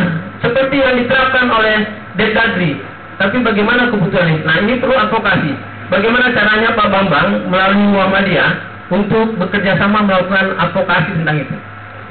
seperti 0.45 0.77
yang 0.77 0.95
diterapkan 1.01 1.49
oleh 1.49 1.77
Dekagri. 2.22 2.77
Tapi 3.18 3.41
bagaimana 3.41 3.89
kebutuhan 3.89 4.30
ini? 4.30 4.41
Nah 4.45 4.56
ini 4.61 4.77
perlu 4.77 4.95
advokasi. 4.95 5.51
Bagaimana 5.89 6.30
caranya 6.30 6.69
Pak 6.77 6.88
Bambang 6.88 7.49
melalui 7.49 7.85
Muhammadiyah 7.91 8.51
untuk 8.93 9.35
bekerja 9.41 9.73
sama 9.81 10.06
melakukan 10.06 10.53
advokasi 10.56 11.18
tentang 11.18 11.41
itu? 11.41 11.56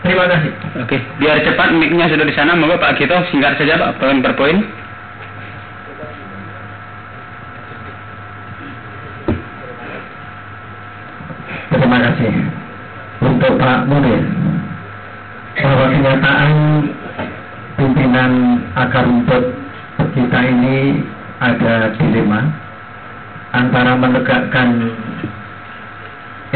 Terima 0.02 0.26
kasih. 0.30 0.50
Oke, 0.82 0.98
biar 1.18 1.42
cepat 1.42 1.74
mic-nya 1.74 2.10
sudah 2.10 2.26
di 2.26 2.34
sana, 2.34 2.54
monggo 2.58 2.78
Pak 2.78 2.98
Gito 2.98 3.18
singkat 3.30 3.58
saja 3.58 3.78
Pak, 3.78 4.02
poin 4.02 4.18
per 4.22 4.34
poin. 4.34 4.62
Terima 11.68 12.00
kasih. 12.00 12.32
Untuk 13.18 13.60
Pak 13.60 13.84
Munir 13.92 14.24
bahwa 15.58 15.86
kenyataan 15.90 16.52
pimpinan 17.76 18.32
akar 18.72 19.04
rumput 19.04 19.42
kita 20.16 20.38
ini 20.48 21.02
ada 21.42 21.92
dilema 21.98 22.40
antara 23.52 23.98
menegakkan 24.00 24.96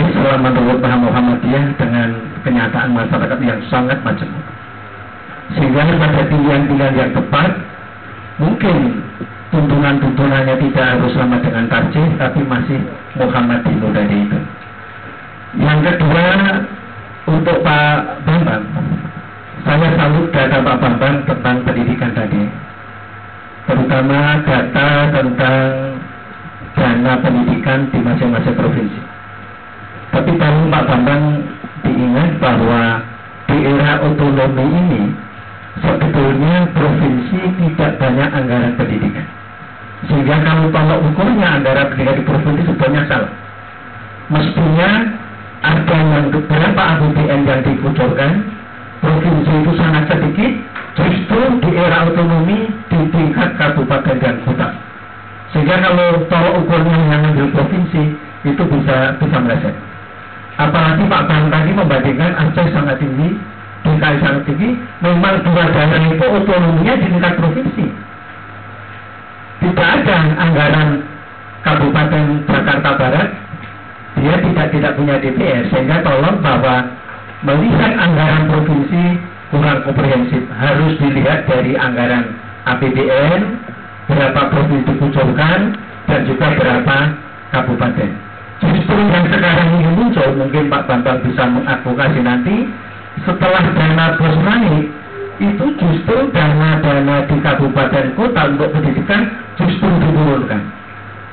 Islam 0.01 0.39
menurut 0.49 0.81
paham 0.81 1.05
Muhammadiyah 1.05 1.77
dengan 1.77 2.09
kenyataan 2.41 2.97
masyarakat 2.97 3.39
yang 3.45 3.61
sangat 3.69 4.01
macam. 4.01 4.31
Sehingga 5.53 5.93
pada 6.01 6.25
pilihan-pilihan 6.25 6.95
yang 6.97 7.13
tepat 7.13 7.53
mungkin 8.41 9.05
tuntunan-tuntunannya 9.53 10.57
tidak 10.57 10.87
harus 10.97 11.13
sama 11.13 11.37
dengan 11.45 11.69
tarjih 11.69 12.07
tapi 12.17 12.41
masih 12.49 12.81
Muhammadiyah 13.21 13.91
tadi 13.93 14.17
itu 14.25 14.39
yang 15.59 15.81
kedua 15.85 16.27
untuk 17.29 17.57
Pak 17.61 18.25
Bambang 18.25 18.65
saya 19.63 19.89
salut 19.95 20.27
data 20.33 20.59
Pak 20.65 20.77
Bambang 20.81 21.17
tentang 21.29 21.57
pendidikan 21.67 22.11
tadi 22.17 22.43
terutama 23.69 24.43
data 24.43 24.89
tentang 25.13 25.93
dana 26.77 27.13
pendidikan 27.21 27.89
di 27.93 27.99
masing-masing 28.01 28.57
provinsi. 28.57 29.01
Tapi 30.13 30.31
perlu 30.37 30.69
Pak 30.69 30.85
Bambang 30.89 31.25
diingat 31.85 32.31
bahwa 32.41 32.83
di 33.49 33.59
era 33.65 33.93
otonomi 34.05 34.67
ini 34.67 35.03
sebetulnya 35.81 36.69
provinsi 36.73 37.39
tidak 37.61 37.93
banyak 38.01 38.31
anggaran 38.33 38.73
pendidikan. 38.77 39.27
Sehingga 40.11 40.37
kalau 40.43 40.67
tolak 40.75 41.01
ukurnya 41.13 41.49
anggaran 41.61 41.87
pendidikan 41.93 42.19
di 42.19 42.25
provinsi 42.27 42.63
sebetulnya 42.67 43.03
salah. 43.09 43.33
Mestinya 44.33 44.91
ada 45.63 45.95
yang 45.95 46.27
beberapa 46.35 46.83
APBN 46.83 47.41
yang 47.47 47.61
dikucurkan, 47.63 48.33
provinsi 48.99 49.53
itu 49.63 49.73
sangat 49.79 50.05
sedikit, 50.11 50.53
justru 50.99 51.41
di 51.63 51.71
era 51.79 52.11
otonomi 52.11 52.67
di 52.91 52.99
tingkat 53.15 53.55
kabupaten 53.57 54.17
dan 54.19 54.37
kota. 54.43 54.69
Sehingga 55.55 55.79
kalau 55.85 56.27
tolak 56.27 56.55
ukurnya 56.65 56.97
yang 57.13 57.23
ambil 57.31 57.47
provinsi 57.55 58.03
itu 58.43 58.63
bisa 58.67 59.15
bisa 59.23 59.37
meleset. 59.39 59.77
Apalagi 60.59 61.07
Pak 61.07 61.23
Bang 61.31 61.49
tadi 61.49 61.71
membandingkan 61.73 62.33
Aceh 62.37 62.67
sangat 62.75 63.01
tinggi, 63.01 63.39
DKI 63.87 64.17
sangat 64.21 64.43
tinggi, 64.45 64.77
memang 65.01 65.41
dua 65.47 65.65
daerah 65.71 66.03
itu 66.11 66.27
otonominya 66.27 66.95
di 66.99 67.07
tingkat 67.07 67.35
provinsi. 67.39 67.87
Tidak 69.63 69.89
ada 70.03 70.17
anggaran 70.43 70.89
Kabupaten 71.63 72.25
Jakarta 72.51 72.91
Barat, 72.99 73.29
dia 74.19 74.35
tidak 74.41 74.67
tidak 74.75 74.93
punya 74.99 75.17
DPR, 75.21 75.65
sehingga 75.73 76.05
tolong 76.05 76.39
bahwa 76.45 76.89
melihat 77.43 77.93
anggaran 77.97 78.45
provinsi 78.51 79.05
kurang 79.53 79.85
komprehensif, 79.85 80.43
harus 80.53 80.93
dilihat 80.97 81.45
dari 81.45 81.77
anggaran 81.77 82.33
APBN, 82.65 83.41
berapa 84.09 84.41
provinsi 84.49 84.89
dikucurkan, 84.97 85.61
dan 86.09 86.21
juga 86.25 86.47
berapa 86.57 86.97
kabupaten. 87.53 88.11
Justru 88.63 88.99
yang 89.11 89.27
sekarang 89.27 89.69
ini 89.77 89.91
muncul, 89.93 90.29
mungkin 90.39 90.71
Pak 90.71 90.83
Bambang 90.87 91.19
bisa 91.27 91.45
mengadvokasi 91.51 92.21
nanti, 92.23 92.57
setelah 93.27 93.65
dana 93.75 94.07
bos 94.17 94.37
naik, 94.41 94.87
itu 95.43 95.67
justru 95.77 96.31
dana-dana 96.31 97.27
di 97.27 97.37
kabupaten 97.43 98.15
kota 98.15 98.43
untuk 98.55 98.71
pendidikan 98.71 99.27
justru 99.59 99.91
diturunkan. 100.01 100.63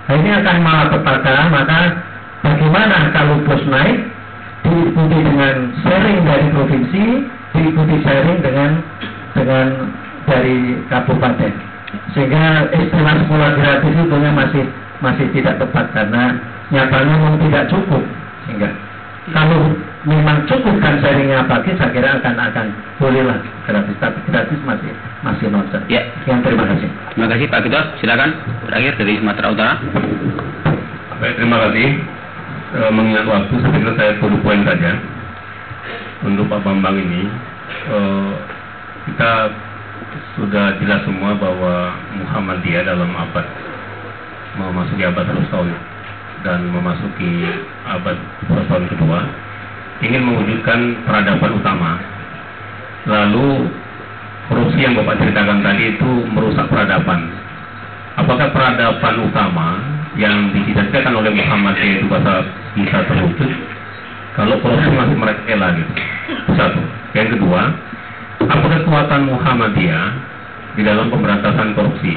Nah, 0.10 0.16
ini 0.18 0.30
akan 0.42 0.58
malah 0.66 0.88
petaka, 0.90 1.36
maka 1.54 1.80
bagaimana 2.44 3.12
kalau 3.16 3.42
bos 3.44 3.64
naik 3.68 3.98
diikuti 4.64 5.18
dengan 5.24 5.56
sharing 5.84 6.20
dari 6.28 6.48
provinsi, 6.52 7.04
diikuti 7.56 7.96
sharing 8.04 8.40
dengan 8.44 8.70
dengan 9.34 9.68
dari 10.28 10.78
kabupaten. 10.92 11.54
Sehingga 12.14 12.70
istilah 12.74 13.16
sekolah 13.26 13.50
gratis 13.58 13.94
itu 13.98 14.16
masih 14.36 14.64
masih 15.00 15.26
tidak 15.34 15.58
tepat 15.58 15.86
karena 15.96 16.38
nyatanya 16.70 17.16
memang 17.18 17.38
tidak 17.42 17.66
cukup. 17.72 18.04
Sehingga 18.46 18.70
kalau 19.34 19.74
memang 20.06 20.46
cukup 20.46 20.76
kan 20.82 21.02
sharingnya 21.02 21.46
bagi 21.46 21.74
saya 21.76 21.92
kira 21.92 22.18
akan 22.22 22.36
akan 22.38 22.66
bolehlah 23.02 23.40
gratis 23.66 23.98
tapi 23.98 24.20
gratis 24.30 24.60
masih 24.66 24.92
masih 25.26 25.48
nonsen. 25.50 25.82
Ya. 25.90 26.06
Yang 26.30 26.52
terima 26.52 26.66
kasih. 26.70 26.90
Terima 27.16 27.28
kasih 27.30 27.46
Pak 27.50 27.60
Gito. 27.66 27.82
Silakan 28.04 28.30
terakhir 28.70 28.94
dari 29.02 29.14
Sumatera 29.18 29.48
Utara. 29.50 29.74
Baik, 31.20 31.36
terima 31.36 31.58
kasih. 31.68 32.19
E, 32.70 32.80
mengingat 32.94 33.26
waktu, 33.26 33.54
kira 33.66 33.92
saya 33.98 34.14
perlu 34.22 34.38
poin 34.46 34.62
saja 34.62 34.94
untuk 36.22 36.46
Pak 36.46 36.62
Bambang 36.62 37.02
ini. 37.02 37.26
E, 37.90 37.98
kita 39.10 39.50
sudah 40.38 40.78
jelas 40.78 41.02
semua 41.02 41.34
bahwa 41.34 41.98
Muhammadiyah 42.14 42.86
dalam 42.86 43.10
abad 43.14 43.46
memasuki 44.58 45.02
abad 45.06 45.26
terus 45.30 45.50
tahun 45.50 45.70
dan 46.46 46.60
memasuki 46.70 47.48
abad 47.90 48.18
terus 48.48 48.66
tahun 48.70 48.86
kedua 48.90 49.20
ingin 50.06 50.22
mewujudkan 50.24 50.80
peradaban 51.04 51.58
utama. 51.60 51.92
Lalu 53.10 53.66
korupsi 54.48 54.80
yang 54.84 54.94
Bapak 54.94 55.18
ceritakan 55.20 55.66
tadi 55.66 55.98
itu 55.98 56.10
merusak 56.32 56.70
peradaban. 56.70 57.34
Apakah 58.20 58.48
peradaban 58.52 59.16
utama 59.26 59.68
yang 60.20 60.52
dicita-citakan 60.52 61.16
oleh 61.16 61.32
Muhammad 61.32 61.80
itu 61.80 62.04
bahasa 62.12 62.44
bisa 62.76 63.08
terwujud 63.08 63.50
kalau 64.36 64.56
korupsi 64.60 64.92
masih 64.92 65.16
mereka 65.16 65.42
rela 65.48 65.68
gitu. 65.76 65.94
Satu. 66.56 66.82
Yang 67.12 67.40
kedua, 67.40 67.62
apa 68.46 68.66
kekuatan 68.72 69.22
Muhammadiyah 69.28 70.08
di 70.76 70.82
dalam 70.86 71.12
pemberantasan 71.12 71.76
korupsi? 71.76 72.16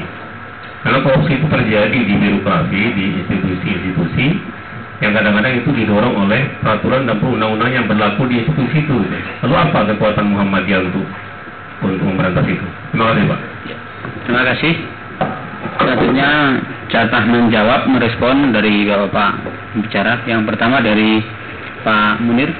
Karena 0.83 0.99
korupsi 0.99 1.39
itu 1.39 1.47
terjadi 1.47 1.95
di 1.95 2.13
birokrasi, 2.15 2.81
di 2.95 3.05
institusi-institusi 3.23 4.27
yang 5.03 5.11
kadang-kadang 5.11 5.59
itu 5.59 5.69
didorong 5.75 6.15
oleh 6.27 6.47
peraturan 6.63 7.03
dan 7.03 7.19
perundang-undang 7.19 7.71
yang 7.75 7.85
berlaku 7.91 8.23
di 8.31 8.43
institusi 8.43 8.87
itu. 8.87 8.97
Lalu 9.43 9.55
apa 9.59 9.79
kekuatan 9.91 10.31
Muhammadiyah 10.31 10.79
untuk 10.91 11.03
untuk 11.83 12.05
memberantas 12.07 12.45
itu? 12.47 12.67
Terima 12.91 13.11
kasih 13.11 13.23
Pak. 13.27 13.39
Terima 14.23 14.41
kasih. 14.47 14.73
Selanjutnya 15.83 16.29
jatah 16.93 17.25
menjawab 17.25 17.89
merespon 17.89 18.53
dari 18.53 18.85
Bapak 18.85 19.41
bicara. 19.81 20.21
Yang 20.29 20.53
pertama 20.53 20.77
dari 20.77 21.25
Pak 21.81 22.21
Munir. 22.21 22.53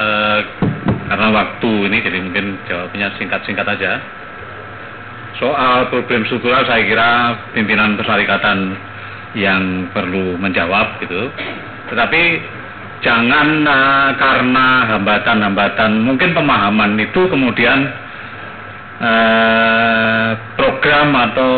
Uh, 0.00 0.40
karena 1.04 1.28
waktu 1.36 1.70
ini 1.92 1.98
jadi 2.00 2.18
mungkin 2.24 2.56
jawabnya 2.64 3.12
singkat-singkat 3.20 3.66
aja. 3.76 4.00
Soal 5.36 5.92
problem 5.92 6.24
struktural 6.24 6.64
saya 6.64 6.80
kira 6.88 7.10
pimpinan 7.52 8.00
persyarikatan 8.00 8.72
yang 9.36 9.92
perlu 9.92 10.40
menjawab 10.40 10.96
gitu. 11.04 11.28
Tetapi 11.92 12.22
jangan 13.04 13.68
uh, 13.68 14.16
karena 14.16 14.96
hambatan-hambatan 14.96 16.00
mungkin 16.08 16.32
pemahaman 16.32 16.96
itu 16.96 17.28
kemudian 17.28 18.08
uh, 19.00 20.30
program 20.54 21.08
atau 21.16 21.52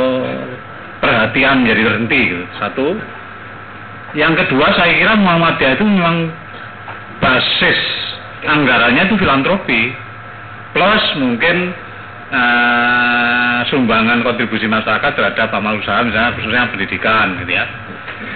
perhatian 1.03 1.67
menjadi 1.67 1.83
terhenti 1.93 2.21
gitu. 2.31 2.45
Satu. 2.57 2.87
Yang 4.13 4.45
kedua 4.45 4.71
saya 4.77 4.93
kira 4.93 5.17
Muhammadiyah 5.17 5.73
itu 5.77 5.85
memang 5.89 6.29
basis 7.23 7.79
anggarannya 8.45 9.07
itu 9.07 9.17
filantropi 9.17 9.95
plus 10.75 11.05
mungkin 11.23 11.71
uh, 12.35 13.59
sumbangan 13.71 14.27
kontribusi 14.27 14.67
masyarakat 14.67 15.13
terhadap 15.15 15.49
amal 15.55 15.79
usaha 15.79 16.03
misalnya 16.03 16.35
khususnya 16.35 16.71
pendidikan 16.73 17.39
gitu 17.39 17.53
ya 17.55 17.67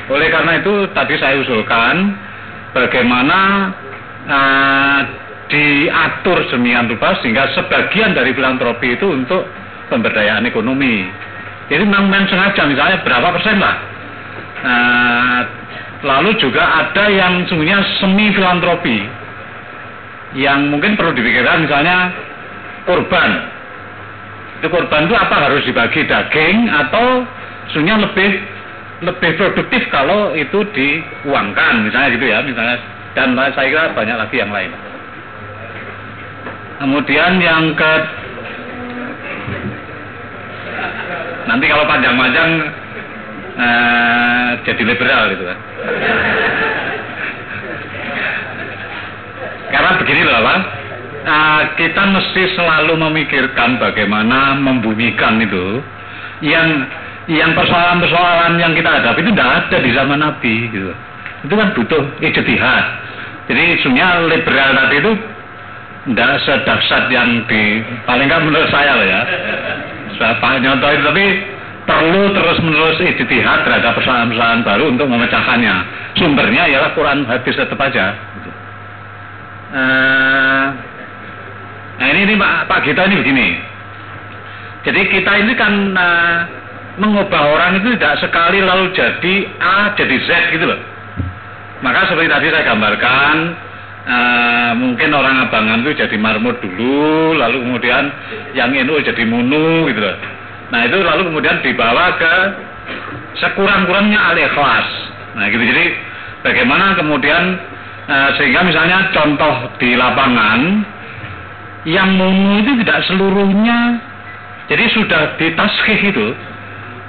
Oleh 0.07 0.31
karena 0.31 0.63
itu 0.63 0.87
tadi 0.95 1.19
saya 1.19 1.43
usulkan 1.43 2.15
bagaimana 2.71 3.71
uh, 4.31 5.01
diatur 5.47 6.43
semian 6.51 6.91
rupa 6.91 7.19
sehingga 7.23 7.51
sebagian 7.55 8.15
dari 8.15 8.35
filantropi 8.35 8.99
itu 8.99 9.07
untuk 9.07 9.47
pemberdayaan 9.91 10.47
ekonomi. 10.47 11.07
Jadi 11.67 11.83
memang 11.83 12.27
sengaja 12.31 12.63
misalnya 12.67 13.03
berapa 13.03 13.29
persen 13.35 13.57
lah. 13.59 13.77
Uh, 14.67 15.41
lalu 16.07 16.35
juga 16.39 16.63
ada 16.63 17.11
yang 17.11 17.47
sungguhnya 17.47 17.83
semi 18.03 18.31
filantropi 18.35 19.07
yang 20.35 20.71
mungkin 20.71 20.99
perlu 20.99 21.15
dipikirkan 21.15 21.67
misalnya 21.67 22.11
korban. 22.87 23.31
Itu 24.63 24.67
korban 24.73 25.07
itu 25.07 25.15
apa 25.15 25.37
harus 25.51 25.63
dibagi 25.67 26.07
daging 26.07 26.71
atau 26.71 27.23
sungguhnya 27.71 28.03
lebih 28.03 28.31
lebih 29.05 29.31
produktif 29.37 29.83
kalau 29.93 30.33
itu 30.33 30.65
diuangkan 30.73 31.85
misalnya 31.85 32.09
gitu 32.17 32.27
ya 32.33 32.41
misalnya 32.41 32.77
dan 33.13 33.37
saya 33.37 33.69
kira 33.69 33.93
banyak 33.93 34.17
lagi 34.17 34.37
yang 34.41 34.53
lain. 34.53 34.73
Kemudian 36.77 37.33
yang 37.41 37.73
ke 37.73 37.93
nanti 41.47 41.65
kalau 41.71 41.85
panjang-panjang 41.89 42.51
eh, 43.57 44.49
jadi 44.67 44.83
liberal 44.85 45.23
gitu 45.33 45.45
kan. 45.47 45.59
Karena 49.67 49.91
begini 49.99 50.23
loh 50.23 50.41
Pak, 50.41 50.59
uh, 51.27 51.63
kita 51.75 52.03
mesti 52.07 52.43
selalu 52.55 52.95
memikirkan 52.97 53.83
bagaimana 53.83 54.55
membumikan 54.57 55.43
itu 55.43 55.83
yang 56.41 56.87
yang 57.27 57.51
persoalan-persoalan 57.59 58.63
yang 58.63 58.73
kita 58.79 58.87
hadapi 58.87 59.27
itu 59.27 59.31
tidak 59.35 59.51
ada 59.67 59.77
di 59.83 59.91
zaman 59.91 60.19
Nabi 60.23 60.55
gitu. 60.71 60.91
Itu 61.43 61.55
kan 61.59 61.75
butuh 61.75 62.03
ijtihad. 62.23 62.85
Jadi 63.51 63.65
sebenarnya 63.83 64.27
liberal 64.31 64.71
tadi 64.75 64.97
itu 65.03 65.13
tidak 66.07 66.39
sedahsyat 66.47 67.11
yang 67.11 67.43
di 67.51 67.83
paling 68.07 68.31
nggak 68.31 68.43
menurut 68.47 68.71
saya 68.71 68.95
loh 68.95 69.07
ya. 69.07 69.21
Pak 70.17 70.63
nyontoh 70.63 70.89
itu 70.95 71.03
tapi 71.03 71.25
perlu 71.87 72.35
terus 72.35 72.59
menerus 72.63 72.99
ijtihad 72.99 73.63
terhadap 73.63 73.95
persoalan-persoalan 73.99 74.63
baru 74.67 74.85
untuk 74.91 75.07
memecahkannya. 75.11 75.75
Sumbernya 76.19 76.67
ialah 76.71 76.91
Quran 76.95 77.27
hadis 77.27 77.55
tetap 77.55 77.79
aja. 77.79 78.15
Gitu. 78.15 78.51
Uh, 79.77 80.67
nah 82.01 82.07
ini, 82.11 82.21
ini 82.27 82.35
Pak, 82.39 82.71
Pak 82.71 82.81
Gita 82.87 83.03
ini 83.07 83.17
begini. 83.19 83.49
Jadi 84.87 85.01
kita 85.11 85.33
ini 85.43 85.53
kan 85.59 85.73
uh, 85.95 86.39
mengubah 86.97 87.43
orang 87.51 87.83
itu 87.83 87.99
tidak 87.99 88.23
sekali 88.23 88.63
lalu 88.63 88.95
jadi 88.95 89.35
A 89.59 89.93
jadi 89.99 90.17
Z 90.23 90.29
gitu 90.55 90.65
loh. 90.71 90.81
Maka 91.85 92.09
seperti 92.09 92.33
tadi 92.33 92.47
saya 92.49 92.65
gambarkan, 92.73 93.37
uh, 94.07 94.73
mungkin 94.79 95.11
orang 95.13 95.51
abangan 95.51 95.83
itu 95.85 95.99
jadi 95.99 96.17
marmut 96.17 96.63
dulu, 96.63 97.37
lalu 97.37 97.61
kemudian 97.67 98.09
yang 98.55 98.73
NU 98.73 99.03
jadi 99.03 99.23
munu 99.27 99.91
gitu 99.91 100.01
loh. 100.01 100.17
Nah 100.73 100.81
itu 100.87 100.99
lalu 101.03 101.31
kemudian 101.31 101.61
dibawa 101.63 102.17
ke 102.17 102.35
sekurang-kurangnya 103.43 104.19
al-ikhlas. 104.33 104.89
Nah 105.37 105.51
gitu 105.51 105.63
jadi 105.63 105.85
bagaimana 106.41 106.97
kemudian 106.97 107.61
uh, 108.09 108.31
sehingga 108.39 108.65
misalnya 108.65 109.11
contoh 109.13 109.71
di 109.83 109.99
lapangan 109.99 110.87
yang 111.87 112.19
munu 112.19 112.63
itu 112.65 112.73
tidak 112.83 112.99
seluruhnya 113.07 114.03
jadi 114.67 114.91
sudah 114.91 115.39
ditaskih 115.39 116.01
itu 116.03 116.35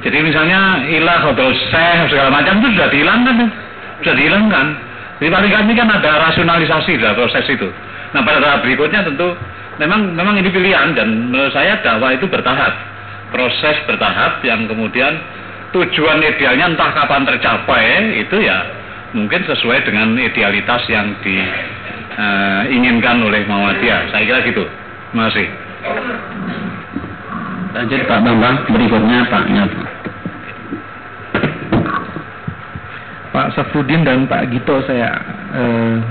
jadi 0.06 0.22
misalnya 0.22 0.86
ilah 0.94 1.20
hotel 1.26 1.50
seh 1.74 1.98
segala 2.14 2.30
macam 2.30 2.62
itu 2.62 2.78
sudah 2.78 2.90
dihilangkan, 2.94 3.36
sudah 4.02 4.16
dihilangkan. 4.16 4.66
Jadi 5.18 5.30
paling 5.34 5.52
kami 5.52 5.74
kan 5.74 5.90
ada 5.90 6.30
rasionalisasi 6.30 7.02
dalam 7.02 7.18
proses 7.18 7.46
itu. 7.50 7.70
Nah 8.14 8.22
pada 8.22 8.38
tahap 8.38 8.60
berikutnya 8.62 9.02
tentu 9.02 9.34
memang 9.82 10.14
memang 10.14 10.38
ini 10.38 10.50
pilihan 10.54 10.94
dan 10.94 11.34
menurut 11.34 11.50
saya 11.54 11.82
dakwah 11.82 12.14
itu 12.14 12.30
bertahap, 12.30 12.74
proses 13.34 13.76
bertahap 13.90 14.46
yang 14.46 14.70
kemudian 14.70 15.18
tujuan 15.74 16.22
idealnya 16.22 16.70
entah 16.72 16.94
kapan 16.94 17.26
tercapai 17.26 18.22
itu 18.22 18.38
ya 18.46 18.62
mungkin 19.18 19.42
sesuai 19.44 19.84
dengan 19.90 20.14
idealitas 20.16 20.86
yang 20.86 21.18
diinginkan 21.26 23.18
uh, 23.24 23.28
oleh 23.28 23.42
Muhammadiyah. 23.50 24.14
Saya 24.14 24.24
kira 24.24 24.40
gitu. 24.46 24.64
Kasih. 25.18 25.50
Lanjut 27.74 28.02
Pak 28.06 28.20
Bambang, 28.22 28.58
berikutnya 28.70 29.26
Pak 29.30 29.44
Nyat. 29.50 29.72
Pak 33.38 33.54
Safrudin 33.54 34.02
dan 34.02 34.26
Pak 34.26 34.50
Gito 34.50 34.82
saya 34.90 35.14
eh, 35.54 36.02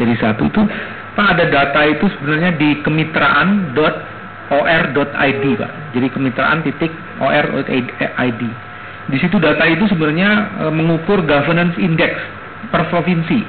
jadi 0.00 0.16
satu 0.16 0.48
itu 0.48 0.64
Pak 1.12 1.36
ada 1.36 1.44
data 1.52 1.84
itu 1.84 2.08
sebenarnya 2.16 2.56
di 2.56 2.80
kemitraan.or.id 2.80 5.44
Pak. 5.60 5.72
Jadi 5.92 6.06
kemitraan 6.08 6.64
titik 6.64 6.88
or.id. 7.20 8.42
Di 9.12 9.18
situ 9.20 9.36
data 9.36 9.68
itu 9.68 9.84
sebenarnya 9.92 10.64
eh, 10.64 10.72
mengukur 10.72 11.20
governance 11.28 11.76
index 11.76 12.16
per 12.72 12.88
provinsi. 12.88 13.44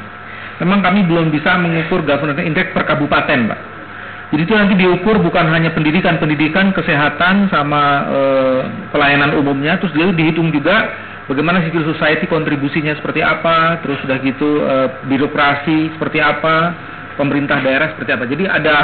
Memang 0.60 0.84
kami 0.84 1.08
belum 1.08 1.32
bisa 1.32 1.56
mengukur 1.56 2.04
governance 2.04 2.44
index 2.44 2.76
per 2.76 2.84
kabupaten 2.84 3.40
Pak. 3.48 3.60
Jadi 4.34 4.50
itu 4.50 4.58
nanti 4.58 4.74
diukur 4.74 5.22
bukan 5.22 5.46
hanya 5.54 5.70
pendidikan-pendidikan, 5.78 6.74
kesehatan 6.74 7.54
sama 7.54 8.10
e, 8.10 8.20
pelayanan 8.90 9.38
umumnya, 9.38 9.78
terus 9.78 9.94
dia 9.94 10.10
dihitung 10.10 10.50
juga 10.50 10.90
bagaimana 11.28 11.64
civil 11.68 11.88
society 11.96 12.28
kontribusinya 12.28 12.96
seperti 13.00 13.24
apa, 13.24 13.80
terus 13.84 14.00
sudah 14.04 14.18
gitu 14.20 14.64
e, 14.64 14.76
birokrasi 15.08 15.96
seperti 15.96 16.20
apa, 16.20 16.76
pemerintah 17.16 17.62
daerah 17.64 17.94
seperti 17.96 18.12
apa. 18.16 18.26
Jadi 18.28 18.44
ada 18.50 18.76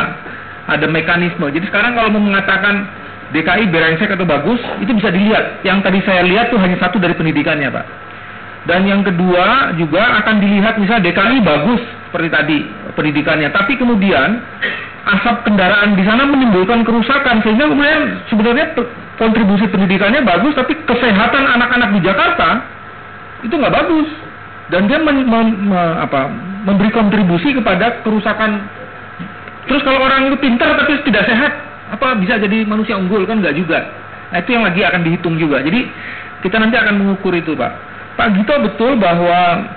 ada 0.69 0.85
mekanisme. 0.85 1.49
Jadi 1.49 1.65
sekarang 1.67 1.97
kalau 1.97 2.13
mau 2.13 2.21
mengatakan 2.21 2.85
DKI 3.33 3.69
berengsek 3.69 4.09
atau 4.09 4.25
bagus, 4.25 4.61
itu 4.81 4.91
bisa 4.93 5.09
dilihat. 5.09 5.61
Yang 5.65 5.85
tadi 5.85 5.99
saya 6.05 6.21
lihat 6.25 6.49
tuh 6.53 6.61
hanya 6.61 6.77
satu 6.81 6.97
dari 6.97 7.13
pendidikannya, 7.13 7.69
Pak. 7.69 7.85
Dan 8.69 8.85
yang 8.85 9.01
kedua 9.01 9.73
juga 9.79 10.19
akan 10.21 10.35
dilihat 10.43 10.77
misalnya 10.77 11.09
DKI 11.09 11.37
bagus 11.41 11.81
seperti 12.09 12.29
tadi 12.29 12.57
pendidikannya, 12.97 13.49
tapi 13.53 13.77
kemudian 13.77 14.41
asap 15.09 15.47
kendaraan 15.47 15.95
di 15.95 16.03
sana 16.03 16.27
menimbulkan 16.27 16.83
kerusakan 16.83 17.41
sehingga 17.41 17.69
kemudian 17.69 18.19
sebenarnya 18.27 18.75
kontribusi 19.19 19.67
pendidikannya 19.67 20.23
bagus 20.23 20.55
tapi 20.55 20.73
kesehatan 20.87 21.43
anak-anak 21.43 21.91
di 21.91 21.99
Jakarta 22.07 22.63
itu 23.43 23.53
nggak 23.53 23.75
bagus. 23.75 24.07
Dan 24.69 24.85
dia 24.85 25.01
men, 25.01 25.25
men, 25.25 25.47
me, 25.65 25.81
apa, 25.97 26.29
memberi 26.63 26.93
kontribusi 26.93 27.51
kepada 27.51 27.99
kerusakan. 28.05 28.63
Terus 29.67 29.81
kalau 29.83 30.01
orang 30.01 30.29
itu 30.29 30.37
pintar 30.39 30.77
tapi 30.77 31.03
tidak 31.03 31.27
sehat 31.27 31.51
apa 31.89 32.15
bisa 32.21 32.39
jadi 32.39 32.63
manusia 32.63 32.95
unggul? 32.95 33.27
Kan 33.27 33.43
nggak 33.43 33.59
juga. 33.59 33.85
Nah 34.29 34.39
itu 34.39 34.55
yang 34.55 34.63
lagi 34.63 34.81
akan 34.85 35.01
dihitung 35.03 35.35
juga. 35.35 35.59
Jadi 35.59 35.89
kita 36.45 36.61
nanti 36.61 36.79
akan 36.79 36.95
mengukur 37.01 37.35
itu 37.35 37.57
pak. 37.57 37.71
Pak 38.15 38.27
Gito 38.37 38.55
betul 38.61 38.95
bahwa 39.01 39.67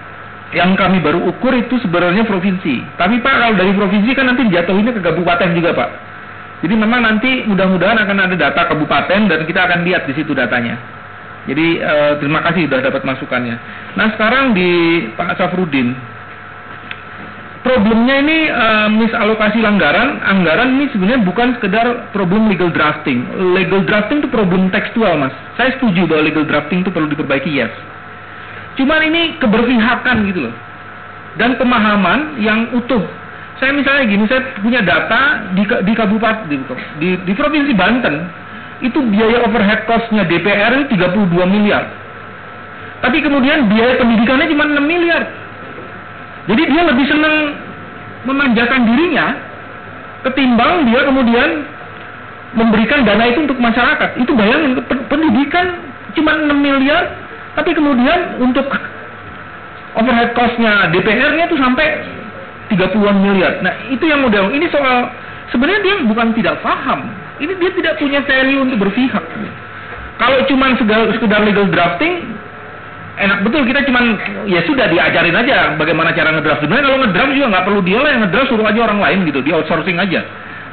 yang 0.52 0.76
kami 0.76 1.00
baru 1.00 1.24
ukur 1.32 1.56
itu 1.56 1.80
sebenarnya 1.80 2.28
provinsi. 2.28 2.84
Tapi 3.00 3.24
Pak 3.24 3.34
kalau 3.40 3.54
dari 3.56 3.72
provinsi 3.72 4.12
kan 4.12 4.28
nanti 4.28 4.44
dijatuhinnya 4.44 4.92
ke 4.92 5.00
kabupaten 5.00 5.56
juga 5.56 5.72
Pak 5.72 6.11
jadi 6.62 6.74
memang 6.78 7.02
nanti 7.02 7.42
mudah-mudahan 7.50 7.98
akan 8.06 8.18
ada 8.30 8.36
data 8.38 8.70
kabupaten 8.70 9.26
dan 9.26 9.40
kita 9.50 9.66
akan 9.66 9.82
lihat 9.82 10.06
di 10.06 10.14
situ 10.14 10.30
datanya. 10.30 10.78
Jadi 11.50 11.82
eh, 11.82 12.12
terima 12.22 12.38
kasih 12.46 12.70
sudah 12.70 12.86
dapat 12.86 13.02
masukannya. 13.02 13.58
Nah 13.98 14.14
sekarang 14.14 14.54
di 14.54 14.70
Pak 15.18 15.42
Safrudin, 15.42 15.90
problemnya 17.66 18.16
ini 18.22 18.38
eh, 18.46 18.88
misalokasi 18.94 19.58
anggaran. 19.66 20.22
Anggaran 20.22 20.78
ini 20.78 20.86
sebenarnya 20.94 21.26
bukan 21.26 21.58
sekedar 21.58 22.14
problem 22.14 22.46
legal 22.46 22.70
drafting. 22.70 23.26
Legal 23.58 23.82
drafting 23.82 24.22
itu 24.22 24.30
problem 24.30 24.70
tekstual 24.70 25.18
mas. 25.18 25.34
Saya 25.58 25.74
setuju 25.74 26.06
bahwa 26.06 26.30
legal 26.30 26.46
drafting 26.46 26.86
itu 26.86 26.94
perlu 26.94 27.10
diperbaiki 27.10 27.58
yes. 27.58 27.74
Cuman 28.78 29.02
ini 29.02 29.34
keberpihakan 29.42 30.30
gitu 30.30 30.46
loh. 30.46 30.54
Dan 31.42 31.58
pemahaman 31.58 32.38
yang 32.38 32.70
utuh 32.70 33.02
saya 33.62 33.78
misalnya 33.78 34.04
gini, 34.10 34.26
saya 34.26 34.42
punya 34.58 34.82
data 34.82 35.46
di, 35.54 35.62
di 35.62 35.92
kabupaten 35.94 36.50
di, 36.50 36.58
di, 36.98 37.08
di 37.22 37.32
provinsi 37.38 37.70
Banten 37.78 38.26
itu 38.82 38.98
biaya 39.06 39.46
overhead 39.46 39.86
costnya 39.86 40.26
DPR 40.26 40.82
itu 40.82 40.98
32 40.98 41.30
miliar. 41.46 41.86
Tapi 42.98 43.22
kemudian 43.22 43.70
biaya 43.70 44.02
pendidikannya 44.02 44.50
cuma 44.50 44.66
6 44.66 44.82
miliar. 44.82 45.22
Jadi 46.50 46.62
dia 46.74 46.82
lebih 46.90 47.06
senang 47.06 47.54
memanjakan 48.26 48.82
dirinya 48.82 49.26
ketimbang 50.26 50.86
dia 50.90 51.00
kemudian 51.06 51.50
memberikan 52.58 53.06
dana 53.06 53.30
itu 53.30 53.46
untuk 53.46 53.62
masyarakat. 53.62 54.18
Itu 54.18 54.34
bayangin 54.34 54.82
pendidikan 55.06 55.78
cuma 56.18 56.34
6 56.34 56.50
miliar, 56.58 57.14
tapi 57.54 57.78
kemudian 57.78 58.42
untuk 58.42 58.66
overhead 59.94 60.34
costnya 60.34 60.90
DPR-nya 60.90 61.46
itu 61.46 61.56
sampai 61.62 61.86
30-an 62.70 63.16
miliar. 63.18 63.58
Nah, 63.64 63.74
itu 63.90 64.04
yang 64.06 64.22
model. 64.22 64.52
Ini 64.54 64.66
soal 64.70 65.10
sebenarnya 65.50 65.80
dia 65.82 65.94
bukan 66.06 66.36
tidak 66.36 66.60
paham. 66.62 67.10
Ini 67.42 67.52
dia 67.58 67.70
tidak 67.74 67.94
punya 67.98 68.22
value 68.22 68.62
untuk 68.62 68.78
berpihak. 68.86 69.24
Kalau 70.20 70.38
cuma 70.46 70.70
sekedar, 70.78 71.42
legal 71.42 71.66
drafting, 71.72 72.22
enak 73.18 73.42
betul 73.42 73.66
kita 73.66 73.82
cuman 73.82 74.14
ya 74.46 74.62
sudah 74.62 74.86
diajarin 74.86 75.34
aja 75.34 75.74
bagaimana 75.74 76.14
cara 76.14 76.30
ngedraft. 76.38 76.62
Sebenarnya 76.62 76.86
kalau 76.86 76.98
ngedraft 77.02 77.32
juga 77.34 77.46
nggak 77.50 77.64
perlu 77.66 77.80
dia 77.82 77.98
lah 77.98 78.10
yang 78.14 78.22
ngedraft 78.28 78.48
suruh 78.54 78.66
aja 78.68 78.80
orang 78.86 79.00
lain 79.02 79.18
gitu, 79.26 79.40
di 79.42 79.50
outsourcing 79.50 79.98
aja. 79.98 80.22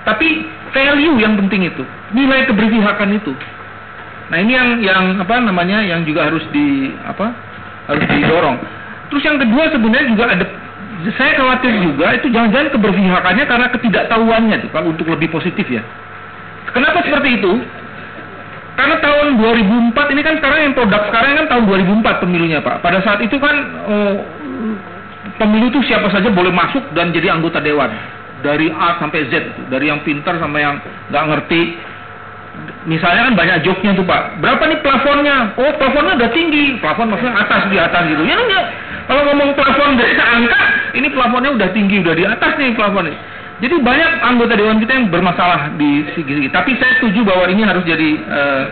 Tapi 0.05 0.45
value 0.71 1.17
yang 1.17 1.33
penting 1.41 1.65
itu, 1.67 1.83
nilai 2.13 2.45
keberpihakan 2.45 3.09
itu. 3.17 3.33
Nah 4.29 4.37
ini 4.37 4.53
yang 4.53 4.69
yang 4.85 5.03
apa 5.17 5.41
namanya 5.41 5.81
yang 5.81 6.05
juga 6.05 6.29
harus 6.29 6.45
di 6.53 6.93
apa 7.01 7.33
harus 7.89 8.05
didorong. 8.05 8.61
Terus 9.09 9.23
yang 9.25 9.41
kedua 9.41 9.73
sebenarnya 9.73 10.07
juga 10.13 10.23
ada 10.29 10.45
saya 11.15 11.31
khawatir 11.39 11.73
juga 11.79 12.11
itu 12.11 12.27
jangan-jangan 12.27 12.75
keberpihakannya 12.75 13.45
karena 13.47 13.67
ketidaktahuannya 13.71 14.55
tuh 14.67 14.69
kalau 14.75 14.91
untuk 14.91 15.07
lebih 15.07 15.31
positif 15.31 15.63
ya. 15.71 15.79
Kenapa 16.75 16.99
seperti 17.01 17.39
itu? 17.39 17.51
Karena 18.75 18.95
tahun 19.03 19.27
2004 19.91 20.13
ini 20.15 20.21
kan 20.23 20.33
sekarang 20.39 20.59
yang 20.71 20.73
produk 20.75 21.01
sekarang 21.11 21.31
kan 21.39 21.45
tahun 21.51 21.63
2004 21.67 22.23
pemilunya 22.23 22.59
Pak. 22.59 22.83
Pada 22.83 22.99
saat 23.03 23.19
itu 23.23 23.35
kan 23.39 23.55
oh, 23.87 24.15
pemilu 25.39 25.71
itu 25.71 25.79
siapa 25.87 26.07
saja 26.11 26.27
boleh 26.31 26.51
masuk 26.51 26.83
dan 26.95 27.15
jadi 27.15 27.35
anggota 27.35 27.59
dewan 27.63 27.91
dari 28.39 28.71
A 28.71 28.99
sampai 28.99 29.27
Z, 29.27 29.67
dari 29.67 29.91
yang 29.91 29.99
pintar 30.03 30.39
sampai 30.39 30.63
yang 30.63 30.75
nggak 31.11 31.25
ngerti. 31.27 31.61
Misalnya 32.87 33.31
kan 33.31 33.35
banyak 33.39 33.57
joknya 33.63 33.91
tuh 33.95 34.03
Pak. 34.03 34.39
Berapa 34.43 34.63
nih 34.67 34.79
plafonnya? 34.83 35.55
Oh 35.55 35.71
plafonnya 35.79 36.19
udah 36.19 36.31
tinggi. 36.31 36.75
Plafon 36.79 37.11
maksudnya 37.11 37.35
atas 37.39 37.67
di 37.71 37.77
atas 37.79 38.03
gitu. 38.07 38.23
Ya 38.27 38.35
enggak. 38.35 38.65
Kalau 39.09 39.25
ngomong 39.25 39.57
plafon 39.57 39.97
dari 39.97 40.13
angka, 40.13 40.61
ini 40.93 41.09
plafonnya 41.09 41.49
udah 41.57 41.69
tinggi, 41.73 41.97
udah 42.05 42.13
di 42.13 42.29
atas 42.29 42.53
nih 42.61 42.77
plafonnya. 42.77 43.17
Jadi 43.57 43.75
banyak 43.81 44.11
anggota 44.21 44.53
dewan 44.53 44.77
kita 44.77 44.93
yang 45.01 45.09
bermasalah 45.09 45.73
di 45.81 46.05
segi-segi. 46.13 46.53
Tapi 46.53 46.77
saya 46.77 47.01
setuju 47.01 47.25
bahwa 47.25 47.49
ini 47.49 47.65
harus 47.65 47.81
jadi 47.89 48.09
uh, 48.29 48.65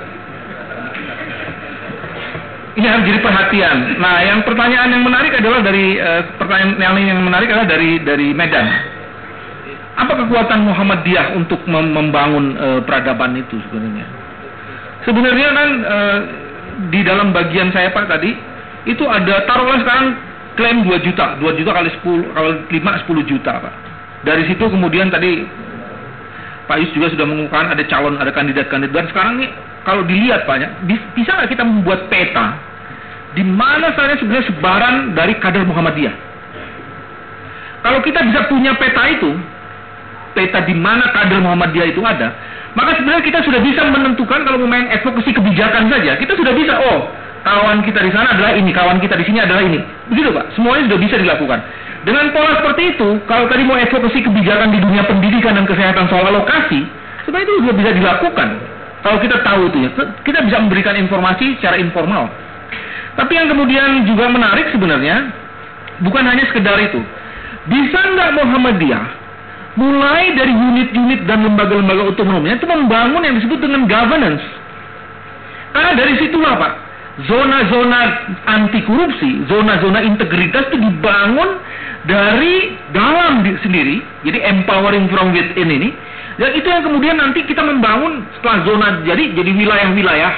ini 2.77 2.85
harus 2.85 3.03
jadi 3.09 3.19
perhatian. 3.19 3.77
Nah, 3.97 4.21
yang 4.21 4.45
pertanyaan 4.45 4.93
yang 4.93 5.03
menarik 5.03 5.33
adalah 5.33 5.65
dari 5.65 5.97
uh, 5.97 6.21
pertanyaan 6.37 6.77
yang 6.77 7.17
yang 7.17 7.21
menarik 7.25 7.49
adalah 7.49 7.65
dari 7.65 7.97
dari 8.05 8.31
Medan. 8.37 8.67
Apa 9.97 10.13
kekuatan 10.21 10.69
Muhammadiyah 10.69 11.33
untuk 11.33 11.65
mem 11.65 11.97
membangun 11.97 12.53
uh, 12.61 12.79
peradaban 12.85 13.33
itu 13.33 13.57
sebenarnya? 13.67 14.05
Sebenarnya 15.01 15.47
kan 15.49 15.69
uh, 15.81 16.19
di 16.93 17.01
dalam 17.01 17.33
bagian 17.33 17.73
saya 17.73 17.89
Pak 17.89 18.05
tadi 18.05 18.37
itu 18.87 19.03
ada 19.03 19.43
taruhlah 19.43 19.77
sekarang 19.83 20.07
klaim 20.55 20.81
2 20.87 21.05
juta, 21.05 21.35
2 21.37 21.59
juta 21.59 21.71
kali 21.75 21.89
10 22.01 22.33
kalau 22.33 22.51
5 22.71 22.71
10 22.71 23.31
juta 23.31 23.53
Pak. 23.59 23.73
Dari 24.25 24.43
situ 24.49 24.63
kemudian 24.65 25.11
tadi 25.13 25.45
Pak 26.67 26.77
Yus 26.83 26.91
juga 26.91 27.07
sudah 27.13 27.25
mengumumkan 27.27 27.71
ada 27.71 27.83
calon, 27.87 28.19
ada 28.19 28.31
kandidat-kandidat. 28.31 28.91
Dan 28.91 29.05
sekarang 29.11 29.33
nih 29.39 29.49
kalau 29.87 30.03
dilihat 30.03 30.43
Pak, 30.43 30.55
ya, 30.59 30.67
bisa 31.15 31.31
nggak 31.31 31.51
kita 31.55 31.63
membuat 31.63 32.11
peta 32.11 32.59
di 33.37 33.43
mana 33.45 33.93
saja 33.95 34.17
sebenarnya 34.19 34.49
sebaran 34.51 34.95
dari 35.15 35.37
kader 35.39 35.63
Muhammadiyah? 35.63 36.15
Kalau 37.85 38.03
kita 38.03 38.19
bisa 38.27 38.51
punya 38.51 38.75
peta 38.75 39.03
itu, 39.07 39.31
peta 40.35 40.59
di 40.65 40.75
mana 40.75 41.07
kader 41.15 41.39
Muhammadiyah 41.39 41.87
itu 41.87 42.03
ada, 42.03 42.35
maka 42.75 42.99
sebenarnya 42.99 43.23
kita 43.23 43.39
sudah 43.47 43.63
bisa 43.63 43.87
menentukan 43.87 44.43
kalau 44.43 44.59
mau 44.59 44.67
main 44.67 44.91
advokasi 44.91 45.31
kebijakan 45.31 45.87
saja, 45.87 46.19
kita 46.19 46.35
sudah 46.35 46.51
bisa, 46.51 46.73
oh 46.83 47.07
kawan 47.47 47.79
kita 47.87 48.03
di 48.03 48.11
sana 48.11 48.35
adalah 48.35 48.51
ini, 48.59 48.75
kawan 48.75 48.99
kita 48.99 49.15
di 49.15 49.23
sini 49.23 49.39
adalah 49.39 49.63
ini. 49.63 49.79
Begitu 50.11 50.35
Pak, 50.35 50.51
semuanya 50.59 50.91
sudah 50.91 50.99
bisa 50.99 51.15
dilakukan. 51.15 51.59
Dengan 52.03 52.25
pola 52.35 52.59
seperti 52.59 52.95
itu, 52.95 53.09
kalau 53.23 53.47
tadi 53.47 53.63
mau 53.63 53.79
advokasi 53.79 54.19
kebijakan 54.23 54.75
di 54.75 54.79
dunia 54.83 55.03
pendidikan 55.07 55.55
dan 55.55 55.63
kesehatan 55.63 56.11
soal 56.11 56.27
alokasi, 56.27 56.83
sebenarnya 57.23 57.47
itu 57.47 57.55
juga 57.63 57.73
bisa 57.79 57.91
dilakukan. 57.95 58.49
Kalau 59.03 59.17
kita 59.23 59.37
tahu 59.43 59.61
itu 59.71 59.77
ya, 59.87 59.89
kita 60.27 60.39
bisa 60.43 60.57
memberikan 60.59 60.95
informasi 60.99 61.55
secara 61.59 61.79
informal. 61.79 62.27
Tapi 63.15 63.33
yang 63.33 63.47
kemudian 63.47 64.03
juga 64.03 64.27
menarik 64.27 64.67
sebenarnya, 64.75 65.31
bukan 66.03 66.23
hanya 66.27 66.43
sekedar 66.51 66.75
itu. 66.83 66.99
Bisa 67.67 67.99
nggak 68.13 68.29
Muhammadiyah 68.35 69.05
mulai 69.77 70.33
dari 70.33 70.53
unit-unit 70.53 71.29
dan 71.29 71.45
lembaga-lembaga 71.45 72.09
otonomnya 72.09 72.57
itu 72.57 72.65
membangun 72.65 73.21
yang 73.21 73.35
disebut 73.37 73.61
dengan 73.61 73.85
governance. 73.85 74.41
Karena 75.71 75.93
dari 75.93 76.17
situlah 76.17 76.57
Pak, 76.57 76.71
zona-zona 77.25 77.99
anti 78.45 78.85
korupsi, 78.85 79.41
zona-zona 79.49 80.05
integritas 80.05 80.69
itu 80.69 80.77
dibangun 80.77 81.57
dari 82.05 82.77
dalam 82.93 83.41
sendiri, 83.65 84.05
jadi 84.21 84.53
empowering 84.53 85.09
from 85.09 85.33
within 85.33 85.73
ini, 85.73 85.89
dan 86.37 86.53
itu 86.53 86.67
yang 86.69 86.85
kemudian 86.85 87.17
nanti 87.17 87.41
kita 87.49 87.65
membangun 87.65 88.21
setelah 88.37 88.61
zona 88.69 88.87
jadi 89.01 89.33
jadi 89.33 89.51
wilayah-wilayah. 89.57 90.33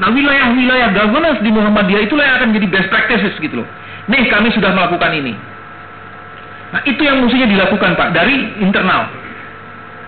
Nah 0.00 0.08
wilayah-wilayah 0.14 0.96
governance 0.96 1.42
di 1.42 1.50
Muhammadiyah 1.50 2.06
itulah 2.06 2.24
yang 2.24 2.36
akan 2.40 2.50
jadi 2.56 2.66
best 2.70 2.88
practices 2.88 3.34
gitu 3.42 3.60
loh. 3.60 3.68
Nih 4.06 4.30
kami 4.30 4.48
sudah 4.54 4.70
melakukan 4.72 5.12
ini. 5.12 5.34
Nah 6.70 6.80
itu 6.86 7.02
yang 7.02 7.20
mestinya 7.20 7.50
dilakukan 7.50 7.98
Pak 7.98 8.14
dari 8.14 8.62
internal. 8.62 9.10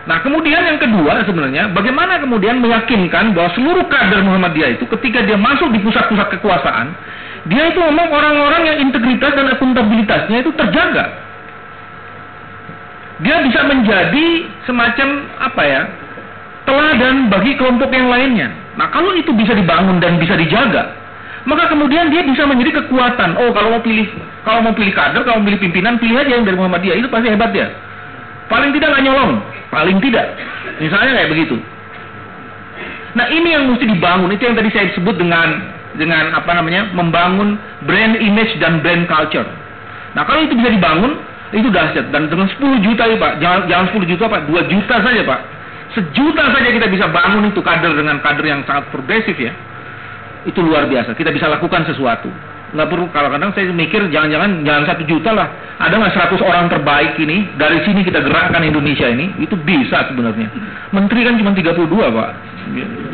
Nah 0.03 0.19
kemudian 0.19 0.67
yang 0.67 0.83
kedua 0.83 1.23
sebenarnya 1.23 1.71
bagaimana 1.71 2.19
kemudian 2.19 2.59
meyakinkan 2.59 3.39
bahwa 3.39 3.55
seluruh 3.55 3.87
kader 3.87 4.27
Muhammadiyah 4.27 4.75
itu 4.75 4.85
ketika 4.99 5.23
dia 5.23 5.39
masuk 5.39 5.71
di 5.71 5.79
pusat-pusat 5.79 6.27
kekuasaan 6.39 6.91
dia 7.47 7.75
itu 7.75 7.81
memang 7.83 8.07
orang-orang 8.07 8.63
yang 8.71 8.79
integritas 8.87 9.35
dan 9.35 9.51
akuntabilitasnya 9.51 10.47
itu 10.47 10.51
terjaga. 10.55 11.07
Dia 13.23 13.43
bisa 13.47 13.67
menjadi 13.67 14.27
semacam 14.67 15.09
apa 15.39 15.63
ya 15.63 15.83
teladan 16.67 17.31
bagi 17.31 17.59
kelompok 17.59 17.91
yang 17.91 18.11
lainnya. 18.11 18.51
Nah 18.79 18.91
kalau 18.95 19.15
itu 19.19 19.35
bisa 19.35 19.55
dibangun 19.59 19.99
dan 19.99 20.23
bisa 20.23 20.39
dijaga, 20.39 20.95
maka 21.47 21.71
kemudian 21.71 22.15
dia 22.15 22.23
bisa 22.23 22.47
menjadi 22.47 22.83
kekuatan. 22.83 23.39
Oh 23.39 23.51
kalau 23.51 23.79
mau 23.79 23.83
pilih 23.83 24.07
kalau 24.47 24.63
mau 24.63 24.75
pilih 24.75 24.95
kader, 24.95 25.23
kalau 25.27 25.43
mau 25.43 25.47
pilih 25.51 25.63
pimpinan, 25.63 25.99
pilih 25.99 26.19
aja 26.19 26.31
yang 26.39 26.47
dari 26.47 26.59
Muhammadiyah 26.59 26.99
itu 26.99 27.11
pasti 27.11 27.31
hebat 27.31 27.51
dia. 27.51 27.71
Paling 28.53 28.71
tidak 28.77 28.93
nggak 28.93 29.05
nyolong, 29.09 29.41
paling 29.73 29.97
tidak. 30.05 30.37
Misalnya 30.77 31.17
kayak 31.17 31.31
begitu. 31.33 31.57
Nah 33.17 33.27
ini 33.33 33.49
yang 33.57 33.65
mesti 33.73 33.89
dibangun, 33.89 34.29
itu 34.29 34.45
yang 34.45 34.57
tadi 34.57 34.69
saya 34.69 34.93
sebut 34.93 35.17
dengan 35.17 35.73
dengan 35.97 36.37
apa 36.37 36.53
namanya 36.53 36.93
membangun 36.93 37.57
brand 37.89 38.21
image 38.21 38.61
dan 38.61 38.85
brand 38.85 39.09
culture. 39.09 39.49
Nah 40.13 40.29
kalau 40.29 40.45
itu 40.45 40.53
bisa 40.53 40.69
dibangun, 40.69 41.17
itu 41.57 41.73
dahsyat. 41.73 42.13
Dan 42.13 42.29
dengan 42.29 42.45
10 42.49 42.61
juta 42.85 43.09
ya 43.09 43.17
Pak, 43.17 43.33
jangan, 43.41 43.61
jangan 43.69 43.87
10 43.97 44.13
juta 44.13 44.25
Pak, 44.29 44.41
2 44.49 44.73
juta 44.73 44.97
saja 45.01 45.23
Pak. 45.25 45.41
Sejuta 45.93 46.45
saja 46.53 46.69
kita 46.73 46.89
bisa 46.93 47.09
bangun 47.09 47.53
itu 47.53 47.61
kader 47.61 47.93
dengan 47.97 48.21
kader 48.21 48.45
yang 48.45 48.61
sangat 48.69 48.89
progresif 48.93 49.37
ya. 49.37 49.53
Itu 50.45 50.61
luar 50.61 50.89
biasa, 50.93 51.17
kita 51.17 51.33
bisa 51.33 51.49
lakukan 51.49 51.89
sesuatu 51.89 52.29
nggak 52.73 52.89
perlu. 52.89 53.07
Kalau 53.13 53.29
kadang 53.29 53.53
saya 53.53 53.69
mikir 53.71 54.09
jangan-jangan 54.09 54.65
jangan 54.65 54.85
satu 54.89 55.03
juta 55.05 55.31
lah. 55.33 55.49
Ada 55.79 55.95
nggak 55.97 56.13
seratus 56.17 56.41
orang 56.41 56.67
terbaik 56.73 57.17
ini 57.21 57.53
dari 57.61 57.79
sini 57.85 58.01
kita 58.03 58.25
gerakkan 58.25 58.65
Indonesia 58.65 59.07
ini? 59.09 59.33
Itu 59.41 59.57
bisa 59.61 60.09
sebenarnya. 60.09 60.49
Menteri 60.93 61.21
kan 61.25 61.37
cuma 61.37 61.53
32 61.53 61.89
pak. 61.89 62.31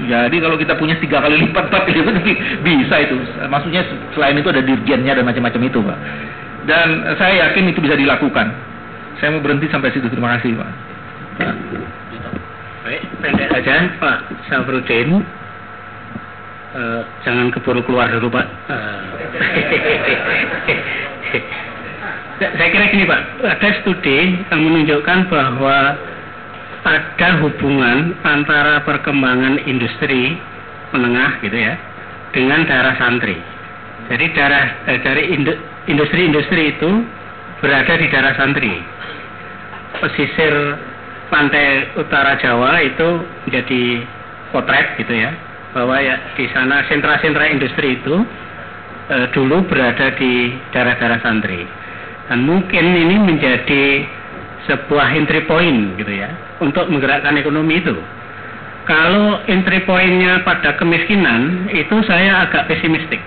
Jadi 0.09 0.36
kalau 0.40 0.56
kita 0.56 0.74
punya 0.78 0.94
tiga 1.02 1.20
kali 1.20 1.36
lipat 1.48 1.68
lipat 1.68 2.16
bisa 2.66 2.94
itu. 3.02 3.16
Maksudnya 3.51 3.82
selain 4.14 4.39
itu 4.39 4.48
ada 4.48 4.62
dirjennya 4.62 5.12
dan 5.18 5.24
macam-macam 5.26 5.62
itu 5.66 5.78
pak. 5.82 5.98
Dan 6.64 6.89
saya 7.18 7.48
yakin 7.48 7.70
itu 7.72 7.80
bisa 7.82 7.98
dilakukan. 7.98 8.55
Saya 9.18 9.35
mau 9.35 9.43
berhenti 9.43 9.66
sampai 9.68 9.90
situ. 9.90 10.06
Terima 10.06 10.39
kasih 10.39 10.55
pak. 10.55 10.70
Baik 12.89 13.05
pendek 13.20 13.52
aja 13.52 13.85
Pak 14.01 14.48
Safrudin 14.48 15.20
Uh, 16.69 17.01
jangan 17.24 17.49
keburu 17.49 17.81
keluar 17.89 18.12
dulu 18.12 18.28
Pak. 18.28 18.45
Uh, 18.69 19.01
saya 22.61 22.69
kira 22.69 22.93
gini 22.93 23.09
Pak, 23.09 23.20
ada 23.40 23.69
studi 23.81 24.36
yang 24.53 24.61
menunjukkan 24.69 25.32
bahwa 25.32 25.97
ada 26.85 27.28
hubungan 27.40 28.12
antara 28.20 28.85
perkembangan 28.85 29.65
industri 29.65 30.36
menengah 30.93 31.40
gitu 31.40 31.57
ya 31.57 31.74
dengan 32.36 32.69
darah 32.69 33.01
santri. 33.01 33.40
Jadi 34.12 34.24
darah 34.36 34.65
eh, 34.93 35.01
dari 35.01 35.32
industri-industri 35.89 36.77
itu 36.77 36.90
berada 37.65 37.97
di 37.97 38.12
darah 38.12 38.36
santri. 38.36 38.77
Pesisir 40.05 40.53
pantai 41.32 41.97
utara 41.97 42.36
Jawa 42.36 42.77
itu 42.85 43.24
menjadi 43.49 44.05
potret 44.53 45.01
gitu 45.01 45.16
ya 45.16 45.48
bahwa 45.79 45.95
ya 46.03 46.19
di 46.35 46.51
sana 46.51 46.83
sentra-sentra 46.91 47.47
industri 47.55 48.03
itu 48.03 48.27
e, 49.07 49.31
dulu 49.31 49.63
berada 49.71 50.11
di 50.19 50.51
daerah-daerah 50.75 51.23
santri. 51.23 51.63
Dan 52.27 52.43
mungkin 52.43 52.83
ini 52.99 53.15
menjadi 53.23 54.03
sebuah 54.67 55.15
entry 55.15 55.47
point 55.47 55.95
gitu 55.95 56.11
ya 56.11 56.35
untuk 56.59 56.91
menggerakkan 56.91 57.39
ekonomi 57.39 57.79
itu. 57.79 57.95
Kalau 58.91 59.39
entry 59.47 59.87
pointnya 59.87 60.43
pada 60.43 60.75
kemiskinan 60.75 61.71
itu 61.71 62.03
saya 62.11 62.51
agak 62.51 62.67
pesimistik. 62.67 63.23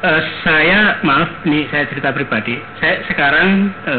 E, 0.00 0.10
saya 0.48 0.96
maaf 1.04 1.28
ini 1.44 1.68
saya 1.68 1.84
cerita 1.92 2.08
pribadi. 2.16 2.56
Saya 2.80 3.04
sekarang 3.04 3.68
e, 3.84 3.96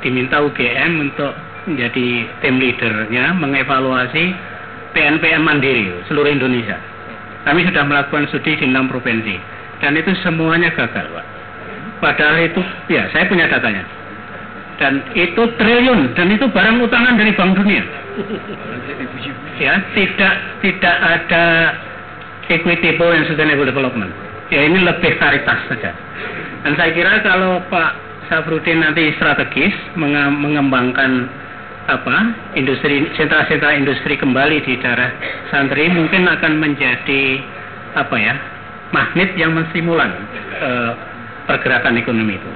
diminta 0.00 0.40
UGM 0.40 1.04
untuk 1.04 1.36
menjadi 1.68 2.08
tim 2.40 2.56
leadernya 2.56 3.36
mengevaluasi 3.36 4.56
PNPM 4.98 5.46
mandiri 5.46 5.94
seluruh 6.10 6.26
Indonesia. 6.26 6.74
Kami 7.46 7.62
sudah 7.70 7.86
melakukan 7.86 8.26
studi 8.34 8.58
di 8.58 8.66
enam 8.66 8.90
provinsi. 8.90 9.38
dan 9.78 9.94
itu 9.94 10.10
semuanya 10.26 10.74
gagal 10.74 11.06
pak. 11.06 11.26
Padahal 12.02 12.34
itu 12.42 12.58
ya 12.90 13.06
saya 13.14 13.30
punya 13.30 13.46
datanya. 13.46 13.86
Dan 14.82 15.06
itu 15.14 15.38
triliun 15.54 16.18
dan 16.18 16.34
itu 16.34 16.50
barang 16.50 16.82
utangan 16.82 17.14
dari 17.14 17.30
Bank 17.30 17.54
Dunia. 17.54 17.86
Ya 19.62 19.78
tidak 19.94 20.34
tidak 20.66 20.96
ada 20.98 21.44
equitable 22.50 23.14
and 23.14 23.30
sustainable 23.30 23.70
development. 23.70 24.10
Ya 24.50 24.66
ini 24.66 24.82
lebih 24.82 25.14
karitas 25.22 25.62
saja. 25.70 25.94
Dan 26.66 26.74
saya 26.74 26.90
kira 26.90 27.22
kalau 27.22 27.62
Pak 27.70 27.90
Safrudin 28.26 28.82
nanti 28.82 29.14
strategis 29.14 29.74
mengembangkan 29.94 31.30
apa 31.88 32.16
industri 32.52 33.08
sentra-sentra 33.16 33.72
industri 33.72 34.20
kembali 34.20 34.60
di 34.60 34.76
daerah 34.76 35.08
santri 35.48 35.88
mungkin 35.88 36.28
akan 36.28 36.60
menjadi 36.60 37.40
apa 37.96 38.16
ya 38.20 38.34
magnet 38.92 39.32
yang 39.40 39.56
menstimulan 39.56 40.12
eh, 40.60 40.92
pergerakan 41.48 41.96
ekonomi 41.96 42.36
itu. 42.36 42.50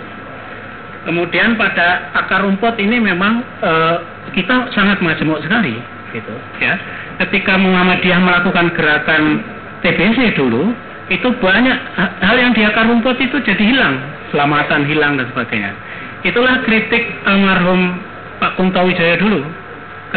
Kemudian 1.03 1.59
pada 1.59 2.13
akar 2.15 2.45
rumput 2.45 2.77
ini 2.77 3.01
memang 3.01 3.41
eh, 3.65 3.97
kita 4.37 4.69
sangat 4.77 5.01
majemuk 5.01 5.41
sekali 5.41 5.81
gitu 6.13 6.35
ya. 6.61 6.77
Ketika 7.25 7.57
Muhammadiyah 7.57 8.21
melakukan 8.21 8.69
gerakan 8.77 9.41
TBC 9.81 10.37
dulu 10.37 10.77
itu 11.09 11.29
banyak 11.41 11.79
hal 12.21 12.37
yang 12.37 12.53
di 12.53 12.69
akar 12.69 12.85
rumput 12.85 13.17
itu 13.17 13.41
jadi 13.41 13.65
hilang, 13.65 13.97
selamatan 14.29 14.85
hilang 14.85 15.17
dan 15.17 15.27
sebagainya. 15.33 15.73
Itulah 16.23 16.63
kritik 16.69 17.03
almarhum 17.27 18.12
Pak 18.43 18.59
Kunto 18.59 18.83
Wijaya 18.83 19.15
dulu 19.23 19.47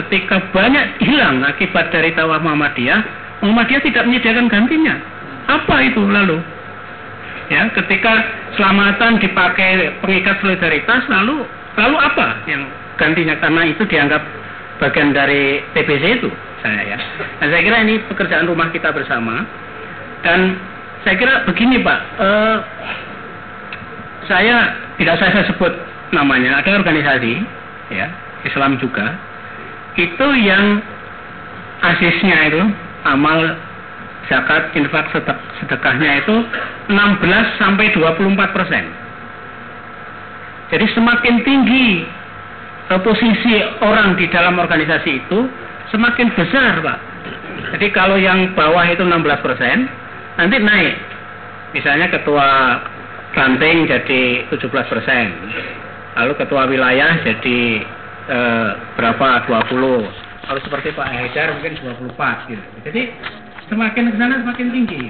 ketika 0.02 0.42
banyak 0.50 0.98
hilang 1.06 1.46
akibat 1.46 1.94
dari 1.94 2.10
tawaf 2.18 2.42
Muhammadiyah 2.42 3.26
Muhammadiyah 3.46 3.84
tidak 3.86 4.04
menyediakan 4.10 4.50
gantinya. 4.50 4.96
Apa 5.46 5.86
itu 5.86 6.02
lalu? 6.02 6.42
Ya 7.54 7.70
ketika 7.70 8.26
selamatan 8.58 9.22
dipakai 9.22 9.94
pengikat 10.02 10.42
solidaritas 10.42 11.06
lalu 11.06 11.46
lalu 11.78 11.98
apa 12.02 12.42
yang 12.50 12.66
gantinya? 12.98 13.38
Karena 13.38 13.62
itu 13.70 13.86
dianggap 13.86 14.26
bagian 14.82 15.14
dari 15.14 15.62
TBC 15.78 16.04
itu 16.26 16.30
saya 16.66 16.82
ya. 16.82 16.98
Dan 17.38 17.48
saya 17.54 17.62
kira 17.62 17.78
ini 17.86 18.02
pekerjaan 18.10 18.50
rumah 18.50 18.74
kita 18.74 18.90
bersama. 18.90 19.46
Dan 20.26 20.58
saya 21.06 21.16
kira 21.22 21.46
begini 21.46 21.86
Pak 21.86 22.00
eh, 22.18 22.58
saya 24.26 24.74
tidak 24.98 25.22
saya 25.22 25.46
sebut 25.46 25.70
namanya 26.10 26.66
ada 26.66 26.82
organisasi 26.82 27.46
ya 27.94 28.08
Islam 28.46 28.78
juga 28.82 29.18
itu 29.96 30.28
yang 30.44 30.84
asisnya 31.82 32.38
itu 32.52 32.62
amal 33.06 33.40
zakat 34.28 34.74
infak 34.74 35.06
sedekahnya 35.62 36.26
itu 36.26 36.36
16 36.90 37.62
sampai 37.62 37.94
24 37.94 38.56
persen. 38.58 38.84
Jadi 40.74 40.86
semakin 40.98 41.36
tinggi 41.46 42.10
posisi 43.06 43.62
orang 43.86 44.18
di 44.18 44.26
dalam 44.34 44.58
organisasi 44.58 45.22
itu 45.26 45.46
semakin 45.94 46.34
besar 46.34 46.82
pak. 46.82 47.00
Jadi 47.78 47.88
kalau 47.94 48.18
yang 48.18 48.54
bawah 48.58 48.84
itu 48.90 49.06
16 49.06 49.46
persen 49.46 49.86
nanti 50.42 50.58
naik. 50.58 50.98
Misalnya 51.78 52.10
ketua 52.10 52.82
ranting 53.36 53.86
jadi 53.86 54.48
17 54.48 54.92
persen, 54.92 55.26
lalu 56.16 56.34
ketua 56.40 56.68
wilayah 56.68 57.20
jadi 57.24 57.60
eh, 58.32 58.70
berapa? 58.96 59.48
20 59.48 60.26
kalau 60.46 60.62
seperti 60.62 60.94
Pak 60.94 61.10
Haidar 61.10 61.58
mungkin 61.58 61.74
24 62.14 62.50
gitu. 62.54 62.66
Jadi 62.86 63.02
semakin 63.66 64.14
ke 64.14 64.16
sana 64.22 64.46
semakin 64.46 64.68
tinggi. 64.70 65.04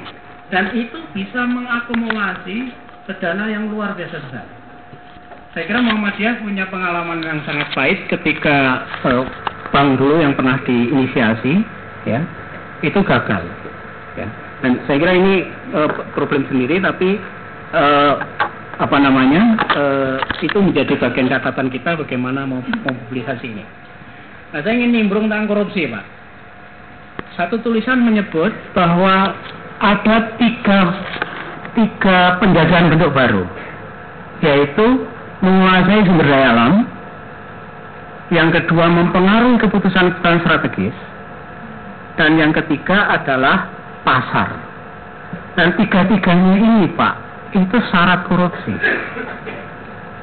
Dan 0.48 0.72
itu 0.78 1.02
bisa 1.12 1.44
mengakumulasi 1.44 2.72
dana 3.20 3.46
yang 3.52 3.68
luar 3.70 3.94
biasa 3.94 4.18
besar. 4.18 4.46
Saya 5.52 5.72
kira 5.72 5.80
Muhammadiyah 5.84 6.44
punya 6.44 6.68
pengalaman 6.68 7.24
yang 7.24 7.40
sangat 7.44 7.68
baik 7.76 8.08
ketika 8.12 8.88
eh, 9.08 9.24
bank 9.76 10.00
dulu 10.00 10.24
yang 10.24 10.36
pernah 10.36 10.60
diinisiasi 10.64 11.64
ya 12.08 12.24
itu 12.84 13.00
gagal 13.04 13.44
ya. 14.16 14.28
Dan 14.64 14.80
saya 14.88 14.98
kira 14.98 15.14
ini 15.14 15.46
uh, 15.76 15.90
problem 16.16 16.48
sendiri 16.48 16.80
tapi 16.80 17.20
uh, 17.76 18.14
apa 18.76 18.98
namanya 19.00 19.56
uh, 19.72 20.18
itu 20.44 20.60
menjadi 20.60 21.00
bagian 21.00 21.32
catatan 21.32 21.72
kita 21.72 21.96
bagaimana 21.96 22.44
mau 22.44 22.60
mobilisasi 22.60 23.48
ini. 23.48 23.66
Nah 24.52 24.60
saya 24.60 24.76
ingin 24.76 24.92
nimbrung 24.92 25.32
tentang 25.32 25.48
korupsi 25.48 25.88
pak. 25.88 26.06
Satu 27.40 27.60
tulisan 27.64 28.04
menyebut 28.04 28.52
bahwa 28.76 29.36
ada 29.80 30.16
tiga 30.40 30.80
tiga 31.76 32.40
penjajahan 32.40 32.92
bentuk 32.96 33.12
baru, 33.12 33.44
yaitu 34.40 35.04
menguasai 35.44 36.08
sumber 36.08 36.28
daya 36.32 36.48
alam, 36.56 36.74
yang 38.32 38.50
kedua 38.56 38.88
mempengaruhi 38.88 39.60
keputusan-keputusan 39.60 40.40
strategis, 40.48 40.96
dan 42.16 42.40
yang 42.40 42.56
ketiga 42.56 43.12
adalah 43.20 43.68
pasar. 44.08 44.56
Dan 45.60 45.76
tiga-tiganya 45.76 46.54
ini, 46.56 46.88
Pak, 46.96 47.25
itu 47.56 47.78
syarat 47.90 48.28
korupsi. 48.28 48.76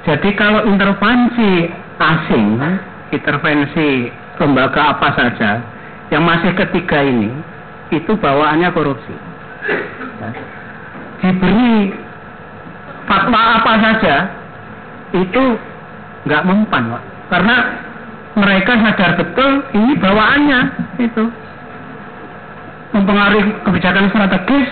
Jadi 0.04 0.30
kalau 0.36 0.68
intervensi 0.68 1.72
asing, 1.96 2.60
intervensi 3.14 4.12
lembaga 4.36 4.98
apa 4.98 5.08
saja 5.16 5.62
yang 6.12 6.26
masih 6.26 6.52
ketiga 6.52 7.00
ini, 7.00 7.30
itu 7.94 8.12
bawaannya 8.18 8.68
korupsi. 8.74 9.14
Ya. 10.20 10.30
Diberi 11.22 11.94
fatwa 13.06 13.40
apa 13.62 13.72
saja, 13.78 14.14
itu 15.14 15.44
nggak 16.26 16.44
mempan, 16.44 16.92
Pak. 16.92 17.02
Karena 17.30 17.56
mereka 18.36 18.72
sadar 18.76 19.10
betul 19.16 19.50
ini 19.76 19.92
bawaannya 19.96 20.60
itu 21.00 21.24
mempengaruhi 22.92 23.50
kebijakan 23.64 24.08
strategis 24.12 24.68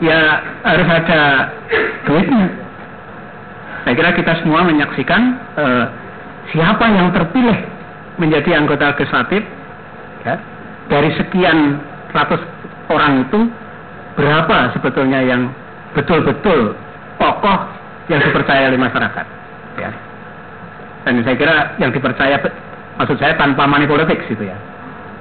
ya 0.00 0.42
harus 0.64 0.88
ada 0.88 1.20
duitnya. 2.04 2.46
Saya 3.86 3.94
kira 3.94 4.10
kita 4.18 4.32
semua 4.42 4.66
menyaksikan 4.66 5.22
eh, 5.56 5.86
siapa 6.50 6.84
yang 6.90 7.14
terpilih 7.14 7.58
menjadi 8.18 8.58
anggota 8.58 8.96
legislatif 8.96 9.46
ya, 10.26 10.34
dari 10.90 11.10
sekian 11.14 11.78
ratus 12.10 12.40
orang 12.90 13.28
itu 13.28 13.40
berapa 14.16 14.72
sebetulnya 14.74 15.20
yang 15.22 15.52
betul-betul 15.92 16.74
tokoh 17.20 17.58
yang 18.08 18.20
dipercaya 18.22 18.72
oleh 18.72 18.80
masyarakat 18.80 19.26
ya. 19.78 19.90
Dan 21.06 21.22
saya 21.22 21.36
kira 21.38 21.56
yang 21.78 21.94
dipercaya 21.94 22.42
maksud 22.98 23.16
saya 23.22 23.38
tanpa 23.38 23.68
money 23.70 23.86
politics 23.86 24.26
itu 24.26 24.50
ya. 24.50 24.58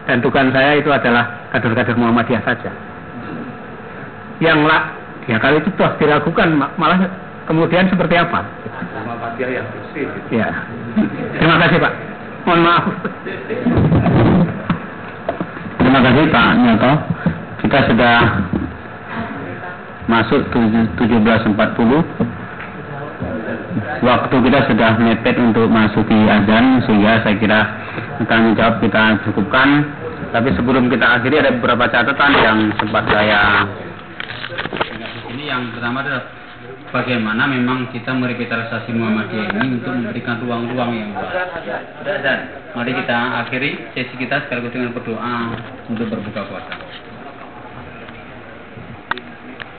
Dan 0.06 0.22
dugaan 0.22 0.54
saya 0.54 0.78
itu 0.78 0.90
adalah 0.94 1.50
kader-kader 1.54 1.98
Muhammadiyah 1.98 2.42
saja. 2.46 2.70
Yang 4.44 4.60
lah, 4.68 4.82
ya 5.32 5.38
kalau 5.40 5.58
itu 5.64 5.70
toh 5.80 5.92
dilakukan 5.96 6.48
malah 6.76 7.00
kemudian 7.48 7.88
seperti 7.88 8.16
apa? 8.20 8.44
Yang 9.40 9.68
bersih. 9.72 10.08
Ya. 10.32 10.50
Terima 11.40 11.56
kasih 11.62 11.78
Pak. 11.80 11.94
Mohon 12.46 12.62
maaf. 12.62 12.86
Terima 15.80 16.00
kasih 16.04 16.24
Pak 16.30 16.50
Nyoto. 16.60 16.94
Kita 17.66 17.80
sudah 17.90 18.18
masuk 20.06 20.42
17.40 20.54 21.58
waktu 24.06 24.36
kita 24.38 24.60
sudah 24.70 24.92
mepet 25.02 25.36
untuk 25.42 25.66
masuki 25.66 26.14
azan 26.30 26.86
sehingga 26.86 27.26
saya 27.26 27.36
kira 27.42 27.60
tanggung 28.30 28.54
jawab 28.54 28.78
kita 28.86 29.18
cukupkan 29.26 29.82
tapi 30.30 30.54
sebelum 30.54 30.94
kita 30.94 31.06
akhiri 31.20 31.42
ada 31.42 31.58
beberapa 31.58 31.90
catatan 31.90 32.32
yang 32.38 32.58
sempat 32.78 33.04
saya 33.10 33.66
ini 35.32 35.44
yang 35.50 35.72
pertama 35.76 36.02
adalah 36.02 36.24
bagaimana 36.92 37.44
memang 37.50 37.92
kita 37.92 38.16
merevitalisasi 38.16 38.90
Muhammadiyah 38.96 39.52
ini 39.60 39.80
untuk 39.82 39.92
memberikan 39.94 40.40
ruang-ruang 40.42 40.92
yang 40.96 41.10
luas. 41.12 41.34
Dan 42.04 42.40
mari 42.74 42.92
kita 42.96 43.18
akhiri 43.46 43.70
sesi 43.94 44.16
kita 44.16 44.48
sekaligus 44.48 44.72
dengan 44.74 44.92
berdoa 44.96 45.36
untuk 45.92 46.08
berbuka 46.10 46.42
puasa 46.48 46.74